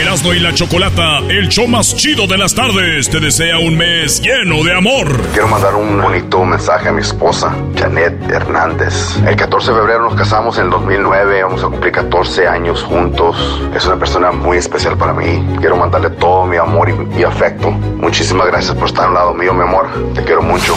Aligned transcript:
Erasmo 0.00 0.34
y 0.34 0.40
la 0.40 0.52
Chocolata, 0.52 1.20
el 1.28 1.48
show 1.48 1.66
más 1.66 1.96
chido 1.96 2.26
de 2.26 2.36
las 2.36 2.54
tardes, 2.54 3.08
te 3.08 3.18
desea 3.18 3.58
un 3.58 3.78
mes 3.78 4.20
lleno 4.20 4.62
de 4.62 4.74
amor. 4.74 5.08
Quiero 5.32 5.48
mandar 5.48 5.74
un 5.74 6.02
bonito 6.02 6.44
mensaje 6.44 6.90
a 6.90 6.92
mi 6.92 7.00
esposa, 7.00 7.56
Janet 7.74 8.30
Hernández. 8.30 9.16
El 9.26 9.36
14 9.36 9.72
de 9.72 9.78
febrero 9.78 10.02
nos 10.02 10.14
casamos 10.14 10.58
en 10.58 10.66
el 10.66 10.70
2009, 10.70 11.42
vamos 11.44 11.64
a 11.64 11.68
cumplir 11.68 11.92
14 11.94 12.46
años 12.46 12.82
juntos. 12.82 13.36
Es 13.74 13.86
una 13.86 13.96
persona 13.96 14.32
muy 14.32 14.58
especial 14.58 14.98
para 14.98 15.14
mí. 15.14 15.42
Quiero 15.60 15.78
mandarle 15.78 16.10
todo 16.10 16.44
mi 16.44 16.58
amor 16.58 16.90
y 16.90 16.92
mi 16.92 17.22
afecto. 17.22 17.70
Muchísimas 17.70 18.48
gracias 18.48 18.74
por 18.74 18.88
estar 18.88 19.08
al 19.08 19.14
lado 19.14 19.32
mío, 19.32 19.54
mi 19.54 19.62
amor. 19.62 19.88
Te 20.14 20.22
quiero 20.24 20.42
mucho. 20.42 20.76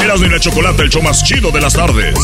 Erasmo 0.00 0.26
y 0.26 0.30
la 0.30 0.38
Chocolata, 0.38 0.82
el 0.84 0.88
show 0.88 1.02
más 1.02 1.24
chido 1.24 1.50
de 1.50 1.60
las 1.60 1.72
tardes. 1.72 2.14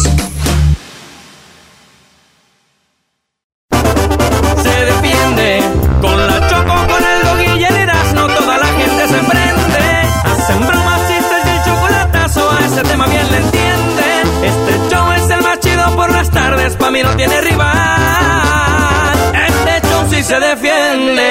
se 4.62 4.84
defiende. 4.84 5.79
Con 6.00 6.26
la 6.26 6.48
choco, 6.48 6.74
con 6.86 7.04
el 7.04 7.22
dog 7.22 7.58
y 7.58 7.64
el 7.64 7.86
toda 8.14 8.58
la 8.58 8.66
gente 8.66 9.08
se 9.08 9.18
prende. 9.18 10.02
Hacen 10.24 10.66
bromas, 10.66 11.00
chistes 11.08 11.44
y 11.44 11.48
el 11.48 11.62
chocolatazo, 11.64 12.50
a 12.50 12.64
ese 12.64 12.82
tema 12.82 13.06
bien 13.06 13.30
le 13.30 13.36
entienden. 13.36 14.44
Este 14.44 14.94
show 14.94 15.12
es 15.12 15.30
el 15.30 15.42
más 15.42 15.60
chido 15.60 15.94
por 15.96 16.10
las 16.10 16.30
tardes, 16.30 16.76
pa' 16.76 16.90
mí 16.90 17.02
no 17.02 17.14
tiene 17.16 17.40
rival. 17.42 19.18
Este 19.48 19.88
show 19.88 20.06
sí 20.10 20.22
se 20.22 20.40
defiende. 20.40 21.26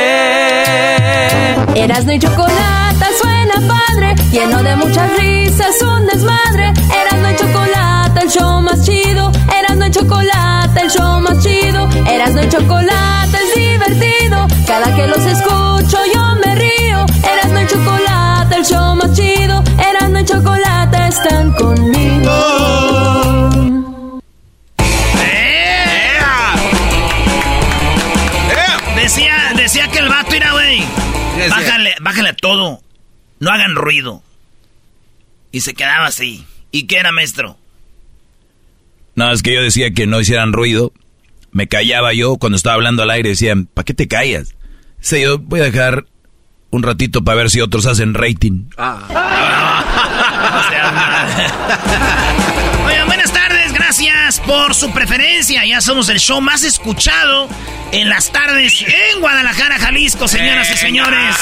Erasno 1.76 2.14
y 2.14 2.20
chocolate 2.20 3.06
suena 3.22 3.56
padre, 3.67 4.16
lleno 4.31 4.61
de 4.61 4.76
muchas 4.76 5.09
risas, 5.17 5.81
un 5.81 6.06
desmadre. 6.06 6.73
Erasno 7.02 7.31
y 7.31 7.36
chocolate, 7.36 8.20
el 8.22 8.30
show 8.30 8.61
más 8.61 8.86
chido. 8.86 9.31
Erasno 9.58 9.88
y 9.88 9.92
chocolate, 9.92 10.29
el 10.75 10.89
show 10.89 11.20
más 11.22 11.44
chido. 11.44 11.89
Erasno 12.08 12.44
y 12.44 12.50
chocolate 12.50 13.38
es 13.38 13.56
divertido. 13.56 14.48
Cada 14.67 14.95
que 14.95 15.08
los 15.08 15.26
escucho 15.26 15.98
yo 16.14 16.36
me 16.45 16.56
río. 16.56 17.06
Erasno 17.23 17.61
y 17.61 17.67
chocolate, 17.67 18.56
el 18.56 18.66
show 18.66 18.95
más 18.95 19.14
chido. 19.14 19.64
Erasno 19.89 20.20
y 20.20 20.26
chocolate 20.26 21.08
están 21.08 21.52
conmigo. 21.54 22.70
Decía, 28.95 29.54
decía 29.55 29.88
que 29.88 29.99
el 29.99 30.10
vato 30.10 30.36
era, 30.36 30.52
güey. 30.52 30.83
Bájale, 31.49 31.95
bájale 32.02 32.30
a 32.30 32.33
todo. 32.36 32.82
No 33.39 33.52
hagan 33.52 33.76
ruido. 33.76 34.21
Y 35.52 35.61
se 35.61 35.73
quedaba 35.73 36.08
así. 36.08 36.45
¿Y 36.71 36.86
qué 36.86 36.98
era, 36.98 37.11
maestro? 37.11 37.58
No, 39.20 39.34
es 39.34 39.44
que 39.44 39.54
yo 39.54 39.62
decía 39.62 39.92
que 39.92 40.08
no 40.08 40.22
hicieran 40.22 40.54
ruido. 40.54 40.94
Me 41.52 41.68
callaba 41.68 42.14
yo 42.14 42.38
cuando 42.38 42.56
estaba 42.56 42.76
hablando 42.76 43.04
al 43.04 43.10
aire. 43.10 43.28
Decían, 43.28 43.66
¿para 43.66 43.84
qué 43.84 43.94
te 43.94 44.08
callas? 44.08 44.56
Sí, 45.02 45.20
yo 45.20 45.40
voy 45.40 45.60
a 45.60 45.64
dejar 45.64 46.06
un 46.70 46.84
ratito 46.84 47.22
para 47.22 47.36
ver 47.36 47.50
si 47.50 47.60
otros 47.60 47.86
hacen 47.86 48.14
rating. 48.14 48.70
Oigan, 52.86 53.08
buenas 53.08 53.34
tardes, 53.34 53.74
gracias 53.74 54.40
por 54.40 54.74
su 54.74 54.90
preferencia. 54.94 55.66
Ya 55.66 55.82
somos 55.82 56.08
el 56.08 56.22
show 56.22 56.40
más 56.40 56.64
escuchado 56.64 57.50
en 57.92 58.08
las 58.08 58.32
tardes 58.32 58.86
en 58.88 59.20
Guadalajara, 59.20 59.80
Jalisco, 59.80 60.30
señoras 60.30 60.72
y 60.74 60.78
señores. 60.78 61.36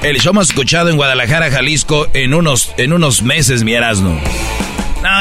El 0.00 0.20
show 0.20 0.32
más 0.32 0.50
escuchado 0.50 0.90
en 0.90 0.96
Guadalajara, 0.96 1.50
Jalisco, 1.50 2.06
en 2.14 2.34
unos, 2.34 2.72
en 2.76 2.92
unos 2.92 3.22
meses, 3.22 3.64
mi 3.64 3.72
Erasmo. 3.74 4.16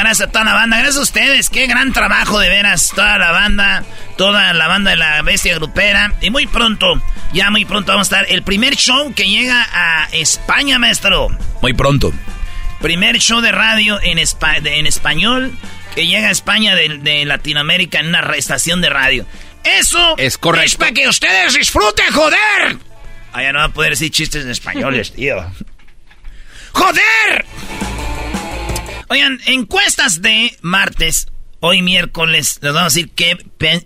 Gracias 0.08 0.30
a 0.30 0.32
toda 0.32 0.46
la 0.46 0.54
banda, 0.54 0.78
gracias 0.78 0.96
a 1.00 1.02
ustedes, 1.02 1.50
qué 1.50 1.68
gran 1.68 1.92
trabajo 1.92 2.40
de 2.40 2.48
veras, 2.48 2.92
toda 2.96 3.18
la 3.18 3.32
banda, 3.32 3.84
toda 4.16 4.54
la 4.54 4.68
banda 4.70 4.92
de 4.92 4.96
la 4.96 5.22
bestia 5.22 5.54
grupera. 5.56 6.14
Y 6.22 6.30
muy 6.30 6.48
pronto, 6.48 7.02
ya 7.34 7.50
muy 7.52 7.66
pronto 7.66 7.92
vamos 7.92 8.10
a 8.10 8.16
estar 8.22 8.34
el 8.34 8.42
primer 8.42 8.78
show 8.78 9.14
que 9.14 9.28
llega 9.28 9.68
a 9.74 10.08
España, 10.14 10.80
maestro. 10.80 11.28
Muy 11.62 11.74
pronto. 11.74 12.14
Primer 12.80 13.18
show 13.20 13.42
de 13.42 13.52
radio 13.52 14.00
en, 14.02 14.18
espa- 14.18 14.62
de- 14.62 14.80
en 14.80 14.88
español 14.88 15.52
que 15.94 16.08
llega 16.08 16.30
a 16.30 16.32
España 16.32 16.74
de, 16.74 17.00
de 17.00 17.26
Latinoamérica 17.26 18.00
en 18.00 18.08
una 18.08 18.22
estación 18.38 18.80
de 18.80 18.90
radio. 18.90 19.26
Eso 19.66 20.16
Es 20.18 20.38
correcto. 20.38 20.68
es 20.68 20.76
para 20.78 20.92
que 20.94 21.06
ustedes 21.10 21.54
disfruten, 21.54 22.14
joder. 22.14 22.78
Allá 23.34 23.52
no 23.52 23.60
va 23.60 23.66
a 23.66 23.70
poder 23.74 23.90
decir 23.90 24.10
chistes 24.10 24.46
en 24.46 24.52
españoles, 24.52 25.12
tío. 25.16 25.46
¡Joder! 26.72 27.46
Oigan, 29.10 29.40
encuestas 29.46 30.22
de 30.22 30.58
martes, 30.62 31.28
hoy 31.62 31.82
miércoles, 31.82 32.60
les 32.62 32.74
vamos 32.74 32.94
a 32.94 32.96
decir 32.96 33.12
qué 33.16 33.38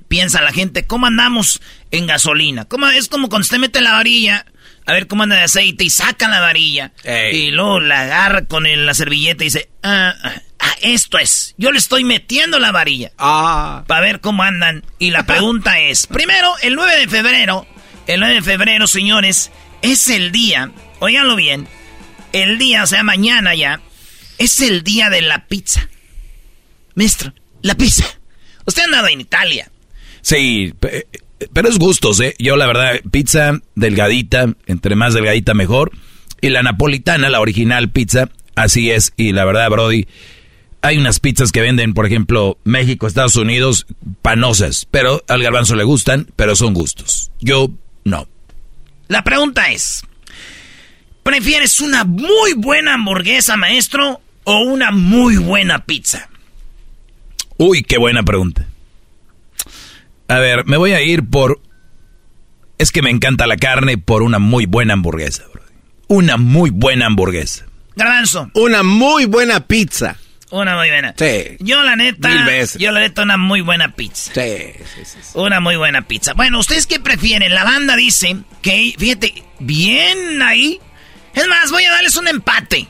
piensa 0.08 0.42
la 0.42 0.52
gente, 0.52 0.86
cómo 0.88 1.06
andamos 1.06 1.62
en 1.92 2.08
gasolina. 2.08 2.66
¿Cómo, 2.66 2.88
es 2.88 3.08
como 3.08 3.30
cuando 3.30 3.44
usted 3.44 3.60
mete 3.60 3.82
la 3.82 3.94
varilla, 3.94 4.46
a 4.88 4.94
ver 4.94 5.08
cómo 5.08 5.24
anda 5.24 5.36
de 5.36 5.44
aceite 5.44 5.84
y 5.84 5.90
saca 5.92 6.28
la 6.28 6.40
varilla. 6.40 6.92
Ey. 7.04 7.38
Y 7.38 7.52
luego 7.52 7.80
la 7.80 8.02
agarra 8.02 8.46
con 8.46 8.66
el- 8.66 8.86
la 8.88 8.96
servilleta 8.96 9.44
y 9.44 9.48
dice, 9.48 9.70
ah, 9.84 10.16
ah, 10.24 10.42
ah, 10.60 10.76
esto 10.82 11.20
es, 11.20 11.54
yo 11.58 11.72
le 11.72 11.78
estoy 11.78 12.04
metiendo 12.04 12.58
la 12.58 12.72
varilla. 12.72 13.12
Ah. 13.20 13.84
Para 13.88 14.02
ver 14.02 14.22
cómo 14.22 14.42
andan. 14.42 14.84
Y 14.98 15.12
la 15.12 15.26
pregunta 15.28 15.78
es, 15.80 16.08
primero, 16.08 16.52
el 16.64 16.74
9 16.76 16.98
de 17.00 17.08
febrero, 17.08 17.68
el 18.08 18.20
9 18.22 18.36
de 18.36 18.42
febrero, 18.42 18.88
señores, 18.88 19.52
es 19.84 20.10
el 20.10 20.32
día, 20.32 20.72
óiganlo 21.00 21.36
bien, 21.36 21.68
el 22.34 22.58
día, 22.58 22.84
o 22.84 22.88
sea, 22.88 23.04
mañana 23.04 23.54
ya, 23.54 23.82
es 24.42 24.60
el 24.62 24.84
día 24.84 25.10
de 25.10 25.22
la 25.22 25.48
pizza. 25.48 25.88
Maestro, 26.96 27.34
la 27.62 27.76
pizza. 27.76 28.06
Usted 28.66 28.82
ha 28.82 28.86
andado 28.86 29.08
en 29.08 29.22
Italia. 29.22 29.72
Sí, 30.22 30.74
pe- 30.80 31.08
pero 31.54 31.68
es 31.70 31.80
gustos, 31.80 32.20
¿eh? 32.20 32.36
Yo, 32.38 32.56
la 32.58 32.68
verdad, 32.68 33.00
pizza 33.12 33.60
delgadita, 33.76 34.54
entre 34.68 34.96
más 34.96 35.14
delgadita 35.14 35.54
mejor. 35.54 35.92
Y 36.42 36.50
la 36.50 36.62
napolitana, 36.64 37.30
la 37.30 37.40
original 37.40 37.90
pizza, 37.90 38.30
así 38.56 38.92
es. 38.92 39.14
Y 39.18 39.32
la 39.32 39.46
verdad, 39.46 39.70
Brody, 39.70 40.08
hay 40.82 40.98
unas 40.98 41.20
pizzas 41.20 41.52
que 41.52 41.62
venden, 41.62 41.94
por 41.94 42.06
ejemplo, 42.06 42.58
México, 42.64 43.08
Estados 43.08 43.36
Unidos, 43.36 43.86
panosas. 44.22 44.88
Pero 44.92 45.24
al 45.28 45.42
garbanzo 45.44 45.76
le 45.76 45.84
gustan, 45.84 46.28
pero 46.36 46.56
son 46.56 46.74
gustos. 46.74 47.32
Yo, 47.40 47.72
no. 48.04 48.28
La 49.08 49.24
pregunta 49.24 49.72
es, 49.72 50.04
¿prefieres 51.24 51.80
una 51.80 52.04
muy 52.04 52.54
buena 52.54 52.94
hamburguesa, 52.96 53.58
maestro, 53.58 54.22
o 54.44 54.60
una 54.62 54.92
muy 54.92 55.38
buena 55.38 55.86
pizza? 55.86 56.30
Uy, 57.58 57.84
qué 57.84 57.98
buena 57.98 58.24
pregunta. 58.24 58.66
A 60.28 60.40
ver, 60.40 60.66
me 60.66 60.78
voy 60.78 60.94
a 60.94 61.02
ir 61.02 61.24
por... 61.30 61.62
Es 62.78 62.92
que 62.92 63.02
me 63.02 63.10
encanta 63.12 63.46
la 63.48 63.58
carne 63.58 63.98
por 63.98 64.24
una 64.24 64.40
muy 64.40 64.66
buena 64.66 64.94
hamburguesa, 64.94 65.44
Brody. 65.54 65.70
Una 66.08 66.38
muy 66.38 66.70
buena 66.72 67.06
hamburguesa. 67.06 67.66
Garbanzo, 67.96 68.50
Una 68.56 68.82
muy 68.84 69.26
buena 69.26 69.68
pizza. 69.68 70.16
una 70.50 70.76
muy 70.78 70.90
buena. 70.90 71.14
Sí. 71.18 71.58
Yo 71.60 71.84
la 71.84 71.96
neta, 71.96 72.30
Mil 72.30 72.44
veces. 72.46 72.82
yo 72.82 72.92
la 72.92 73.02
neta 73.02 73.22
una 73.22 73.38
muy 73.38 73.62
buena 73.62 73.94
pizza. 73.96 74.34
Sí, 74.34 74.42
sí, 74.96 75.06
sí. 75.06 75.18
sí. 75.22 75.30
Una 75.36 75.60
muy 75.60 75.76
buena 75.76 76.02
pizza. 76.08 76.34
Bueno, 76.34 76.58
¿ustedes 76.60 76.88
qué 76.88 77.00
prefieren? 77.00 77.54
La 77.54 77.64
banda 77.64 77.96
dice 77.96 78.38
que, 78.62 78.96
fíjate, 78.98 79.44
bien 79.60 80.42
ahí. 80.42 80.80
Es 81.36 81.48
más, 81.48 81.70
voy 81.70 81.84
a 81.84 81.92
darles 81.92 82.16
un 82.16 82.28
empate. 82.28 82.88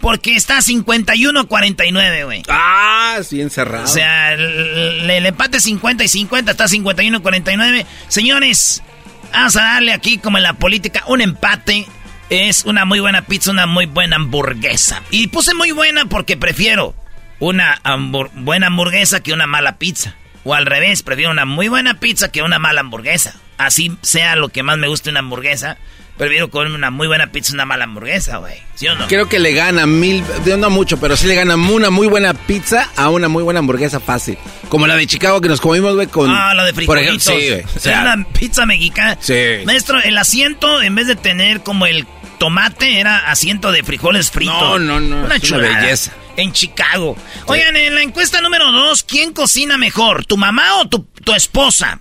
Porque 0.00 0.34
está 0.34 0.58
51-49, 0.58 2.24
güey. 2.24 2.42
Ah, 2.48 3.18
sí, 3.22 3.40
encerrado. 3.40 3.84
O 3.84 3.88
sea, 3.88 4.32
el, 4.32 5.10
el 5.10 5.26
empate 5.26 5.60
50 5.60 6.04
y 6.04 6.08
50 6.08 6.50
está 6.50 6.64
51-49. 6.66 7.86
Señores, 8.08 8.82
vamos 9.32 9.56
a 9.56 9.62
darle 9.62 9.92
aquí 9.92 10.18
como 10.18 10.38
en 10.38 10.44
la 10.44 10.54
política 10.54 11.04
un 11.06 11.20
empate. 11.20 11.86
Es 12.30 12.64
una 12.64 12.84
muy 12.84 13.00
buena 13.00 13.22
pizza, 13.22 13.50
una 13.50 13.66
muy 13.66 13.86
buena 13.86 14.16
hamburguesa. 14.16 15.02
Y 15.10 15.26
puse 15.28 15.52
muy 15.54 15.72
buena 15.72 16.06
porque 16.06 16.36
prefiero 16.36 16.94
una 17.40 17.80
buena 18.34 18.68
hamburguesa 18.68 19.20
que 19.20 19.32
una 19.32 19.46
mala 19.46 19.78
pizza. 19.78 20.14
O 20.44 20.54
al 20.54 20.64
revés, 20.64 21.02
prefiero 21.02 21.30
una 21.32 21.44
muy 21.44 21.68
buena 21.68 22.00
pizza 22.00 22.30
que 22.30 22.42
una 22.42 22.58
mala 22.58 22.80
hamburguesa. 22.80 23.34
Así 23.58 23.96
sea 24.00 24.36
lo 24.36 24.48
que 24.48 24.62
más 24.62 24.78
me 24.78 24.88
guste 24.88 25.10
una 25.10 25.18
hamburguesa, 25.20 25.76
prefiero 26.20 26.50
comerme 26.50 26.74
una 26.74 26.90
muy 26.90 27.06
buena 27.06 27.32
pizza 27.32 27.54
una 27.54 27.64
mala 27.64 27.84
hamburguesa, 27.84 28.36
güey. 28.36 28.52
¿Sí 28.74 28.86
o 28.86 28.94
no? 28.94 29.08
Creo 29.08 29.26
que 29.30 29.38
le 29.38 29.54
gana 29.54 29.86
mil, 29.86 30.22
no 30.58 30.68
mucho, 30.68 31.00
pero 31.00 31.16
sí 31.16 31.26
le 31.26 31.34
gana 31.34 31.56
una 31.56 31.88
muy 31.88 32.08
buena 32.08 32.34
pizza 32.34 32.90
a 32.94 33.08
una 33.08 33.28
muy 33.28 33.42
buena 33.42 33.60
hamburguesa 33.60 34.00
fácil. 34.00 34.36
Como 34.68 34.86
la 34.86 34.96
de 34.96 35.06
Chicago 35.06 35.40
que 35.40 35.48
nos 35.48 35.62
comimos, 35.62 35.94
güey, 35.94 36.08
con... 36.08 36.30
Ah, 36.30 36.52
la 36.52 36.66
de 36.66 36.74
frijolitos. 36.74 37.22
sí, 37.22 37.32
güey. 37.32 37.62
O 37.74 37.78
sea, 37.80 38.02
una 38.02 38.28
pizza 38.34 38.66
mexicana. 38.66 39.16
Sí. 39.18 39.34
Maestro, 39.64 39.98
el 40.02 40.18
asiento, 40.18 40.82
en 40.82 40.94
vez 40.94 41.06
de 41.06 41.16
tener 41.16 41.62
como 41.62 41.86
el 41.86 42.06
tomate, 42.38 43.00
era 43.00 43.30
asiento 43.30 43.72
de 43.72 43.82
frijoles 43.82 44.30
fritos. 44.30 44.60
No, 44.60 44.78
no, 44.78 45.00
no. 45.00 45.24
Una 45.24 45.40
chula 45.40 45.68
belleza 45.68 46.12
en 46.36 46.52
Chicago. 46.52 47.16
Oigan, 47.46 47.74
en 47.76 47.94
la 47.94 48.02
encuesta 48.02 48.42
número 48.42 48.70
dos, 48.72 49.04
¿quién 49.04 49.32
cocina 49.32 49.78
mejor? 49.78 50.26
¿Tu 50.26 50.36
mamá 50.36 50.80
o 50.80 50.86
tu, 50.86 51.04
tu 51.24 51.32
esposa? 51.32 51.98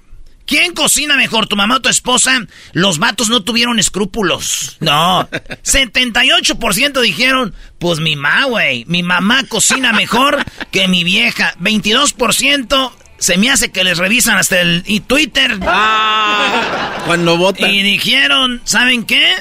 ¿Quién 0.49 0.73
cocina 0.73 1.15
mejor, 1.15 1.45
tu 1.45 1.55
mamá 1.55 1.75
o 1.75 1.79
tu 1.79 1.89
esposa? 1.89 2.39
Los 2.73 2.97
vatos 2.97 3.29
no 3.29 3.43
tuvieron 3.43 3.77
escrúpulos. 3.77 4.77
No. 4.79 5.29
78% 5.29 7.01
dijeron, 7.01 7.53
pues 7.77 7.99
mi 7.99 8.15
mamá, 8.15 8.45
güey. 8.45 8.83
Mi 8.87 9.03
mamá 9.03 9.43
cocina 9.43 9.93
mejor 9.93 10.43
que 10.71 10.87
mi 10.87 11.03
vieja. 11.03 11.53
22% 11.59 12.91
se 13.19 13.37
me 13.37 13.51
hace 13.51 13.71
que 13.71 13.83
les 13.83 13.99
revisan 13.99 14.37
hasta 14.37 14.59
el 14.59 14.81
y 14.87 15.01
Twitter. 15.01 15.59
Ah, 15.67 17.03
cuando 17.05 17.37
votan. 17.37 17.69
Y 17.69 17.83
dijeron, 17.83 18.59
¿saben 18.63 19.03
qué? 19.03 19.35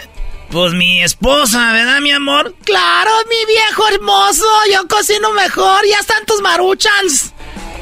Pues 0.50 0.74
mi 0.74 1.02
esposa, 1.02 1.72
¿verdad, 1.72 2.00
mi 2.00 2.10
amor? 2.12 2.54
Claro, 2.64 3.12
mi 3.30 3.54
viejo 3.54 3.88
hermoso. 3.88 4.44
Yo 4.74 4.86
cocino 4.86 5.32
mejor. 5.32 5.86
Ya 5.90 6.00
están 6.00 6.26
tus 6.26 6.42
maruchans. 6.42 7.32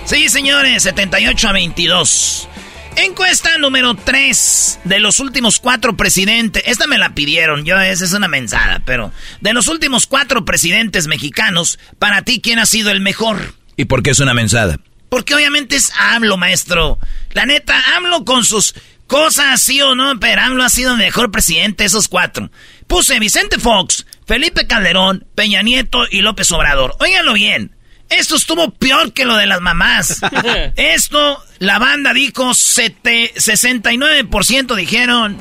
Sí, 0.04 0.28
señores, 0.28 0.84
78 0.84 1.48
a 1.48 1.52
22. 1.52 2.48
Encuesta 2.96 3.58
número 3.58 3.94
3 3.94 4.80
de 4.84 5.00
los 5.00 5.20
últimos 5.20 5.60
cuatro 5.60 5.98
presidentes. 5.98 6.62
Esta 6.64 6.86
me 6.86 6.96
la 6.96 7.14
pidieron, 7.14 7.66
yo 7.66 7.78
esa 7.78 8.04
es 8.06 8.12
una 8.14 8.26
mensada, 8.26 8.80
pero 8.86 9.12
de 9.42 9.52
los 9.52 9.68
últimos 9.68 10.06
cuatro 10.06 10.46
presidentes 10.46 11.06
mexicanos, 11.06 11.78
para 11.98 12.22
ti, 12.22 12.40
¿quién 12.40 12.58
ha 12.58 12.64
sido 12.64 12.90
el 12.90 13.00
mejor? 13.00 13.54
¿Y 13.76 13.84
por 13.84 14.02
qué 14.02 14.10
es 14.10 14.20
una 14.20 14.32
mensada? 14.32 14.80
Porque 15.10 15.34
obviamente 15.34 15.76
es 15.76 15.92
AMLO, 15.94 16.38
maestro. 16.38 16.98
La 17.34 17.44
neta, 17.44 17.78
AMLO 17.96 18.24
con 18.24 18.44
sus 18.44 18.74
cosas, 19.06 19.60
sí 19.60 19.78
o 19.82 19.94
no, 19.94 20.18
pero 20.18 20.40
AMLO 20.40 20.64
ha 20.64 20.70
sido 20.70 20.92
el 20.92 20.98
mejor 20.98 21.30
presidente, 21.30 21.84
esos 21.84 22.08
cuatro. 22.08 22.50
Puse 22.86 23.18
Vicente 23.20 23.58
Fox, 23.58 24.06
Felipe 24.26 24.66
Calderón, 24.66 25.26
Peña 25.34 25.62
Nieto 25.62 26.04
y 26.10 26.22
López 26.22 26.50
Obrador. 26.50 26.96
Óiganlo 26.98 27.34
bien. 27.34 27.75
Esto 28.08 28.36
estuvo 28.36 28.70
peor 28.70 29.12
que 29.12 29.24
lo 29.24 29.36
de 29.36 29.46
las 29.46 29.60
mamás. 29.60 30.20
Esto, 30.76 31.42
la 31.58 31.78
banda 31.78 32.12
dijo, 32.12 32.50
69% 32.50 34.74
dijeron 34.76 35.38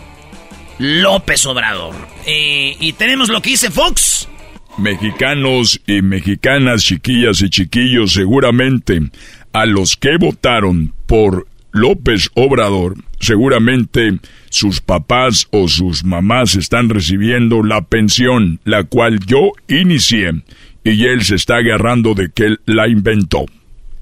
López 0.80 1.46
Obrador. 1.46 1.96
y 2.26 2.94
tenemos 2.94 3.30
lo 3.30 3.42
que 3.42 3.52
dice 3.52 3.70
Fox. 3.72 4.28
Mexicanos 4.78 5.80
y 5.88 6.02
mexicanas, 6.02 6.84
chiquillas 6.84 7.42
y 7.42 7.50
chiquillos, 7.50 8.14
seguramente 8.14 9.00
a 9.54 9.66
los 9.66 9.96
que 9.96 10.18
votaron 10.18 10.94
por 11.06 11.48
López 11.72 12.30
Obrador, 12.36 12.96
seguramente 13.20 14.20
sus 14.50 14.82
papás 14.82 15.48
o 15.52 15.70
sus 15.70 16.04
mamás 16.04 16.56
están 16.56 16.90
recibiendo 16.90 17.64
la 17.64 17.82
pensión, 17.82 18.60
la 18.66 18.84
cual 18.84 19.20
yo 19.26 19.54
inicié 19.70 20.44
y 20.86 21.06
él 21.06 21.26
se 21.26 21.36
está 21.36 21.56
agarrando 21.58 22.14
de 22.14 22.30
que 22.30 22.46
él 22.46 22.62
la 22.66 22.88
inventó. 22.88 23.46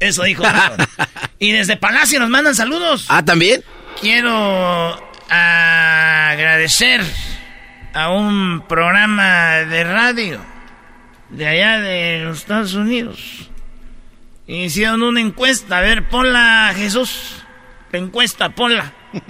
Eso 0.02 0.24
dijo. 0.24 0.44
y 1.40 1.54
desde 1.54 1.78
Palacio 1.78 2.20
nos 2.20 2.30
mandan 2.30 2.54
saludos. 2.54 3.06
Ah, 3.08 3.24
¿también? 3.24 3.64
Quiero 4.02 5.02
agradecer 5.30 7.02
a 7.94 8.12
un 8.12 8.66
programa 8.68 9.60
de 9.60 9.84
radio 9.86 10.42
de 11.30 11.48
allá 11.48 11.80
de 11.80 12.20
los 12.26 12.40
Estados 12.40 12.74
Unidos. 12.74 13.50
Hicieron 14.46 15.04
una 15.04 15.22
encuesta. 15.22 15.78
A 15.78 15.82
ver, 15.82 16.10
ponla, 16.10 16.74
Jesús. 16.76 17.46
La 17.94 18.00
encuesta, 18.00 18.50
ponla. 18.50 18.92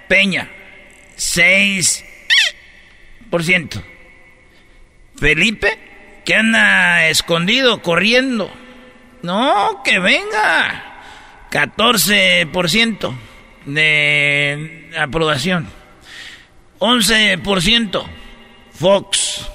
Peña, 0.07 0.49
6%. 1.17 3.83
Felipe, 5.17 5.79
que 6.25 6.35
anda 6.35 7.07
escondido, 7.07 7.81
corriendo. 7.81 8.53
No, 9.21 9.81
que 9.83 9.99
venga. 9.99 10.89
14% 11.49 13.15
de 13.65 14.91
aprobación. 14.97 15.67
11% 16.79 18.05
Fox. 18.73 19.47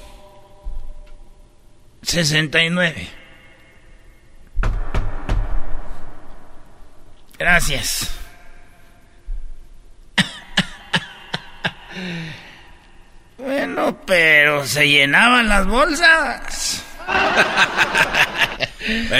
69. 2.02 3.17
Gracias. 7.38 8.10
bueno, 13.38 14.00
pero 14.06 14.66
se 14.66 14.88
llenaban 14.88 15.48
las 15.48 15.66
bolsas. 15.66 16.84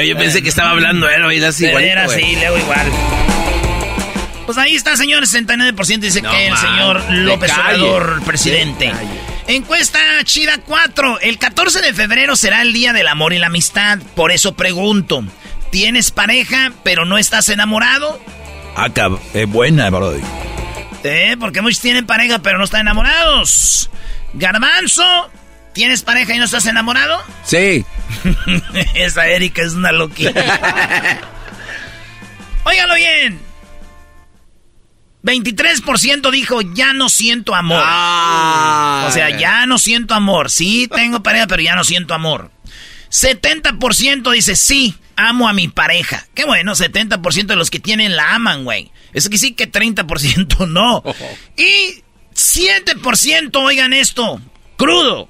yo 0.06 0.17
pensé 0.17 0.43
que 0.43 0.49
estaba 0.49 0.70
hablando 0.70 1.09
él, 1.09 1.25
oído 1.25 1.49
así 1.49 1.67
igual. 1.67 1.85
Era 1.85 2.05
así, 2.05 2.37
leo 2.37 2.59
igual. 2.59 2.87
Pues 4.47 4.59
ahí 4.59 4.75
está, 4.75 4.97
señor. 4.97 5.25
69% 5.25 5.99
dice 6.00 6.23
que 6.23 6.47
el 6.49 6.57
señor 6.57 7.04
López 7.11 7.52
Obrador, 7.52 8.23
presidente. 8.25 8.90
Encuesta 9.47 10.00
Chida 10.25 10.59
4. 10.59 11.21
El 11.21 11.38
14 11.38 11.81
de 11.83 11.93
febrero 11.95 12.35
será 12.35 12.62
el 12.62 12.73
Día 12.73 12.93
del 12.93 13.09
Amor 13.09 13.33
y 13.33 13.38
la 13.38 13.47
Amistad. 13.49 13.99
Por 14.14 14.33
eso 14.33 14.54
pregunto. 14.54 15.23
¿Tienes 15.71 16.11
pareja, 16.11 16.73
pero 16.83 17.05
no 17.05 17.19
estás 17.19 17.49
enamorado? 17.49 18.21
Ah, 18.77 18.91
es 19.35 19.49
buena, 19.49 19.91
Brody. 19.91 20.21
Eh, 21.05 21.37
porque 21.39 21.63
muchos 21.63 21.81
tienen 21.81 22.07
pareja, 22.07 22.41
pero 22.41 22.59
no 22.59 22.65
están 22.65 22.83
enamorados. 22.83 23.91
Garbanzo, 24.35 25.05
¿tienes 25.73 26.03
pareja 26.03 26.35
y 26.35 26.39
no 26.39 26.45
estás 26.45 26.67
enamorado? 26.67 27.23
Sí. 27.45 27.85
Esa 28.95 29.27
Erika 29.27 29.63
es 29.63 29.75
una 29.75 29.93
loquita. 29.93 30.43
Óigalo 32.65 32.95
bien. 32.95 33.41
23% 35.23 36.31
dijo, 36.31 36.61
ya 36.63 36.93
no 36.93 37.09
siento 37.09 37.55
amor. 37.55 37.83
Ah. 37.85 39.07
o 39.09 39.13
sea, 39.13 39.37
ya 39.37 39.67
no 39.67 39.79
siento 39.79 40.15
amor. 40.15 40.51
Sí, 40.51 40.89
tengo 40.89 41.23
pareja, 41.23 41.47
pero 41.47 41.63
ya 41.63 41.75
no 41.75 41.85
siento 41.85 42.15
amor. 42.15 42.51
70% 43.11 44.31
dice, 44.33 44.55
sí, 44.57 44.97
amo 45.19 45.49
a 45.49 45.53
mi 45.53 45.69
pareja. 45.69 46.27
Qué 46.33 46.45
bueno, 46.45 46.75
70% 46.75 47.47
de 47.47 47.57
los 47.57 47.71
que 47.71 47.81
tienen 47.81 48.17
la 48.17 48.35
aman, 48.35 48.65
güey. 48.65 48.91
Eso 49.13 49.29
que 49.29 49.37
sí 49.39 49.53
que 49.53 49.71
30% 49.71 50.67
no. 50.69 51.03
Y 51.57 52.03
7%, 52.35 53.51
oigan 53.57 53.93
esto, 53.93 54.41
crudo. 54.77 55.29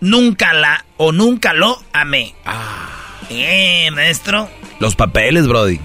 Nunca 0.00 0.52
la 0.52 0.84
o 0.96 1.12
nunca 1.12 1.52
lo 1.54 1.82
amé. 1.92 2.34
Ah. 2.44 2.96
Eh, 3.30 3.90
maestro. 3.92 4.48
Los 4.78 4.94
papeles, 4.94 5.46
Brody. 5.46 5.80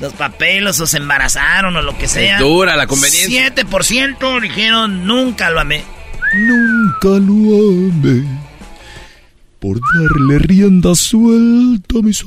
Los 0.00 0.12
papeles 0.12 0.80
o 0.80 0.86
se 0.86 0.98
embarazaron 0.98 1.76
o 1.76 1.82
lo 1.82 1.96
que 1.96 2.08
sea. 2.08 2.34
Es 2.34 2.40
dura 2.40 2.76
la 2.76 2.86
conveniencia. 2.86 3.54
7% 3.54 4.40
dijeron 4.40 5.06
nunca 5.06 5.50
lo 5.50 5.60
amé. 5.60 5.84
Nunca 6.34 7.08
lo 7.08 7.90
amé. 7.90 8.24
Por 9.60 9.78
darle 9.80 10.38
rienda 10.40 10.94
suelta 10.94 11.98
a 11.98 12.02
mis 12.02 12.22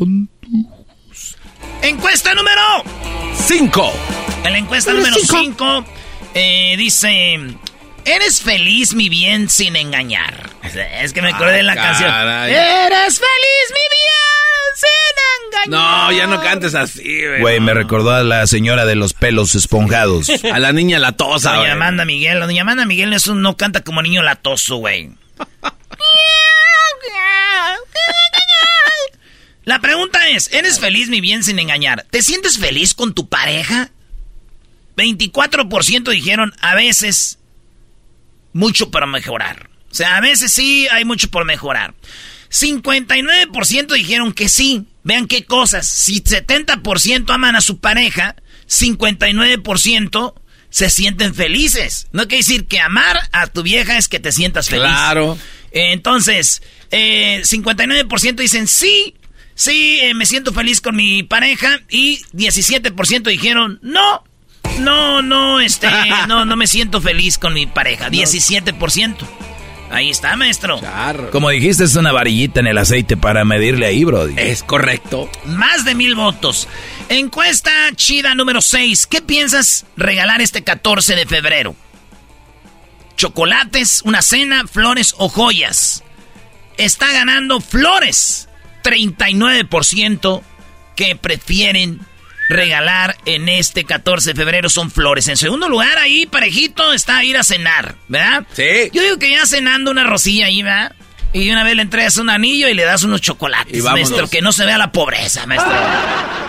Encuesta 1.81 2.33
número 2.33 2.61
5. 3.35 3.93
En 4.43 4.51
la 4.51 4.57
encuesta 4.57 4.93
número 4.93 5.15
5 5.15 5.85
eh, 6.33 6.75
dice, 6.77 7.39
Eres 8.05 8.41
feliz, 8.41 8.93
mi 8.93 9.09
bien, 9.09 9.49
sin 9.49 9.75
engañar. 9.75 10.49
Es 11.01 11.13
que 11.13 11.21
me 11.21 11.31
acordé 11.31 11.53
de 11.57 11.63
la 11.63 11.73
Ah, 11.73 11.75
canción. 11.75 12.09
Eres 12.49 13.19
feliz, 13.19 13.67
mi 13.69 13.85
bien, 13.95 14.75
sin 14.75 15.69
engañar. 15.69 15.69
No, 15.69 16.11
ya 16.11 16.27
no 16.27 16.41
cantes 16.41 16.75
así, 16.75 17.25
güey. 17.25 17.41
Güey, 17.41 17.59
me 17.59 17.73
recordó 17.73 18.11
a 18.11 18.23
la 18.23 18.45
señora 18.47 18.85
de 18.85 18.95
los 18.95 19.13
pelos 19.13 19.55
esponjados. 19.55 20.29
A 20.53 20.59
la 20.59 20.71
niña 20.73 20.99
latosa, 20.99 21.49
Doña 21.51 21.61
güey. 21.61 21.71
Amanda 21.71 22.05
Miguel, 22.05 22.39
Doña 22.39 22.61
Amanda 22.63 22.85
Miguel 22.85 23.13
es 23.13 23.27
un- 23.27 23.41
no 23.41 23.55
canta 23.57 23.81
como 23.83 24.01
niño 24.01 24.23
latoso, 24.23 24.77
güey. 24.77 25.11
La 29.67 29.81
pregunta 29.81 30.29
es, 30.29 30.49
¿eres 30.53 30.79
feliz, 30.79 31.09
mi 31.09 31.19
bien, 31.19 31.43
sin 31.43 31.59
engañar? 31.59 32.05
¿Te 32.09 32.21
sientes 32.21 32.57
feliz 32.57 32.93
con 32.93 33.13
tu 33.13 33.27
pareja? 33.27 33.91
24% 34.95 36.09
dijeron, 36.09 36.53
a 36.61 36.73
veces, 36.73 37.39
mucho 38.53 38.91
para 38.91 39.07
mejorar. 39.07 39.69
O 39.91 39.93
sea, 39.93 40.15
a 40.15 40.21
veces 40.21 40.53
sí 40.53 40.87
hay 40.89 41.03
mucho 41.03 41.29
por 41.29 41.43
mejorar. 41.43 41.95
59% 42.49 43.93
dijeron 43.93 44.31
que 44.31 44.47
sí. 44.47 44.85
Vean 45.03 45.27
qué 45.27 45.43
cosas. 45.43 45.85
Si 45.85 46.21
70% 46.21 47.29
aman 47.29 47.57
a 47.57 47.61
su 47.61 47.79
pareja, 47.79 48.37
59% 48.69 50.33
se 50.69 50.89
sienten 50.89 51.35
felices. 51.35 52.07
No 52.13 52.29
quiere 52.29 52.37
decir 52.37 52.67
que 52.67 52.79
amar 52.79 53.19
a 53.33 53.47
tu 53.47 53.63
vieja 53.63 53.97
es 53.97 54.07
que 54.07 54.21
te 54.21 54.31
sientas 54.31 54.69
feliz. 54.69 54.87
Claro. 54.87 55.37
Entonces, 55.71 56.61
eh, 56.89 57.41
59% 57.43 58.35
dicen 58.35 58.69
sí, 58.69 59.13
sí, 59.57 59.99
eh, 60.01 60.13
me 60.13 60.25
siento 60.25 60.53
feliz 60.53 60.79
con 60.79 60.95
mi 60.95 61.23
pareja. 61.23 61.81
Y 61.89 62.21
17% 62.33 63.23
dijeron 63.23 63.79
no, 63.81 64.23
no, 64.79 65.21
no, 65.21 65.59
este, 65.59 65.89
no, 66.29 66.45
no 66.45 66.55
me 66.55 66.67
siento 66.67 67.01
feliz 67.01 67.37
con 67.37 67.53
mi 67.53 67.65
pareja. 67.65 68.09
17%. 68.09 69.17
Ahí 69.89 70.09
está, 70.09 70.35
maestro. 70.35 70.81
Como 71.31 71.49
dijiste, 71.49 71.85
es 71.85 71.95
una 71.95 72.11
varillita 72.11 72.59
en 72.59 72.67
el 72.67 72.77
aceite 72.77 73.15
para 73.15 73.45
medirle 73.45 73.85
ahí, 73.85 74.03
Brody. 74.03 74.33
Es 74.37 74.63
correcto. 74.63 75.29
Más 75.45 75.85
de 75.85 75.95
mil 75.95 76.15
votos. 76.15 76.67
Encuesta 77.09 77.71
chida 77.95 78.35
número 78.35 78.61
6. 78.61 79.07
¿Qué 79.07 79.21
piensas 79.21 79.85
regalar 79.95 80.41
este 80.41 80.63
14 80.63 81.15
de 81.15 81.25
febrero? 81.25 81.75
¿Chocolates, 83.15 84.01
una 84.03 84.21
cena, 84.21 84.67
flores 84.67 85.15
o 85.17 85.29
joyas? 85.29 86.03
Está 86.77 87.11
ganando 87.13 87.61
flores. 87.61 88.46
39% 88.87 90.41
que 90.95 91.15
prefieren 91.15 91.99
regalar 92.49 93.17
en 93.25 93.49
este 93.49 93.83
14 93.83 94.33
de 94.33 94.35
febrero 94.35 94.69
son 94.69 94.89
flores. 94.89 95.27
En 95.27 95.37
segundo 95.37 95.67
lugar, 95.67 95.97
ahí 95.97 96.25
parejito 96.25 96.93
está 96.93 97.23
ir 97.23 97.37
a 97.37 97.43
cenar, 97.43 97.95
¿verdad? 98.07 98.45
Sí. 98.53 98.89
Yo 98.93 99.01
digo 99.01 99.19
que 99.19 99.31
ya 99.31 99.45
cenando 99.45 99.91
una 99.91 100.05
rosilla 100.05 100.45
ahí, 100.45 100.63
¿verdad? 100.63 100.93
Y 101.33 101.49
una 101.51 101.63
vez 101.63 101.75
le 101.75 101.81
entregas 101.81 102.17
un 102.17 102.29
anillo 102.29 102.69
y 102.69 102.73
le 102.73 102.83
das 102.83 103.03
unos 103.03 103.21
chocolates, 103.21 103.77
Y 103.77 103.81
maestro, 103.81 104.29
que 104.29 104.41
no 104.41 104.53
se 104.53 104.65
vea 104.65 104.77
la 104.77 104.91
pobreza, 104.91 105.45
maestro. 105.45 105.73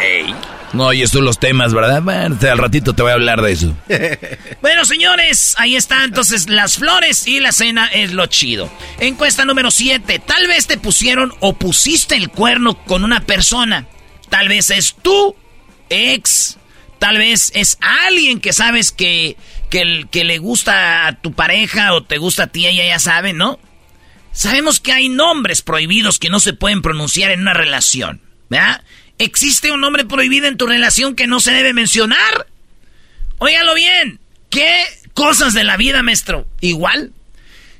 Ey. 0.00 0.34
No 0.72 0.86
oyes 0.86 1.10
tú 1.10 1.22
los 1.22 1.38
temas, 1.38 1.72
¿verdad? 1.72 2.02
Al 2.08 2.58
ratito 2.58 2.94
te 2.94 3.02
voy 3.02 3.10
a 3.10 3.14
hablar 3.14 3.42
de 3.42 3.52
eso. 3.52 3.76
Bueno, 4.60 4.84
señores, 4.84 5.54
ahí 5.58 5.76
está 5.76 6.04
entonces 6.04 6.50
las 6.50 6.78
flores 6.78 7.26
y 7.26 7.40
la 7.40 7.52
cena 7.52 7.86
es 7.86 8.12
lo 8.12 8.26
chido. 8.26 8.70
Encuesta 8.98 9.44
número 9.44 9.70
7. 9.70 10.18
Tal 10.18 10.46
vez 10.46 10.66
te 10.66 10.78
pusieron 10.78 11.32
o 11.40 11.54
pusiste 11.54 12.16
el 12.16 12.28
cuerno 12.28 12.84
con 12.84 13.04
una 13.04 13.20
persona. 13.20 13.86
Tal 14.28 14.48
vez 14.48 14.70
es 14.70 14.94
tu 15.00 15.34
ex. 15.88 16.58
Tal 16.98 17.18
vez 17.18 17.52
es 17.54 17.78
alguien 17.80 18.40
que 18.40 18.52
sabes 18.52 18.90
que, 18.90 19.36
que, 19.70 20.06
que 20.10 20.24
le 20.24 20.38
gusta 20.38 21.06
a 21.06 21.20
tu 21.20 21.32
pareja 21.32 21.94
o 21.94 22.02
te 22.02 22.18
gusta 22.18 22.44
a 22.44 22.46
ti, 22.48 22.66
ella 22.66 22.84
ya 22.84 22.98
sabe, 22.98 23.32
¿no? 23.32 23.60
Sabemos 24.32 24.80
que 24.80 24.92
hay 24.92 25.08
nombres 25.08 25.62
prohibidos 25.62 26.18
que 26.18 26.28
no 26.28 26.40
se 26.40 26.52
pueden 26.52 26.82
pronunciar 26.82 27.30
en 27.30 27.40
una 27.40 27.54
relación, 27.54 28.20
¿verdad? 28.48 28.82
¿Existe 29.18 29.72
un 29.72 29.80
nombre 29.80 30.04
prohibido 30.04 30.46
en 30.46 30.56
tu 30.56 30.66
relación 30.66 31.14
que 31.14 31.26
no 31.26 31.40
se 31.40 31.52
debe 31.52 31.72
mencionar? 31.72 32.46
Óigalo 33.38 33.74
bien. 33.74 34.20
¿Qué 34.48 34.84
cosas 35.14 35.54
de 35.54 35.64
la 35.64 35.76
vida, 35.76 36.02
maestro? 36.02 36.46
Igual. 36.60 37.12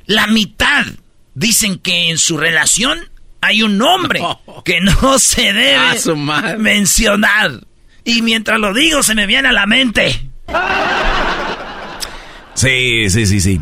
La 0.07 0.27
mitad 0.27 0.87
dicen 1.35 1.79
que 1.79 2.11
en 2.11 2.19
su 2.19 2.37
relación 2.37 3.09
hay 3.41 3.63
un 3.63 3.79
nombre 3.79 4.21
que 4.65 4.81
no 4.81 5.19
se 5.19 5.53
debe 5.53 6.59
mencionar. 6.59 7.61
Y 8.05 8.23
mientras 8.23 8.59
lo 8.59 8.75
digo, 8.75 9.03
se 9.03 9.15
me 9.15 9.27
viene 9.27 9.49
a 9.49 9.53
la 9.53 9.67
mente. 9.67 10.29
Sí, 12.55 13.09
sí, 13.11 13.27
sí, 13.27 13.41
sí. 13.41 13.61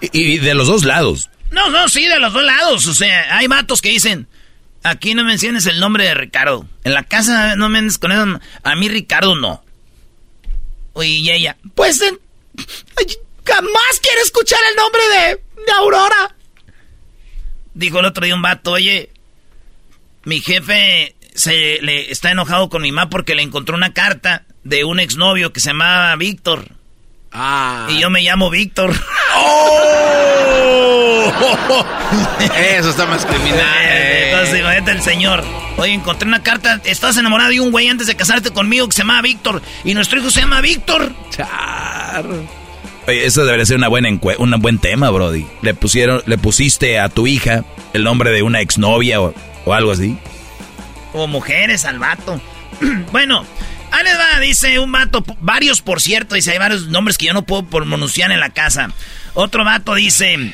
Y, 0.00 0.34
y 0.34 0.38
de 0.38 0.54
los 0.54 0.66
dos 0.66 0.84
lados. 0.84 1.30
No, 1.50 1.70
no, 1.70 1.88
sí, 1.88 2.04
de 2.06 2.18
los 2.18 2.32
dos 2.32 2.42
lados. 2.42 2.86
O 2.86 2.94
sea, 2.94 3.38
hay 3.38 3.48
matos 3.48 3.80
que 3.80 3.90
dicen, 3.90 4.26
aquí 4.84 5.14
no 5.14 5.24
menciones 5.24 5.66
el 5.66 5.80
nombre 5.80 6.04
de 6.04 6.14
Ricardo. 6.14 6.66
En 6.84 6.94
la 6.94 7.02
casa 7.02 7.56
no 7.56 7.68
me 7.68 7.78
andes 7.78 7.98
con 7.98 8.12
eso. 8.12 8.40
A 8.62 8.76
mí 8.76 8.88
Ricardo 8.88 9.34
no. 9.34 9.64
Y 11.02 11.28
ella, 11.28 11.56
pues 11.74 12.00
eh, 12.02 12.12
jamás 13.44 14.00
quiero 14.00 14.22
escuchar 14.22 14.60
el 14.70 14.76
nombre 14.76 15.02
de, 15.08 15.42
de 15.64 15.72
Aurora. 15.78 16.36
Dijo 17.74 17.98
el 17.98 18.06
otro 18.06 18.24
día 18.24 18.36
un 18.36 18.42
vato, 18.42 18.70
oye, 18.72 19.10
mi 20.22 20.40
jefe 20.40 21.16
se 21.34 21.80
le 21.82 22.12
está 22.12 22.30
enojado 22.30 22.68
con 22.68 22.82
mi 22.82 22.92
mamá 22.92 23.10
porque 23.10 23.34
le 23.34 23.42
encontró 23.42 23.74
una 23.74 23.92
carta 23.92 24.44
de 24.62 24.84
un 24.84 25.00
exnovio 25.00 25.52
que 25.52 25.58
se 25.58 25.70
llamaba 25.70 26.14
Víctor. 26.14 26.68
Ah. 27.32 27.88
Y 27.90 27.98
yo 27.98 28.10
me 28.10 28.22
llamo 28.22 28.48
Víctor. 28.50 28.92
Eso 32.56 32.90
está 32.90 33.06
más 33.06 33.26
criminal. 33.26 34.13
Eh, 34.44 34.46
Entonces, 34.46 34.60
imagínate 34.60 34.90
el 34.92 35.02
señor. 35.02 35.44
Oye, 35.76 35.92
encontré 35.92 36.28
una 36.28 36.42
carta. 36.42 36.80
Estás 36.84 37.16
enamorado 37.16 37.50
de 37.50 37.60
un 37.60 37.70
güey 37.70 37.88
antes 37.88 38.06
de 38.06 38.14
casarte 38.16 38.50
conmigo 38.50 38.86
que 38.88 38.92
se 38.94 38.98
llama 39.02 39.20
Víctor. 39.22 39.62
Y 39.84 39.94
nuestro 39.94 40.18
hijo 40.20 40.30
se 40.30 40.40
llama 40.40 40.60
Víctor. 40.60 41.12
Oye, 43.06 43.26
eso 43.26 43.44
debería 43.44 43.66
ser 43.66 43.76
una 43.76 43.88
buena 43.88 44.08
encue- 44.08 44.36
un 44.38 44.50
buen 44.60 44.78
tema, 44.78 45.10
Brody. 45.10 45.46
Le 45.62 45.74
pusieron, 45.74 46.22
le 46.26 46.38
pusiste 46.38 46.98
a 46.98 47.08
tu 47.08 47.26
hija 47.26 47.64
el 47.92 48.04
nombre 48.04 48.30
de 48.30 48.42
una 48.42 48.60
exnovia 48.60 49.20
o, 49.20 49.34
o 49.64 49.74
algo 49.74 49.92
así. 49.92 50.16
O 51.12 51.26
mujeres 51.26 51.84
al 51.84 51.98
vato. 51.98 52.40
bueno, 53.12 53.44
ahí 53.90 54.04
les 54.04 54.18
va, 54.18 54.40
dice 54.40 54.78
un 54.78 54.90
vato. 54.92 55.24
Varios, 55.40 55.80
por 55.82 56.00
cierto. 56.00 56.34
Dice, 56.34 56.52
hay 56.52 56.58
varios 56.58 56.86
nombres 56.88 57.18
que 57.18 57.26
yo 57.26 57.34
no 57.34 57.42
puedo 57.42 57.64
pronunciar 57.66 58.30
en 58.32 58.40
la 58.40 58.50
casa. 58.50 58.90
Otro 59.34 59.64
vato 59.64 59.94
dice. 59.94 60.52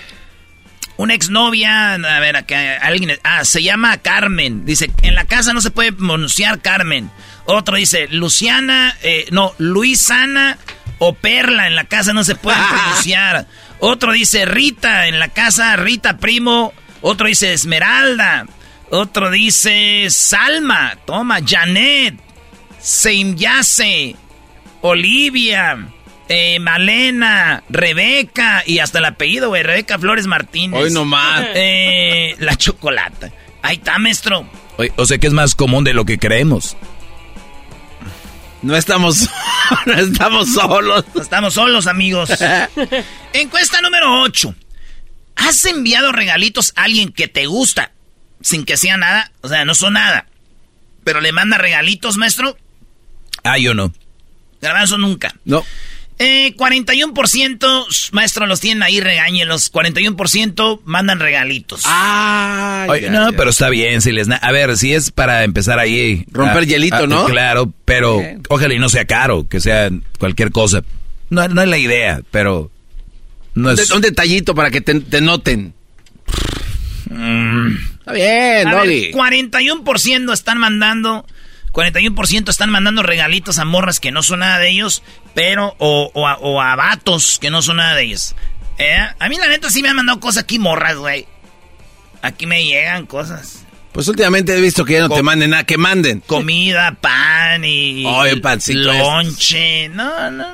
Una 1.00 1.14
exnovia, 1.14 1.94
a 1.94 2.20
ver, 2.20 2.36
acá, 2.36 2.76
alguien, 2.76 3.18
ah, 3.22 3.46
se 3.46 3.62
llama 3.62 3.96
Carmen. 3.96 4.66
Dice, 4.66 4.90
en 5.00 5.14
la 5.14 5.24
casa 5.24 5.54
no 5.54 5.62
se 5.62 5.70
puede 5.70 5.94
pronunciar 5.94 6.60
Carmen. 6.60 7.10
Otro 7.46 7.76
dice, 7.76 8.06
Luciana, 8.08 8.94
eh, 9.02 9.24
no, 9.30 9.54
Luisana 9.56 10.58
o 10.98 11.14
Perla, 11.14 11.68
en 11.68 11.74
la 11.74 11.84
casa 11.84 12.12
no 12.12 12.22
se 12.22 12.34
puede 12.34 12.58
pronunciar. 12.68 13.46
Otro 13.78 14.12
dice 14.12 14.44
Rita, 14.44 15.06
en 15.06 15.18
la 15.18 15.28
casa 15.28 15.74
Rita 15.76 16.18
Primo. 16.18 16.74
Otro 17.00 17.28
dice 17.28 17.54
Esmeralda. 17.54 18.44
Otro 18.90 19.30
dice 19.30 20.06
Salma, 20.10 20.98
toma, 21.06 21.38
Janet, 21.42 22.20
Seimyase, 22.78 24.16
Olivia, 24.82 25.78
eh, 26.32 26.60
Malena, 26.60 27.64
Rebeca 27.68 28.62
y 28.64 28.78
hasta 28.78 29.00
el 29.00 29.04
apellido, 29.04 29.48
güey, 29.48 29.64
Rebeca 29.64 29.98
Flores 29.98 30.28
Martínez. 30.28 30.80
Hoy 30.80 30.92
nomás. 30.92 31.44
Eh, 31.56 32.36
la 32.38 32.54
chocolata. 32.54 33.32
Ahí 33.62 33.76
está, 33.78 33.98
maestro. 33.98 34.48
Oye, 34.76 34.92
o 34.94 35.04
sea 35.06 35.18
que 35.18 35.26
es 35.26 35.32
más 35.32 35.56
común 35.56 35.82
de 35.82 35.92
lo 35.92 36.04
que 36.04 36.20
creemos. 36.20 36.76
No 38.62 38.76
estamos, 38.76 39.28
no 39.86 39.92
estamos 39.94 40.52
solos. 40.52 41.04
No 41.16 41.20
estamos 41.20 41.54
solos, 41.54 41.88
amigos. 41.88 42.30
Encuesta 43.32 43.80
número 43.80 44.22
8. 44.22 44.54
¿Has 45.34 45.64
enviado 45.64 46.12
regalitos 46.12 46.72
a 46.76 46.84
alguien 46.84 47.10
que 47.10 47.26
te 47.26 47.46
gusta 47.46 47.90
sin 48.40 48.64
que 48.64 48.76
sea 48.76 48.96
nada? 48.96 49.32
O 49.40 49.48
sea, 49.48 49.64
no 49.64 49.74
son 49.74 49.94
nada. 49.94 50.26
Pero 51.02 51.20
le 51.20 51.32
manda 51.32 51.58
regalitos, 51.58 52.18
maestro. 52.18 52.56
Ah, 53.42 53.58
yo 53.58 53.74
no. 53.74 53.92
Garbanzo 54.60 54.96
nunca. 54.96 55.34
No. 55.44 55.64
Eh, 56.22 56.54
41%, 56.54 58.10
maestro, 58.12 58.46
los 58.46 58.60
tienen 58.60 58.82
ahí, 58.82 59.00
regáñenlos. 59.00 59.72
41% 59.72 60.80
mandan 60.84 61.18
regalitos. 61.18 61.80
Ah, 61.86 62.84
Oye, 62.90 63.02
ya, 63.02 63.10
no, 63.10 63.30
ya. 63.30 63.36
pero 63.38 63.48
está 63.48 63.70
bien. 63.70 64.02
Si 64.02 64.12
les 64.12 64.28
a 64.30 64.52
ver, 64.52 64.76
si 64.76 64.92
es 64.92 65.10
para 65.12 65.44
empezar 65.44 65.78
ahí. 65.78 66.26
Romper 66.30 66.66
hielito, 66.66 67.06
¿no? 67.06 67.24
Claro, 67.24 67.72
pero 67.86 68.18
Bien. 68.18 68.42
ojalá 68.50 68.74
y 68.74 68.78
no 68.78 68.90
sea 68.90 69.06
caro, 69.06 69.48
que 69.48 69.60
sea 69.60 69.88
cualquier 70.18 70.50
cosa. 70.52 70.82
No, 71.30 71.48
no 71.48 71.62
es 71.62 71.68
la 71.68 71.78
idea, 71.78 72.20
pero 72.30 72.70
no 73.54 73.70
Un 73.70 73.78
es. 73.78 73.88
de- 73.88 73.94
Un 73.94 74.02
detallito 74.02 74.54
para 74.54 74.70
que 74.70 74.82
te, 74.82 75.00
te 75.00 75.22
noten. 75.22 75.72
Mm, 77.08 77.76
Está 78.00 78.12
bien, 78.12 78.68
A 78.68 78.74
ver, 78.74 78.86
Doggy. 78.86 79.10
41% 79.12 80.32
están 80.32 80.58
mandando, 80.58 81.26
41% 81.72 82.50
están 82.50 82.70
mandando 82.70 83.02
regalitos 83.02 83.58
a 83.58 83.64
morras 83.64 84.00
que 84.00 84.10
no 84.12 84.22
son 84.22 84.40
nada 84.40 84.58
de 84.58 84.70
ellos, 84.70 85.02
pero, 85.34 85.74
o, 85.78 86.10
o 86.14 86.26
a, 86.26 86.36
o 86.38 86.60
a 86.60 86.76
vatos 86.76 87.38
que 87.40 87.50
no 87.50 87.62
son 87.62 87.78
nada 87.78 87.94
de 87.94 88.04
ellos. 88.04 88.34
¿Eh? 88.78 88.96
A 89.18 89.28
mí 89.28 89.36
la 89.36 89.48
neta 89.48 89.70
sí 89.70 89.82
me 89.82 89.88
han 89.90 89.96
mandado 89.96 90.20
cosas 90.20 90.44
aquí 90.44 90.58
morras, 90.58 90.96
güey. 90.96 91.26
Aquí 92.22 92.46
me 92.46 92.64
llegan 92.64 93.06
cosas. 93.06 93.64
Pues 93.92 94.06
últimamente 94.08 94.56
he 94.56 94.60
visto 94.60 94.84
que 94.84 94.94
ya 94.94 95.00
no 95.00 95.10
te 95.10 95.22
manden 95.22 95.50
nada, 95.50 95.64
que 95.64 95.76
manden. 95.76 96.20
Comida, 96.20 96.96
pan 97.00 97.64
y... 97.64 98.06
Oye, 98.06 98.36
pancito. 98.36 98.92
Lonche. 98.92 99.88
No, 99.88 100.30
no. 100.30 100.46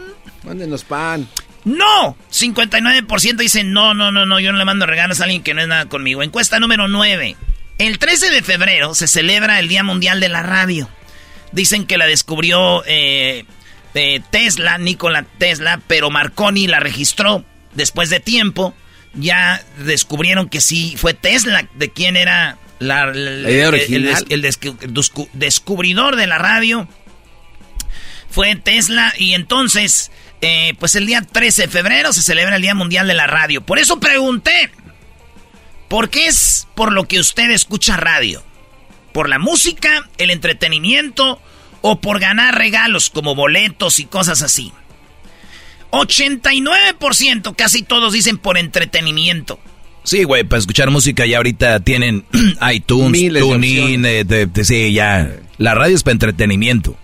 Mándenos 0.42 0.84
pan. 0.84 1.28
No, 1.64 2.16
59% 2.32 3.36
dicen 3.36 3.72
no, 3.72 3.92
no, 3.92 4.12
no, 4.12 4.24
no, 4.24 4.38
yo 4.38 4.52
no 4.52 4.58
le 4.58 4.64
mando 4.64 4.86
regalos 4.86 5.20
a 5.20 5.24
alguien 5.24 5.42
que 5.42 5.52
no 5.52 5.60
es 5.60 5.68
nada 5.68 5.86
conmigo. 5.86 6.22
Encuesta 6.22 6.60
número 6.60 6.88
9. 6.88 7.36
El 7.78 7.98
13 7.98 8.30
de 8.30 8.42
febrero 8.42 8.94
se 8.94 9.08
celebra 9.08 9.58
el 9.58 9.68
Día 9.68 9.82
Mundial 9.82 10.20
de 10.20 10.28
la 10.28 10.42
Radio. 10.42 10.88
Dicen 11.52 11.86
que 11.86 11.98
la 11.98 12.06
descubrió 12.06 12.84
eh, 12.86 13.44
eh, 13.96 14.22
Tesla, 14.30 14.78
Nikola 14.78 15.24
Tesla, 15.38 15.80
pero 15.86 16.10
Marconi 16.10 16.66
la 16.66 16.80
registró 16.80 17.44
después 17.74 18.10
de 18.10 18.20
tiempo. 18.20 18.74
Ya 19.14 19.64
descubrieron 19.78 20.50
que 20.50 20.60
sí 20.60 20.94
fue 20.98 21.14
Tesla 21.14 21.66
de 21.74 21.90
quién 21.90 22.16
era 22.16 22.58
la, 22.78 23.10
idea 23.14 23.68
original. 23.68 24.24
El, 24.28 24.42
descubridor 25.32 26.16
de 26.16 26.26
la 26.26 26.38
radio. 26.38 26.86
Fue 28.28 28.54
Tesla 28.56 29.14
y 29.16 29.32
entonces 29.32 30.10
eh, 30.42 30.74
pues 30.78 30.94
el 30.94 31.06
día 31.06 31.22
13 31.22 31.62
de 31.62 31.68
febrero 31.68 32.12
se 32.12 32.20
celebra 32.20 32.56
el 32.56 32.62
Día 32.62 32.74
Mundial 32.74 33.06
de 33.06 33.14
la 33.14 33.26
Radio. 33.26 33.62
Por 33.62 33.78
eso 33.78 33.98
pregunté, 33.98 34.70
¿por 35.88 36.10
qué 36.10 36.26
es 36.26 36.68
por 36.74 36.92
lo 36.92 37.08
que 37.08 37.18
usted 37.18 37.50
escucha 37.50 37.96
radio? 37.96 38.44
¿Por 39.12 39.30
la 39.30 39.38
música, 39.38 40.06
el 40.18 40.30
entretenimiento 40.30 41.40
o 41.88 42.00
por 42.00 42.18
ganar 42.18 42.58
regalos 42.58 43.10
como 43.10 43.36
boletos 43.36 44.00
y 44.00 44.06
cosas 44.06 44.42
así? 44.42 44.72
89%, 45.92 47.54
casi 47.54 47.84
todos 47.84 48.12
dicen 48.12 48.38
por 48.38 48.58
entretenimiento. 48.58 49.60
Sí, 50.02 50.24
güey, 50.24 50.42
para 50.42 50.58
escuchar 50.58 50.90
música 50.90 51.26
ya 51.26 51.36
ahorita 51.36 51.78
tienen 51.80 52.24
iTunes, 52.72 53.32
TuneIn, 53.38 54.04
eh, 54.04 54.48
sí, 54.64 54.92
ya. 54.92 55.36
La 55.58 55.76
radio 55.76 55.94
es 55.94 56.02
para 56.02 56.14
entretenimiento. 56.14 56.96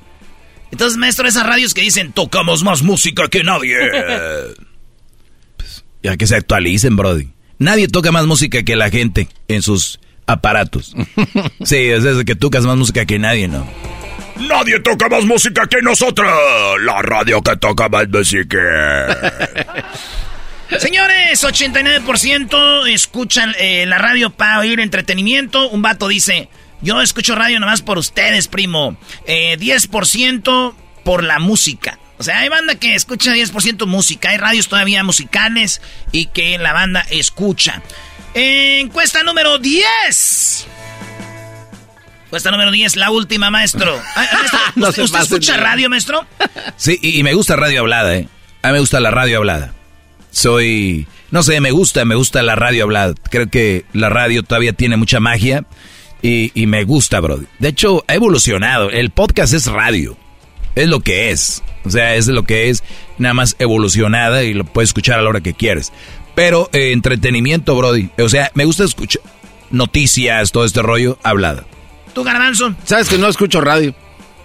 Entonces, 0.72 0.98
maestro, 0.98 1.28
esas 1.28 1.46
radios 1.46 1.74
que 1.74 1.82
dicen, 1.82 2.12
tocamos 2.12 2.64
más 2.64 2.82
música 2.82 3.28
que 3.28 3.44
nadie. 3.44 3.76
pues, 5.56 5.84
ya 6.02 6.16
que 6.16 6.26
se 6.26 6.34
actualicen, 6.34 6.96
Brody. 6.96 7.28
Nadie 7.58 7.86
toca 7.86 8.10
más 8.10 8.26
música 8.26 8.64
que 8.64 8.74
la 8.74 8.90
gente 8.90 9.28
en 9.46 9.62
sus 9.62 10.00
aparatos. 10.26 10.96
sí, 11.64 11.76
es 11.76 12.02
desde 12.02 12.24
que 12.24 12.34
tocas 12.34 12.64
más 12.64 12.76
música 12.76 13.04
que 13.04 13.20
nadie, 13.20 13.46
¿no? 13.46 13.64
Nadie 14.48 14.80
toca 14.80 15.08
más 15.08 15.24
música 15.24 15.66
que 15.66 15.82
nosotros. 15.82 16.30
La 16.82 17.02
radio 17.02 17.42
que 17.42 17.56
toca 17.56 17.88
más 17.88 18.08
música. 18.08 18.58
Señores, 20.78 21.44
89% 21.44 22.88
escuchan 22.88 23.54
eh, 23.58 23.84
la 23.86 23.98
radio 23.98 24.30
para 24.30 24.60
oír 24.60 24.80
entretenimiento. 24.80 25.68
Un 25.68 25.82
vato 25.82 26.08
dice, 26.08 26.48
yo 26.80 27.02
escucho 27.02 27.34
radio 27.34 27.60
nomás 27.60 27.82
por 27.82 27.98
ustedes, 27.98 28.48
primo. 28.48 28.96
Eh, 29.26 29.58
10% 29.58 30.74
por 31.04 31.24
la 31.24 31.38
música. 31.38 31.98
O 32.18 32.22
sea, 32.22 32.38
hay 32.38 32.48
banda 32.48 32.76
que 32.76 32.94
escucha 32.94 33.34
10% 33.34 33.86
música. 33.86 34.30
Hay 34.30 34.38
radios 34.38 34.68
todavía 34.68 35.04
musicales 35.04 35.82
y 36.10 36.26
que 36.26 36.56
la 36.58 36.72
banda 36.72 37.04
escucha. 37.10 37.82
encuesta 38.34 39.22
número 39.22 39.58
10. 39.58 40.66
Encuesta 42.32 42.50
número 42.50 42.70
10, 42.70 42.96
la 42.96 43.10
última, 43.10 43.50
maestro. 43.50 43.94
Ah, 44.16 44.26
¿Usted, 44.88 45.20
escucha 45.20 45.58
radio, 45.58 45.90
maestro? 45.90 46.24
Sí, 46.78 46.98
y, 47.02 47.22
me 47.22 47.34
gusta 47.34 47.56
radio 47.56 47.80
hablada, 47.80 48.16
¿eh? 48.16 48.26
A 48.62 48.68
mí 48.68 48.72
me 48.72 48.80
gusta 48.80 49.00
la 49.00 49.10
radio 49.10 49.36
hablada. 49.36 49.74
Soy... 50.30 51.06
No 51.30 51.42
sé, 51.42 51.60
me 51.60 51.72
gusta, 51.72 52.06
me 52.06 52.14
gusta 52.14 52.42
la 52.42 52.54
radio 52.54 52.84
hablada. 52.84 53.12
Creo 53.28 53.50
que 53.50 53.84
la 53.92 54.08
radio 54.08 54.42
todavía 54.42 54.72
tiene 54.72 54.96
mucha 54.96 55.20
magia. 55.20 55.66
Y, 56.22 56.50
me 56.54 56.84
gusta, 56.84 57.20
bro. 57.20 57.38
De 57.58 57.68
hecho, 57.68 58.02
ha 58.08 58.14
evolucionado. 58.14 58.88
El 58.88 59.10
podcast 59.10 59.52
es 59.52 59.66
radio. 59.66 60.16
Es 60.74 60.88
lo 60.88 61.00
que 61.00 61.32
es. 61.32 61.62
O 61.84 61.90
sea, 61.90 62.14
es 62.14 62.28
lo 62.28 62.44
que 62.44 62.70
es. 62.70 62.82
Nada 63.18 63.34
más 63.34 63.56
evolucionada 63.58 64.42
y 64.42 64.54
lo 64.54 64.64
puedes 64.64 64.88
escuchar 64.88 65.18
a 65.18 65.22
la 65.22 65.28
hora 65.28 65.42
que 65.42 65.52
quieres. 65.52 65.92
Pero 66.34 66.70
eh, 66.72 66.92
entretenimiento, 66.92 67.76
Brody. 67.76 68.08
O 68.16 68.30
sea, 68.30 68.50
me 68.54 68.64
gusta 68.64 68.84
escuchar 68.84 69.20
noticias, 69.70 70.50
todo 70.50 70.64
este 70.64 70.80
rollo, 70.80 71.18
hablada. 71.22 71.66
¿Tú, 72.14 72.24
Garbanzo? 72.24 72.74
Sabes 72.84 73.08
que 73.08 73.18
no 73.18 73.28
escucho 73.28 73.60
radio. 73.60 73.94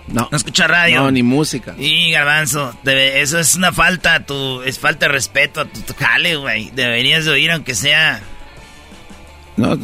No. 0.07 0.29
No 0.31 0.37
escucha 0.37 0.67
radio. 0.67 1.01
No, 1.01 1.11
ni 1.11 1.21
música. 1.23 1.75
Y 1.77 2.11
Garbanzo, 2.11 2.77
eso 2.85 3.39
es 3.39 3.55
una 3.55 3.73
falta, 3.73 4.25
tu, 4.25 4.61
es 4.61 4.79
falta 4.79 5.07
de 5.07 5.11
respeto 5.11 5.61
a 5.61 5.65
tu, 5.65 5.81
tu 5.81 5.93
jale, 5.93 6.37
güey. 6.37 6.71
Deberías 6.73 7.25
de 7.25 7.31
oír 7.31 7.51
aunque 7.51 7.75
sea... 7.75 8.21
No, 9.57 9.77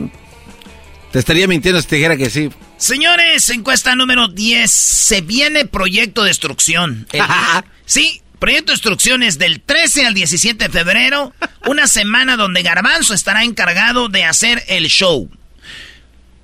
te 1.13 1.19
estaría 1.19 1.47
mintiendo 1.47 1.79
si 1.79 1.87
te 1.87 1.95
dijera 1.97 2.17
que 2.17 2.31
sí. 2.31 2.49
Señores, 2.77 3.47
encuesta 3.51 3.95
número 3.95 4.27
10. 4.29 4.69
Se 4.71 5.21
viene 5.21 5.65
Proyecto 5.65 6.23
Destrucción. 6.23 7.07
sí, 7.85 8.23
Proyecto 8.39 8.71
Destrucción 8.71 9.21
es 9.21 9.37
del 9.37 9.61
13 9.61 10.07
al 10.07 10.15
17 10.15 10.63
de 10.65 10.69
febrero. 10.71 11.31
Una 11.67 11.85
semana 11.85 12.35
donde 12.35 12.63
Garbanzo 12.63 13.13
estará 13.13 13.43
encargado 13.43 14.09
de 14.09 14.23
hacer 14.23 14.63
el 14.67 14.87
show. 14.87 15.29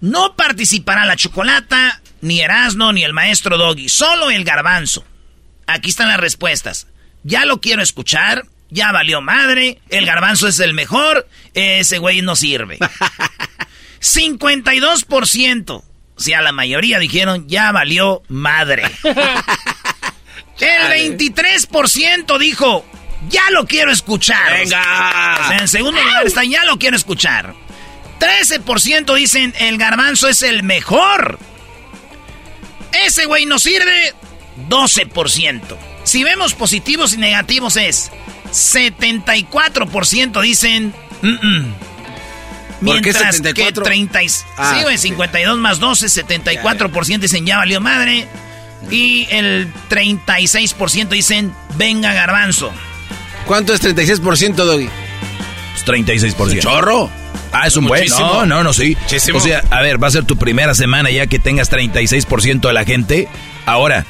No 0.02 0.36
participará 0.36 1.06
la 1.06 1.16
Chocolata, 1.16 2.02
ni 2.22 2.40
Erasno, 2.42 2.94
ni 2.94 3.04
el 3.04 3.14
maestro 3.14 3.58
Doggy. 3.58 3.90
Solo 3.90 4.30
el 4.30 4.44
Garbanzo. 4.44 5.06
Aquí 5.68 5.90
están 5.90 6.08
las 6.08 6.20
respuestas. 6.20 6.88
Ya 7.24 7.46
lo 7.46 7.62
quiero 7.62 7.82
escuchar. 7.82 8.46
Ya 8.70 8.92
valió 8.92 9.22
madre. 9.22 9.82
El 9.90 10.06
Garbanzo 10.06 10.48
es 10.48 10.60
el 10.60 10.74
mejor. 10.74 11.28
Ese 11.54 11.98
güey 11.98 12.22
no 12.22 12.36
sirve. 12.36 12.78
52%. 14.00 15.72
O 15.72 16.22
sea, 16.22 16.42
la 16.42 16.52
mayoría 16.52 17.00
dijeron, 17.00 17.48
ya 17.48 17.72
valió 17.72 18.24
madre. 18.28 18.84
El 20.60 21.18
23% 21.18 22.38
dijo, 22.38 22.86
ya 23.30 23.50
lo 23.52 23.66
quiero 23.66 23.92
escuchar. 23.92 24.52
Venga. 24.52 25.38
O 25.40 25.48
sea, 25.48 25.58
en 25.60 25.68
segundo 25.70 26.02
lugar 26.04 26.28
está, 26.28 26.44
ya 26.44 26.66
lo 26.66 26.78
quiero 26.78 26.98
escuchar. 26.98 27.56
13% 28.20 29.16
dicen, 29.16 29.54
el 29.60 29.78
garbanzo 29.78 30.28
es 30.28 30.42
el 30.44 30.64
mejor. 30.64 31.40
Ese 33.06 33.26
güey 33.26 33.46
no 33.46 33.60
sirve, 33.60 34.14
12%. 34.68 35.62
Si 36.04 36.24
vemos 36.24 36.54
positivos 36.54 37.14
y 37.14 37.18
negativos 37.18 37.78
es 37.78 38.12
74% 38.52 40.42
dicen, 40.42 40.94
Mientras 42.82 43.42
que 43.42 43.72
30, 43.72 44.20
ah, 44.58 44.74
sí, 44.76 44.84
güey, 44.84 44.98
52 44.98 45.58
más 45.58 45.80
12, 45.80 46.08
74% 46.08 47.20
dicen 47.20 47.46
ya 47.46 47.58
valió 47.58 47.82
madre. 47.82 48.28
Y 48.90 49.28
el 49.30 49.68
36% 49.90 51.10
dicen 51.10 51.54
venga 51.76 52.14
garbanzo. 52.14 52.72
¿Cuánto 53.46 53.74
es 53.74 53.84
36%, 53.84 54.54
Doggy? 54.56 54.90
Pues 55.74 55.86
36%. 55.86 56.60
¿Chorro? 56.60 57.10
Ah, 57.52 57.68
es 57.68 57.76
un 57.78 57.86
buen. 57.88 58.08
No, 58.08 58.46
no, 58.46 58.64
no, 58.64 58.74
sí. 58.74 58.96
O 59.34 59.40
sea, 59.40 59.64
a 59.70 59.82
ver, 59.82 60.02
va 60.02 60.08
a 60.08 60.12
ser 60.12 60.26
tu 60.26 60.38
primera 60.38 60.74
semana 60.74 61.10
ya 61.10 61.28
que 61.28 61.40
tengas 61.40 61.72
36% 61.72 62.68
de 62.68 62.74
la 62.74 62.86
gente. 62.86 63.28
Ahora, 63.66 64.06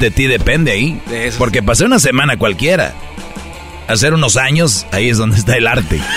de 0.00 0.10
ti 0.10 0.26
depende 0.26 0.72
ahí. 0.72 1.00
porque 1.38 1.62
pasé 1.62 1.84
una 1.84 1.98
semana 1.98 2.36
cualquiera 2.36 2.94
hacer 3.88 4.14
unos 4.14 4.36
años, 4.36 4.86
ahí 4.92 5.08
es 5.08 5.18
donde 5.18 5.36
está 5.38 5.56
el 5.56 5.66
arte. 5.66 6.00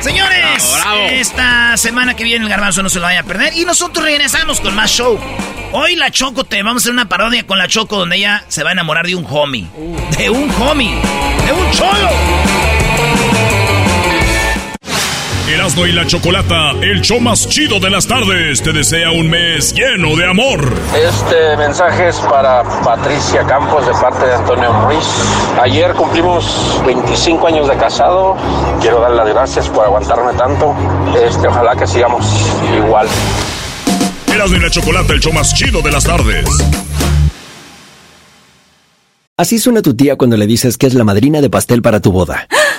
Señores, 0.00 0.76
esta 1.10 1.76
semana 1.76 2.14
que 2.14 2.24
viene 2.24 2.44
el 2.44 2.50
garbanzo 2.50 2.82
no 2.82 2.88
se 2.88 3.00
lo 3.00 3.06
vaya 3.06 3.20
a 3.20 3.24
perder. 3.24 3.56
Y 3.56 3.64
nosotros 3.64 4.04
regresamos 4.04 4.60
con 4.60 4.74
más 4.74 4.90
show. 4.90 5.18
Hoy 5.72 5.96
la 5.96 6.10
Choco 6.10 6.44
te 6.44 6.62
vamos 6.62 6.82
a 6.82 6.84
hacer 6.84 6.92
una 6.92 7.08
parodia 7.08 7.44
con 7.44 7.58
la 7.58 7.66
Choco 7.66 7.98
donde 7.98 8.16
ella 8.16 8.44
se 8.48 8.62
va 8.62 8.70
a 8.70 8.72
enamorar 8.72 9.06
de 9.06 9.14
un 9.16 9.26
homie. 9.28 9.66
De 10.16 10.30
un 10.30 10.50
homie. 10.60 10.94
De 11.44 11.52
un 11.52 11.70
cholo. 11.72 12.10
Erasmo 15.48 15.86
y 15.86 15.92
la 15.92 16.04
Chocolata, 16.04 16.72
el 16.82 17.02
show 17.02 17.20
más 17.20 17.48
chido 17.48 17.78
de 17.78 17.88
las 17.88 18.08
tardes, 18.08 18.60
te 18.62 18.72
desea 18.72 19.12
un 19.12 19.30
mes 19.30 19.72
lleno 19.72 20.16
de 20.16 20.28
amor. 20.28 20.74
Este 20.92 21.56
mensaje 21.56 22.08
es 22.08 22.16
para 22.16 22.64
Patricia 22.82 23.44
Campos 23.44 23.86
de 23.86 23.92
parte 23.92 24.26
de 24.26 24.34
Antonio 24.34 24.72
Ruiz. 24.84 25.06
Ayer 25.62 25.94
cumplimos 25.94 26.82
25 26.84 27.46
años 27.46 27.68
de 27.68 27.76
casado. 27.76 28.36
Quiero 28.80 29.00
darle 29.00 29.18
las 29.18 29.28
gracias 29.28 29.68
por 29.68 29.84
aguantarme 29.84 30.32
tanto. 30.36 30.74
Este, 31.24 31.46
ojalá 31.46 31.76
que 31.76 31.86
sigamos 31.86 32.26
igual. 32.76 33.06
Erasmo 34.34 34.56
y 34.56 34.60
la 34.60 34.70
Chocolata, 34.70 35.12
el 35.12 35.20
show 35.20 35.32
más 35.32 35.54
chido 35.54 35.80
de 35.80 35.92
las 35.92 36.02
tardes. 36.02 36.44
Así 39.36 39.60
suena 39.60 39.80
tu 39.80 39.94
tía 39.94 40.16
cuando 40.16 40.36
le 40.36 40.48
dices 40.48 40.76
que 40.76 40.88
es 40.88 40.94
la 40.94 41.04
madrina 41.04 41.40
de 41.40 41.50
pastel 41.50 41.82
para 41.82 42.00
tu 42.00 42.10
boda. 42.10 42.48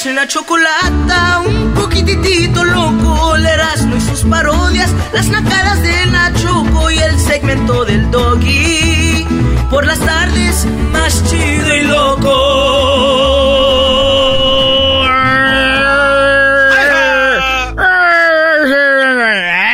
Eras 0.00 0.14
la 0.14 0.28
chocolata, 0.28 1.40
un 1.40 1.74
poquitito 1.74 2.62
loco, 2.62 3.34
el 3.34 3.44
Erasmo 3.44 3.96
y 3.96 4.00
sus 4.00 4.22
parodias, 4.22 4.94
las 5.12 5.26
nacadas 5.26 5.82
de 5.82 6.06
la 6.06 6.32
Choco 6.34 6.88
y 6.88 6.98
el 6.98 7.18
segmento 7.18 7.84
del 7.84 8.08
Doggy. 8.08 9.26
Por 9.68 9.86
las 9.86 9.98
tardes, 9.98 10.66
más 10.92 11.24
chido 11.28 11.74
y 11.74 11.82
loco. 11.82 12.30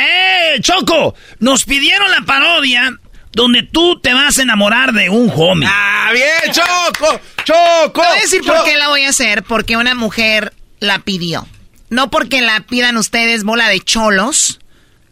¡Eh, 0.00 0.60
Choco! 0.60 1.14
Nos 1.40 1.64
pidieron 1.64 2.10
la 2.10 2.22
parodia 2.24 2.98
donde 3.34 3.62
tú 3.62 4.00
te 4.00 4.14
vas 4.14 4.38
a 4.38 4.42
enamorar 4.42 4.92
de 4.92 5.10
un 5.10 5.30
homie. 5.34 5.68
¡Ah, 5.70 6.10
bien, 6.12 6.52
Choco! 6.52 7.20
¡Choco! 7.44 8.00
Te 8.02 8.08
voy 8.08 8.18
a 8.18 8.20
decir 8.20 8.42
por 8.44 8.64
qué 8.64 8.76
la 8.76 8.88
voy 8.88 9.04
a 9.04 9.08
hacer. 9.10 9.42
Porque 9.42 9.76
una 9.76 9.94
mujer 9.94 10.52
la 10.80 11.00
pidió. 11.00 11.46
No 11.90 12.10
porque 12.10 12.40
la 12.40 12.60
pidan 12.60 12.96
ustedes 12.96 13.44
bola 13.44 13.68
de 13.68 13.80
cholos, 13.80 14.58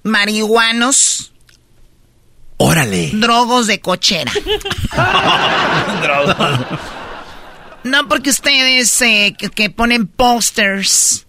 marihuanos, 0.03 1.33
Órale. 2.57 3.11
drogos 3.15 3.67
de 3.67 3.81
cochera. 3.81 4.33
No 7.85 8.07
porque 8.07 8.31
ustedes 8.31 9.03
eh, 9.03 9.35
que, 9.37 9.51
que 9.51 9.69
ponen 9.69 10.07
posters 10.07 11.27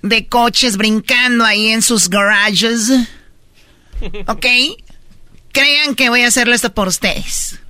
de 0.00 0.26
coches 0.26 0.78
brincando 0.78 1.44
ahí 1.44 1.68
en 1.68 1.82
sus 1.82 2.08
garages. 2.08 2.90
¿Ok? 4.26 4.46
Crean 5.52 5.94
que 5.94 6.08
voy 6.08 6.22
a 6.22 6.28
hacerlo 6.28 6.54
esto 6.54 6.74
por 6.74 6.88
ustedes. 6.88 7.60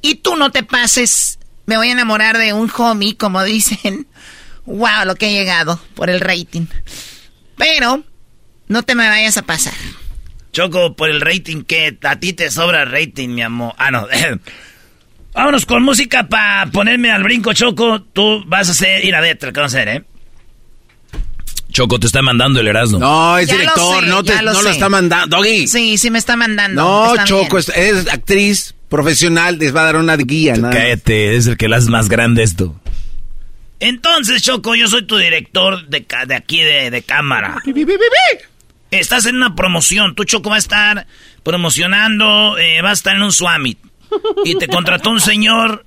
Y 0.00 0.16
tú 0.16 0.36
no 0.36 0.50
te 0.50 0.62
pases. 0.62 1.38
Me 1.66 1.76
voy 1.76 1.88
a 1.88 1.92
enamorar 1.92 2.36
de 2.38 2.52
un 2.52 2.70
homie, 2.76 3.16
como 3.16 3.42
dicen. 3.44 4.06
Wow, 4.66 5.06
lo 5.06 5.14
que 5.14 5.28
he 5.28 5.32
llegado 5.32 5.80
por 5.94 6.10
el 6.10 6.20
rating. 6.20 6.66
Pero 7.56 8.04
no 8.68 8.82
te 8.82 8.94
me 8.94 9.08
vayas 9.08 9.36
a 9.36 9.42
pasar. 9.42 9.74
Choco, 10.52 10.94
por 10.96 11.08
el 11.08 11.20
rating 11.20 11.62
que 11.62 11.98
a 12.02 12.20
ti 12.20 12.32
te 12.32 12.50
sobra 12.50 12.84
rating, 12.84 13.30
mi 13.30 13.42
amor. 13.42 13.74
Ah, 13.78 13.90
no. 13.90 14.06
Vámonos 15.34 15.64
con 15.64 15.82
música 15.82 16.28
para 16.28 16.70
ponerme 16.70 17.10
al 17.10 17.22
brinco, 17.22 17.54
Choco. 17.54 18.02
Tú 18.02 18.44
vas 18.46 18.82
a 18.82 18.98
ir 19.00 19.14
a 19.14 19.20
ver, 19.20 19.38
que 19.38 19.50
vamos 19.50 19.74
hacer, 19.74 19.88
¿eh? 19.88 20.04
Choco, 21.72 21.98
te 21.98 22.06
está 22.06 22.22
mandando 22.22 22.60
el 22.60 22.68
Erasmo. 22.68 22.98
No, 22.98 23.38
es 23.38 23.48
Ya 23.48 23.54
lo 23.54 23.60
director, 23.60 24.04
sé, 24.04 24.10
no, 24.10 24.22
te, 24.22 24.32
ya 24.34 24.42
lo 24.42 24.52
no 24.52 24.62
lo 24.62 24.68
está 24.70 24.88
mandando. 24.88 25.36
Doggy. 25.38 25.66
Sí, 25.66 25.98
sí 25.98 26.10
me 26.10 26.18
está 26.18 26.36
mandando. 26.36 26.80
No, 26.82 27.10
Está 27.14 27.24
Choco, 27.24 27.56
bien. 27.56 27.58
es, 27.58 27.68
es 27.68 28.08
actriz 28.12 28.74
profesional, 28.88 29.58
les 29.58 29.74
va 29.74 29.80
a 29.82 29.84
dar 29.84 29.96
una 29.96 30.16
guía. 30.16 30.54
nada. 30.54 30.72
Cállate, 30.72 31.36
es 31.36 31.46
el 31.46 31.56
que 31.56 31.68
la 31.68 31.78
hace 31.78 31.90
más 31.90 32.08
grande 32.08 32.42
esto. 32.42 32.78
Entonces, 33.80 34.42
Choco, 34.42 34.74
yo 34.76 34.86
soy 34.86 35.06
tu 35.06 35.16
director 35.16 35.88
de, 35.88 36.06
de 36.26 36.34
aquí 36.34 36.60
de, 36.62 36.90
de 36.90 37.02
cámara. 37.02 37.56
Estás 38.90 39.26
en 39.26 39.36
una 39.36 39.54
promoción. 39.56 40.14
Tú, 40.14 40.24
Choco, 40.24 40.50
va 40.50 40.56
a 40.56 40.58
estar 40.60 41.06
promocionando, 41.42 42.58
eh, 42.58 42.82
va 42.82 42.90
a 42.90 42.92
estar 42.92 43.16
en 43.16 43.22
un 43.22 43.32
Swamit. 43.32 43.78
Y 44.44 44.56
te 44.56 44.68
contrató 44.68 45.10
un 45.10 45.20
señor 45.20 45.86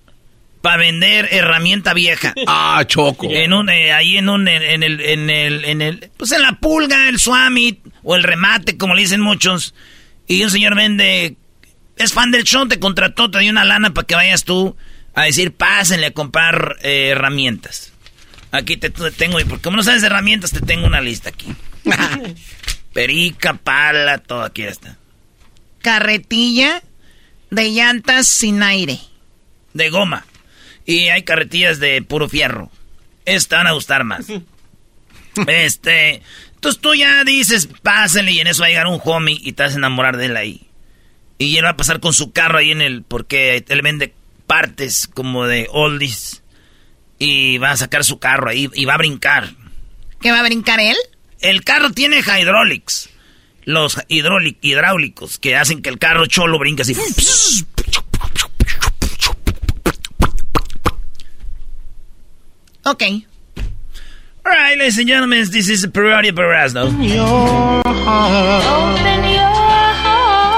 para 0.66 0.78
vender 0.78 1.28
herramienta 1.30 1.94
vieja. 1.94 2.34
Ah, 2.48 2.84
Choco. 2.88 3.28
En 3.30 3.54
un, 3.54 3.70
eh, 3.70 3.94
ahí 3.94 4.18
en 4.18 4.30
un, 4.30 4.48
en 4.48 4.82
el, 4.82 5.00
en 5.00 5.30
el, 5.30 5.64
en 5.64 5.82
el, 5.84 6.10
pues 6.18 6.32
en 6.32 6.42
la 6.42 6.54
pulga, 6.54 7.08
el 7.08 7.20
Swamit, 7.20 7.86
o 8.02 8.16
el 8.16 8.24
remate, 8.24 8.76
como 8.76 8.96
le 8.96 9.02
dicen 9.02 9.22
muchos. 9.22 9.76
Y 10.28 10.44
un 10.44 10.50
señor 10.50 10.76
vende, 10.76 11.36
es 11.98 12.14
fan 12.14 12.32
del 12.32 12.46
show, 12.46 12.68
te 12.68 12.80
contrató, 12.80 13.30
te 13.30 13.38
dio 13.40 13.52
una 13.52 13.64
lana 13.64 13.94
para 13.94 14.08
que 14.08 14.16
vayas 14.16 14.44
tú 14.44 14.76
a 15.14 15.26
decir, 15.26 15.52
pásenle 15.54 16.08
a 16.08 16.12
comprar 16.12 16.78
eh, 16.82 17.10
herramientas. 17.10 17.94
Aquí 18.52 18.76
te, 18.78 18.90
te 18.90 19.12
tengo, 19.12 19.38
porque 19.48 19.62
como 19.62 19.78
no 19.78 19.84
sabes 19.84 20.02
de 20.02 20.08
herramientas, 20.08 20.50
te 20.50 20.62
tengo 20.62 20.88
una 20.88 21.00
lista 21.00 21.30
aquí. 21.30 21.54
Perica, 22.94 23.54
pala, 23.54 24.18
todo 24.18 24.42
aquí 24.42 24.64
está. 24.64 24.98
Carretilla 25.84 26.82
de 27.52 27.70
llantas 27.70 28.28
sin 28.28 28.64
aire. 28.64 29.00
De 29.74 29.92
goma. 29.92 30.26
Y 30.86 31.10
hay 31.10 31.24
carretillas 31.24 31.80
de 31.80 32.02
puro 32.02 32.30
fierro. 32.30 32.72
Estas 33.26 33.60
van 33.60 33.68
a 33.68 33.72
gustar 33.74 34.04
más. 34.04 34.26
este. 35.48 36.22
Entonces 36.56 36.82
tú 36.82 36.94
ya 36.96 37.24
dices, 37.24 37.70
pásenle 37.84 38.32
y 38.32 38.40
en 38.40 38.48
eso 38.48 38.62
va 38.62 38.68
a 38.68 38.70
llegar 38.70 38.88
un 38.88 39.00
homie 39.04 39.38
y 39.42 39.54
te 39.54 39.64
vas 39.64 39.74
a 39.74 39.78
enamorar 39.78 40.18
de 40.18 40.26
él 40.28 40.38
ahí. 40.38 40.68
Y 41.38 41.58
él 41.58 41.66
va 41.66 41.70
a 41.72 41.78
pasar 41.78 42.00
con 42.00 42.14
su 42.14 42.32
carro 42.32 42.58
ahí 42.60 42.72
en 42.72 42.82
el. 42.82 43.04
Porque 43.04 43.64
él 43.68 43.82
vende 43.82 44.14
partes 44.48 45.08
como 45.14 45.46
de 45.46 45.68
oldies. 45.72 46.44
Y 47.20 47.58
va 47.60 47.72
a 47.72 47.78
sacar 47.78 48.04
su 48.04 48.20
carro 48.20 48.50
ahí 48.50 48.70
y 48.74 48.86
va 48.86 48.96
a 48.96 48.98
brincar. 48.98 49.54
¿Qué 50.22 50.32
va 50.32 50.40
a 50.40 50.44
brincar 50.44 50.80
él? 50.80 50.98
El 51.40 51.64
carro 51.64 51.92
tiene 51.92 52.20
hydraulics. 52.20 53.10
Los 53.64 53.98
hidráulic- 54.10 54.58
hidráulicos 54.62 55.38
que 55.40 55.56
hacen 55.56 55.82
que 55.82 55.90
el 55.90 55.98
carro 55.98 56.26
cholo 56.28 56.60
brinque 56.60 56.84
así. 56.84 56.94
Ok. 62.86 63.02
All 64.46 64.52
right, 64.54 64.78
ladies 64.78 65.00
and 65.00 65.08
gentlemen, 65.08 65.50
this 65.50 65.70
is 65.70 65.84
a 65.84 65.88
of 65.88 66.38
Erasmo. 66.38 66.86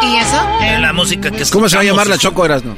¿Y 0.04 0.16
eso? 0.18 0.50
Eh, 0.62 0.78
la 0.80 0.92
música 0.94 1.32
que 1.32 1.46
¿Cómo 1.50 1.70
se 1.70 1.78
va 1.78 1.82
a 1.84 1.86
llamar 1.86 2.08
la 2.08 2.18
Choco, 2.18 2.46
Erasno? 2.46 2.76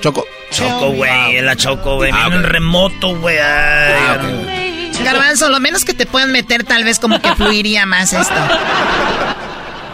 Choco. 0.00 0.24
Choco, 0.50 0.92
güey, 0.92 1.40
la 1.42 1.54
Choco, 1.56 1.96
güey. 1.96 2.10
Ah, 2.14 2.28
Viene 2.28 2.36
ok. 2.36 2.44
el 2.44 2.50
remoto, 2.50 3.16
güey. 3.18 3.36
Ay, 3.38 4.90
Garbanzo, 5.04 5.50
lo 5.50 5.60
menos 5.60 5.84
que 5.84 5.92
te 5.92 6.06
puedan 6.06 6.32
meter 6.32 6.64
tal 6.64 6.84
vez 6.84 6.98
como 6.98 7.20
que 7.20 7.34
fluiría 7.34 7.84
más 7.84 8.12
esto. 8.14 8.34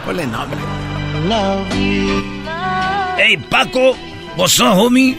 Ponle 0.05 0.25
nombre. 0.27 0.59
Hey, 3.17 3.37
Paco, 3.49 3.97
what's 4.37 4.59
up, 4.59 4.77
homie? 4.77 5.17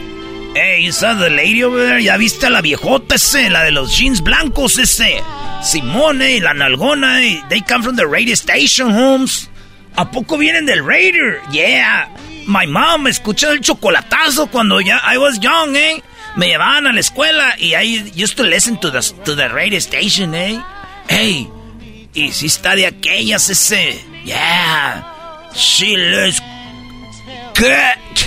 Hey, 0.55 0.81
you 0.83 0.91
saw 0.91 1.15
the 1.15 1.29
lady 1.31 1.63
over 1.63 1.79
there? 1.83 1.99
¿Ya 2.03 2.15
viste 2.17 2.45
a 2.45 2.49
la 2.51 2.61
viejota 2.61 3.15
ese? 3.15 3.49
La 3.49 3.63
de 3.63 3.71
los 3.71 3.97
jeans 3.97 4.21
blancos 4.21 4.77
ese. 4.77 5.19
Simone 5.63 6.33
y 6.35 6.39
la 6.39 6.53
nalgona. 6.53 7.23
eh, 7.23 7.41
They 7.49 7.61
come 7.61 7.83
from 7.83 7.95
the 7.95 8.05
radio 8.05 8.33
station, 8.35 8.91
Holmes. 8.93 9.49
¿A 9.95 10.11
poco 10.11 10.37
vienen 10.37 10.65
del 10.67 10.85
radio? 10.85 11.41
Yeah. 11.51 12.07
My 12.45 12.67
mom 12.67 13.07
escuchó 13.07 13.51
el 13.51 13.61
chocolatazo 13.61 14.47
cuando 14.51 14.79
ya 14.81 15.01
I 15.03 15.17
was 15.17 15.39
young, 15.39 15.75
eh. 15.75 16.03
Me 16.35 16.47
llevaban 16.47 16.87
a 16.87 16.93
la 16.93 16.99
escuela 16.99 17.55
y 17.57 17.73
I 17.75 18.11
used 18.15 18.35
to 18.37 18.43
listen 18.43 18.77
to 18.79 18.91
the, 18.91 18.99
to 19.25 19.35
the 19.35 19.47
radio 19.49 19.77
station, 19.79 20.35
eh. 20.35 20.61
Hey, 21.07 21.47
y 22.13 22.31
si 22.31 22.45
está 22.47 22.75
de 22.75 22.85
aquellas 22.85 23.49
ese. 23.49 23.99
Yeah. 24.25 25.03
She 25.55 25.95
looks 25.97 26.41
good. 27.55 28.22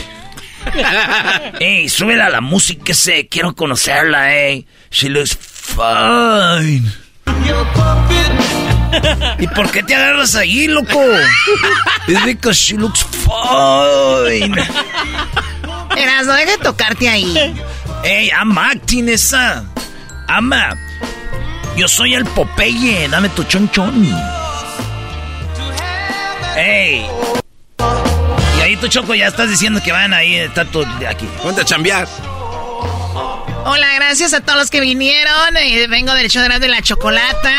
Ey, 1.60 1.88
súbela 1.88 2.26
a 2.26 2.30
la 2.30 2.40
música 2.40 2.92
ese. 2.92 3.28
Quiero 3.28 3.54
conocerla, 3.54 4.34
eh. 4.34 4.66
She 4.90 5.08
looks 5.08 5.36
fine. 5.36 6.82
¿Y 9.38 9.46
por 9.48 9.70
qué 9.70 9.82
te 9.82 9.94
agarras 9.94 10.34
ahí, 10.36 10.68
loco? 10.68 11.02
It's 12.08 12.24
because 12.24 12.58
she 12.58 12.76
looks 12.76 13.04
fine. 13.04 14.54
Erasmo, 15.96 16.32
deja 16.34 16.52
de 16.52 16.58
tocarte 16.58 17.08
ahí. 17.08 17.54
Hey, 18.02 18.30
I'm 18.30 18.56
acting 18.56 19.08
esa. 19.08 19.64
Ama. 20.28 20.76
Yo 21.76 21.88
soy 21.88 22.14
el 22.14 22.24
Popeye. 22.24 23.08
Dame 23.08 23.28
tu 23.30 23.42
chonchón. 23.44 24.06
Hey. 26.54 27.06
Y 28.66 28.70
ahí 28.70 28.76
tu 28.78 28.88
choco 28.88 29.14
ya 29.14 29.28
estás 29.28 29.48
diciendo 29.48 29.80
que 29.80 29.92
van 29.92 30.12
ahí, 30.12 30.34
está 30.34 30.64
tu 30.64 30.84
de 30.98 31.06
aquí. 31.06 31.24
Ponte 31.40 31.60
a 31.60 31.64
chambear. 31.64 32.08
Hola, 33.64 33.94
gracias 33.94 34.34
a 34.34 34.40
todos 34.40 34.58
los 34.58 34.70
que 34.70 34.80
vinieron. 34.80 35.56
Eh, 35.56 35.86
vengo 35.86 36.12
del 36.14 36.28
show 36.28 36.42
de 36.42 36.68
la 36.68 36.82
chocolata. 36.82 37.54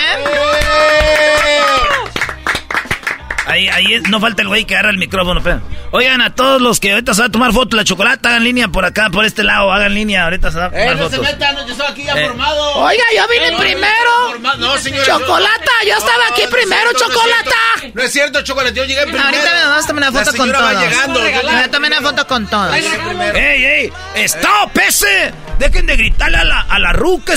Ahí, 3.48 3.68
ahí 3.70 4.02
no 4.10 4.20
falta 4.20 4.42
el 4.42 4.48
güey 4.50 4.66
que 4.66 4.76
agarra 4.76 4.90
el 4.92 4.98
micrófono, 4.98 5.42
pero. 5.42 5.62
Oigan, 5.92 6.22
a 6.22 6.36
todos 6.36 6.62
los 6.62 6.80
que 6.80 6.92
ahorita 6.92 7.14
se 7.14 7.22
va 7.22 7.28
a 7.28 7.32
tomar 7.32 7.54
foto 7.54 7.76
la 7.78 7.84
chocolate, 7.86 8.28
hagan 8.28 8.44
línea 8.44 8.68
por 8.68 8.84
acá, 8.86 9.10
por 9.10 9.24
este 9.26 9.44
lado, 9.44 9.72
hagan 9.72 9.94
línea, 9.94 10.26
ahorita 10.26 10.52
se 10.52 10.60
va 10.60 10.66
a 10.66 10.70
tomar 10.70 10.84
Eh, 10.88 10.96
no 10.96 10.98
fotos. 11.10 11.26
se 11.26 11.34
metan, 11.34 11.56
yo 11.66 11.72
estoy 11.72 11.88
aquí 11.88 12.04
ya 12.04 12.14
Eh. 12.16 12.28
formado. 12.28 12.76
Oiga, 12.76 13.04
yo 13.16 13.28
vine 13.30 13.48
Eh, 13.48 13.52
no, 13.52 13.58
primero. 13.58 14.12
formado. 14.28 14.58
No, 14.58 14.78
señora. 14.78 15.06
Chocolata, 15.06 15.72
yo 15.88 15.94
estaba 15.98 16.28
aquí 16.32 16.42
no 16.44 16.50
primero, 16.50 16.82
cierto, 16.90 17.00
no 17.00 17.10
es 17.10 17.16
chocolata. 17.16 17.52
cierto. 17.80 17.98
No 18.00 18.04
es 18.04 18.12
cierto, 18.12 18.42
chocolate, 18.42 18.76
yo 18.76 18.84
llegué 18.86 19.02
primero. 19.04 19.24
Ahorita 19.26 19.54
me 19.54 19.62
vamos 19.66 19.84
a 19.84 19.88
tomar 19.88 20.04
una 20.04 20.12
La 20.20 20.26
foto 20.26 20.38
con 20.38 20.46
señora 20.48 20.60
va 20.62 20.72
todos. 20.72 20.84
llegando, 20.84 21.20
Me 21.54 21.68
tomar 21.70 21.92
una 21.92 22.02
foto 22.02 22.28
con 22.28 22.48
todos. 22.48 22.76
¡Ey, 22.76 23.66
ey! 23.66 23.94
¡Stop, 24.26 24.78
ese! 24.78 25.32
Dejen 25.60 25.86
de 25.86 25.96
gritarle 25.96 26.38
a 26.38 26.44
la, 26.44 26.62
a 26.62 26.80
la 26.80 26.92
ruca 26.94 27.34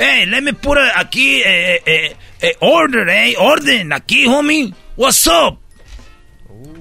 ese. 0.00 0.20
¡Ey, 0.20 0.26
let 0.26 0.40
me 0.42 0.52
put 0.52 0.78
a- 0.78 0.98
aquí, 0.98 1.42
eh, 1.44 1.82
eh, 1.86 2.16
eh, 2.40 2.56
order, 2.60 3.08
eh, 3.08 3.34
orden, 3.38 3.92
aquí, 3.92 4.26
homie. 4.26 4.72
What's 4.96 5.26
up? 5.26 5.58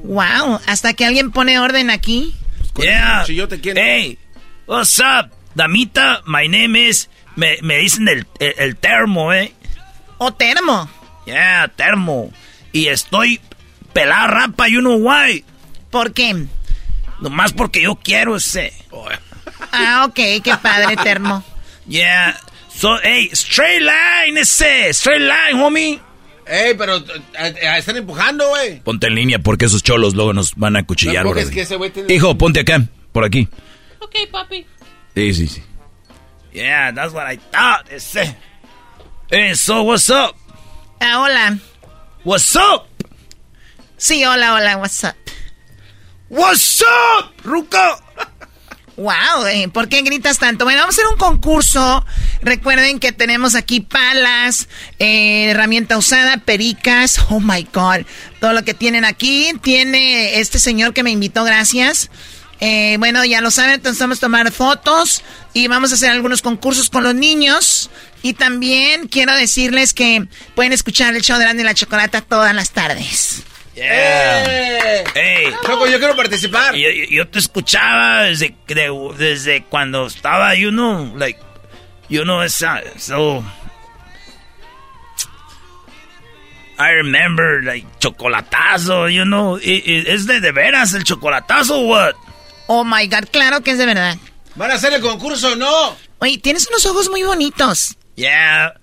Wow, 0.03 0.59
hasta 0.65 0.93
que 0.93 1.05
alguien 1.05 1.31
pone 1.31 1.59
orden 1.59 1.89
aquí. 1.89 2.35
Yeah. 2.75 3.23
chillote, 3.25 3.59
¿quién? 3.59 3.77
Hey, 3.77 4.17
what's 4.67 4.99
up? 4.99 5.31
Damita, 5.55 6.21
my 6.25 6.47
name 6.47 6.75
is... 6.87 7.09
Me, 7.35 7.57
me 7.61 7.77
dicen 7.77 8.07
el, 8.07 8.25
el, 8.39 8.53
el 8.57 8.75
termo, 8.77 9.31
eh. 9.33 9.53
O 10.17 10.33
termo. 10.33 10.89
Yeah, 11.25 11.71
termo. 11.75 12.31
Y 12.73 12.87
estoy 12.87 13.39
pelada 13.93 14.27
rapa, 14.27 14.67
you 14.67 14.79
know 14.81 14.97
why. 14.97 15.45
¿Por 15.89 16.13
qué? 16.13 16.47
Nomás 17.21 17.53
porque 17.53 17.81
yo 17.81 17.95
quiero 17.95 18.35
ese. 18.35 18.73
Ah, 19.71 20.05
ok, 20.07 20.15
qué 20.43 20.53
padre, 20.61 20.95
termo. 20.97 21.43
Yeah. 21.87 22.37
So, 22.79 22.97
hey, 23.03 23.29
straight 23.33 23.81
line 23.81 24.37
ese. 24.37 24.93
Straight 24.93 25.19
line, 25.21 25.59
homie. 25.61 25.99
Ey, 26.47 26.75
pero 26.75 26.95
eh, 26.95 27.03
eh, 27.37 27.77
están 27.77 27.97
empujando, 27.97 28.47
güey. 28.47 28.79
Ponte 28.79 29.07
en 29.07 29.15
línea 29.15 29.39
porque 29.39 29.65
esos 29.65 29.83
cholos 29.83 30.15
luego 30.15 30.31
nos 30.31 30.55
van 30.55 30.77
a 30.77 30.85
cuchillar, 30.85 31.25
No, 31.25 31.31
porque 31.31 31.41
brody. 31.41 31.49
es 31.49 31.55
que 31.55 31.61
ese 31.63 31.75
güey 31.75 31.89
tiene- 31.91 32.13
Hijo, 32.13 32.37
ponte 32.37 32.61
acá, 32.61 32.81
por 33.11 33.25
aquí. 33.25 33.49
Ok, 33.99 34.15
papi. 34.31 34.65
Sí, 35.13 35.33
sí, 35.33 35.47
sí. 35.47 35.63
Yeah, 36.53 36.93
that's 36.93 37.13
what 37.13 37.27
I 37.29 37.35
thought. 37.51 37.91
Ese. 37.91 38.33
Hey, 39.29 39.53
so 39.55 39.83
what's 39.83 40.09
up? 40.09 40.35
Ah, 41.01 41.19
hola. 41.21 41.59
What's 42.23 42.55
up? 42.55 42.87
Sí, 43.97 44.23
hola, 44.23 44.53
hola, 44.53 44.77
what's 44.77 45.03
up? 45.03 45.15
What's 46.29 46.81
up, 46.81 47.33
Ruka? 47.43 47.99
Wow, 48.99 49.45
eh, 49.47 49.69
¿por 49.69 49.87
qué 49.87 50.01
gritas 50.01 50.39
tanto? 50.39 50.65
Bueno, 50.65 50.81
vamos 50.81 50.97
a 50.97 51.01
hacer 51.01 51.09
un 51.09 51.17
concurso. 51.17 52.05
Recuerden 52.41 52.99
que 52.99 53.13
tenemos 53.13 53.55
aquí 53.55 53.79
palas, 53.79 54.67
eh, 54.99 55.45
herramienta 55.51 55.97
usada, 55.97 56.35
pericas. 56.39 57.17
Oh 57.29 57.39
my 57.39 57.65
God. 57.73 58.05
Todo 58.41 58.51
lo 58.51 58.65
que 58.65 58.73
tienen 58.73 59.05
aquí. 59.05 59.53
Tiene 59.61 60.41
este 60.41 60.59
señor 60.59 60.93
que 60.93 61.03
me 61.03 61.11
invitó, 61.11 61.45
gracias. 61.45 62.09
Eh, 62.59 62.97
bueno, 62.99 63.23
ya 63.23 63.39
lo 63.39 63.51
saben, 63.51 63.75
entonces 63.75 64.01
vamos 64.01 64.17
a 64.17 64.21
tomar 64.21 64.51
fotos 64.51 65.23
y 65.53 65.69
vamos 65.69 65.93
a 65.93 65.95
hacer 65.95 66.11
algunos 66.11 66.41
concursos 66.41 66.89
con 66.89 67.03
los 67.03 67.15
niños. 67.15 67.89
Y 68.21 68.33
también 68.33 69.07
quiero 69.07 69.33
decirles 69.33 69.93
que 69.93 70.27
pueden 70.55 70.73
escuchar 70.73 71.15
el 71.15 71.21
show 71.21 71.39
de 71.39 71.49
y 71.49 71.63
la 71.63 71.73
Chocolata 71.73 72.19
todas 72.19 72.53
las 72.53 72.71
tardes. 72.71 73.43
Yeah. 73.79 75.03
Hey. 75.13 75.53
Choco, 75.65 75.87
yo 75.87 75.99
quiero 75.99 76.15
participar. 76.15 76.75
Yo, 76.75 76.89
yo- 76.89 77.05
yo 77.09 77.27
te 77.27 77.39
escuchaba 77.39 78.23
desde, 78.23 78.55
de- 78.67 79.13
desde 79.17 79.63
cuando 79.63 80.07
estaba, 80.07 80.55
you 80.55 80.69
know, 80.71 81.13
like, 81.15 81.39
you 82.09 82.23
know, 82.23 82.41
esa, 82.43 82.81
so... 82.97 83.43
I 86.77 86.91
remember, 86.93 87.61
like, 87.63 87.85
chocolatazo, 87.99 89.09
you 89.09 89.23
know, 89.25 89.57
¿es 89.61 90.25
de, 90.27 90.39
de 90.39 90.51
veras 90.53 90.93
el 90.93 91.03
chocolatazo 91.03 91.75
o 91.81 91.87
what? 91.87 92.15
Oh 92.67 92.85
my 92.85 93.05
God, 93.07 93.25
claro 93.31 93.61
que 93.61 93.71
es 93.71 93.77
de 93.77 93.85
verdad. 93.85 94.15
¿Van 94.55 94.71
a 94.71 94.75
hacer 94.75 94.93
el 94.93 95.01
concurso 95.01 95.53
o 95.53 95.55
no? 95.55 95.97
Oye, 96.19 96.37
tienes 96.37 96.67
unos 96.69 96.85
ojos 96.85 97.09
muy 97.09 97.23
bonitos. 97.23 97.97
Yeah. 98.15 98.73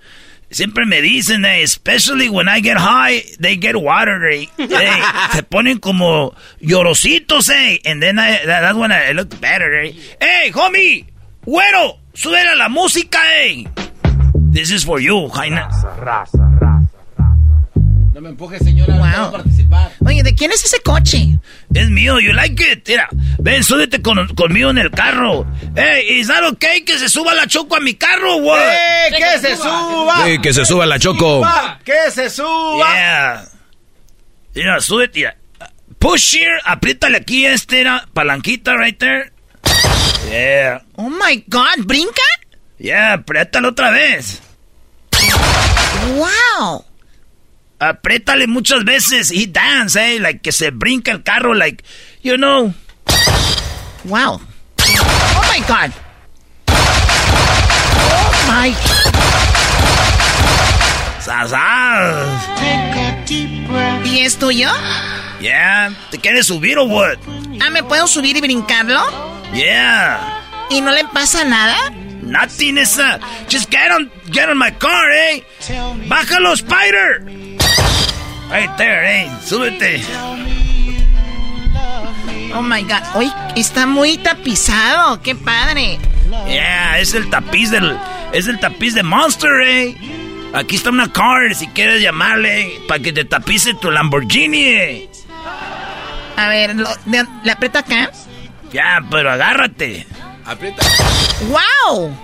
Siempre 0.50 0.86
me 0.86 1.00
dicen, 1.02 1.44
eh, 1.44 1.62
especially 1.62 2.28
when 2.28 2.48
I 2.48 2.60
get 2.60 2.76
high, 2.78 3.22
they 3.40 3.56
get 3.56 3.74
watery. 3.76 4.48
eh. 4.58 5.02
se 5.32 5.42
ponen 5.42 5.78
como 5.80 6.34
llorositos, 6.60 7.48
eh. 7.50 7.80
And 7.84 8.00
then 8.00 8.18
I, 8.18 8.38
that- 8.46 8.60
that's 8.62 8.76
when 8.78 8.92
I 8.92 9.12
look 9.12 9.38
better, 9.40 9.74
eh. 9.82 9.92
Hey, 10.20 10.52
homie, 10.52 11.06
güero, 11.44 11.98
sube 12.14 12.38
la 12.56 12.68
música, 12.68 13.18
eh. 13.42 13.64
This 14.52 14.70
is 14.70 14.84
for 14.84 15.00
you, 15.00 15.28
Jaina. 15.34 15.68
No 18.16 18.22
me 18.22 18.30
empuje, 18.30 18.58
señora. 18.60 18.94
No 18.94 19.00
Wow. 19.00 19.10
quiero 19.12 19.30
participar. 19.32 19.92
Oye, 20.06 20.22
¿de 20.22 20.34
quién 20.34 20.50
es 20.50 20.64
ese 20.64 20.80
coche? 20.80 21.38
Es 21.74 21.90
mío, 21.90 22.18
you 22.18 22.32
like 22.32 22.62
it. 22.72 22.88
Mira, 22.88 23.08
ven, 23.38 23.62
súbete 23.62 24.00
con- 24.00 24.26
conmigo 24.34 24.70
en 24.70 24.78
el 24.78 24.90
carro. 24.90 25.46
Hey, 25.76 26.18
is 26.18 26.28
that 26.28 26.42
okay 26.44 26.82
que 26.82 26.98
se 26.98 27.10
suba 27.10 27.34
la 27.34 27.46
choco 27.46 27.76
a 27.76 27.80
mi 27.80 27.92
carro, 27.92 28.38
what? 28.38 28.58
¡Eh, 28.58 29.16
que 29.18 29.38
se 29.38 29.54
suba! 29.56 30.24
Sí, 30.24 30.38
que 30.40 30.54
se 30.54 30.64
suba 30.64 30.86
la 30.86 30.98
choco. 30.98 31.42
¡Que 31.84 32.10
se 32.10 32.30
suba! 32.30 32.86
Yeah. 32.94 33.44
Mira, 34.54 34.80
súbete. 34.80 35.18
mira. 35.18 35.36
Push 35.98 36.36
here, 36.36 36.58
apriétale 36.64 37.18
aquí 37.18 37.44
este, 37.44 37.76
mira, 37.80 38.08
palanquita 38.14 38.78
right 38.78 38.98
there. 38.98 39.30
Yeah. 40.30 40.80
Oh 40.94 41.10
my 41.10 41.44
God, 41.48 41.84
¿brinca? 41.84 42.22
Yeah, 42.78 43.12
apriétale 43.12 43.68
otra 43.68 43.90
vez. 43.90 44.40
Wow. 46.16 46.82
Apriétale 47.78 48.46
muchas 48.46 48.84
veces 48.84 49.30
y 49.30 49.46
dance, 49.46 50.14
eh, 50.14 50.18
like 50.18 50.40
que 50.40 50.52
se 50.52 50.70
brinca 50.70 51.12
el 51.12 51.22
carro, 51.22 51.52
like, 51.52 51.84
you 52.22 52.36
know. 52.36 52.72
Wow. 54.04 54.40
Oh 54.40 55.42
my 55.52 55.60
God. 55.68 55.92
Oh 58.08 58.32
my. 58.48 58.74
¿Y 64.04 64.20
es 64.20 64.38
tuyo? 64.38 64.70
Yeah, 65.40 65.92
¿te 66.10 66.18
quieres 66.18 66.46
subir 66.46 66.78
o 66.78 66.84
what? 66.84 67.18
Ah, 67.60 67.68
¿me 67.68 67.82
puedo 67.82 68.06
subir 68.06 68.36
y 68.36 68.40
brincarlo? 68.40 69.04
Yeah. 69.52 70.42
¿Y 70.70 70.80
no 70.80 70.92
le 70.92 71.04
pasa 71.12 71.44
nada? 71.44 71.76
Nothing 72.22 72.78
esa. 72.78 73.20
Just 73.50 73.70
get 73.70 73.90
on, 73.90 74.10
get 74.30 74.48
on 74.48 74.56
my 74.56 74.70
car, 74.72 75.10
eh. 75.12 75.44
Bájalo, 76.08 76.54
Spider. 76.54 77.45
Right 78.50 78.70
there, 78.76 79.04
eh. 79.24 79.30
Súbete. 79.44 80.02
Oh 82.54 82.62
my 82.62 82.82
God. 82.82 83.02
Oye, 83.14 83.32
está 83.56 83.86
muy 83.86 84.16
tapizado. 84.18 85.20
Qué 85.22 85.34
padre. 85.34 85.98
Yeah, 86.48 86.98
es 86.98 87.14
el 87.14 87.28
tapiz 87.30 87.70
del, 87.70 87.96
es 88.32 88.46
el 88.48 88.58
tapiz 88.58 88.94
de 88.94 89.02
Monster, 89.02 89.50
eh. 89.64 89.96
Aquí 90.54 90.76
está 90.76 90.90
una 90.90 91.12
car, 91.12 91.54
si 91.54 91.66
quieres 91.68 92.00
llamarle, 92.00 92.80
para 92.88 93.00
que 93.00 93.12
te 93.12 93.24
tapice 93.24 93.74
tu 93.74 93.90
Lamborghini, 93.90 94.64
eh. 94.64 95.10
A 96.36 96.48
ver, 96.48 96.74
lo- 96.76 96.88
de- 97.04 97.26
¿le 97.44 97.52
aprieto 97.52 97.78
acá? 97.78 98.10
Ya, 98.72 99.00
pero 99.10 99.30
agárrate. 99.32 100.06
Aprieta. 100.44 100.84
¡Wow! 101.48 102.16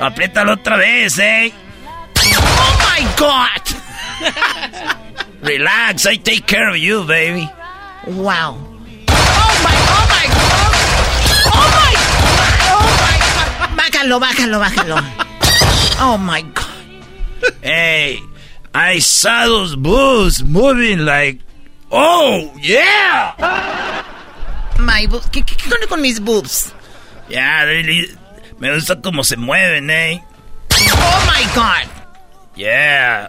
Apriétalo 0.00 0.52
otra 0.54 0.76
vez, 0.76 1.18
eh. 1.18 1.52
¡Oh 2.36 2.78
my 3.00 3.06
God! 3.18 3.62
Relax, 5.42 6.06
I 6.06 6.16
take 6.16 6.46
care 6.46 6.68
of 6.70 6.76
you, 6.76 7.04
baby. 7.04 7.50
¡Wow! 8.06 8.56
¡Oh 8.58 9.54
my, 9.64 9.74
oh 9.90 10.06
my 10.06 10.26
God! 10.30 10.72
¡Oh 11.50 11.66
my 11.74 11.92
God! 11.98 12.60
¡Oh 12.70 12.86
my 13.02 13.16
God! 13.18 13.76
Bájalo, 13.76 14.20
bájalo, 14.20 14.58
bájalo. 14.60 14.96
Oh 16.00 16.16
my 16.18 16.42
God. 16.42 16.66
Hey, 17.62 18.20
I 18.74 18.98
saw 19.00 19.46
those 19.46 19.74
boobs 19.76 20.42
moving 20.44 21.04
like, 21.04 21.40
oh, 21.90 22.52
yeah. 22.60 23.34
My 24.78 25.06
boobs. 25.06 25.26
¿Qué, 25.30 25.42
qué, 25.44 25.56
qué 25.56 25.68
con- 25.70 25.88
con 25.88 26.00
mis 26.00 26.20
boobs? 26.20 26.72
Yeah, 27.28 27.64
really, 27.64 28.14
me 28.58 28.72
gusta 28.74 28.96
cómo 29.00 29.24
se 29.24 29.36
mueven, 29.36 29.90
eh. 29.90 30.22
Oh 30.94 31.24
my 31.26 31.44
God. 31.54 31.88
Yeah. 32.56 33.28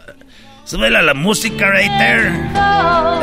Súbela 0.66 1.02
la 1.02 1.14
música 1.14 1.70
right 1.70 1.92
there. 1.98 2.32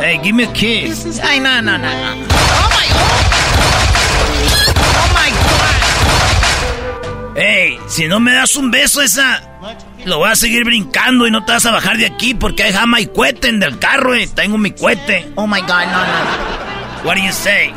Hey, 0.01 0.19
give 0.23 0.33
me 0.33 0.43
a 0.43 0.53
kiss. 0.53 1.19
Ay, 1.23 1.39
no, 1.39 1.59
no, 1.61 1.77
no, 1.77 1.87
no. 1.87 2.13
Oh 2.13 2.69
my 2.69 2.87
God. 2.93 3.25
Oh 4.95 5.07
my 5.15 5.29
God. 5.31 5.45
Hey, 7.35 7.79
si 7.87 8.07
no 8.07 8.19
me 8.19 8.33
das 8.33 8.55
un 8.55 8.69
beso 8.69 9.01
esa, 9.01 9.41
lo 10.05 10.19
voy 10.19 10.29
a 10.29 10.35
seguir 10.35 10.63
brincando 10.65 11.25
y 11.27 11.31
no 11.31 11.43
te 11.43 11.53
vas 11.53 11.65
a 11.65 11.71
bajar 11.71 11.97
de 11.97 12.05
aquí 12.05 12.35
porque 12.35 12.61
hay 12.63 12.73
jama 12.73 12.99
y 12.99 13.07
cuete 13.07 13.47
en 13.49 13.59
del 13.59 13.79
carro 13.79 14.15
y 14.15 14.27
tengo 14.27 14.57
mi 14.59 14.69
cuete. 14.71 15.31
Oh 15.35 15.47
my 15.47 15.61
God, 15.61 15.85
no, 15.91 16.05
no. 16.05 16.21
What 17.03 17.15
do 17.15 17.21
you 17.21 17.31
say? 17.31 17.73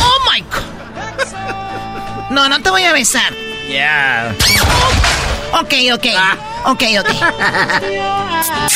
Oh 0.00 0.18
my 0.30 0.40
God. 0.40 0.64
No, 2.30 2.48
no 2.48 2.60
te 2.60 2.70
voy 2.70 2.82
a 2.82 2.92
besar. 2.92 3.32
Yeah. 3.68 4.34
Ok, 5.52 5.72
ok. 5.92 6.06
Ok, 6.66 6.82
ok. 6.98 7.08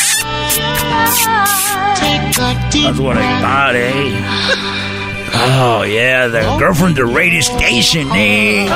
That's 2.85 3.01
what 3.01 3.17
I 3.17 3.41
thought, 3.41 3.75
eh? 3.77 4.13
Oh, 5.61 5.83
yeah, 5.83 6.29
the 6.29 6.41
girl 6.59 6.75
from 6.75 6.95
the 6.95 7.05
radio 7.05 7.41
station, 7.41 8.09
eh? 8.13 8.67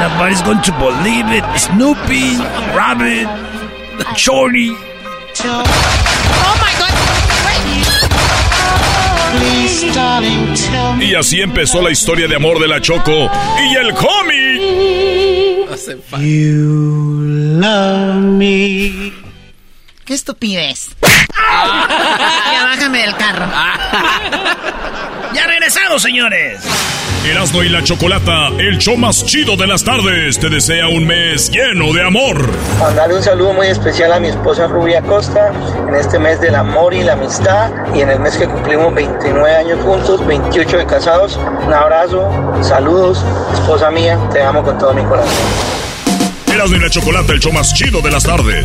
Nobody's 0.00 0.42
going 0.42 0.62
to 0.62 0.72
believe 0.78 1.26
it. 1.28 1.44
Snoopy, 1.58 2.36
Rabbit, 2.74 3.26
Shorty. 4.16 4.70
Oh 4.70 5.64
my 6.60 6.72
God. 6.78 6.88
Y 11.00 11.14
así 11.14 11.40
empezó 11.40 11.80
la 11.82 11.90
historia 11.90 12.26
de 12.26 12.36
amor 12.36 12.58
de 12.58 12.68
la 12.68 12.80
Choco 12.80 13.30
y 13.60 13.76
el 13.76 13.94
cómic. 13.94 14.60
You 16.18 17.20
love 17.60 18.22
me. 18.22 19.27
Qué 20.08 20.14
estupidez. 20.14 20.88
ya 21.02 22.64
bájame 22.64 23.00
del 23.00 23.14
carro. 23.14 23.44
ya 25.34 25.46
regresamos, 25.46 26.00
señores. 26.00 26.62
Erasmo 27.26 27.62
y 27.62 27.68
la 27.68 27.84
Chocolata, 27.84 28.48
el 28.58 28.78
show 28.78 28.96
más 28.96 29.22
chido 29.26 29.58
de 29.58 29.66
las 29.66 29.84
tardes, 29.84 30.38
te 30.38 30.48
desea 30.48 30.88
un 30.88 31.06
mes 31.06 31.50
lleno 31.50 31.92
de 31.92 32.06
amor. 32.06 32.50
Mandarle 32.78 33.16
un 33.16 33.22
saludo 33.22 33.52
muy 33.52 33.66
especial 33.66 34.14
a 34.14 34.18
mi 34.18 34.28
esposa 34.28 34.66
Rubia 34.66 35.02
Costa 35.02 35.52
en 35.86 35.94
este 35.94 36.18
mes 36.18 36.40
del 36.40 36.54
amor 36.54 36.94
y 36.94 37.02
la 37.02 37.12
amistad 37.12 37.70
y 37.94 38.00
en 38.00 38.08
el 38.08 38.18
mes 38.18 38.34
que 38.38 38.48
cumplimos 38.48 38.94
29 38.94 39.56
años 39.56 39.78
juntos, 39.84 40.26
28 40.26 40.78
de 40.78 40.86
casados. 40.86 41.38
Un 41.66 41.74
abrazo, 41.74 42.30
saludos, 42.62 43.22
esposa 43.52 43.90
mía, 43.90 44.18
te 44.32 44.42
amo 44.42 44.62
con 44.62 44.78
todo 44.78 44.94
mi 44.94 45.02
corazón. 45.02 45.34
Erasmo 46.50 46.76
y 46.76 46.80
la 46.80 46.88
Chocolata, 46.88 47.34
el 47.34 47.40
show 47.40 47.52
más 47.52 47.74
chido 47.74 48.00
de 48.00 48.10
las 48.10 48.22
tardes. 48.22 48.64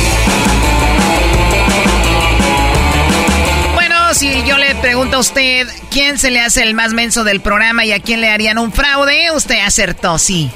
Si 4.81 4.87
yo 4.87 4.89
le 4.89 4.95
pregunto 4.95 5.17
a 5.17 5.19
usted 5.19 5.67
quién 5.89 6.17
se 6.17 6.31
le 6.31 6.39
hace 6.39 6.63
el 6.63 6.73
más 6.73 6.93
menso 6.93 7.23
del 7.23 7.41
programa 7.41 7.85
y 7.85 7.91
a 7.91 7.99
quién 7.99 8.21
le 8.21 8.29
harían 8.29 8.57
un 8.57 8.71
fraude, 8.71 9.31
usted 9.31 9.59
acertó, 9.59 10.17
sí. 10.17 10.49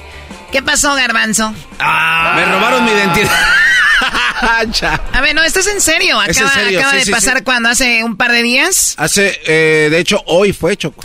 ¿Qué 0.51 0.61
pasó, 0.61 0.95
Garbanzo? 0.95 1.53
Ah, 1.79 2.33
me 2.35 2.45
robaron 2.45 2.85
mi 2.85 2.91
identidad. 2.91 3.31
a 5.13 5.21
ver, 5.21 5.35
no, 5.35 5.43
esto 5.43 5.59
es 5.59 5.67
en 5.67 5.81
serio. 5.81 6.19
Acaba, 6.19 6.49
acaba 6.49 6.93
de 6.93 7.05
pasar 7.11 7.43
cuando 7.43 7.69
hace 7.69 8.03
un 8.03 8.17
par 8.17 8.31
de 8.31 8.43
días. 8.43 8.95
Hace, 8.97 9.39
eh, 9.45 9.89
de 9.89 9.99
hecho, 9.99 10.23
hoy 10.27 10.53
fue 10.53 10.77
Choco. 10.77 11.03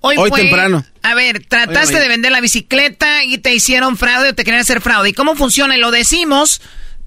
Hoy, 0.00 0.16
hoy 0.18 0.30
fue, 0.30 0.42
temprano. 0.42 0.84
A 1.02 1.14
ver, 1.14 1.44
trataste 1.46 1.98
de 1.98 2.08
vender 2.08 2.32
la 2.32 2.40
bicicleta 2.40 3.24
y 3.24 3.38
te 3.38 3.54
hicieron 3.54 3.96
fraude 3.96 4.30
o 4.30 4.34
te 4.34 4.44
querían 4.44 4.62
hacer 4.62 4.80
fraude. 4.80 5.10
¿Y 5.10 5.12
cómo 5.12 5.34
funciona? 5.34 5.76
Lo 5.76 5.90
decimos 5.90 6.60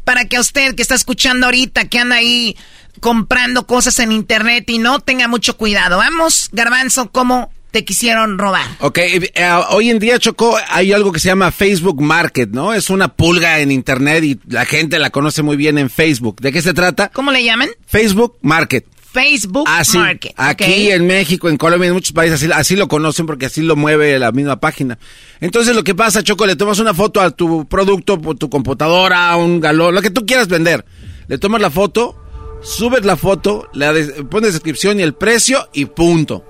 para 0.04 0.26
que 0.26 0.38
a 0.38 0.42
usted 0.42 0.76
que 0.76 0.82
está 0.82 0.96
escuchando 0.96 1.48
ahorita, 1.48 1.86
que 1.86 2.00
anda 2.00 2.18
ahí 2.18 2.58
comprando 3.00 3.66
cosas 3.66 4.00
en 4.00 4.12
internet 4.12 4.70
y 4.70 4.78
no 4.78 5.00
tenga 5.00 5.28
mucho 5.28 5.58
cuidado. 5.58 5.98
Vamos, 5.98 6.50
Garbanzo, 6.52 7.12
¿cómo 7.12 7.52
te 7.72 7.86
quisieron 7.86 8.38
robar? 8.38 8.66
Ok, 8.80 8.98
eh, 8.98 9.32
hoy 9.70 9.90
en 9.90 10.00
día, 10.00 10.20
Choco, 10.20 10.58
hay 10.70 10.92
algo 10.92 11.12
que 11.12 11.20
se 11.20 11.28
llama 11.28 11.52
Facebook 11.52 12.02
Market, 12.02 12.50
¿no? 12.52 12.74
Es 12.74 12.90
una 12.90 13.10
pulga 13.10 13.60
en 13.60 13.72
internet 13.72 14.24
y 14.24 14.40
la 14.48 14.66
gente 14.66 15.00
la 15.00 15.10
conoce 15.10 15.44
muy 15.44 15.58
bien 15.58 15.78
en 15.78 15.90
Facebook. 15.90 16.42
¿De 16.42 16.52
qué 16.52 16.62
se 16.62 16.74
trata? 16.74 17.10
¿Cómo 17.10 17.32
le 17.32 17.44
llaman? 17.44 17.70
Facebook 17.86 18.38
Market. 18.42 18.86
Facebook 19.12 19.66
así, 19.68 19.98
Market. 19.98 20.34
Aquí 20.38 20.92
en 20.92 21.08
México, 21.08 21.50
en 21.50 21.58
Colombia, 21.58 21.88
en 21.88 21.94
muchos 21.94 22.12
países 22.12 22.44
así, 22.44 22.52
así, 22.54 22.76
lo 22.76 22.88
conocen 22.88 23.26
porque 23.26 23.48
así 23.48 23.62
lo 23.62 23.76
mueve 23.76 24.20
la 24.20 24.32
misma 24.32 24.60
página. 24.60 25.00
Entonces 25.42 25.76
lo 25.76 25.84
que 25.84 25.96
pasa, 25.96 26.24
Choco, 26.24 26.46
le 26.46 26.56
tomas 26.56 26.80
una 26.80 26.94
foto 26.94 27.20
a 27.20 27.32
tu 27.32 27.68
producto, 27.68 28.20
tu 28.38 28.50
computadora, 28.50 29.36
un 29.36 29.60
galón, 29.60 29.96
lo 29.96 30.02
que 30.02 30.12
tú 30.12 30.26
quieras 30.26 30.48
vender. 30.48 30.86
Le 31.28 31.38
tomas 31.38 31.62
la 31.62 31.72
foto, 31.72 32.16
subes 32.62 33.06
la 33.06 33.18
foto, 33.18 33.70
le 33.74 34.24
pones 34.24 34.54
descripción 34.54 35.00
y 35.00 35.04
el 35.04 35.14
precio 35.14 35.70
y 35.74 35.86
punto. 35.86 36.46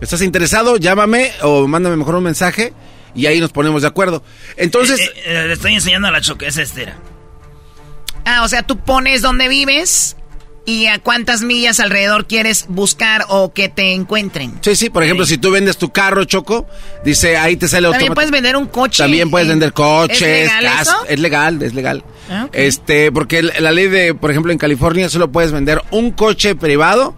¿Estás 0.00 0.22
interesado? 0.22 0.76
Llámame 0.76 1.32
o 1.42 1.66
mándame 1.66 1.96
mejor 1.96 2.14
un 2.14 2.24
mensaje 2.24 2.72
y 3.14 3.26
ahí 3.26 3.40
nos 3.40 3.52
ponemos 3.52 3.82
de 3.82 3.88
acuerdo. 3.88 4.22
Entonces... 4.56 5.00
Eh, 5.00 5.12
eh, 5.26 5.44
le 5.46 5.52
estoy 5.52 5.74
enseñando 5.74 6.08
a 6.08 6.10
la 6.10 6.20
choque, 6.20 6.46
es 6.46 6.56
este. 6.56 6.92
Ah, 8.24 8.42
o 8.44 8.48
sea, 8.48 8.62
tú 8.62 8.78
pones 8.78 9.22
donde 9.22 9.48
vives 9.48 10.16
y 10.70 10.86
a 10.86 11.00
cuántas 11.00 11.42
millas 11.42 11.80
alrededor 11.80 12.26
quieres 12.26 12.66
buscar 12.68 13.24
o 13.28 13.52
que 13.52 13.68
te 13.68 13.92
encuentren. 13.92 14.54
Sí, 14.60 14.76
sí, 14.76 14.88
por 14.88 15.02
ejemplo, 15.02 15.26
si 15.26 15.36
tú 15.36 15.50
vendes 15.50 15.76
tu 15.76 15.90
carro, 15.90 16.24
Choco, 16.24 16.66
dice 17.04 17.36
ahí 17.36 17.56
te 17.56 17.66
sale 17.66 17.90
También 17.90 18.14
puedes 18.14 18.30
vender 18.30 18.56
un 18.56 18.66
coche. 18.66 19.02
También 19.02 19.30
puedes 19.30 19.48
vender 19.48 19.72
coches. 19.72 20.22
¿Es 20.22 20.54
legal 20.54 20.80
eso? 20.80 21.06
Es 21.08 21.18
legal, 21.18 21.62
es 21.62 21.74
legal. 21.74 22.04
Ah, 22.30 22.44
okay. 22.46 22.66
Este, 22.66 23.10
porque 23.10 23.42
la 23.42 23.72
ley 23.72 23.88
de, 23.88 24.14
por 24.14 24.30
ejemplo, 24.30 24.52
en 24.52 24.58
California 24.58 25.08
solo 25.08 25.32
puedes 25.32 25.50
vender 25.50 25.82
un 25.90 26.12
coche 26.12 26.54
privado 26.54 27.16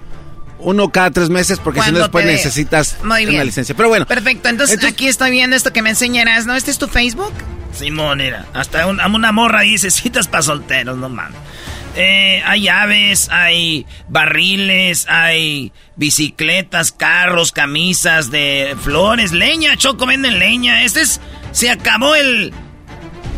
uno 0.65 0.91
cada 0.91 1.11
tres 1.11 1.29
meses 1.29 1.59
porque 1.59 1.83
si 1.83 1.91
no 1.91 1.99
después 1.99 2.25
necesitas 2.25 2.99
Muy 3.03 3.23
bien. 3.23 3.35
una 3.35 3.45
licencia. 3.45 3.75
Pero 3.75 3.89
bueno. 3.89 4.07
Perfecto, 4.07 4.49
entonces, 4.49 4.75
entonces, 4.75 4.95
aquí 4.95 5.09
estoy 5.09 5.33
viendo 5.33 5.57
esto 5.57 5.73
que 5.73 5.83
me 5.83 5.91
enseñarás, 5.91 6.47
¿no? 6.47 6.55
¿Este 6.55 6.71
es 6.71 6.79
tu 6.79 6.87
Facebook? 6.87 7.33
Simón, 7.73 8.19
mira, 8.19 8.47
hasta 8.53 8.87
un, 8.87 9.01
una 9.01 9.33
morra 9.33 9.61
ahí 9.61 9.73
dice 9.73 9.91
citas 9.91 10.29
para 10.29 10.43
solteros, 10.43 10.99
no 10.99 11.09
mames. 11.09 11.39
Eh, 11.95 12.43
hay 12.47 12.69
aves, 12.69 13.29
hay 13.31 13.87
barriles, 14.09 15.07
hay 15.09 15.73
bicicletas, 15.97 16.93
carros, 16.93 17.53
camisas 17.53 18.31
de 18.31 18.77
flores, 18.81 19.33
leña, 19.33 19.77
Choco 19.77 20.07
venden 20.07 20.39
leña. 20.39 20.85
Este 20.85 21.03
es, 21.03 21.21
se 21.53 21.71
acabó 21.71 22.15
el... 22.15 22.53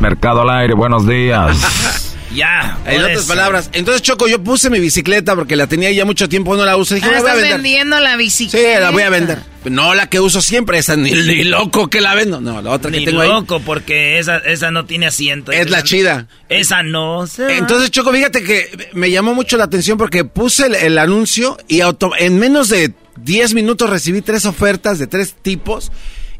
Mercado 0.01 0.43
al 0.43 0.51
aire, 0.51 0.75
buenos 0.75 1.07
días. 1.07 2.11
Ya. 2.35 2.79
En 2.87 3.01
otras 3.01 3.19
eso. 3.19 3.29
palabras. 3.29 3.71
Entonces, 3.73 4.03
Choco, 4.03 4.27
yo 4.27 4.43
puse 4.43 4.69
mi 4.71 4.81
bicicleta 4.81 5.35
porque 5.37 5.57
la 5.57 5.67
tenía 5.67 5.91
ya 5.93 6.05
mucho 6.05 6.29
tiempo, 6.29 6.57
no 6.57 6.65
la 6.65 6.77
uso. 6.77 6.95
Dije, 6.95 7.07
Ah, 7.07 7.13
la 7.13 7.21
voy 7.21 7.29
a 7.29 7.33
estás 7.35 7.43
vender. 7.43 7.63
vendiendo 7.63 8.01
la 8.01 8.13
Sí, 8.13 8.17
bicicleta. 8.19 8.81
la 8.81 8.91
voy 8.91 9.03
a 9.03 9.11
vender. 9.11 9.39
No 9.65 9.95
la 9.95 10.09
que 10.11 10.21
uso 10.21 10.41
siempre, 10.43 10.77
esa 10.79 10.95
ni, 10.97 11.11
ni 11.13 11.45
loco 11.45 11.89
que 11.89 12.01
la 12.01 12.15
vendo. 12.15 12.41
No, 12.41 12.61
la 12.61 12.71
otra 12.71 12.91
que 12.91 12.99
Ni 12.99 13.05
tengo 13.07 13.21
ahí. 13.23 13.29
loco, 13.29 13.61
porque 13.61 14.19
esa, 14.19 14.39
esa 14.39 14.71
no 14.71 14.85
tiene 14.85 15.07
asiento. 15.07 15.53
Es 15.53 15.71
la 15.71 15.83
chida. 15.83 16.27
Esa 16.49 16.83
no. 16.83 17.27
se. 17.27 17.57
Entonces, 17.57 17.91
Choco, 17.91 18.13
fíjate 18.13 18.43
que 18.43 18.91
me 18.93 19.11
llamó 19.11 19.35
mucho 19.35 19.57
la 19.57 19.65
atención 19.65 19.97
porque 19.97 20.25
puse 20.25 20.67
el, 20.67 20.75
el 20.75 20.99
anuncio 20.99 21.57
y 21.69 21.81
auto- 21.81 22.13
en 22.19 22.39
menos 22.39 22.69
de 22.69 22.93
10 23.17 23.55
minutos 23.55 23.89
recibí 23.89 24.21
tres 24.23 24.45
ofertas 24.45 24.99
de 24.99 25.07
tres 25.07 25.35
tipos 25.41 25.93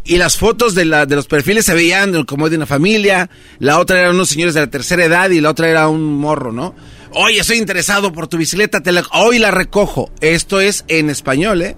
y 0.05 0.17
las 0.19 0.37
fotos 0.37 0.75
de, 0.75 0.85
la, 0.85 1.07
de 1.07 1.17
los 1.17 1.27
perfiles 1.27 1.65
se 1.65 1.75
veían 1.75 2.25
como 2.25 2.49
de 2.51 2.57
una 2.57 2.67
familia, 2.67 3.31
la 3.59 3.79
otra 3.79 4.01
eran 4.01 4.15
unos 4.15 4.29
señores 4.29 4.55
de 4.55 4.61
la 4.61 4.67
tercera 4.69 5.05
edad 5.05 5.31
y 5.31 5.41
la 5.41 5.51
otra 5.51 5.69
era 5.69 5.89
un 5.89 6.15
morro, 6.19 6.53
¿no? 6.53 6.75
Oye, 7.13 7.41
estoy 7.41 7.59
interesado 7.59 8.13
por 8.13 8.27
tu 8.29 8.37
bicicleta, 8.37 8.81
te 8.83 8.93
la- 8.93 9.07
hoy 9.13 9.39
la 9.39 9.51
recojo. 9.51 10.11
Esto 10.21 10.61
es 10.61 10.85
en 10.89 11.11
español, 11.11 11.63
¿eh? 11.63 11.77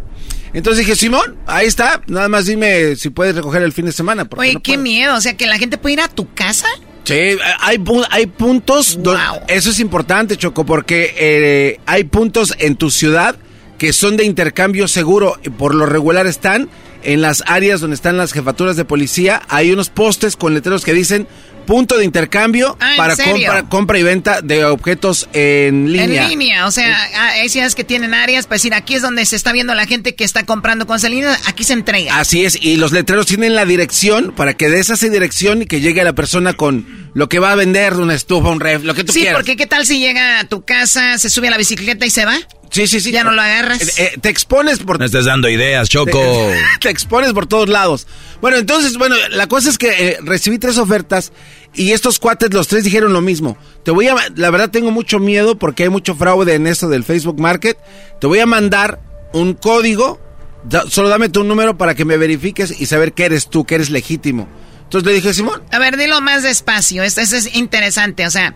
Entonces 0.54 0.86
dije, 0.86 0.96
Simón, 0.96 1.36
ahí 1.46 1.66
está, 1.66 2.00
nada 2.06 2.28
más 2.28 2.46
dime 2.46 2.96
si 2.96 3.10
puedes 3.10 3.34
recoger 3.34 3.62
el 3.62 3.72
fin 3.72 3.84
de 3.84 3.92
semana. 3.92 4.24
porque 4.24 4.42
Oye, 4.46 4.54
no 4.54 4.62
qué 4.62 4.72
puedo". 4.72 4.82
miedo. 4.82 5.14
O 5.14 5.20
sea, 5.20 5.36
que 5.36 5.46
la 5.46 5.58
gente 5.58 5.76
puede 5.76 5.94
ir 5.94 6.00
a 6.00 6.08
tu 6.08 6.32
casa. 6.32 6.66
Sí, 7.04 7.14
hay, 7.60 7.78
hay 8.10 8.26
puntos, 8.26 8.98
do- 9.02 9.16
eso 9.48 9.70
es 9.70 9.78
importante, 9.78 10.36
Choco, 10.36 10.64
porque 10.66 11.14
eh, 11.18 11.80
hay 11.86 12.04
puntos 12.04 12.54
en 12.58 12.74
tu 12.76 12.90
ciudad 12.90 13.36
que 13.78 13.92
son 13.92 14.16
de 14.16 14.24
intercambio 14.24 14.88
seguro, 14.88 15.38
por 15.58 15.74
lo 15.74 15.86
regular 15.86 16.26
están 16.26 16.68
en 17.02 17.22
las 17.22 17.44
áreas 17.46 17.80
donde 17.80 17.94
están 17.94 18.16
las 18.16 18.32
jefaturas 18.32 18.76
de 18.76 18.84
policía, 18.84 19.42
hay 19.48 19.70
unos 19.70 19.90
postes 19.90 20.36
con 20.36 20.54
letreros 20.54 20.84
que 20.84 20.92
dicen 20.92 21.28
punto 21.66 21.98
de 21.98 22.04
intercambio 22.04 22.76
Ah, 22.80 22.92
¿en 22.92 22.96
para 22.96 23.16
compra, 23.16 23.62
compra 23.68 23.98
y 23.98 24.02
venta 24.02 24.40
de 24.40 24.64
objetos 24.64 25.28
en 25.32 25.92
línea. 25.92 26.24
En 26.24 26.30
línea, 26.30 26.66
o 26.66 26.70
sea, 26.70 26.96
ah, 27.14 27.28
hay 27.32 27.48
ciudades 27.48 27.74
que 27.74 27.84
tienen 27.84 28.14
áreas 28.14 28.46
para 28.46 28.56
decir, 28.56 28.72
aquí 28.72 28.94
es 28.94 29.02
donde 29.02 29.26
se 29.26 29.36
está 29.36 29.52
viendo 29.52 29.74
la 29.74 29.86
gente 29.86 30.14
que 30.14 30.24
está 30.24 30.44
comprando 30.44 30.86
con 30.86 31.00
Selena, 31.00 31.36
aquí 31.46 31.64
se 31.64 31.72
entrega. 31.74 32.18
Así 32.18 32.44
es, 32.44 32.58
y 32.60 32.76
los 32.76 32.92
letreros 32.92 33.26
tienen 33.26 33.54
la 33.54 33.64
dirección 33.64 34.32
para 34.32 34.54
que 34.54 34.70
des 34.70 34.90
esa 34.90 35.08
dirección 35.08 35.62
y 35.62 35.66
que 35.66 35.80
llegue 35.80 36.00
a 36.00 36.04
la 36.04 36.14
persona 36.14 36.54
con 36.54 37.10
lo 37.14 37.28
que 37.28 37.40
va 37.40 37.52
a 37.52 37.54
vender, 37.56 37.94
una 37.94 38.14
estufa, 38.14 38.48
un 38.48 38.60
ref, 38.60 38.84
lo 38.84 38.94
que 38.94 39.02
tú 39.04 39.12
sí, 39.12 39.20
quieras. 39.20 39.36
porque 39.36 39.56
¿qué 39.56 39.66
tal 39.66 39.86
si 39.86 39.98
llega 39.98 40.40
a 40.40 40.44
tu 40.44 40.64
casa, 40.64 41.18
se 41.18 41.28
sube 41.28 41.48
a 41.48 41.50
la 41.50 41.58
bicicleta 41.58 42.06
y 42.06 42.10
se 42.10 42.24
va? 42.24 42.38
Sí, 42.70 42.86
sí, 42.86 43.00
sí. 43.00 43.12
Ya 43.12 43.24
no 43.24 43.30
lo 43.32 43.40
agarras. 43.40 43.80
Eh, 43.80 43.92
eh, 44.14 44.18
te 44.20 44.28
expones 44.28 44.80
por... 44.80 44.98
No 44.98 45.04
estés 45.06 45.24
dando 45.24 45.48
ideas, 45.48 45.88
Choco. 45.88 46.20
Te, 46.80 46.90
expones 46.90 47.32
por 47.32 47.46
todos 47.46 47.68
lados. 47.68 48.06
Bueno, 48.40 48.56
entonces, 48.58 48.98
bueno, 48.98 49.16
la 49.30 49.46
cosa 49.46 49.70
es 49.70 49.78
que 49.78 49.88
eh, 50.08 50.18
recibí 50.22 50.58
tres 50.58 50.76
ofertas 50.78 51.32
y 51.74 51.92
estos 51.92 52.18
cuates, 52.18 52.52
los 52.52 52.68
tres 52.68 52.84
dijeron 52.84 53.12
lo 53.12 53.20
mismo. 53.22 53.56
Te 53.84 53.90
voy 53.92 54.08
a... 54.08 54.14
La 54.34 54.50
verdad 54.50 54.70
tengo 54.70 54.90
mucho 54.90 55.18
miedo 55.18 55.58
porque 55.58 55.84
hay 55.84 55.88
mucho 55.88 56.14
fraude 56.14 56.54
en 56.54 56.66
esto 56.66 56.88
del 56.88 57.04
Facebook 57.04 57.40
Market. 57.40 57.78
Te 58.20 58.26
voy 58.26 58.40
a 58.40 58.46
mandar 58.46 59.00
un 59.32 59.54
código. 59.54 60.20
da- 60.64 60.84
solo 60.90 61.08
dame 61.08 61.28
tu 61.28 61.44
número 61.44 61.78
para 61.78 61.94
que 61.94 62.04
me 62.04 62.16
verifiques 62.18 62.78
y 62.78 62.86
saber 62.86 63.12
que 63.12 63.24
eres 63.24 63.48
tú, 63.48 63.64
que 63.64 63.76
eres 63.76 63.88
legítimo. 63.90 64.48
Entonces 64.84 65.06
le 65.06 65.14
dije, 65.14 65.34
Simón, 65.34 65.62
A 65.72 65.78
ver, 65.78 65.96
dilo 65.96 66.20
más 66.20 66.42
despacio, 66.44 67.02
esto, 67.02 67.20
esto 67.20 67.34
es 67.36 67.56
interesante, 67.56 68.24
o 68.24 68.30
sea, 68.30 68.54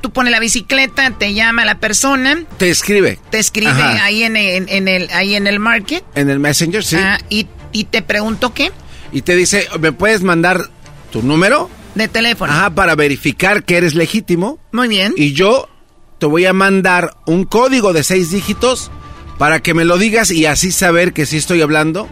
tú 0.00 0.10
pones 0.12 0.30
la 0.30 0.40
bicicleta, 0.40 1.10
te 1.18 1.34
llama 1.34 1.64
la 1.64 1.78
persona, 1.78 2.44
te 2.58 2.70
escribe. 2.70 3.18
te 3.30 3.38
escribe 3.38 3.70
Ajá. 3.70 4.04
ahí 4.04 4.22
en, 4.22 4.36
en- 4.36 4.68
en 4.68 4.88
el, 4.88 5.08
ahí 5.10 5.34
en 5.34 5.46
el 5.46 5.58
market, 5.58 6.04
En 6.14 6.30
el 6.30 6.38
Messenger, 6.38 6.84
sí. 6.84 6.96
ah, 6.96 7.18
y, 7.28 7.46
y 7.72 7.84
te 7.84 8.02
pregunto 8.02 8.54
qué, 8.54 8.70
Y 9.12 9.22
te 9.22 9.34
dice, 9.36 9.66
¿me 9.80 9.92
puedes 9.92 10.22
mandar 10.22 10.70
tu 11.10 11.22
número? 11.22 11.70
de 11.94 12.06
teléfono. 12.06 12.52
Ajá, 12.52 12.70
para 12.70 12.94
verificar 12.94 13.64
que 13.64 13.76
eres 13.76 13.94
legítimo. 13.96 14.60
Muy 14.70 14.86
bien. 14.86 15.14
Y 15.16 15.32
yo 15.32 15.68
te 16.20 16.26
voy 16.26 16.46
a 16.46 16.52
mandar 16.52 17.16
un 17.26 17.44
código 17.44 17.92
de 17.92 18.04
seis 18.04 18.30
dígitos 18.30 18.92
para 19.36 19.60
que 19.60 19.74
me 19.74 19.84
lo 19.84 19.98
digas 19.98 20.30
y 20.30 20.46
así 20.46 20.70
saber 20.70 21.12
que 21.12 21.26
sí 21.26 21.38
estoy 21.38 21.60
hablando 21.60 22.08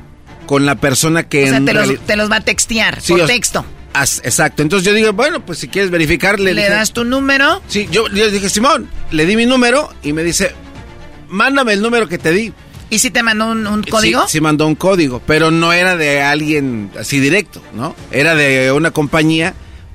con 0.47 0.66
la 0.66 0.76
persona 0.76 1.28
que 1.28 1.45
o 1.45 1.49
sea, 1.49 1.57
en 1.59 1.66
te 1.66 1.74
los, 1.74 2.01
te 2.05 2.16
los 2.16 2.30
va 2.30 2.37
a 2.37 2.41
textear 2.41 3.01
Sí, 3.01 3.12
por 3.12 3.26
texto. 3.26 3.64
As- 4.01 4.20
exacto. 4.24 4.62
Entonces 4.62 4.86
yo 4.86 4.92
digo, 4.94 5.12
bueno, 5.12 5.44
pues 5.44 5.59
si 5.59 5.68
quieres 5.68 5.90
verificar, 5.90 6.38
le, 6.38 6.53
Le 6.55 6.62
dije- 6.62 6.70
das 6.74 6.92
tu 6.92 7.05
número. 7.05 7.62
Sí, 7.68 7.88
yo 7.90 8.09
le 8.09 8.30
dije, 8.30 8.49
Simón, 8.51 8.88
le 9.11 9.24
di 9.26 9.36
mi 9.36 9.47
número 9.47 9.88
y 10.03 10.12
me 10.12 10.22
dice, 10.22 10.53
mándame 11.28 11.72
el 11.72 11.82
número 11.82 12.09
que 12.09 12.18
te 12.18 12.30
di. 12.32 12.53
¿Y 12.88 12.99
si 13.01 13.11
te 13.11 13.22
mandó 13.22 13.51
un, 13.51 13.66
un 13.66 13.82
código? 13.82 14.22
Sí, 14.26 14.32
sí 14.32 14.40
mandó 14.40 14.66
un 14.66 14.74
código, 14.76 15.20
pero 15.26 15.51
no 15.51 15.72
era 15.72 15.97
de 15.97 16.22
alguien 16.22 16.90
así 16.99 17.18
directo, 17.18 17.61
¿no? 17.74 17.97
Era 18.12 18.34
de 18.34 18.70
una 18.72 18.90
compañía. 18.92 19.55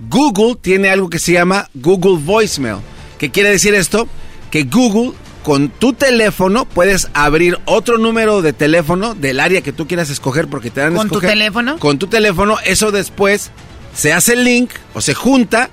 Google 0.09 0.55
tiene 0.59 0.89
algo 0.89 1.09
que 1.09 1.19
se 1.19 1.31
llama 1.33 1.69
Google 1.73 2.17
Voicemail. 2.21 2.77
¿Qué 3.17 3.29
quiere 3.29 3.49
decir 3.49 3.75
esto? 3.75 4.07
Que 4.49 4.63
Google 4.63 5.13
con 5.43 5.69
tu 5.69 5.93
teléfono 5.93 6.65
puedes 6.65 7.07
abrir 7.13 7.59
otro 7.65 7.97
número 7.97 8.41
de 8.41 8.51
teléfono 8.51 9.15
del 9.15 9.39
área 9.39 9.61
que 9.61 9.71
tú 9.71 9.87
quieras 9.87 10.09
escoger 10.09 10.47
porque 10.47 10.69
te 10.69 10.81
dan 10.81 10.95
¿Con 10.95 11.07
tu 11.09 11.19
teléfono? 11.21 11.77
Con 11.79 11.97
tu 11.97 12.07
teléfono, 12.07 12.57
eso 12.65 12.91
después 12.91 13.51
se 13.93 14.13
hace 14.13 14.33
el 14.33 14.43
link 14.43 14.71
o 14.93 15.01
se 15.01 15.13
junta 15.13 15.69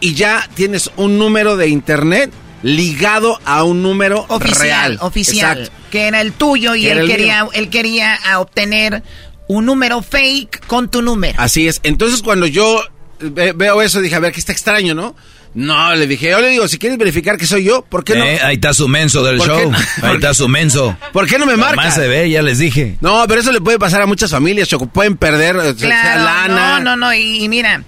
y 0.00 0.14
ya 0.14 0.48
tienes 0.54 0.90
un 0.96 1.18
número 1.18 1.56
de 1.56 1.68
internet 1.68 2.30
ligado 2.62 3.38
a 3.44 3.64
un 3.64 3.82
número 3.82 4.24
Oficial, 4.28 4.60
real. 4.62 4.98
oficial. 5.00 5.58
Exacto. 5.60 5.80
Que 5.90 6.06
era 6.08 6.20
el 6.20 6.32
tuyo 6.32 6.74
y 6.74 6.86
él 6.86 7.06
quería, 7.06 7.42
mío. 7.44 7.52
él 7.54 7.68
quería 7.70 8.18
ah, 8.26 8.40
obtener 8.40 9.02
un 9.48 9.66
número 9.66 10.02
fake 10.02 10.66
con 10.66 10.90
tu 10.90 11.02
número. 11.02 11.40
Así 11.40 11.66
es. 11.68 11.80
Entonces 11.82 12.22
cuando 12.22 12.46
yo 12.46 12.82
ve- 13.18 13.52
veo 13.52 13.82
eso 13.82 14.00
dije, 14.00 14.14
a 14.14 14.20
ver, 14.20 14.32
que 14.32 14.40
está 14.40 14.52
extraño, 14.52 14.94
¿no? 14.94 15.16
No, 15.52 15.94
le 15.96 16.06
dije, 16.06 16.30
yo 16.30 16.40
le 16.40 16.48
digo, 16.48 16.68
si 16.68 16.78
quieres 16.78 16.96
verificar 16.96 17.36
que 17.36 17.44
soy 17.46 17.64
yo, 17.64 17.82
¿por 17.82 18.04
qué 18.04 18.14
no? 18.14 18.24
Eh, 18.24 18.38
ahí 18.42 18.54
está 18.54 18.72
su 18.72 18.86
menso 18.86 19.24
del 19.24 19.38
¿Por 19.38 19.48
qué 19.48 19.62
show. 19.62 19.70
no? 19.72 19.78
Ahí 20.02 20.14
está 20.14 20.32
su 20.32 20.46
menso. 20.48 20.96
¿Por 21.12 21.26
qué 21.26 21.38
no 21.38 21.46
me 21.46 21.56
marcas? 21.56 21.76
Más 21.86 21.94
se 21.96 22.06
ve, 22.06 22.30
ya 22.30 22.40
les 22.42 22.58
dije. 22.58 22.96
No, 23.00 23.24
pero 23.26 23.40
eso 23.40 23.50
le 23.50 23.60
puede 23.60 23.78
pasar 23.78 24.00
a 24.00 24.06
muchas 24.06 24.30
familias, 24.30 24.68
Choco. 24.68 24.86
Pueden 24.86 25.16
perder 25.16 25.56
o 25.56 25.62
sea, 25.62 25.74
Claro, 25.74 26.22
lana. 26.24 26.78
no, 26.78 26.84
no, 26.84 26.96
no. 26.96 27.12
Y, 27.14 27.42
y 27.42 27.48
mira, 27.48 27.82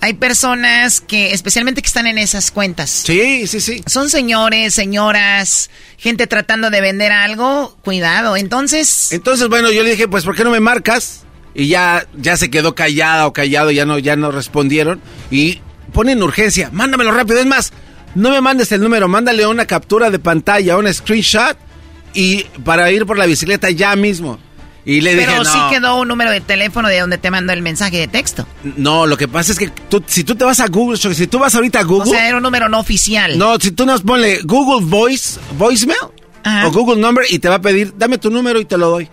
hay 0.00 0.14
personas 0.14 1.02
que, 1.02 1.32
especialmente 1.34 1.82
que 1.82 1.86
están 1.86 2.06
en 2.06 2.16
esas 2.16 2.50
cuentas. 2.50 2.88
Sí, 2.90 3.46
sí, 3.46 3.60
sí. 3.60 3.82
Son 3.86 4.08
señores, 4.08 4.72
señoras, 4.72 5.68
gente 5.98 6.26
tratando 6.26 6.70
de 6.70 6.80
vender 6.80 7.12
algo. 7.12 7.76
Cuidado. 7.84 8.38
Entonces, 8.38 9.12
Entonces, 9.12 9.48
bueno, 9.48 9.70
yo 9.70 9.82
le 9.82 9.90
dije, 9.90 10.08
pues, 10.08 10.24
¿por 10.24 10.34
qué 10.34 10.44
no 10.44 10.50
me 10.50 10.60
marcas? 10.60 11.24
Y 11.54 11.68
ya, 11.68 12.06
ya 12.16 12.38
se 12.38 12.50
quedó 12.50 12.74
callada 12.74 13.26
o 13.26 13.34
callado, 13.34 13.70
ya 13.70 13.84
no, 13.84 13.98
ya 13.98 14.16
no 14.16 14.30
respondieron. 14.32 15.02
Y 15.30 15.60
ponen 15.92 16.22
urgencia, 16.22 16.70
mándamelo 16.72 17.12
rápido. 17.12 17.38
Es 17.40 17.46
más, 17.46 17.72
no 18.14 18.30
me 18.30 18.40
mandes 18.40 18.72
el 18.72 18.80
número, 18.80 19.08
mándale 19.08 19.46
una 19.46 19.66
captura 19.66 20.10
de 20.10 20.18
pantalla, 20.18 20.76
un 20.76 20.92
screenshot 20.92 21.56
y 22.14 22.44
para 22.64 22.90
ir 22.90 23.06
por 23.06 23.16
la 23.18 23.26
bicicleta 23.26 23.70
ya 23.70 23.94
mismo. 23.96 24.38
Y 24.84 25.00
le 25.00 25.14
dije, 25.14 25.26
pero 25.28 25.44
no, 25.44 25.52
sí 25.52 25.58
quedó 25.70 26.00
un 26.00 26.08
número 26.08 26.32
de 26.32 26.40
teléfono 26.40 26.88
de 26.88 26.98
donde 26.98 27.16
te 27.16 27.30
mando 27.30 27.52
el 27.52 27.62
mensaje 27.62 27.98
de 27.98 28.08
texto. 28.08 28.46
no, 28.76 29.06
lo 29.06 29.16
que 29.16 29.28
pasa 29.28 29.52
es 29.52 29.58
que 29.58 29.68
tú, 29.68 30.02
si 30.06 30.24
tú 30.24 30.34
te 30.34 30.44
vas 30.44 30.58
a 30.58 30.66
Google, 30.66 30.96
si 30.98 31.26
tú 31.28 31.38
vas 31.38 31.54
ahorita 31.54 31.78
a 31.78 31.82
O 31.82 31.86
Google, 31.86 32.10
sea, 32.10 32.26
era 32.26 32.36
un 32.38 32.42
número 32.42 32.68
no 32.68 32.80
oficial. 32.80 33.38
no, 33.38 33.58
si 33.60 33.70
tú 33.70 33.86
nos 33.86 34.02
ponle 34.02 34.40
Google 34.42 34.84
Voice, 34.84 35.38
voicemail 35.56 35.96
Ajá. 36.42 36.66
o 36.66 36.72
Google 36.72 37.00
Number 37.00 37.24
y 37.30 37.38
te 37.38 37.48
va 37.48 37.54
a 37.56 37.60
pedir, 37.60 37.94
dame 37.96 38.18
tu 38.18 38.28
número 38.30 38.58
y 38.58 38.64
te 38.64 38.76
lo 38.76 38.90
doy. 38.90 39.08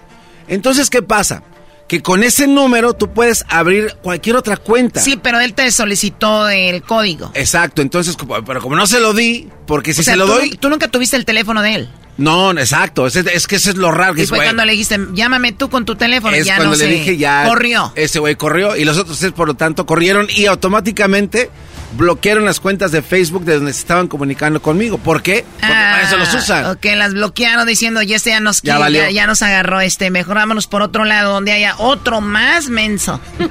Entonces, 0.47 0.89
¿qué 0.89 1.03
pasa? 1.03 1.43
Que 1.89 2.01
con 2.01 2.23
ese 2.23 2.47
número 2.47 2.93
tú 2.93 3.11
puedes 3.11 3.43
abrir 3.49 3.95
cualquier 4.01 4.37
otra 4.37 4.55
cuenta. 4.55 5.01
Sí, 5.01 5.19
pero 5.21 5.39
él 5.41 5.53
te 5.55 5.69
solicitó 5.71 6.47
el 6.47 6.81
código. 6.83 7.31
Exacto, 7.33 7.81
entonces, 7.81 8.15
pero 8.45 8.61
como 8.61 8.75
no 8.77 8.87
se 8.87 9.01
lo 9.01 9.13
di, 9.13 9.49
porque 9.65 9.93
si 9.93 9.99
o 10.01 10.03
sea, 10.03 10.13
se 10.13 10.17
lo 10.17 10.27
tú, 10.27 10.31
doy, 10.33 10.49
tú 10.51 10.69
nunca 10.69 10.87
tuviste 10.87 11.17
el 11.17 11.25
teléfono 11.25 11.61
de 11.63 11.73
él. 11.75 11.89
no, 12.17 12.51
exacto, 12.51 13.07
es, 13.07 13.15
es 13.15 13.47
que 13.47 13.55
eso 13.55 13.71
es 13.71 13.75
lo 13.75 13.91
raro 13.91 14.13
que 14.13 14.21
Y 14.21 14.27
fue 14.27 14.37
cuando 14.37 14.63
le 14.65 14.73
dijiste, 14.73 14.99
llámame 15.13 15.51
tú 15.51 15.69
con 15.71 15.83
tu 15.83 15.95
teléfono. 15.95 16.35
es 16.35 16.45
ya 16.45 16.57
cuando 16.57 16.75
no 16.75 16.77
le 16.77 16.85
sé. 16.85 16.91
dije 16.91 17.17
ya 17.17 17.45
Corrió. 17.47 17.91
ese 17.95 18.19
güey 18.19 18.35
corrió 18.35 18.75
y 18.77 18.85
los 18.85 18.97
otros 18.97 19.17
tres 19.17 19.31
por 19.31 19.47
lo 19.47 19.55
tanto 19.55 19.85
corrieron 19.87 20.27
y 20.29 20.45
automáticamente 20.45 21.49
bloquearon 21.97 22.45
las 22.45 22.59
cuentas 22.59 22.91
de 22.91 23.01
Facebook 23.01 23.43
de 23.45 23.55
donde 23.55 23.73
se 23.73 23.79
estaban 23.79 24.07
comunicando 24.07 24.61
conmigo. 24.61 24.97
¿Por 24.97 25.21
qué? 25.23 25.43
Porque 25.59 25.67
para 25.73 26.01
eso 26.03 26.17
los 26.17 26.33
usan. 26.33 26.65
Ah, 26.65 26.71
Ok, 26.71 26.85
las 26.95 27.13
bloquearon 27.13 27.65
diciendo, 27.67 28.01
ya 28.01 28.15
este 28.15 28.29
ya 28.31 28.39
nos, 28.39 28.57
Ya 28.61 28.73
quiere, 28.75 28.79
valió. 28.79 29.01
ya, 29.03 29.11
ya 29.11 29.27
nos 29.27 29.41
agarró 29.41 29.81
este, 29.81 30.09
mejor 30.11 30.35
vámonos 30.35 30.67
por 30.67 30.81
otro 30.81 31.03
lado 31.05 31.33
donde 31.33 31.51
haya 31.51 31.75
otro 31.77 32.21
más 32.21 32.69
menso. 32.69 33.19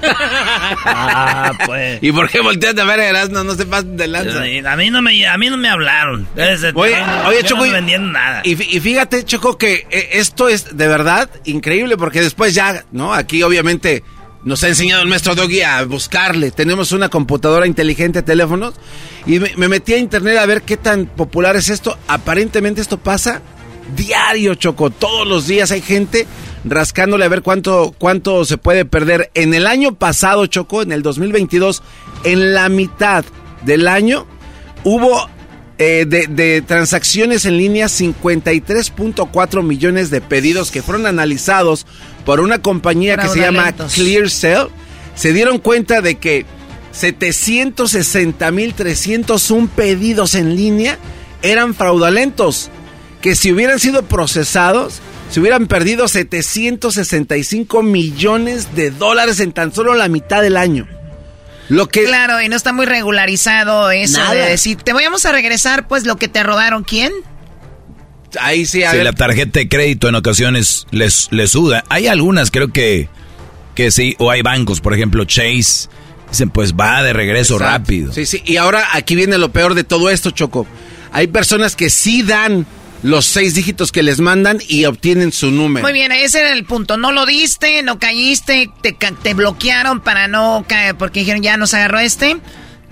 Ah, 0.85 1.53
pues. 1.67 1.99
¿Y 2.03 2.13
por 2.13 2.29
qué 2.29 2.41
volteas 2.41 2.77
a 2.79 2.85
ver 2.85 3.01
a 3.01 3.07
Erasmo? 3.09 3.43
No 3.45 3.55
se 3.55 3.67
pasen 3.67 3.97
de 3.97 4.09
lanza. 4.09 4.39
A 4.73 4.77
mí 4.77 4.91
no 4.91 5.03
me, 5.03 5.27
a 5.27 5.37
mí 5.39 5.49
no 5.51 5.57
me 5.57 5.69
hablaron. 5.69 6.27
Ese- 6.37 6.73
Oye, 6.75 6.97
oye, 7.27 7.43
no 7.43 7.49
Choco, 7.49 7.67
y- 7.67 7.71
vendiendo 7.71 8.09
nada. 8.13 8.41
Y, 8.45 8.53
y 8.53 8.81
fíjate, 8.81 9.25
Choco, 9.25 9.57
que 9.59 9.87
eh, 9.91 10.09
esto 10.13 10.49
es 10.49 10.77
de 10.77 10.89
verdad 10.89 11.29
increíble 11.45 11.97
porque 11.97 12.21
después 12.21 12.55
ya, 12.55 12.85
¿no? 12.93 13.13
Aquí 13.15 13.43
obviamente 13.43 14.03
nos 14.49 14.65
ha 14.65 14.69
enseñado 14.69 15.03
el 15.03 15.09
maestro 15.09 15.35
Doggy 15.35 15.61
a 15.61 15.85
buscarle. 15.85 16.51
Tenemos 16.51 16.93
una 16.93 17.11
computadora 17.11 17.67
inteligente, 17.67 18.23
teléfonos, 18.23 18.75
y 19.27 19.39
me, 19.41 19.53
me 19.57 19.69
metí 19.69 19.93
a 19.93 19.99
internet 19.99 20.39
a 20.39 20.47
ver 20.47 20.63
qué 20.63 20.79
tan 20.79 21.05
popular 21.05 21.55
es 21.55 21.69
esto. 21.69 21.99
Aparentemente 22.09 22.81
esto 22.81 22.99
pasa 22.99 23.43
diario, 23.95 24.55
Choco. 24.55 24.89
Todos 24.89 25.29
los 25.29 25.47
días 25.47 25.71
hay 25.71 25.83
gente 25.83 26.27
rascándole 26.65 27.27
a 27.27 27.29
ver 27.29 27.43
cuánto, 27.43 27.95
cuánto 27.99 28.47
se 28.47 28.57
puede 28.57 28.87
perder. 28.87 29.31
En 29.35 29.53
el 29.53 29.67
año 29.67 29.97
pasado, 29.97 30.47
Choco, 30.47 30.81
en 30.81 30.93
el 30.93 31.03
2022, 31.03 31.83
en 32.25 32.55
la 32.55 32.71
mitad 32.71 33.27
del 33.67 33.87
año, 33.87 34.27
hubo 34.83 35.29
eh, 35.77 36.07
de 36.07 36.63
transacciones 36.63 37.45
en 37.45 37.59
línea, 37.59 37.87
53.4 37.87 39.63
millones 39.63 40.09
de 40.09 40.23
pedidos 40.23 40.71
que 40.71 40.81
fueron 40.81 41.07
analizados 41.07 41.87
por 42.29 42.41
una 42.41 42.59
compañía 42.59 43.17
que 43.17 43.29
se 43.29 43.41
llama. 43.41 43.73
ClearSale, 43.73 44.69
se 45.15 45.33
dieron 45.33 45.57
cuenta 45.57 46.03
de 46.03 46.17
que 46.17 46.45
760.301 46.95 49.69
pedidos 49.71 50.35
en 50.35 50.55
línea 50.55 50.99
eran 51.41 51.75
fraudulentos, 51.75 52.69
que 53.23 53.35
si 53.35 53.51
hubieran 53.51 53.81
sido 53.81 54.03
procesados, 54.03 55.01
se 55.31 55.41
hubieran 55.41 55.69
perdido 55.69 56.07
765 56.07 57.83
millones 57.83 58.77
de 58.77 58.91
dólares 58.91 59.41
en 59.41 59.53
tan 59.53 59.73
solo 59.73 59.95
la 59.95 60.09
mitad 60.09 60.43
del 60.43 60.59
año. 60.59 60.87
Lo 61.71 61.89
que 61.89 62.05
Claro, 62.05 62.43
y 62.43 62.51
no 62.51 62.57
está 62.57 62.75
muy 62.75 62.85
regularizado 62.85 63.91
eso 63.91 64.19
Nada. 64.19 64.35
de 64.35 64.51
decir, 64.51 64.77
te 64.77 64.93
vamos 64.93 65.25
a 65.25 65.33
regresar 65.33 65.89
pues 65.89 66.05
lo 66.05 66.17
que 66.17 66.29
te 66.29 66.43
robaron. 66.43 66.85
¿Quién? 66.85 67.11
Ahí 68.41 68.67
sí, 68.67 68.83
a 68.83 68.91
Si 68.91 68.97
ver, 68.97 69.05
la 69.05 69.13
tarjeta 69.13 69.61
de 69.61 69.69
crédito 69.69 70.09
en 70.09 70.15
ocasiones 70.15 70.87
les, 70.91 71.29
les 71.31 71.51
suda. 71.51 71.85
Hay 71.89 72.07
algunas, 72.07 72.51
creo 72.51 72.69
que, 72.69 73.09
que 73.75 73.91
sí, 73.91 74.15
o 74.19 74.31
hay 74.31 74.43
bancos, 74.43 74.81
por 74.81 74.95
ejemplo, 74.95 75.25
Chase. 75.25 75.89
Dicen, 76.31 76.51
pues 76.51 76.75
va 76.75 77.03
de 77.03 77.15
regreso 77.15 77.55
Exacto. 77.55 77.79
rápido. 77.79 78.13
Sí, 78.13 78.27
sí. 78.27 78.43
Y 78.45 78.59
ahora 78.59 78.89
aquí 78.93 79.15
viene 79.17 79.39
lo 79.39 79.51
peor 79.51 79.75
de 79.75 79.85
todo 79.85 80.11
esto, 80.11 80.31
Choco. 80.31 80.67
Hay 81.11 81.29
personas 81.29 81.75
que 81.75 81.89
sí 81.89 82.23
dan 82.23 82.67
los 83.03 83.25
seis 83.25 83.55
dígitos 83.55 83.93
que 83.93 84.03
les 84.03 84.21
mandan 84.21 84.59
y 84.69 84.85
obtienen 84.85 85.33
su 85.33 85.51
número. 85.51 85.85
Muy 85.85 85.93
bien, 85.95 86.13
ese 86.13 86.41
era 86.41 86.53
el 86.53 86.65
punto. 86.65 86.97
No 86.99 87.13
lo 87.13 87.25
diste, 87.25 87.83
no 87.83 87.99
caíste, 87.99 88.71
te, 88.83 88.93
te 88.93 89.35
bloquearon 89.35 90.01
para 90.01 90.29
no 90.29 90.65
caer, 90.69 90.97
porque 90.97 91.21
dijeron 91.21 91.43
ya 91.43 91.57
nos 91.57 91.73
agarró 91.75 91.99
este. 92.01 92.37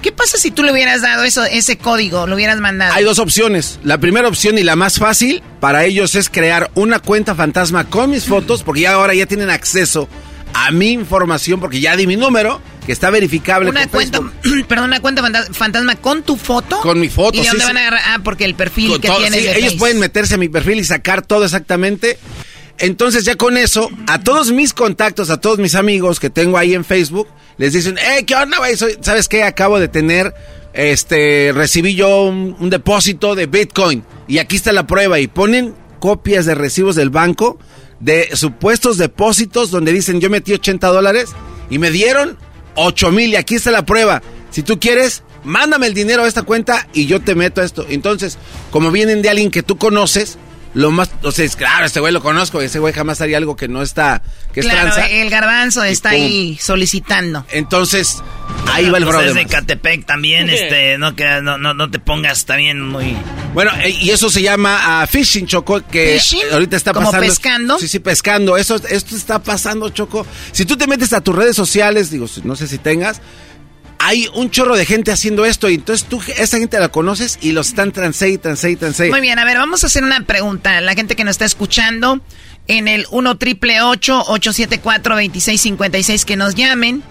¿Qué 0.02 0.12
pasa 0.12 0.38
si 0.38 0.50
tú 0.50 0.62
le 0.62 0.72
hubieras 0.72 1.02
dado 1.02 1.24
eso, 1.24 1.44
ese 1.44 1.78
código, 1.78 2.26
lo 2.26 2.36
hubieras 2.36 2.58
mandado? 2.60 2.94
Hay 2.94 3.04
dos 3.04 3.18
opciones. 3.18 3.78
La 3.82 3.98
primera 3.98 4.28
opción 4.28 4.56
y 4.58 4.62
la 4.62 4.76
más 4.76 4.98
fácil 4.98 5.42
para 5.60 5.84
ellos 5.84 6.14
es 6.14 6.28
crear 6.28 6.70
una 6.74 6.98
cuenta 7.00 7.34
fantasma 7.34 7.84
con 7.88 8.10
mis 8.10 8.24
fotos, 8.24 8.62
porque 8.62 8.82
ya 8.82 8.92
ahora 8.92 9.14
ya 9.14 9.26
tienen 9.26 9.50
acceso 9.50 10.08
a 10.54 10.70
mi 10.70 10.90
información, 10.92 11.60
porque 11.60 11.80
ya 11.80 11.96
di 11.96 12.06
mi 12.06 12.16
número, 12.16 12.60
que 12.86 12.92
está 12.92 13.10
verificable. 13.10 13.68
Una 13.70 13.80
con 13.82 13.90
cuenta, 13.90 14.18
Facebook. 14.42 14.66
perdón, 14.68 14.84
una 14.86 15.00
cuenta 15.00 15.22
fanta- 15.22 15.52
fantasma 15.52 15.96
con 15.96 16.22
tu 16.22 16.36
foto. 16.36 16.80
Con 16.80 17.00
mi 17.00 17.08
foto, 17.08 17.36
¿Y 17.38 17.42
de 17.42 17.48
dónde 17.48 17.62
sí. 17.62 17.66
van 17.66 17.76
a 17.76 17.80
agarrar? 17.80 18.00
Ah, 18.06 18.18
porque 18.22 18.44
el 18.44 18.54
perfil 18.54 18.90
Con 18.92 19.00
que 19.00 19.08
todo- 19.08 19.18
tienes 19.18 19.40
sí, 19.40 19.46
de 19.46 19.52
ellos 19.58 19.64
Face. 19.72 19.78
pueden 19.78 19.98
meterse 19.98 20.34
a 20.34 20.38
mi 20.38 20.48
perfil 20.48 20.78
y 20.78 20.84
sacar 20.84 21.22
todo 21.22 21.44
exactamente. 21.44 22.18
Entonces 22.78 23.24
ya 23.24 23.36
con 23.36 23.56
eso, 23.56 23.90
a 24.06 24.20
todos 24.22 24.52
mis 24.52 24.74
contactos, 24.74 25.30
a 25.30 25.40
todos 25.40 25.58
mis 25.58 25.74
amigos 25.74 26.20
que 26.20 26.30
tengo 26.30 26.58
ahí 26.58 26.74
en 26.74 26.84
Facebook, 26.84 27.28
les 27.58 27.72
dicen, 27.72 27.98
eh, 27.98 28.24
¿qué 28.24 28.34
onda, 28.34 28.58
güey? 28.58 28.76
¿Sabes 28.76 29.28
qué? 29.28 29.42
Acabo 29.44 29.80
de 29.80 29.88
tener, 29.88 30.34
este, 30.74 31.52
recibí 31.54 31.94
yo 31.94 32.24
un, 32.24 32.56
un 32.58 32.70
depósito 32.70 33.34
de 33.34 33.46
Bitcoin 33.46 34.04
y 34.28 34.38
aquí 34.38 34.56
está 34.56 34.72
la 34.72 34.86
prueba 34.86 35.18
y 35.20 35.26
ponen 35.26 35.74
copias 36.00 36.44
de 36.44 36.54
recibos 36.54 36.96
del 36.96 37.10
banco 37.10 37.58
de 38.00 38.36
supuestos 38.36 38.98
depósitos 38.98 39.70
donde 39.70 39.92
dicen 39.92 40.20
yo 40.20 40.28
metí 40.28 40.52
80 40.52 40.86
dólares 40.88 41.30
y 41.70 41.78
me 41.78 41.90
dieron 41.90 42.36
8 42.74 43.10
mil 43.10 43.30
y 43.30 43.36
aquí 43.36 43.54
está 43.54 43.70
la 43.70 43.86
prueba. 43.86 44.22
Si 44.50 44.62
tú 44.62 44.78
quieres, 44.78 45.22
mándame 45.44 45.86
el 45.86 45.94
dinero 45.94 46.24
a 46.24 46.28
esta 46.28 46.42
cuenta 46.42 46.86
y 46.92 47.06
yo 47.06 47.20
te 47.20 47.34
meto 47.34 47.62
esto. 47.62 47.86
Entonces, 47.88 48.38
como 48.70 48.90
vienen 48.90 49.22
de 49.22 49.30
alguien 49.30 49.50
que 49.50 49.62
tú 49.62 49.76
conoces, 49.76 50.38
lo 50.76 50.90
más, 50.90 51.08
o 51.22 51.32
sea, 51.32 51.46
es 51.46 51.56
claro, 51.56 51.86
este 51.86 52.00
güey 52.00 52.12
lo 52.12 52.20
conozco, 52.20 52.60
ese 52.60 52.78
güey 52.78 52.92
jamás 52.92 53.22
haría 53.22 53.38
algo 53.38 53.56
que 53.56 53.66
no 53.66 53.80
está, 53.80 54.20
que 54.52 54.60
es 54.60 54.68
tranza. 54.68 55.06
el 55.06 55.30
garbanzo 55.30 55.82
está 55.82 56.10
pum. 56.10 56.18
ahí 56.18 56.58
solicitando. 56.60 57.46
Entonces, 57.50 58.22
ahí 58.70 58.90
va 58.90 58.98
el 58.98 59.06
Pues 59.06 59.28
es 59.28 59.34
de. 59.34 59.46
Catepec 59.46 60.04
también, 60.04 60.50
este, 60.50 60.98
no, 60.98 61.16
que, 61.16 61.40
no, 61.40 61.56
no, 61.56 61.72
no 61.72 61.90
te 61.90 61.98
pongas 61.98 62.44
también 62.44 62.82
muy... 62.82 63.16
Bueno, 63.54 63.70
eh, 63.82 63.88
y 63.88 64.10
eso 64.10 64.28
se 64.28 64.42
llama 64.42 65.00
ah, 65.00 65.06
phishing, 65.06 65.46
Choco, 65.46 65.80
que 65.80 66.20
ahorita 66.52 66.76
está 66.76 66.92
¿Como 66.92 67.06
pasando. 67.06 67.26
pescando? 67.26 67.78
Sí, 67.78 67.88
sí, 67.88 67.98
pescando. 67.98 68.58
Eso, 68.58 68.76
esto 68.90 69.16
está 69.16 69.38
pasando, 69.38 69.88
Choco. 69.88 70.26
Si 70.52 70.66
tú 70.66 70.76
te 70.76 70.86
metes 70.86 71.14
a 71.14 71.22
tus 71.22 71.34
redes 71.34 71.56
sociales, 71.56 72.10
digo, 72.10 72.26
no 72.44 72.54
sé 72.54 72.68
si 72.68 72.76
tengas, 72.76 73.22
hay 73.98 74.28
un 74.34 74.50
chorro 74.50 74.76
de 74.76 74.84
gente 74.84 75.12
haciendo 75.12 75.44
esto 75.44 75.68
y 75.68 75.74
entonces 75.74 76.08
tú, 76.08 76.22
esa 76.36 76.58
gente 76.58 76.78
la 76.78 76.88
conoces 76.88 77.38
y 77.40 77.52
los 77.52 77.68
están 77.68 77.92
transé 77.92 78.30
y 78.30 78.38
transé. 78.38 79.10
Muy 79.10 79.20
bien, 79.20 79.38
a 79.38 79.44
ver, 79.44 79.58
vamos 79.58 79.84
a 79.84 79.88
hacer 79.88 80.04
una 80.04 80.20
pregunta. 80.20 80.80
La 80.80 80.94
gente 80.94 81.16
que 81.16 81.24
nos 81.24 81.32
está 81.32 81.44
escuchando 81.44 82.20
en 82.68 82.88
el 82.88 83.06
1 83.10 83.38
triple 83.38 83.82
874 83.82 85.14
2656 85.14 86.24
que 86.24 86.36
nos 86.36 86.54
llamen 86.54 87.02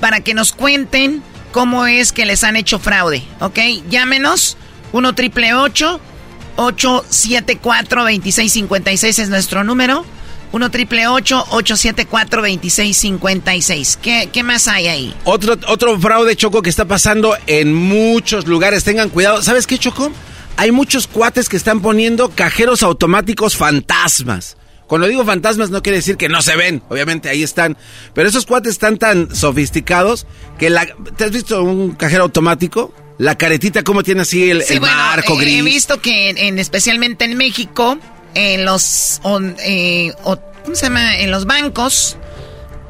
para 0.00 0.20
que 0.20 0.34
nos 0.34 0.52
cuenten 0.52 1.22
cómo 1.52 1.86
es 1.86 2.12
que 2.12 2.26
les 2.26 2.44
han 2.44 2.56
hecho 2.56 2.78
fraude, 2.78 3.22
¿ok? 3.40 3.58
Llámenos 3.88 4.56
1 4.92 5.14
triple 5.14 5.54
874 5.54 8.02
2656 8.02 9.18
es 9.18 9.28
nuestro 9.28 9.64
número. 9.64 10.06
1 10.52 10.70
triple 10.70 11.06
874 11.08 12.40
2656 12.42 13.98
¿Qué, 14.00 14.28
¿Qué 14.32 14.42
más 14.42 14.68
hay 14.68 14.86
ahí? 14.88 15.14
Otro, 15.24 15.56
otro 15.66 15.98
fraude, 15.98 16.36
Choco, 16.36 16.62
que 16.62 16.70
está 16.70 16.86
pasando 16.86 17.36
en 17.46 17.74
muchos 17.74 18.46
lugares. 18.46 18.84
Tengan 18.84 19.10
cuidado. 19.10 19.42
¿Sabes 19.42 19.66
qué, 19.66 19.78
Choco? 19.78 20.10
Hay 20.56 20.72
muchos 20.72 21.06
cuates 21.06 21.48
que 21.48 21.56
están 21.56 21.80
poniendo 21.80 22.30
cajeros 22.30 22.82
automáticos 22.82 23.56
fantasmas. 23.56 24.56
Cuando 24.86 25.06
digo 25.06 25.24
fantasmas 25.24 25.68
no 25.70 25.82
quiere 25.82 25.98
decir 25.98 26.16
que 26.16 26.30
no 26.30 26.40
se 26.40 26.56
ven, 26.56 26.82
obviamente 26.88 27.28
ahí 27.28 27.42
están. 27.42 27.76
Pero 28.14 28.28
esos 28.28 28.46
cuates 28.46 28.72
están 28.72 28.96
tan 28.96 29.34
sofisticados 29.36 30.26
que 30.58 30.70
la... 30.70 30.86
¿Te 31.16 31.24
has 31.24 31.30
visto 31.30 31.62
un 31.62 31.92
cajero 31.92 32.22
automático? 32.24 32.94
La 33.18 33.36
caretita 33.36 33.82
como 33.82 34.02
tiene 34.02 34.22
así 34.22 34.48
el, 34.50 34.62
Sí, 34.62 34.74
el 34.74 34.80
bueno, 34.80 34.96
marco 34.96 35.36
gris. 35.36 35.58
he 35.58 35.62
visto 35.62 36.00
que 36.00 36.30
en, 36.30 36.38
en- 36.38 36.58
especialmente 36.58 37.24
en 37.26 37.36
México, 37.36 37.98
en 38.34 38.64
los, 38.64 39.20
eh, 39.64 40.12
o- 40.24 40.38
¿cómo 40.64 40.74
se 40.76 40.86
llama? 40.86 41.18
En 41.18 41.30
los 41.30 41.44
bancos 41.46 42.16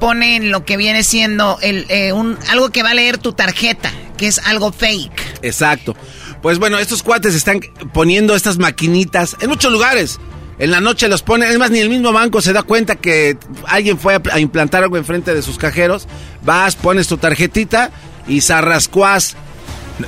ponen 0.01 0.51
lo 0.51 0.65
que 0.65 0.77
viene 0.77 1.03
siendo 1.03 1.59
el, 1.63 1.87
eh, 1.89 2.13
un, 2.13 2.39
algo 2.51 2.71
que 2.71 2.83
va 2.83 2.91
a 2.91 2.95
leer 2.95 3.19
tu 3.19 3.33
tarjeta, 3.33 3.91
que 4.17 4.27
es 4.29 4.39
algo 4.47 4.73
fake. 4.73 5.39
Exacto. 5.43 5.97
Pues 6.43 6.59
bueno, 6.59 6.79
estos 6.79 7.03
cuates 7.03 7.35
están 7.35 7.61
poniendo 7.93 8.35
estas 8.37 8.59
maquinitas 8.59 9.37
en 9.41 9.49
muchos 9.49 9.73
lugares. 9.73 10.19
En 10.61 10.71
la 10.73 10.81
noche 10.81 11.09
los 11.09 11.23
ponen, 11.23 11.51
es 11.51 11.59
más, 11.59 11.71
ni 11.71 11.79
el 11.79 11.89
mismo 11.89 12.13
banco 12.13 12.41
se 12.41 12.53
da 12.53 12.63
cuenta 12.63 12.97
que 12.97 13.37
alguien 13.67 13.99
fue 13.99 14.15
a, 14.17 14.23
a 14.33 14.41
implantar 14.41 14.83
algo 14.83 14.97
enfrente 14.97 15.35
de 15.35 15.43
sus 15.43 15.57
cajeros. 15.59 16.07
Vas, 16.43 16.75
pones 16.77 17.07
tu 17.09 17.17
tarjetita 17.17 17.91
y 18.27 18.41
zarrascuas. 18.41 19.37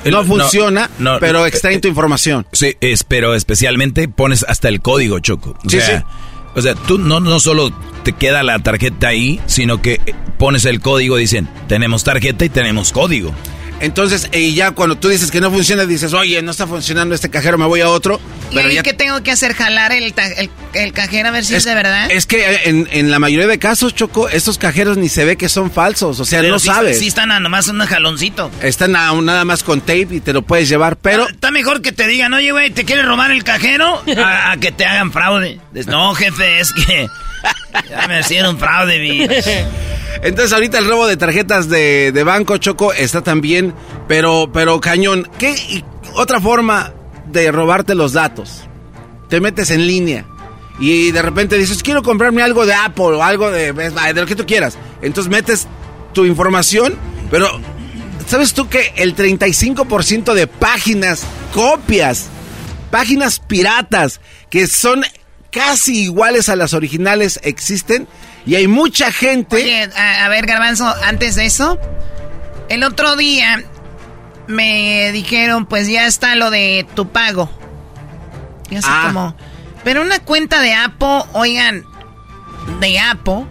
No 0.05 0.11
No, 0.11 0.23
funciona, 0.25 0.89
no, 0.99 1.19
pero 1.19 1.45
eh, 1.45 1.49
extraen 1.49 1.81
tu 1.81 1.87
información. 1.87 2.45
Sí, 2.51 2.75
es, 2.81 3.03
pero 3.03 3.33
especialmente 3.35 4.07
pones 4.07 4.45
hasta 4.47 4.67
el 4.69 4.81
código, 4.81 5.19
Choco. 5.19 5.57
O 5.65 5.69
Sí, 5.69 5.79
sea, 5.81 5.99
sí. 5.99 6.05
O 6.55 6.61
sea, 6.61 6.75
tú 6.75 6.97
no, 6.97 7.19
no 7.19 7.39
solo 7.39 7.71
te 8.03 8.13
queda 8.13 8.43
la 8.43 8.59
tarjeta 8.59 9.07
ahí, 9.09 9.39
sino 9.45 9.81
que 9.81 9.99
pones 10.37 10.65
el 10.65 10.79
código, 10.81 11.15
dicen, 11.17 11.47
tenemos 11.67 12.03
tarjeta 12.03 12.43
y 12.45 12.49
tenemos 12.49 12.91
código. 12.91 13.33
Entonces, 13.81 14.29
y 14.31 14.53
ya 14.53 14.71
cuando 14.71 14.95
tú 14.97 15.09
dices 15.09 15.31
que 15.31 15.41
no 15.41 15.51
funciona, 15.51 15.85
dices, 15.85 16.13
oye, 16.13 16.41
no 16.41 16.51
está 16.51 16.67
funcionando 16.67 17.13
este 17.15 17.29
cajero, 17.29 17.57
me 17.57 17.65
voy 17.65 17.81
a 17.81 17.89
otro. 17.89 18.19
¿Y 18.51 18.55
Pero 18.55 18.69
ya 18.69 18.83
qué 18.83 18.93
tengo 18.93 19.21
que 19.23 19.31
hacer? 19.31 19.53
¿Jalar 19.53 19.91
el, 19.91 20.13
el, 20.37 20.49
el 20.73 20.93
cajero 20.93 21.29
a 21.29 21.31
ver 21.31 21.43
si 21.45 21.55
es, 21.55 21.63
de 21.63 21.73
verdad? 21.73 22.11
Es 22.11 22.25
que 22.25 22.61
en, 22.65 22.87
en 22.91 23.09
la 23.09 23.17
mayoría 23.19 23.47
de 23.47 23.57
casos, 23.59 23.95
Choco, 23.95 24.29
estos 24.29 24.57
cajeros 24.57 24.97
ni 24.97 25.09
se 25.09 25.25
ve 25.25 25.35
que 25.37 25.49
son 25.49 25.71
falsos. 25.71 26.19
O 26.19 26.25
sea, 26.25 26.41
Pero 26.41 26.53
no 26.53 26.59
sí- 26.59 26.67
sabes. 26.67 26.99
Sí 26.99 27.07
están 27.07 27.31
a 27.31 27.39
nomás 27.39 27.67
un 27.69 27.79
jaloncito. 27.79 28.51
Están 28.61 28.95
a- 28.95 29.13
nada 29.21 29.45
más 29.45 29.63
con 29.63 29.81
tape 29.81 30.07
y 30.11 30.19
te 30.19 30.33
lo 30.33 30.41
puedes 30.43 30.69
llevar, 30.69 30.97
pero... 30.97 31.27
Está 31.29 31.49
mejor 31.51 31.81
que 31.81 31.91
te 31.91 32.07
digan, 32.07 32.33
oye, 32.33 32.51
güey, 32.51 32.71
¿te 32.71 32.85
quieres 32.85 33.05
robar 33.05 33.31
el 33.31 33.43
cajero? 33.43 34.03
A, 34.17 34.51
a 34.51 34.57
que 34.57 34.71
te 34.71 34.85
hagan 34.85 35.11
fraude. 35.11 35.59
No, 35.87 36.13
jefe, 36.13 36.59
es 36.59 36.71
que 36.73 37.07
ya 37.89 38.07
me 38.07 38.19
hicieron 38.19 38.57
fraude, 38.57 38.97
vi. 38.99 39.27
Entonces 40.23 40.53
ahorita 40.53 40.77
el 40.77 40.87
robo 40.87 41.07
de 41.07 41.17
tarjetas 41.17 41.69
de, 41.69 42.11
de 42.11 42.23
banco, 42.23 42.57
Choco, 42.57 42.93
está 42.93 43.21
también, 43.21 43.73
pero, 44.07 44.49
pero 44.53 44.79
cañón. 44.79 45.29
¿Qué 45.37 45.83
otra 46.13 46.39
forma 46.39 46.93
de 47.25 47.51
robarte 47.51 47.95
los 47.95 48.13
datos? 48.13 48.63
Te 49.29 49.39
metes 49.39 49.71
en 49.71 49.87
línea 49.87 50.25
y 50.79 51.11
de 51.11 51.21
repente 51.21 51.57
dices, 51.57 51.83
quiero 51.83 52.03
comprarme 52.03 52.41
algo 52.41 52.65
de 52.65 52.73
Apple 52.73 53.05
o 53.05 53.23
algo 53.23 53.51
de 53.51 53.71
de 53.71 54.13
lo 54.13 54.25
que 54.25 54.35
tú 54.35 54.45
quieras. 54.45 54.77
Entonces 55.01 55.31
metes 55.31 55.67
tu 56.13 56.25
información, 56.25 56.95
pero 57.29 57.47
¿sabes 58.27 58.53
tú 58.53 58.67
que 58.67 58.93
el 58.97 59.15
35% 59.15 60.33
de 60.33 60.47
páginas, 60.47 61.23
copias, 61.53 62.27
páginas 62.89 63.39
piratas, 63.39 64.21
que 64.49 64.67
son 64.67 65.03
casi 65.51 66.03
iguales 66.03 66.49
a 66.49 66.55
las 66.55 66.73
originales, 66.73 67.39
existen? 67.43 68.07
Y 68.45 68.55
hay 68.55 68.67
mucha 68.67 69.11
gente... 69.11 69.57
Oye, 69.57 69.89
a, 69.95 70.25
a 70.25 70.29
ver, 70.29 70.45
Garbanzo, 70.45 70.87
antes 71.03 71.35
de 71.35 71.45
eso, 71.45 71.77
el 72.69 72.83
otro 72.83 73.15
día 73.15 73.63
me 74.47 75.11
dijeron, 75.11 75.65
pues 75.65 75.87
ya 75.87 76.07
está 76.07 76.35
lo 76.35 76.49
de 76.49 76.87
tu 76.95 77.09
pago. 77.09 77.49
Y 78.69 78.75
así 78.77 78.87
Ah. 78.89 79.03
como... 79.07 79.35
Pero 79.83 80.01
una 80.03 80.19
cuenta 80.19 80.61
de 80.61 80.73
Apple, 80.73 81.23
oigan, 81.33 81.83
de 82.79 82.99
Apple, 82.99 83.45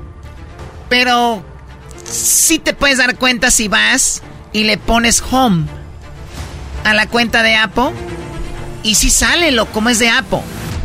pero 0.88 1.44
sí 2.04 2.60
te 2.60 2.72
puedes 2.72 2.98
dar 2.98 3.16
cuenta 3.16 3.50
si 3.50 3.66
vas 3.66 4.22
y 4.52 4.62
le 4.62 4.78
pones 4.78 5.20
home 5.28 5.66
a 6.84 6.94
la 6.94 7.06
cuenta 7.08 7.42
de 7.42 7.56
Apple. 7.56 7.90
Y 8.84 8.94
sí 8.94 9.10
sale 9.10 9.50
lo 9.50 9.66
como 9.66 9.88
es 9.90 9.98
de 9.98 10.08
Apple. 10.08 10.40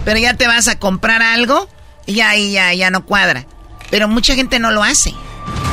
Pero 0.06 0.20
ya 0.20 0.36
te 0.36 0.48
vas 0.48 0.68
a 0.70 0.80
comprar 0.80 1.22
algo 1.22 1.68
y 2.06 2.22
ahí 2.22 2.54
ya, 2.54 2.74
ya 2.74 2.92
no 2.92 3.06
cuadra. 3.06 3.46
Pero 3.90 4.08
mucha 4.08 4.36
gente 4.36 4.60
no 4.60 4.72
lo 4.72 4.84
hace. 4.84 5.14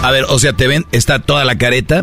A 0.03 0.11
ver, 0.11 0.25
o 0.25 0.39
sea, 0.39 0.53
te 0.53 0.67
ven, 0.67 0.85
está 0.91 1.21
toda 1.21 1.45
la 1.45 1.57
careta, 1.57 2.03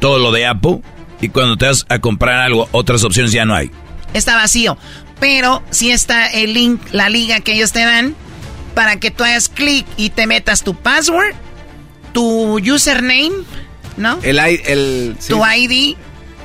todo 0.00 0.18
lo 0.18 0.32
de 0.32 0.46
Apple, 0.46 0.80
y 1.20 1.28
cuando 1.28 1.56
te 1.56 1.66
vas 1.66 1.84
a 1.88 1.98
comprar 1.98 2.40
algo, 2.40 2.68
otras 2.72 3.04
opciones 3.04 3.32
ya 3.32 3.44
no 3.44 3.54
hay. 3.54 3.70
Está 4.14 4.36
vacío. 4.36 4.78
Pero 5.20 5.62
sí 5.70 5.90
está 5.90 6.26
el 6.26 6.54
link, 6.54 6.80
la 6.92 7.08
liga 7.08 7.40
que 7.40 7.54
ellos 7.54 7.72
te 7.72 7.80
dan, 7.80 8.14
para 8.74 8.96
que 8.96 9.10
tú 9.10 9.24
hagas 9.24 9.48
clic 9.48 9.86
y 9.96 10.10
te 10.10 10.26
metas 10.26 10.62
tu 10.62 10.74
password, 10.74 11.34
tu 12.12 12.58
username, 12.58 13.32
¿no? 13.96 14.18
El, 14.22 14.38
el 14.38 15.16
Tu 15.26 15.42
ID 15.44 15.96